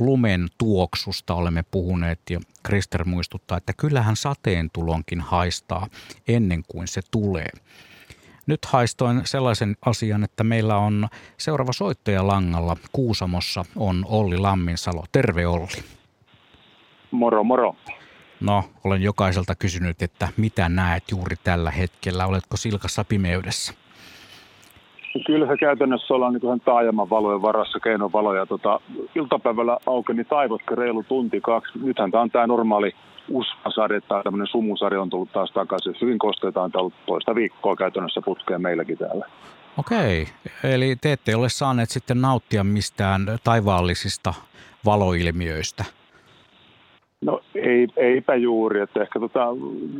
lumen 0.00 0.48
tuoksusta 0.58 1.34
olemme 1.34 1.64
puhuneet 1.70 2.20
ja 2.30 2.40
Krister 2.62 3.04
muistuttaa, 3.04 3.58
että 3.58 3.72
kyllähän 3.76 4.16
sateen 4.16 4.70
tulonkin 4.72 5.20
haistaa 5.20 5.86
ennen 6.28 6.62
kuin 6.68 6.88
se 6.88 7.00
tulee. 7.10 7.48
Nyt 8.46 8.64
haistoin 8.64 9.20
sellaisen 9.24 9.76
asian, 9.86 10.24
että 10.24 10.44
meillä 10.44 10.76
on 10.76 11.08
seuraava 11.36 11.72
soittaja 11.72 12.26
langalla. 12.26 12.76
Kuusamossa 12.92 13.64
on 13.76 14.04
Olli 14.08 14.38
Lamminsalo. 14.38 15.04
Terve 15.12 15.46
Olli. 15.46 15.82
Moro, 17.10 17.44
moro. 17.44 17.76
No, 18.40 18.64
olen 18.84 19.02
jokaiselta 19.02 19.54
kysynyt, 19.54 20.02
että 20.02 20.28
mitä 20.36 20.68
näet 20.68 21.04
juuri 21.10 21.36
tällä 21.44 21.70
hetkellä. 21.70 22.26
Oletko 22.26 22.56
silkassa 22.56 23.04
pimeydessä? 23.04 23.74
Kyllä 25.26 25.46
se 25.46 25.56
käytännössä 25.56 26.14
ollaan 26.14 26.32
niin 26.32 26.60
taajaman 26.64 27.10
valojen 27.10 27.42
varassa, 27.42 27.80
keinovaloja. 27.80 28.46
Tota, 28.46 28.80
iltapäivällä 29.14 29.78
aukeni 29.86 30.24
taivotkin 30.24 30.78
reilu 30.78 31.02
tunti 31.02 31.40
kaksi. 31.40 31.78
Nythän 31.78 32.10
tämä 32.10 32.22
on 32.22 32.30
tämä 32.30 32.46
normaali 32.46 32.92
usvasade 33.28 34.00
tai 34.00 34.22
tämmöinen 34.22 34.46
sumusade 34.46 34.98
on 34.98 35.10
tullut 35.10 35.32
taas 35.32 35.50
takaisin. 35.50 35.94
Hyvin 36.00 36.18
kosteita 36.18 36.62
on 36.62 36.70
ollut 36.74 36.94
toista 37.06 37.34
viikkoa 37.34 37.76
käytännössä 37.76 38.22
putkeen 38.24 38.62
meilläkin 38.62 38.98
täällä. 38.98 39.26
Okei, 39.78 40.26
eli 40.64 40.96
te 40.96 41.12
ette 41.12 41.36
ole 41.36 41.48
saaneet 41.48 41.90
sitten 41.90 42.20
nauttia 42.20 42.64
mistään 42.64 43.26
taivaallisista 43.44 44.34
valoilmiöistä. 44.84 45.84
No 47.20 47.40
ei, 47.54 47.88
eipä 47.96 48.34
juuri, 48.34 48.80
että 48.80 49.02
ehkä 49.02 49.20
tota, 49.20 49.46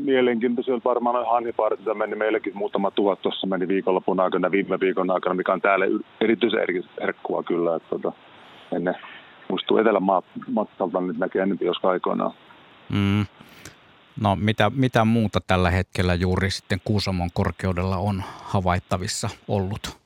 mielenkiintoisia 0.05 0.81
varmaan 0.85 1.27
hanhipartita 1.27 1.95
meni 1.95 2.17
meilläkin 2.17 2.57
muutama 2.57 2.91
tuhat 2.91 3.23
tuossa 3.23 3.47
meni 3.47 3.69
viikonlopun 3.69 4.21
aikana, 4.21 4.51
viime 4.51 4.81
viikon 4.81 5.11
aikana, 5.11 5.35
mikä 5.35 5.53
on 5.53 5.61
täällä 5.61 5.87
erityisen 6.21 6.61
er- 6.61 7.01
herkkua 7.01 7.43
kyllä, 7.43 7.77
että 7.77 7.89
tota, 7.89 8.13
ennen 8.73 8.95
muistuu 9.49 9.79
etelän 9.79 10.03
mattalta 10.47 11.01
nyt 11.01 11.19
näkee 11.19 11.43
enemmän 11.43 11.67
jos 11.67 11.85
aikoinaan. 11.85 12.33
Mm. 12.93 13.27
No 14.21 14.37
mitä, 14.37 14.71
mitä 14.77 15.05
muuta 15.05 15.41
tällä 15.47 15.71
hetkellä 15.71 16.15
juuri 16.15 16.51
sitten 16.51 16.79
Kuusamon 16.85 17.29
korkeudella 17.35 17.97
on 17.97 18.23
havaittavissa 18.43 19.29
ollut? 19.49 19.99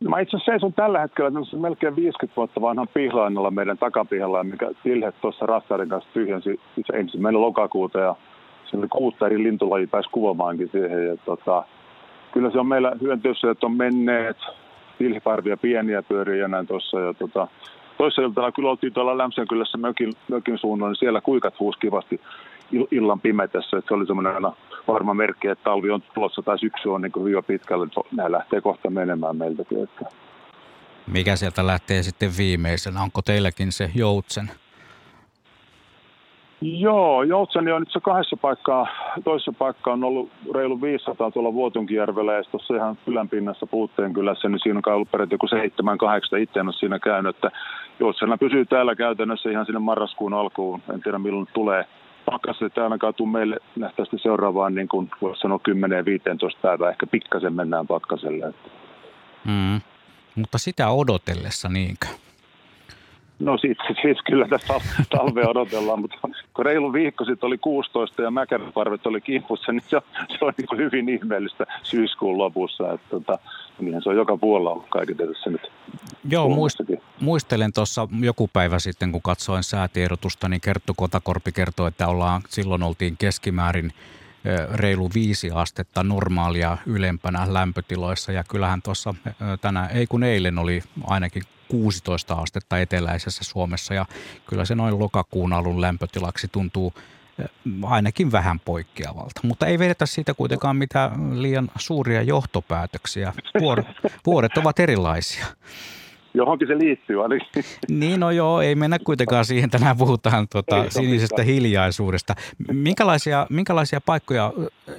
No 0.00 0.10
mä 0.10 0.20
itse 0.20 0.36
asiassa 0.36 0.52
seison 0.52 0.72
tällä 0.72 1.00
hetkellä 1.00 1.30
melkein 1.60 1.96
50 1.96 2.36
vuotta 2.36 2.60
vanhan 2.60 2.88
pihlainalla 2.94 3.50
meidän 3.50 3.78
takapihalla, 3.78 4.44
mikä 4.44 4.70
Tilhe 4.82 5.12
tuossa 5.12 5.46
Rastarin 5.46 5.88
kanssa 5.88 6.10
tyhjensi 6.12 6.60
ensimmäinen 6.92 7.40
lokakuuta 7.40 7.98
ja 7.98 8.16
se 8.70 8.76
oli 8.76 8.88
kuutta 8.88 9.26
eri 9.26 9.42
lintulaji 9.42 9.86
pääsi 9.86 10.08
kuvamaankin 10.10 10.68
siihen. 10.72 11.06
Ja 11.06 11.16
tota, 11.16 11.64
kyllä 12.32 12.50
se 12.50 12.58
on 12.58 12.66
meillä 12.66 12.92
hyönteyssäjät 13.00 13.64
on 13.64 13.76
menneet, 13.76 14.36
tilhiparvia 14.98 15.56
pieniä 15.56 16.02
pyöriä 16.02 16.42
ja 16.42 16.48
näin 16.48 16.66
tuossa. 16.66 17.00
Ja 17.00 17.14
tota, 17.14 17.48
toissa 17.98 18.22
iltana 18.22 18.52
kyllä 18.52 18.70
oltiin 18.70 18.92
tuolla 18.92 19.18
Lämsänkylässä 19.18 19.78
mökin, 19.78 20.12
mökin 20.28 20.58
suunnalla, 20.58 20.90
niin 20.90 20.98
siellä 20.98 21.20
kuikat 21.20 21.60
huusi 21.60 21.78
kivasti 21.78 22.20
illan 22.90 23.20
pimetessä. 23.20 23.78
Että 23.78 23.88
se 23.88 23.94
oli 23.94 24.06
semmoinen 24.06 24.34
aina 24.34 24.52
varma 24.88 25.14
merkki, 25.14 25.48
että 25.48 25.64
talvi 25.64 25.90
on 25.90 26.02
tulossa 26.14 26.42
tai 26.42 26.58
syksy 26.58 26.88
on 26.88 27.02
niin 27.02 27.12
kuin 27.12 27.24
hyvin 27.24 27.44
pitkälle. 27.44 27.86
Nämä 28.12 28.32
lähtee 28.32 28.60
kohta 28.60 28.90
menemään 28.90 29.36
meiltäkin. 29.36 29.82
Että. 29.82 30.04
Mikä 31.06 31.36
sieltä 31.36 31.66
lähtee 31.66 32.02
sitten 32.02 32.30
viimeisenä? 32.38 33.02
Onko 33.02 33.22
teilläkin 33.22 33.72
se 33.72 33.90
joutsen? 33.94 34.50
Joo, 36.60 37.22
Joutseni 37.22 37.72
on 37.72 37.82
nyt 37.82 37.92
se 37.92 38.00
kahdessa 38.00 38.36
paikkaa. 38.36 38.86
Toisessa 39.24 39.52
paikkaa 39.58 39.92
on 39.92 40.04
ollut 40.04 40.30
reilu 40.54 40.82
500 40.82 41.30
tuolla 41.30 41.52
Vuotunkijärvellä 41.52 42.34
ja 42.34 42.42
tuossa 42.42 42.76
ihan 42.76 42.98
kylän 43.04 43.28
pinnassa 43.28 43.66
Puutteen 43.66 44.12
kylässä, 44.12 44.48
niin 44.48 44.58
siinä 44.62 44.80
on 44.86 44.94
ollut 44.94 45.10
peräti 45.10 45.34
joku 45.34 45.46
7-8. 45.46 46.40
Itse 46.40 46.60
en 46.60 46.66
ole 46.66 46.72
siinä 46.72 46.98
käynyt, 46.98 47.36
että 47.36 47.50
Joutsena 48.00 48.38
pysyy 48.38 48.64
täällä 48.64 48.94
käytännössä 48.94 49.50
ihan 49.50 49.66
sinne 49.66 49.78
marraskuun 49.78 50.34
alkuun. 50.34 50.82
En 50.94 51.02
tiedä 51.02 51.18
milloin 51.18 51.48
tulee 51.52 51.84
pakkaset 52.30 52.78
ainakaan 52.78 53.14
tuu 53.14 53.26
meille 53.26 53.56
nähtävästi 53.76 54.18
seuraavaan, 54.18 54.74
niin 54.74 54.88
kuin 54.88 55.10
voisi 55.22 55.40
sanoa 55.40 55.60
10-15 55.68 56.58
päivää, 56.62 56.90
ehkä 56.90 57.06
pikkasen 57.06 57.52
mennään 57.52 57.86
pakkaselle. 57.86 58.54
Mm. 59.44 59.80
Mutta 60.36 60.58
sitä 60.58 60.88
odotellessa 60.90 61.68
niinkö? 61.68 62.06
No 63.38 63.58
siis, 63.58 63.78
siis 64.02 64.18
kyllä 64.26 64.48
tässä 64.48 64.74
talvea 65.10 65.48
odotellaan, 65.48 66.00
mutta 66.00 66.16
kun 66.54 66.66
reilu 66.66 66.92
viikko 66.92 67.24
sitten 67.24 67.46
oli 67.46 67.58
16 67.58 68.22
ja 68.22 68.30
Mäkäräparvet 68.30 69.06
oli 69.06 69.20
kimpussa, 69.20 69.72
niin 69.72 69.82
se, 69.88 70.00
se 70.38 70.44
on 70.44 70.52
niin 70.58 70.78
hyvin 70.78 71.08
ihmeellistä 71.08 71.66
syyskuun 71.82 72.38
lopussa. 72.38 72.92
Että, 72.92 73.06
tota, 73.10 73.38
niinhän 73.80 74.02
se 74.02 74.08
on 74.08 74.16
joka 74.16 74.36
puolella 74.36 74.70
ollut 74.70 74.88
kaiken 74.88 75.16
tässä 75.16 75.50
nyt. 75.50 75.72
Joo, 76.30 76.48
muist, 76.48 76.80
muistelen 77.20 77.72
tuossa 77.72 78.08
joku 78.20 78.50
päivä 78.52 78.78
sitten, 78.78 79.12
kun 79.12 79.22
katsoin 79.22 79.62
säätiedotusta, 79.62 80.48
niin 80.48 80.60
Kerttu 80.60 80.94
Kotakorpi 80.96 81.52
kertoi, 81.52 81.88
että 81.88 82.08
ollaan, 82.08 82.42
silloin 82.48 82.82
oltiin 82.82 83.16
keskimäärin 83.18 83.92
reilu 84.74 85.10
viisi 85.14 85.50
astetta 85.50 86.02
normaalia 86.02 86.76
ylempänä 86.86 87.46
lämpötiloissa. 87.48 88.32
Ja 88.32 88.44
kyllähän 88.44 88.82
tuossa 88.82 89.14
tänä, 89.60 89.86
ei 89.86 90.06
kun 90.06 90.24
eilen 90.24 90.58
oli 90.58 90.82
ainakin 91.06 91.42
16 91.68 92.34
astetta 92.34 92.78
eteläisessä 92.78 93.44
Suomessa 93.44 93.94
ja 93.94 94.06
kyllä 94.46 94.64
se 94.64 94.74
noin 94.74 94.98
lokakuun 94.98 95.52
alun 95.52 95.80
lämpötilaksi 95.80 96.48
tuntuu 96.48 96.92
ainakin 97.82 98.32
vähän 98.32 98.60
poikkeavalta. 98.60 99.40
Mutta 99.42 99.66
ei 99.66 99.78
vedetä 99.78 100.06
siitä 100.06 100.34
kuitenkaan 100.34 100.76
mitään 100.76 101.42
liian 101.42 101.70
suuria 101.78 102.22
johtopäätöksiä. 102.22 103.32
Vuodet, 103.60 103.86
vuodet 104.26 104.56
ovat 104.56 104.78
erilaisia 104.78 105.46
johonkin 106.38 106.68
se 106.68 106.78
liittyy 106.78 107.22
ainakin. 107.22 107.46
Niin, 107.88 108.20
no 108.20 108.30
joo, 108.30 108.60
ei 108.60 108.74
mennä 108.74 108.98
kuitenkaan 108.98 109.44
siihen. 109.44 109.70
Tänään 109.70 109.96
puhutaan 109.96 110.48
tuota, 110.48 110.84
sinisestä 110.88 111.42
hiljaisuudesta. 111.42 112.34
Minkälaisia, 112.72 113.46
minkälaisia 113.50 114.00
paikkoja 114.00 114.52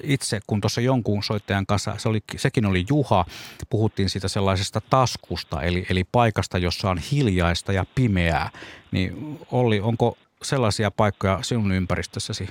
itse, 0.04 0.40
kun 0.48 0.62
tuossa 0.62 0.82
jonkun 0.82 1.24
soittajan 1.24 1.66
kanssa, 1.66 1.94
se 1.98 2.10
oli, 2.10 2.20
sekin 2.38 2.66
oli 2.66 2.86
Juha, 2.90 3.26
puhuttiin 3.70 4.10
siitä 4.10 4.28
sellaisesta 4.28 4.82
taskusta, 4.90 5.62
eli, 5.62 5.86
eli 5.90 6.04
paikasta, 6.12 6.58
jossa 6.58 6.90
on 6.90 6.98
hiljaista 7.12 7.74
ja 7.74 7.86
pimeää. 7.96 8.50
Niin 8.92 9.40
Olli, 9.52 9.80
onko 9.80 10.18
sellaisia 10.42 10.92
paikkoja 10.92 11.40
sinun 11.42 11.72
ympäristössäsi 11.72 12.50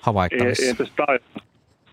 havaittavissa? 0.00 0.64
Ei, 0.64 0.74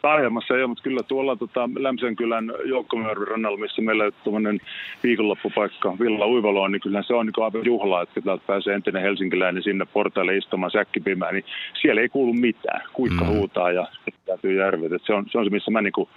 taajamassa 0.01 0.53
ei 0.53 0.61
ole, 0.61 0.67
mutta 0.67 0.83
kyllä 0.83 1.03
tuolla 1.03 1.35
tota, 1.35 1.69
Lämsenkylän 1.79 2.53
joukkomyörvin 2.65 3.27
rannalla, 3.27 3.57
missä 3.57 3.81
meillä 3.81 4.03
on 4.03 4.11
tuommoinen 4.23 4.59
viikonloppupaikka 5.03 5.93
Villa 5.99 6.27
Uivalo 6.27 6.67
niin 6.67 6.81
kyllä 6.81 7.03
se 7.03 7.13
on 7.13 7.25
niin 7.25 7.43
aivan 7.43 7.65
juhla, 7.65 8.01
että 8.01 8.21
täältä 8.21 8.43
pääsee 8.47 8.75
entinen 8.75 9.01
helsinkiläinen 9.01 9.63
sinne 9.63 9.85
portaille 9.93 10.37
istumaan 10.37 10.71
säkkipimään, 10.71 11.33
niin 11.33 11.45
siellä 11.81 12.01
ei 12.01 12.09
kuulu 12.09 12.33
mitään. 12.33 12.81
Kuikka 12.93 13.23
mm. 13.23 13.29
huutaa 13.29 13.71
ja 13.71 13.87
täytyy 14.25 14.59
järvet. 14.59 14.91
se, 15.03 15.13
on, 15.13 15.25
se 15.31 15.37
on 15.37 15.45
se, 15.45 15.49
missä 15.49 15.71
mä 15.71 15.81
niin 15.81 15.93
kuin 15.93 16.09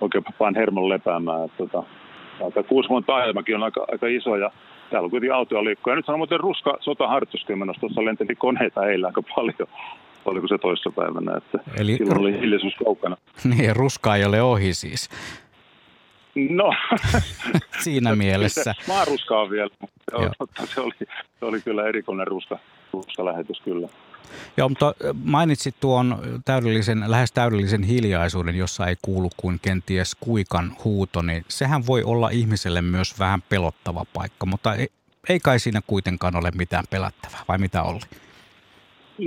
oikein 0.00 0.24
vaan 0.40 0.54
hermon 0.54 0.88
lepäämään. 0.88 1.44
Että, 1.44 1.56
tota, 1.56 2.62
Kuusamon 2.62 3.04
taajamakin 3.04 3.56
on 3.56 3.62
aika, 3.62 3.86
aika 3.92 4.06
iso 4.06 4.36
ja 4.36 4.50
täällä 4.90 5.06
on 5.06 5.10
kuitenkin 5.10 5.34
autoja 5.34 5.64
liikkuu. 5.64 5.90
Ja 5.90 5.96
nyt 5.96 6.08
on 6.08 6.18
muuten 6.18 6.40
ruska 6.40 6.76
sotaharjoituskin 6.80 7.58
menossa. 7.58 7.80
Tuossa 7.80 8.04
lenteli 8.04 8.34
koneita 8.34 8.86
eilen 8.86 9.06
aika 9.06 9.22
paljon 9.22 9.68
oliko 10.24 10.48
se 10.48 10.58
toissapäivänä, 10.58 11.36
että 11.36 11.58
Eli... 11.76 11.96
silloin 11.96 12.18
oli 12.18 12.40
hiljaisuus 12.40 12.74
kaukana. 12.84 13.16
Niin, 13.44 13.76
ruska 13.76 14.16
ei 14.16 14.24
ole 14.24 14.42
ohi 14.42 14.74
siis. 14.74 15.08
No. 16.34 16.72
Siinä 17.84 18.16
mielessä. 18.16 18.74
Maaruska 18.88 19.40
on 19.40 19.50
vielä, 19.50 19.70
mutta 20.40 20.66
se 20.74 20.80
oli, 20.80 20.94
se 21.40 21.44
oli 21.44 21.60
kyllä 21.60 21.88
erikoinen 21.88 22.26
ruska, 22.26 22.58
ruska 22.92 23.24
lähetys 23.24 23.60
kyllä. 23.60 23.88
Joo, 24.56 24.68
mutta 24.68 24.94
mainitsit 25.24 25.74
tuon 25.80 26.18
täydellisen, 26.44 27.04
lähes 27.06 27.32
täydellisen 27.32 27.82
hiljaisuuden, 27.82 28.56
jossa 28.56 28.86
ei 28.86 28.96
kuulu 29.02 29.30
kuin 29.36 29.58
kenties 29.62 30.16
kuikan 30.20 30.76
huuto, 30.84 31.22
niin 31.22 31.44
sehän 31.48 31.86
voi 31.86 32.02
olla 32.02 32.28
ihmiselle 32.28 32.82
myös 32.82 33.18
vähän 33.18 33.42
pelottava 33.48 34.04
paikka, 34.12 34.46
mutta 34.46 34.74
ei, 34.74 34.88
ei 35.28 35.40
kai 35.40 35.58
siinä 35.58 35.80
kuitenkaan 35.86 36.36
ole 36.36 36.50
mitään 36.54 36.84
pelättävää, 36.90 37.40
vai 37.48 37.58
mitä 37.58 37.82
oli? 37.82 38.00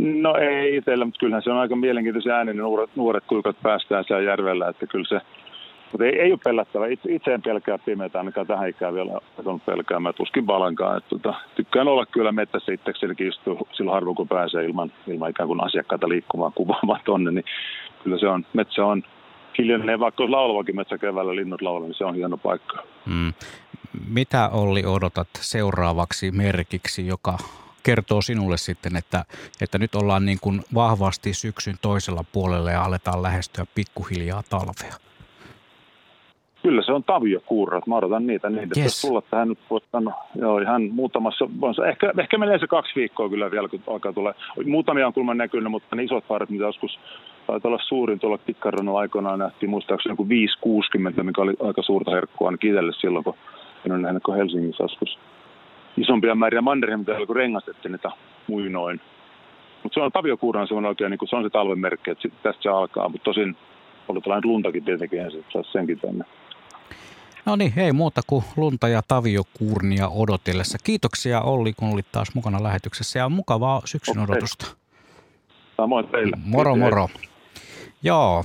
No 0.02 0.36
ei 0.36 0.76
itsellä, 0.76 1.06
mutta 1.06 1.20
kyllähän 1.20 1.44
se 1.44 1.52
on 1.52 1.57
aika 1.57 1.76
mielenkiintoisia 1.76 2.36
ääni, 2.36 2.52
niin 2.52 2.61
nuoret, 2.61 2.90
nuoret 2.95 3.24
kuikat 3.28 3.56
päästään 3.64 4.03
siellä 4.07 4.24
järvellä, 4.24 4.70
että 4.70 4.88
kyllä 4.88 5.06
se, 5.10 5.22
mutta 5.91 6.06
ei, 6.06 6.20
ei 6.20 6.32
ole 6.32 6.40
pelättävä. 6.44 6.88
Itse, 6.88 7.14
itse 7.14 7.34
en 7.34 7.41
pelkää 7.41 7.78
pimeätä, 7.78 8.18
ainakaan 8.18 8.48
tähän 8.48 8.70
ikään 8.70 8.94
vielä 8.94 9.11
alkanut 9.38 9.65
pelkäämään, 9.65 10.15
tuskin 10.15 10.45
balankaan. 10.45 10.98
Että, 10.98 11.10
tota, 11.10 11.34
tykkään 11.56 11.88
olla 11.88 12.06
kyllä 12.06 12.32
mettässä 12.32 12.74
itsekseni 12.74 13.15
istuu 13.20 13.68
silloin 13.72 13.94
harvoin, 13.94 14.15
kun 14.15 14.28
pääsee 14.28 14.65
ilman, 14.65 14.91
ilman 15.07 15.30
ikään 15.30 15.48
kuin 15.48 15.64
asiakkaita 15.64 16.10
liikkumaan 16.10 16.53
kuvaamaan 16.56 17.02
tonne, 17.06 17.32
niin 17.32 17.45
kyllä 18.03 18.20
se 18.20 18.28
on, 18.28 18.45
metsä 18.53 18.86
on 18.86 19.03
hiljainen, 19.57 19.99
vaikka 19.99 20.24
olisi 20.24 20.32
laulavakin 20.32 20.76
metsä 20.76 20.98
keväällä 20.98 21.36
linnut 21.36 21.61
laulaa, 21.61 21.88
niin 21.88 21.98
se 21.98 22.06
on 22.06 22.15
hieno 22.15 22.38
paikka. 22.38 22.84
Mm. 23.06 23.34
Mitä 24.10 24.49
Olli 24.49 24.84
odotat 24.86 25.28
seuraavaksi 25.34 26.32
merkiksi, 26.32 27.07
joka 27.07 27.38
kertoo 27.84 28.22
sinulle 28.22 28.58
sitten, 28.58 28.96
että, 28.96 29.26
että 29.62 29.78
nyt 29.78 29.96
ollaan 29.96 30.26
niin 30.26 30.38
kuin 30.42 30.62
vahvasti 30.74 31.34
syksyn 31.34 31.76
toisella 31.82 32.26
puolella 32.32 32.72
ja 32.72 32.84
aletaan 32.84 33.24
lähestyä 33.24 33.66
pikkuhiljaa 33.76 34.44
talvea? 34.50 34.94
Kyllä 36.64 36.82
se 36.82 36.92
on 36.92 37.04
taviokuurat. 37.04 37.88
Mä 37.88 37.96
odotan 37.96 38.28
niitä. 38.28 38.50
niitä. 38.50 38.80
Yes. 38.80 39.02
Tulla 39.02 39.22
tähän 39.22 39.50
nyt 39.50 39.60
sanoa, 39.92 40.14
joo, 40.36 40.60
ihan 40.60 40.82
muutamassa, 40.92 41.46
ehkä, 41.90 42.14
ehkä 42.20 42.38
menee 42.38 42.60
se 42.60 42.68
kaksi 42.68 42.96
viikkoa 42.96 43.30
kyllä 43.30 43.52
vielä, 43.52 43.68
kun 43.68 43.84
alkaa 43.88 44.14
tulla. 44.14 44.34
Muutamia 44.66 45.08
on 45.08 45.14
kulman 45.14 45.38
näkynyt, 45.38 45.72
mutta 45.72 45.96
ne 45.96 46.04
isot 46.04 46.28
paaret, 46.28 46.50
mitä 46.50 46.64
joskus 46.64 47.00
taitaa 47.48 47.70
olla 47.70 47.84
suurin 47.88 48.20
tuolla 48.20 48.38
Tikkarannalla 48.38 49.00
aikoinaan 49.00 49.40
nähtiin 49.40 49.70
muistaakseni 49.70 50.12
joku 50.12 50.30
560, 50.30 51.24
mikä 51.24 51.42
oli 51.42 51.54
aika 51.64 51.82
suurta 51.82 52.12
herkkua 52.12 52.48
ainakin 52.48 52.70
itselle 52.70 52.94
silloin, 52.94 53.24
kun 53.24 53.36
en 53.86 53.92
ole 53.92 54.02
nähnyt 54.02 54.24
kuin 54.24 54.38
Helsingissä 54.38 54.84
joskus 54.84 55.20
isompia 55.98 56.36
määriä 56.36 56.61
mannerheimia, 56.61 57.26
kun 57.28 57.36
rengastettiin 57.36 57.91
niitä 57.91 58.11
muinoin. 58.48 59.02
Mutta 59.84 59.94
se 59.94 59.99
on 59.99 60.11
Taviokuuran 60.11 60.68
se 60.68 60.74
on 60.74 60.86
oikein, 60.86 61.11
niin 61.11 61.20
se 61.30 61.36
on 61.36 61.44
se 61.44 61.49
talven 61.49 61.80
merkki, 61.80 62.11
että 62.11 62.30
tästä 62.44 62.64
se 62.64 62.70
alkaa. 62.70 63.10
Mutta 63.10 63.24
tosin 63.24 63.56
oli 64.07 64.22
tällainen 64.22 64.49
luntakin 64.49 64.86
tietenkin 64.86 65.20
ensin, 65.20 65.40
että 65.40 65.52
saisi 65.53 65.72
senkin 65.72 65.99
tänne. 65.99 66.26
No 67.45 67.56
niin, 67.56 67.74
ei 67.78 67.91
muuta 67.91 68.22
kuin 68.28 68.44
lunta 68.57 68.88
ja 68.88 69.02
taviokuurnia 69.07 70.10
odotellessa. 70.10 70.78
Kiitoksia 70.84 71.41
Olli, 71.41 71.74
kun 71.74 71.94
olit 71.94 72.11
taas 72.11 72.36
mukana 72.36 72.64
lähetyksessä 72.64 73.20
ja 73.20 73.30
mukavaa 73.30 73.82
syksyn 73.86 74.20
okay. 74.20 74.24
odotusta. 74.24 74.65
Samoin 75.78 76.07
teille. 76.07 76.38
Moro 76.45 76.76
moro. 76.76 77.07
Joo, 78.03 78.44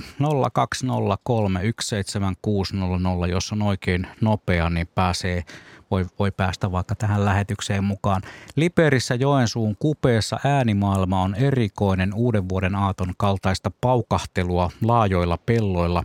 020317600, 3.23 3.29
jos 3.31 3.51
on 3.51 3.61
oikein 3.61 4.07
nopea, 4.21 4.69
niin 4.69 4.87
pääsee 4.95 5.43
voi, 5.91 6.05
voi 6.19 6.31
päästä 6.31 6.71
vaikka 6.71 6.95
tähän 6.95 7.25
lähetykseen 7.25 7.83
mukaan. 7.83 8.21
Liperissä 8.55 9.15
Joensuun 9.15 9.75
kupeessa 9.79 10.39
äänimaailma 10.43 11.21
on 11.21 11.35
erikoinen 11.35 12.13
uuden 12.13 12.49
vuoden 12.49 12.75
aaton 12.75 13.13
kaltaista 13.17 13.71
paukahtelua 13.81 14.71
laajoilla 14.81 15.37
pelloilla 15.37 16.03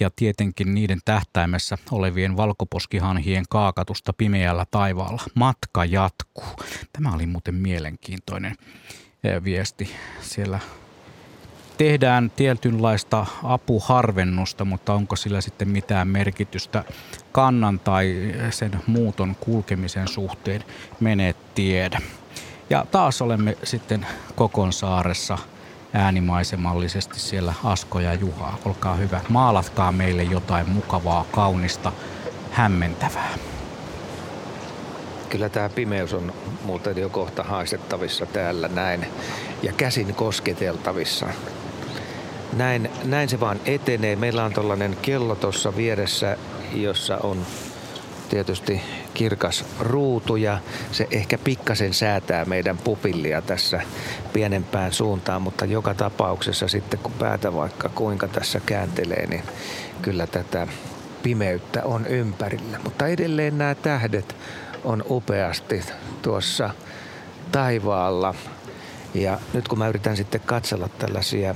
ja 0.00 0.10
tietenkin 0.16 0.74
niiden 0.74 0.98
tähtäimessä 1.04 1.78
olevien 1.90 2.36
valkoposkihanhien 2.36 3.44
kaakatusta 3.48 4.12
pimeällä 4.12 4.66
taivaalla. 4.70 5.22
Matka 5.34 5.84
jatkuu. 5.84 6.64
Tämä 6.92 7.14
oli 7.14 7.26
muuten 7.26 7.54
mielenkiintoinen. 7.54 8.54
viesti. 9.44 9.90
Siellä 10.20 10.60
tehdään 11.78 12.30
tietynlaista 12.36 13.26
apuharvennusta, 13.42 14.64
mutta 14.64 14.94
onko 14.94 15.16
sillä 15.16 15.40
sitten 15.40 15.68
mitään 15.68 16.08
merkitystä 16.08 16.84
kannan 17.32 17.80
tai 17.80 18.34
sen 18.50 18.80
muuton 18.86 19.36
kulkemisen 19.40 20.08
suhteen, 20.08 20.64
menee 21.00 21.34
tiedä. 21.54 22.00
Ja 22.70 22.86
taas 22.90 23.22
olemme 23.22 23.56
sitten 23.62 24.06
Kokonsaaressa 24.34 25.38
äänimaisemallisesti 25.92 27.20
siellä 27.20 27.54
Asko 27.64 28.00
ja 28.00 28.14
Juha. 28.14 28.58
Olkaa 28.64 28.94
hyvä, 28.94 29.20
maalatkaa 29.28 29.92
meille 29.92 30.22
jotain 30.22 30.68
mukavaa, 30.68 31.26
kaunista, 31.32 31.92
hämmentävää. 32.50 33.34
Kyllä 35.28 35.48
tämä 35.48 35.68
pimeys 35.68 36.12
on 36.12 36.32
muuten 36.64 36.96
jo 36.96 37.08
kohta 37.08 37.42
haistettavissa 37.42 38.26
täällä 38.26 38.68
näin 38.68 39.06
ja 39.62 39.72
käsin 39.72 40.14
kosketeltavissa. 40.14 41.26
Näin, 42.52 42.90
näin 43.04 43.28
se 43.28 43.40
vaan 43.40 43.60
etenee. 43.64 44.16
Meillä 44.16 44.44
on 44.44 44.52
tällainen 44.52 44.96
kello 45.02 45.34
tuossa 45.34 45.76
vieressä, 45.76 46.36
jossa 46.74 47.18
on 47.22 47.46
tietysti 48.28 48.80
kirkas 49.14 49.64
ruutu 49.80 50.36
ja 50.36 50.58
se 50.92 51.08
ehkä 51.10 51.38
pikkasen 51.38 51.94
säätää 51.94 52.44
meidän 52.44 52.78
pupillia 52.78 53.42
tässä 53.42 53.80
pienempään 54.32 54.92
suuntaan, 54.92 55.42
mutta 55.42 55.64
joka 55.64 55.94
tapauksessa 55.94 56.68
sitten 56.68 56.98
kun 56.98 57.12
päätä 57.12 57.54
vaikka 57.54 57.88
kuinka 57.88 58.28
tässä 58.28 58.60
kääntelee, 58.66 59.26
niin 59.26 59.42
kyllä 60.02 60.26
tätä 60.26 60.66
pimeyttä 61.22 61.82
on 61.84 62.06
ympärillä. 62.06 62.78
Mutta 62.84 63.06
edelleen 63.06 63.58
nämä 63.58 63.74
tähdet 63.74 64.36
on 64.84 65.04
upeasti 65.10 65.82
tuossa 66.22 66.70
taivaalla. 67.52 68.34
Ja 69.14 69.38
nyt 69.52 69.68
kun 69.68 69.78
mä 69.78 69.88
yritän 69.88 70.16
sitten 70.16 70.40
katsella 70.40 70.88
tällaisia 70.88 71.54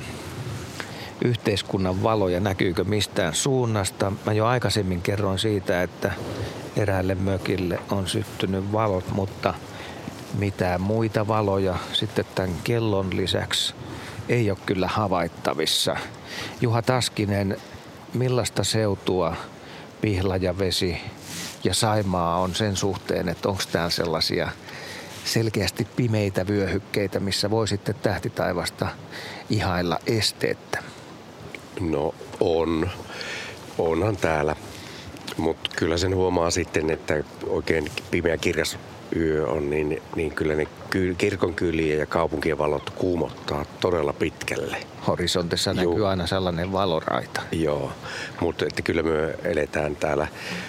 yhteiskunnan 1.24 2.02
valoja, 2.02 2.40
näkyykö 2.40 2.84
mistään 2.84 3.34
suunnasta. 3.34 4.12
Mä 4.26 4.32
jo 4.32 4.46
aikaisemmin 4.46 5.02
kerroin 5.02 5.38
siitä, 5.38 5.82
että 5.82 6.12
eräälle 6.76 7.14
mökille 7.14 7.78
on 7.90 8.08
syttynyt 8.08 8.72
valot, 8.72 9.04
mutta 9.12 9.54
mitään 10.38 10.80
muita 10.80 11.28
valoja 11.28 11.76
sitten 11.92 12.24
tämän 12.34 12.54
kellon 12.64 13.16
lisäksi 13.16 13.74
ei 14.28 14.50
ole 14.50 14.58
kyllä 14.66 14.88
havaittavissa. 14.88 15.96
Juha 16.60 16.82
Taskinen, 16.82 17.56
millaista 18.14 18.64
seutua 18.64 19.36
Pihlajavesi 20.00 21.00
ja 21.64 21.74
Saimaa 21.74 22.40
on 22.40 22.54
sen 22.54 22.76
suhteen, 22.76 23.28
että 23.28 23.48
onko 23.48 23.62
täällä 23.72 23.90
sellaisia 23.90 24.48
selkeästi 25.24 25.86
pimeitä 25.96 26.46
vyöhykkeitä, 26.46 27.20
missä 27.20 27.50
voi 27.50 27.68
sitten 27.68 27.94
tähtitaivasta 27.94 28.88
ihailla 29.50 29.98
esteettä? 30.06 30.89
No 31.80 32.14
on. 32.40 32.90
Onhan 33.78 34.16
täällä. 34.16 34.56
Mutta 35.36 35.70
kyllä 35.76 35.96
sen 35.96 36.14
huomaa 36.14 36.50
sitten, 36.50 36.90
että 36.90 37.24
oikein 37.46 37.90
pimeä 38.10 38.36
kirjas 38.36 38.78
yö 39.16 39.46
on, 39.46 39.70
niin, 39.70 40.02
niin 40.16 40.34
kyllä 40.34 40.54
ne 40.54 40.66
ky- 40.90 41.14
kirkon 41.18 41.54
kyliä 41.54 41.96
ja 41.96 42.06
kaupunkien 42.06 42.58
valot 42.58 42.90
kuumottaa 42.90 43.64
todella 43.80 44.12
pitkälle. 44.12 44.76
Horisontissa 45.06 45.74
näkyy 45.74 45.98
Joo. 45.98 46.08
aina 46.08 46.26
sellainen 46.26 46.72
valoraita. 46.72 47.40
Joo, 47.52 47.92
mutta 48.40 48.64
että 48.64 48.82
kyllä 48.82 49.02
me 49.02 49.34
eletään 49.44 49.96
täällä 49.96 50.28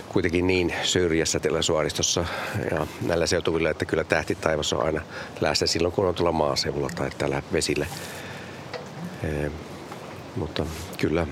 kuitenkin 0.09 0.47
niin 0.47 0.73
syrjässä 0.83 1.39
tällä 1.39 1.61
suoristossa 1.61 2.25
ja 2.71 2.87
näillä 3.01 3.27
seutuvilla, 3.27 3.69
että 3.69 3.85
kyllä 3.85 4.03
tähti 4.03 4.35
taivas 4.35 4.73
on 4.73 4.85
aina 4.85 5.01
läsnä 5.41 5.67
silloin, 5.67 5.91
kun 5.91 6.07
on 6.07 6.15
tuolla 6.15 6.31
maaseudulla 6.31 6.89
tai 6.95 7.09
täällä 7.17 7.41
vesillä. 7.53 7.85
E, 9.23 9.51
mutta 10.35 10.65
kyllä 10.97 11.27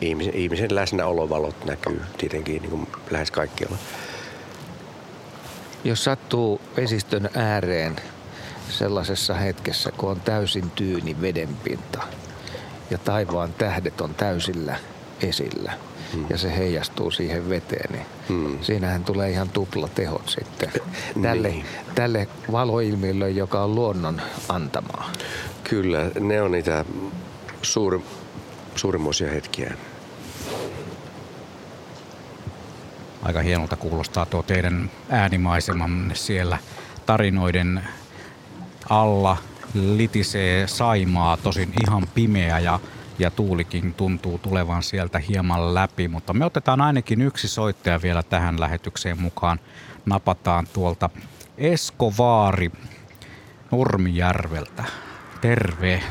ihmisen, 0.00 0.34
ihmisen 0.34 0.74
läsnäolovalot 0.74 1.64
näkyy 1.64 2.02
tietenkin 2.18 2.62
niin 2.62 2.70
kuin 2.70 2.86
lähes 3.10 3.30
kaikkialla. 3.30 3.76
Jos 5.84 6.04
sattuu 6.04 6.60
vesistön 6.76 7.30
ääreen 7.34 7.96
sellaisessa 8.68 9.34
hetkessä, 9.34 9.92
kun 9.96 10.10
on 10.10 10.20
täysin 10.20 10.70
tyyni 10.70 11.20
vedenpinta 11.20 12.02
ja 12.90 12.98
taivaan 12.98 13.52
tähdet 13.52 14.00
on 14.00 14.14
täysillä 14.14 14.76
esillä 15.22 15.72
hmm. 16.12 16.26
ja 16.30 16.38
se 16.38 16.56
heijastuu 16.56 17.10
siihen 17.10 17.48
veteen, 17.48 17.92
niin 17.92 18.06
hmm. 18.28 18.58
siinähän 18.62 19.04
tulee 19.04 19.30
ihan 19.30 19.48
tupla 19.48 19.88
tehot 19.88 20.28
sitten 20.28 20.72
tälle, 21.22 21.48
niin. 21.48 21.66
tälle 21.94 22.28
valoilmiölle, 22.52 23.30
joka 23.30 23.62
on 23.62 23.74
luonnon 23.74 24.22
antamaa. 24.48 25.12
Kyllä, 25.64 26.10
ne 26.20 26.42
on 26.42 26.50
niitä 26.50 26.84
suuri, 27.62 28.00
suurimmoisia 28.76 29.30
hetkiä. 29.30 29.74
Aika 33.22 33.40
hienolta 33.40 33.76
kuulostaa 33.76 34.26
tuo 34.26 34.42
teidän 34.42 34.90
äänimaisemanne 35.10 36.14
siellä 36.14 36.58
tarinoiden 37.06 37.82
alla 38.90 39.36
litisee 39.74 40.66
Saimaa, 40.66 41.36
tosin 41.36 41.72
ihan 41.86 42.06
pimeä 42.14 42.58
ja, 42.58 42.80
ja 43.18 43.30
tuulikin 43.30 43.94
tuntuu 43.94 44.38
tulevan 44.38 44.82
sieltä 44.82 45.18
hieman 45.18 45.74
läpi, 45.74 46.08
mutta 46.08 46.32
me 46.32 46.44
otetaan 46.44 46.80
ainakin 46.80 47.22
yksi 47.22 47.48
soittaja 47.48 48.02
vielä 48.02 48.22
tähän 48.22 48.60
lähetykseen 48.60 49.20
mukaan. 49.20 49.60
Napataan 50.06 50.66
tuolta 50.72 51.10
Esko 51.58 52.12
Vaari 52.18 52.70
Nurmijärveltä. 53.70 54.84
Terve. 55.40 56.02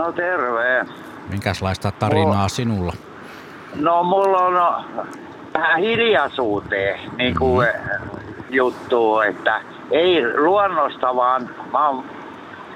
No 0.00 0.12
terve. 0.12 0.86
Minkälaista 1.30 1.92
tarinaa 1.92 2.42
no, 2.42 2.48
sinulla? 2.48 2.92
No 3.74 4.02
mulla 4.02 4.38
on 4.38 4.84
vähän 5.54 5.80
hiljaisuuteen 5.80 7.00
niin 7.16 7.34
kuin 7.38 7.68
mm-hmm. 7.68 8.44
juttu, 8.50 9.20
että 9.20 9.60
ei 9.90 10.36
luonnosta 10.36 11.16
vaan 11.16 11.50
mä 11.72 11.88
oon 11.88 12.04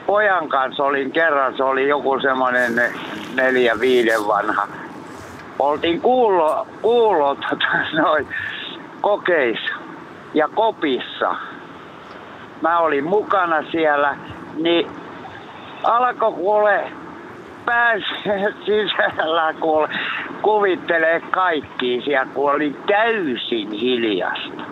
pojan 0.06 0.48
kanssa 0.48 0.84
olin 0.84 1.12
kerran, 1.12 1.56
se 1.56 1.64
oli 1.64 1.88
joku 1.88 2.20
semmoinen 2.20 2.92
neljä 3.34 3.80
viiden 3.80 4.26
vanha. 4.26 4.68
Oltiin 5.59 6.01
kuulo, 6.01 6.66
kuulot 6.82 7.38
noin 8.02 8.28
kokeissa 9.01 9.74
ja 10.34 10.48
kopissa. 10.48 11.36
Mä 12.62 12.78
olin 12.78 13.05
mukana 13.05 13.62
siellä, 13.70 14.16
niin 14.56 14.90
alkoi 15.84 16.32
kuule 16.32 16.92
pääsi 17.66 18.04
sisällä 18.66 19.54
kuule, 19.60 19.88
kuvittelee 20.42 21.20
kaikki 21.30 22.02
siellä, 22.04 22.26
kun 22.34 22.52
oli 22.52 22.76
täysin 22.86 23.70
hiljasta 23.70 24.64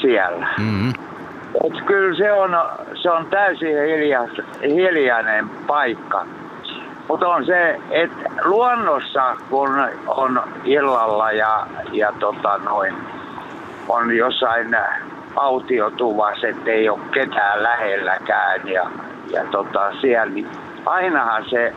siellä. 0.00 0.48
Mm-hmm. 0.58 0.92
Et 1.64 1.82
kyllä 1.86 2.16
se 2.16 2.32
on, 2.32 2.50
se 3.02 3.10
on 3.10 3.26
täysin 3.26 3.76
hiljas, 3.86 4.30
hiljainen 4.62 5.48
paikka. 5.66 6.26
Mutta 7.08 7.28
on 7.28 7.46
se, 7.46 7.80
että 7.90 8.30
luonnossa 8.44 9.36
kun 9.50 9.68
on 10.06 10.42
illalla 10.64 11.32
ja, 11.32 11.66
ja 11.92 12.12
tota 12.20 12.58
noin, 12.58 12.94
on 13.88 14.16
jossain 14.16 14.76
autiotuvassa, 15.36 16.48
ettei 16.48 16.88
ole 16.88 16.98
ketään 17.12 17.62
lähelläkään 17.62 18.68
ja, 18.68 18.90
ja 19.32 19.44
tota 19.50 19.92
siellä, 20.00 20.32
niin 20.34 20.48
ainahan 20.86 21.44
se 21.50 21.72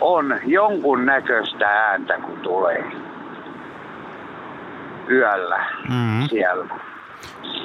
on 0.00 0.40
jonkun 0.44 1.06
näköistä 1.06 1.68
ääntä, 1.68 2.18
kun 2.18 2.38
tulee 2.40 2.84
yöllä 5.10 5.66
mm-hmm. 5.88 6.28
siellä. 6.28 6.74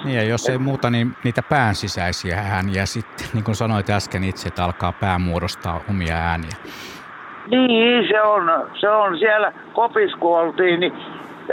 Niin 0.03 0.15
ja 0.15 0.23
jos 0.23 0.49
ei 0.49 0.57
muuta, 0.57 0.89
niin 0.89 1.15
niitä 1.23 1.41
pään 1.49 1.75
sisäisiä 1.75 2.38
ääniä 2.38 2.85
sitten, 2.85 3.27
niin 3.34 3.43
kuin 3.43 3.55
sanoit 3.55 3.89
äsken 3.89 4.23
itse, 4.23 4.47
että 4.47 4.63
alkaa 4.63 4.91
pää 4.91 5.19
muodostaa 5.19 5.81
omia 5.89 6.15
ääniä. 6.15 6.57
Niin, 7.47 8.07
se 8.07 8.21
on, 8.21 8.69
se 8.79 8.89
on 8.89 9.17
siellä 9.17 9.53
kopissa, 9.73 10.17
kun 10.17 10.39
oltiin, 10.39 10.79
niin 10.79 10.93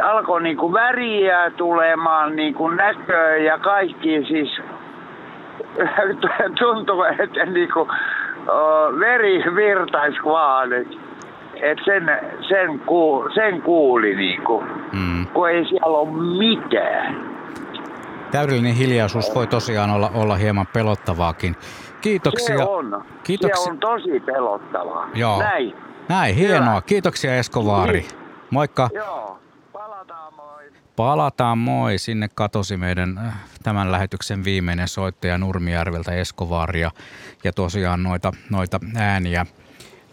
alkoi 0.03 0.43
niin 0.43 0.57
kuin 0.57 0.73
väriä 0.73 1.51
tulemaan 1.51 2.37
niin 2.37 2.55
kuin 2.55 2.77
näköä 2.77 3.37
ja 3.37 3.59
kaikki 3.59 4.25
siis 4.29 4.61
tuntuu, 6.61 7.03
että 7.03 7.47
niin 7.47 7.73
kuin, 7.73 7.89
veri 9.01 9.55
virtaisi 9.55 10.19
vaan. 10.25 10.73
Et 11.55 11.79
sen, 11.85 12.11
sen, 12.49 12.81
kuul, 12.87 13.29
sen 13.35 13.63
kuuli 13.63 14.15
niinku, 14.15 14.65
mm. 14.93 15.27
kun 15.27 15.51
ei 15.51 15.65
siellä 15.65 15.99
ole 15.99 16.09
mitään. 16.39 17.35
Täydellinen 18.31 18.75
hiljaisuus 18.75 19.35
voi 19.35 19.47
tosiaan 19.47 19.91
olla, 19.91 20.11
olla 20.15 20.37
hieman 20.37 20.67
pelottavaakin. 20.73 21.57
Kiitoksia. 22.01 22.57
Se 22.57 22.65
on. 22.65 23.05
Kiitoksia. 23.23 23.65
Se 23.65 23.71
on 23.71 23.79
tosi 23.79 24.21
pelottavaa. 24.21 25.09
Joo. 25.15 25.39
Näin. 25.39 25.75
Näin, 26.09 26.35
hienoa. 26.35 26.71
Hyvä. 26.71 26.83
Kiitoksia 26.87 27.37
Esko 27.37 27.67
Vaari. 27.67 28.01
Niin. 28.01 28.11
Moikka. 28.51 28.89
Joo, 28.95 29.39
palataan. 29.73 30.33
Palataan 30.97 31.59
moi. 31.59 31.99
Sinne 31.99 32.29
katosi 32.35 32.77
meidän 32.77 33.19
äh, 33.19 33.35
tämän 33.63 33.93
lähetyksen 33.93 34.45
viimeinen 34.45 34.89
soittaja 34.89 35.39
Nurmijärveltä 35.39 36.13
Eskovaaria 36.13 36.91
ja 37.45 37.53
tosiaan 37.53 38.03
noita, 38.03 38.33
noita 38.51 38.81
ääniä 38.97 39.47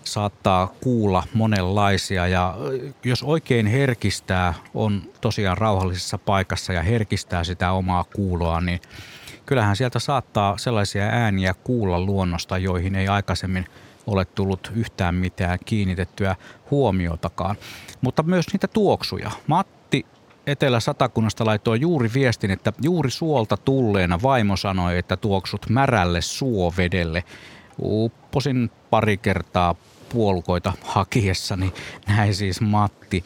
saattaa 0.04 0.68
kuulla 0.68 1.24
monenlaisia 1.34 2.28
ja 2.28 2.50
äh, 2.50 2.94
jos 3.04 3.24
oikein 3.24 3.68
herkistää, 3.68 4.54
on 4.74 5.02
tosiaan 5.22 5.58
rauhallisessa 5.58 6.18
paikassa 6.18 6.74
ja 6.74 6.82
herkistää 6.82 7.44
sitä 7.44 7.72
omaa 7.72 8.04
kuuloa, 8.04 8.62
niin 8.62 8.80
kyllähän 9.46 9.76
sieltä 9.76 10.00
saattaa 10.00 10.58
sellaisia 10.58 11.04
ääniä 11.04 11.54
kuulla 11.54 12.00
luonnosta, 12.00 12.58
joihin 12.58 12.96
ei 12.96 13.08
aikaisemmin 13.08 13.66
ole 14.08 14.26
tullut 14.26 14.72
yhtään 14.76 15.16
mitään 15.16 15.60
kiinnitettyä 15.66 16.36
huomiotakaan. 16.72 17.56
Mutta 18.02 18.24
myös 18.24 18.46
niitä 18.54 18.68
tuoksuja. 18.68 19.32
Matti 19.48 19.81
Etelä-Satakunnasta 20.48 21.46
laittoi 21.46 21.82
juuri 21.82 22.10
viestin, 22.14 22.52
että 22.52 22.74
juuri 22.82 23.12
suolta 23.12 23.58
tulleena 23.58 24.20
vaimo 24.24 24.58
sanoi, 24.58 24.98
että 24.98 25.18
tuoksut 25.18 25.70
märälle 25.70 26.22
suovedelle. 26.22 27.24
Upposin 27.82 28.72
pari 28.90 29.18
kertaa 29.18 29.76
puolukoita 30.10 30.74
hakiessani, 30.84 31.74
näin 32.08 32.36
siis 32.36 32.62
Matti. 32.62 33.24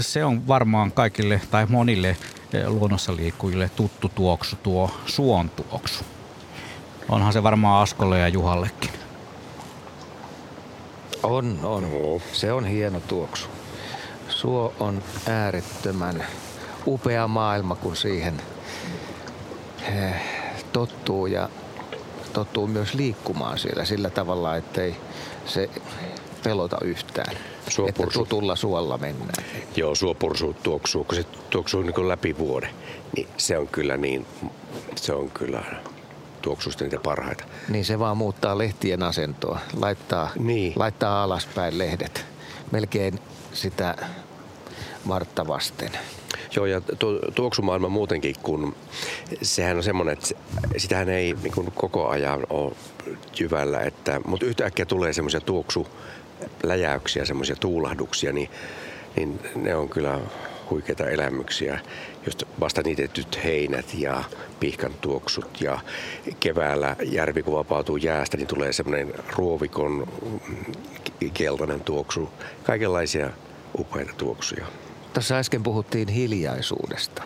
Se 0.00 0.24
on 0.24 0.48
varmaan 0.48 0.92
kaikille 0.92 1.40
tai 1.50 1.66
monille 1.66 2.16
luonnossa 2.66 3.16
liikkujille 3.16 3.70
tuttu 3.76 4.08
tuoksu, 4.08 4.56
tuo 4.56 4.90
suon 5.06 5.50
tuoksu. 5.50 6.04
Onhan 7.08 7.32
se 7.32 7.42
varmaan 7.42 7.82
Askolle 7.82 8.18
ja 8.18 8.28
Juhallekin. 8.28 8.90
On, 11.22 11.58
on. 11.62 12.20
Se 12.32 12.52
on 12.52 12.64
hieno 12.66 13.00
tuoksu. 13.00 13.53
Suo 14.44 14.72
on 14.80 15.02
äärettömän 15.26 16.24
upea 16.86 17.28
maailma, 17.28 17.74
kun 17.74 17.96
siihen 17.96 18.42
eh, 19.82 20.14
tottuu 20.72 21.26
ja 21.26 21.48
tottuu 22.32 22.66
myös 22.66 22.94
liikkumaan 22.94 23.58
siellä 23.58 23.84
sillä 23.84 24.10
tavalla, 24.10 24.56
ettei 24.56 24.96
se 25.46 25.70
pelota 26.42 26.78
yhtään. 26.84 27.36
Suopursu. 27.68 28.02
Että 28.02 28.18
tutulla 28.18 28.56
suolla 28.56 28.98
mennään. 28.98 29.44
Joo, 29.76 29.94
suopursu 29.94 30.56
tuoksuu, 30.62 31.04
kun 31.04 31.16
se 31.16 31.24
tuoksuu 31.50 31.82
niin 31.82 32.08
läpi 32.08 32.38
vuoden, 32.38 32.70
niin 33.16 33.28
se 33.36 33.58
on 33.58 33.68
kyllä 33.68 33.96
niin, 33.96 34.26
se 34.96 35.12
on 35.12 35.30
kyllä 35.30 35.64
tuoksusta 36.42 36.84
niitä 36.84 36.98
parhaita. 36.98 37.44
Niin 37.68 37.84
se 37.84 37.98
vaan 37.98 38.16
muuttaa 38.16 38.58
lehtien 38.58 39.02
asentoa, 39.02 39.58
laittaa, 39.80 40.30
niin. 40.38 40.72
laittaa 40.76 41.22
alaspäin 41.22 41.78
lehdet. 41.78 42.26
Melkein 42.72 43.20
sitä 43.52 43.96
Martta 45.04 45.46
vasten. 45.46 45.90
Joo, 46.56 46.66
ja 46.66 46.80
tu- 46.80 47.20
tuoksumaailma 47.34 47.88
muutenkin, 47.88 48.34
kun 48.42 48.74
sehän 49.42 49.76
on 49.76 49.82
semmoinen, 49.82 50.12
että 50.12 50.28
sitähän 50.76 51.08
ei 51.08 51.34
niin 51.42 51.52
kuin 51.52 51.72
koko 51.74 52.08
ajan 52.08 52.46
ole 52.50 52.72
jyvällä, 53.40 53.80
että, 53.80 54.20
mutta 54.26 54.46
yhtäkkiä 54.46 54.86
tulee 54.86 55.12
semmoisia 55.12 55.40
tuoksuläjäyksiä, 55.40 57.24
semmoisia 57.24 57.56
tuulahduksia, 57.56 58.32
niin, 58.32 58.50
niin 59.16 59.40
ne 59.56 59.76
on 59.76 59.88
kyllä 59.88 60.20
huikeita 60.70 61.08
elämyksiä. 61.08 61.80
Just 62.26 62.42
vasta 62.60 62.82
niitetyt 62.82 63.44
heinät 63.44 63.94
ja 63.94 64.24
pihkan 64.60 64.94
tuoksut 65.00 65.60
ja 65.60 65.78
keväällä 66.40 66.96
järvi 67.02 67.42
kun 67.42 67.54
vapautuu 67.54 67.96
jäästä, 67.96 68.36
niin 68.36 68.46
tulee 68.46 68.72
semmoinen 68.72 69.14
ruovikon 69.36 70.08
keltainen 71.34 71.80
tuoksu. 71.80 72.28
Kaikenlaisia 72.64 73.30
upeita 73.78 74.12
tuoksuja. 74.16 74.66
Tässä 75.14 75.38
äsken 75.38 75.62
puhuttiin 75.62 76.08
hiljaisuudesta. 76.08 77.22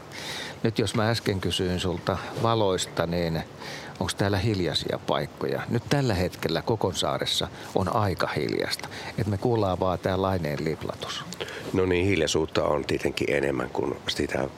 Nyt 0.63 0.79
jos 0.79 0.95
mä 0.95 1.11
äsken 1.11 1.41
kysyin 1.41 1.81
sulta 1.81 2.19
valoista, 2.43 3.07
niin 3.07 3.43
onko 4.01 4.13
täällä 4.17 4.39
hiljaisia 4.39 4.99
paikkoja? 5.07 5.63
Nyt 5.69 5.83
tällä 5.91 6.15
hetkellä 6.15 6.63
Kokonsaaressa 6.63 7.49
on 7.75 7.97
aika 7.97 8.27
hiljasta. 8.37 8.89
Että 9.19 9.31
me 9.31 9.39
kuullaan 9.39 9.81
vaan 9.81 9.99
tää 9.99 10.23
laineen 10.23 10.65
liplatus. 10.65 11.25
No 11.73 11.87
niin, 11.87 12.07
hiljaisuutta 12.07 12.65
on 12.65 12.85
tietenkin 12.85 13.35
enemmän 13.35 13.71
kuin 13.71 13.97
sitä 14.09 14.49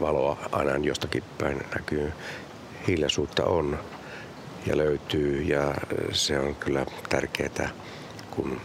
valoa 0.00 0.36
aina 0.52 0.76
jostakin 0.76 1.22
päin 1.38 1.60
näkyy. 1.74 2.12
Hiljaisuutta 2.88 3.44
on 3.44 3.78
ja 4.66 4.76
löytyy 4.76 5.42
ja 5.42 5.74
se 6.12 6.38
on 6.38 6.54
kyllä 6.54 6.86
tärkeää, 7.08 7.70
kun... 8.30 8.60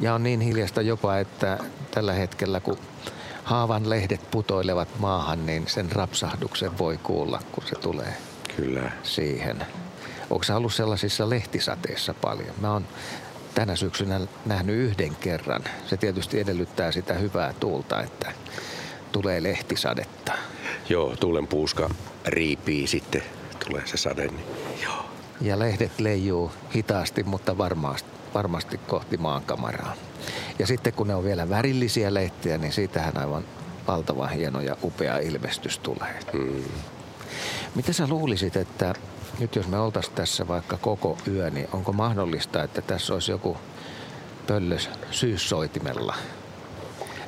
Ja 0.00 0.14
on 0.14 0.22
niin 0.22 0.40
hiljasta 0.40 0.82
jopa, 0.82 1.18
että 1.18 1.58
tällä 1.90 2.12
hetkellä 2.12 2.60
kun 2.60 2.78
haavan 3.46 3.90
lehdet 3.90 4.30
putoilevat 4.30 4.88
maahan, 4.98 5.46
niin 5.46 5.64
sen 5.66 5.92
rapsahduksen 5.92 6.78
voi 6.78 6.98
kuulla, 7.02 7.42
kun 7.52 7.64
se 7.66 7.74
tulee 7.74 8.16
Kyllä. 8.56 8.92
siihen. 9.02 9.66
Onko 10.30 10.44
ollut 10.56 10.74
sellaisissa 10.74 11.30
lehtisateissa 11.30 12.14
paljon? 12.14 12.54
Mä 12.60 12.72
oon 12.72 12.86
tänä 13.54 13.76
syksynä 13.76 14.20
nähnyt 14.46 14.76
yhden 14.76 15.16
kerran. 15.16 15.64
Se 15.86 15.96
tietysti 15.96 16.40
edellyttää 16.40 16.92
sitä 16.92 17.14
hyvää 17.14 17.54
tuulta, 17.60 18.02
että 18.02 18.32
tulee 19.12 19.42
lehtisadetta. 19.42 20.32
Joo, 20.88 21.16
tuulen 21.16 21.46
puuska 21.46 21.90
riipii 22.26 22.86
sitten, 22.86 23.22
tulee 23.66 23.86
se 23.86 23.96
sade. 23.96 24.26
Niin 24.26 24.46
joo. 24.82 25.06
Ja 25.40 25.58
lehdet 25.58 26.00
leijuu 26.00 26.52
hitaasti, 26.74 27.22
mutta 27.22 27.58
varmasti, 27.58 28.10
varmasti 28.34 28.78
kohti 28.78 29.16
maankamaraa. 29.16 29.94
Ja 30.58 30.66
sitten 30.66 30.92
kun 30.92 31.06
ne 31.06 31.14
on 31.14 31.24
vielä 31.24 31.48
värillisiä 31.48 32.14
lehtiä, 32.14 32.58
niin 32.58 32.72
siitähän 32.72 33.18
aivan 33.18 33.44
valtavan 33.86 34.30
hieno 34.30 34.60
ja 34.60 34.76
upea 34.82 35.18
ilmestys 35.18 35.78
tulee. 35.78 36.18
Hmm. 36.32 36.64
Mitä 37.74 37.92
sä 37.92 38.06
luulisit, 38.08 38.56
että 38.56 38.94
nyt 39.38 39.56
jos 39.56 39.68
me 39.68 39.78
oltaisiin 39.78 40.14
tässä 40.14 40.48
vaikka 40.48 40.76
koko 40.76 41.18
yö, 41.28 41.50
niin 41.50 41.68
onko 41.72 41.92
mahdollista, 41.92 42.62
että 42.62 42.82
tässä 42.82 43.14
olisi 43.14 43.30
joku 43.30 43.56
pöllös 44.46 44.90
syyssoitimella? 45.10 46.14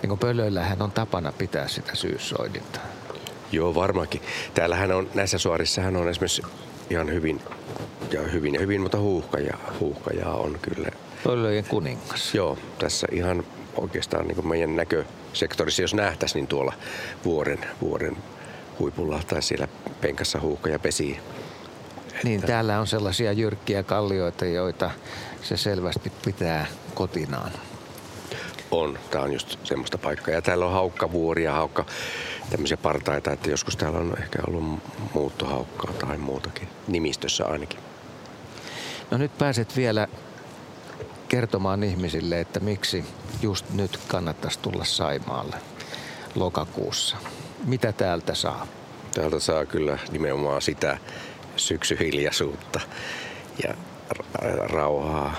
Niin 0.02 0.08
kuin 0.08 0.18
pöllöillähän 0.18 0.82
on 0.82 0.92
tapana 0.92 1.32
pitää 1.32 1.68
sitä 1.68 1.94
syyssoidinta. 1.94 2.80
Joo, 3.52 3.74
varmaankin. 3.74 4.22
Täällähän 4.54 4.92
on, 4.92 5.10
näissä 5.14 5.38
suorissahan 5.38 5.96
on 5.96 6.08
esimerkiksi 6.08 6.42
ihan 6.90 7.12
hyvin 7.12 7.40
ja 8.12 8.22
hyvin 8.22 8.54
ja 8.54 8.60
hyvin, 8.60 8.80
mutta 8.80 8.98
huuhkaja, 8.98 9.58
huuhkaja 9.80 10.28
on 10.28 10.58
kyllä. 10.62 10.88
Pöllöjen 11.28 11.64
kuningas. 11.64 12.34
Joo, 12.34 12.58
tässä 12.78 13.06
ihan 13.12 13.44
oikeastaan 13.76 14.28
niin 14.28 14.48
meidän 14.48 14.76
näkösektorissa, 14.76 15.82
jos 15.82 15.94
nähtäisiin, 15.94 16.40
niin 16.40 16.48
tuolla 16.48 16.72
vuoren, 17.24 17.58
vuoren 17.80 18.16
huipulla 18.78 19.20
tai 19.26 19.42
siellä 19.42 19.68
penkassa 20.00 20.40
huuhkaja 20.40 20.78
pesii. 20.78 21.20
Niin, 22.24 22.42
täällä 22.42 22.80
on 22.80 22.86
sellaisia 22.86 23.32
jyrkkiä 23.32 23.82
kallioita, 23.82 24.44
joita 24.44 24.90
se 25.42 25.56
selvästi 25.56 26.12
pitää 26.24 26.66
kotinaan. 26.94 27.52
On, 28.70 28.98
tämä 29.10 29.24
on 29.24 29.32
just 29.32 29.58
semmoista 29.64 29.98
paikkaa. 29.98 30.34
Ja 30.34 30.42
täällä 30.42 30.66
on 30.66 30.72
haukkavuoria, 30.72 31.52
haukka, 31.52 31.86
tämmöisiä 32.50 32.76
partaita, 32.76 33.32
että 33.32 33.50
joskus 33.50 33.76
täällä 33.76 33.98
on 33.98 34.14
ehkä 34.18 34.38
ollut 34.46 34.82
muuttohaukkaa 35.14 35.92
tai 35.92 36.18
muutakin, 36.18 36.68
nimistössä 36.86 37.46
ainakin. 37.46 37.80
No 39.10 39.18
nyt 39.18 39.38
pääset 39.38 39.76
vielä 39.76 40.08
kertomaan 41.28 41.82
ihmisille, 41.82 42.40
että 42.40 42.60
miksi 42.60 43.04
just 43.42 43.70
nyt 43.70 44.00
kannattaisi 44.08 44.58
tulla 44.58 44.84
Saimaalle 44.84 45.56
lokakuussa. 46.34 47.16
Mitä 47.64 47.92
täältä 47.92 48.34
saa? 48.34 48.66
Täältä 49.14 49.40
saa 49.40 49.66
kyllä 49.66 49.98
nimenomaan 50.10 50.62
sitä 50.62 50.98
syksyhiljaisuutta 51.56 52.80
ja 53.64 53.74
rauhaa 54.72 55.34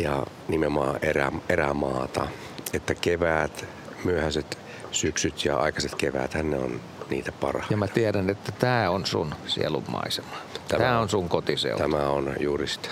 ja 0.00 0.26
nimenomaan 0.48 0.98
erä, 1.02 1.32
erämaata. 1.48 2.26
Että 2.72 2.94
kevät, 2.94 3.64
myöhäiset 4.04 4.58
syksyt 4.92 5.44
ja 5.44 5.56
aikaiset 5.56 5.94
kevät, 5.94 6.34
ne 6.34 6.58
on 6.58 6.80
niitä 7.10 7.32
parhaita. 7.32 7.72
Ja 7.72 7.76
mä 7.76 7.88
tiedän, 7.88 8.30
että 8.30 8.52
tämä 8.52 8.90
on 8.90 9.06
sun 9.06 9.34
sielunmaisema. 9.46 10.36
Tämä, 10.68 10.84
tämä 10.84 10.98
on 10.98 11.08
sun 11.08 11.28
kotiseura. 11.28 11.78
Tämä 11.78 12.08
on 12.08 12.34
juuri 12.40 12.66
sitä. 12.66 12.88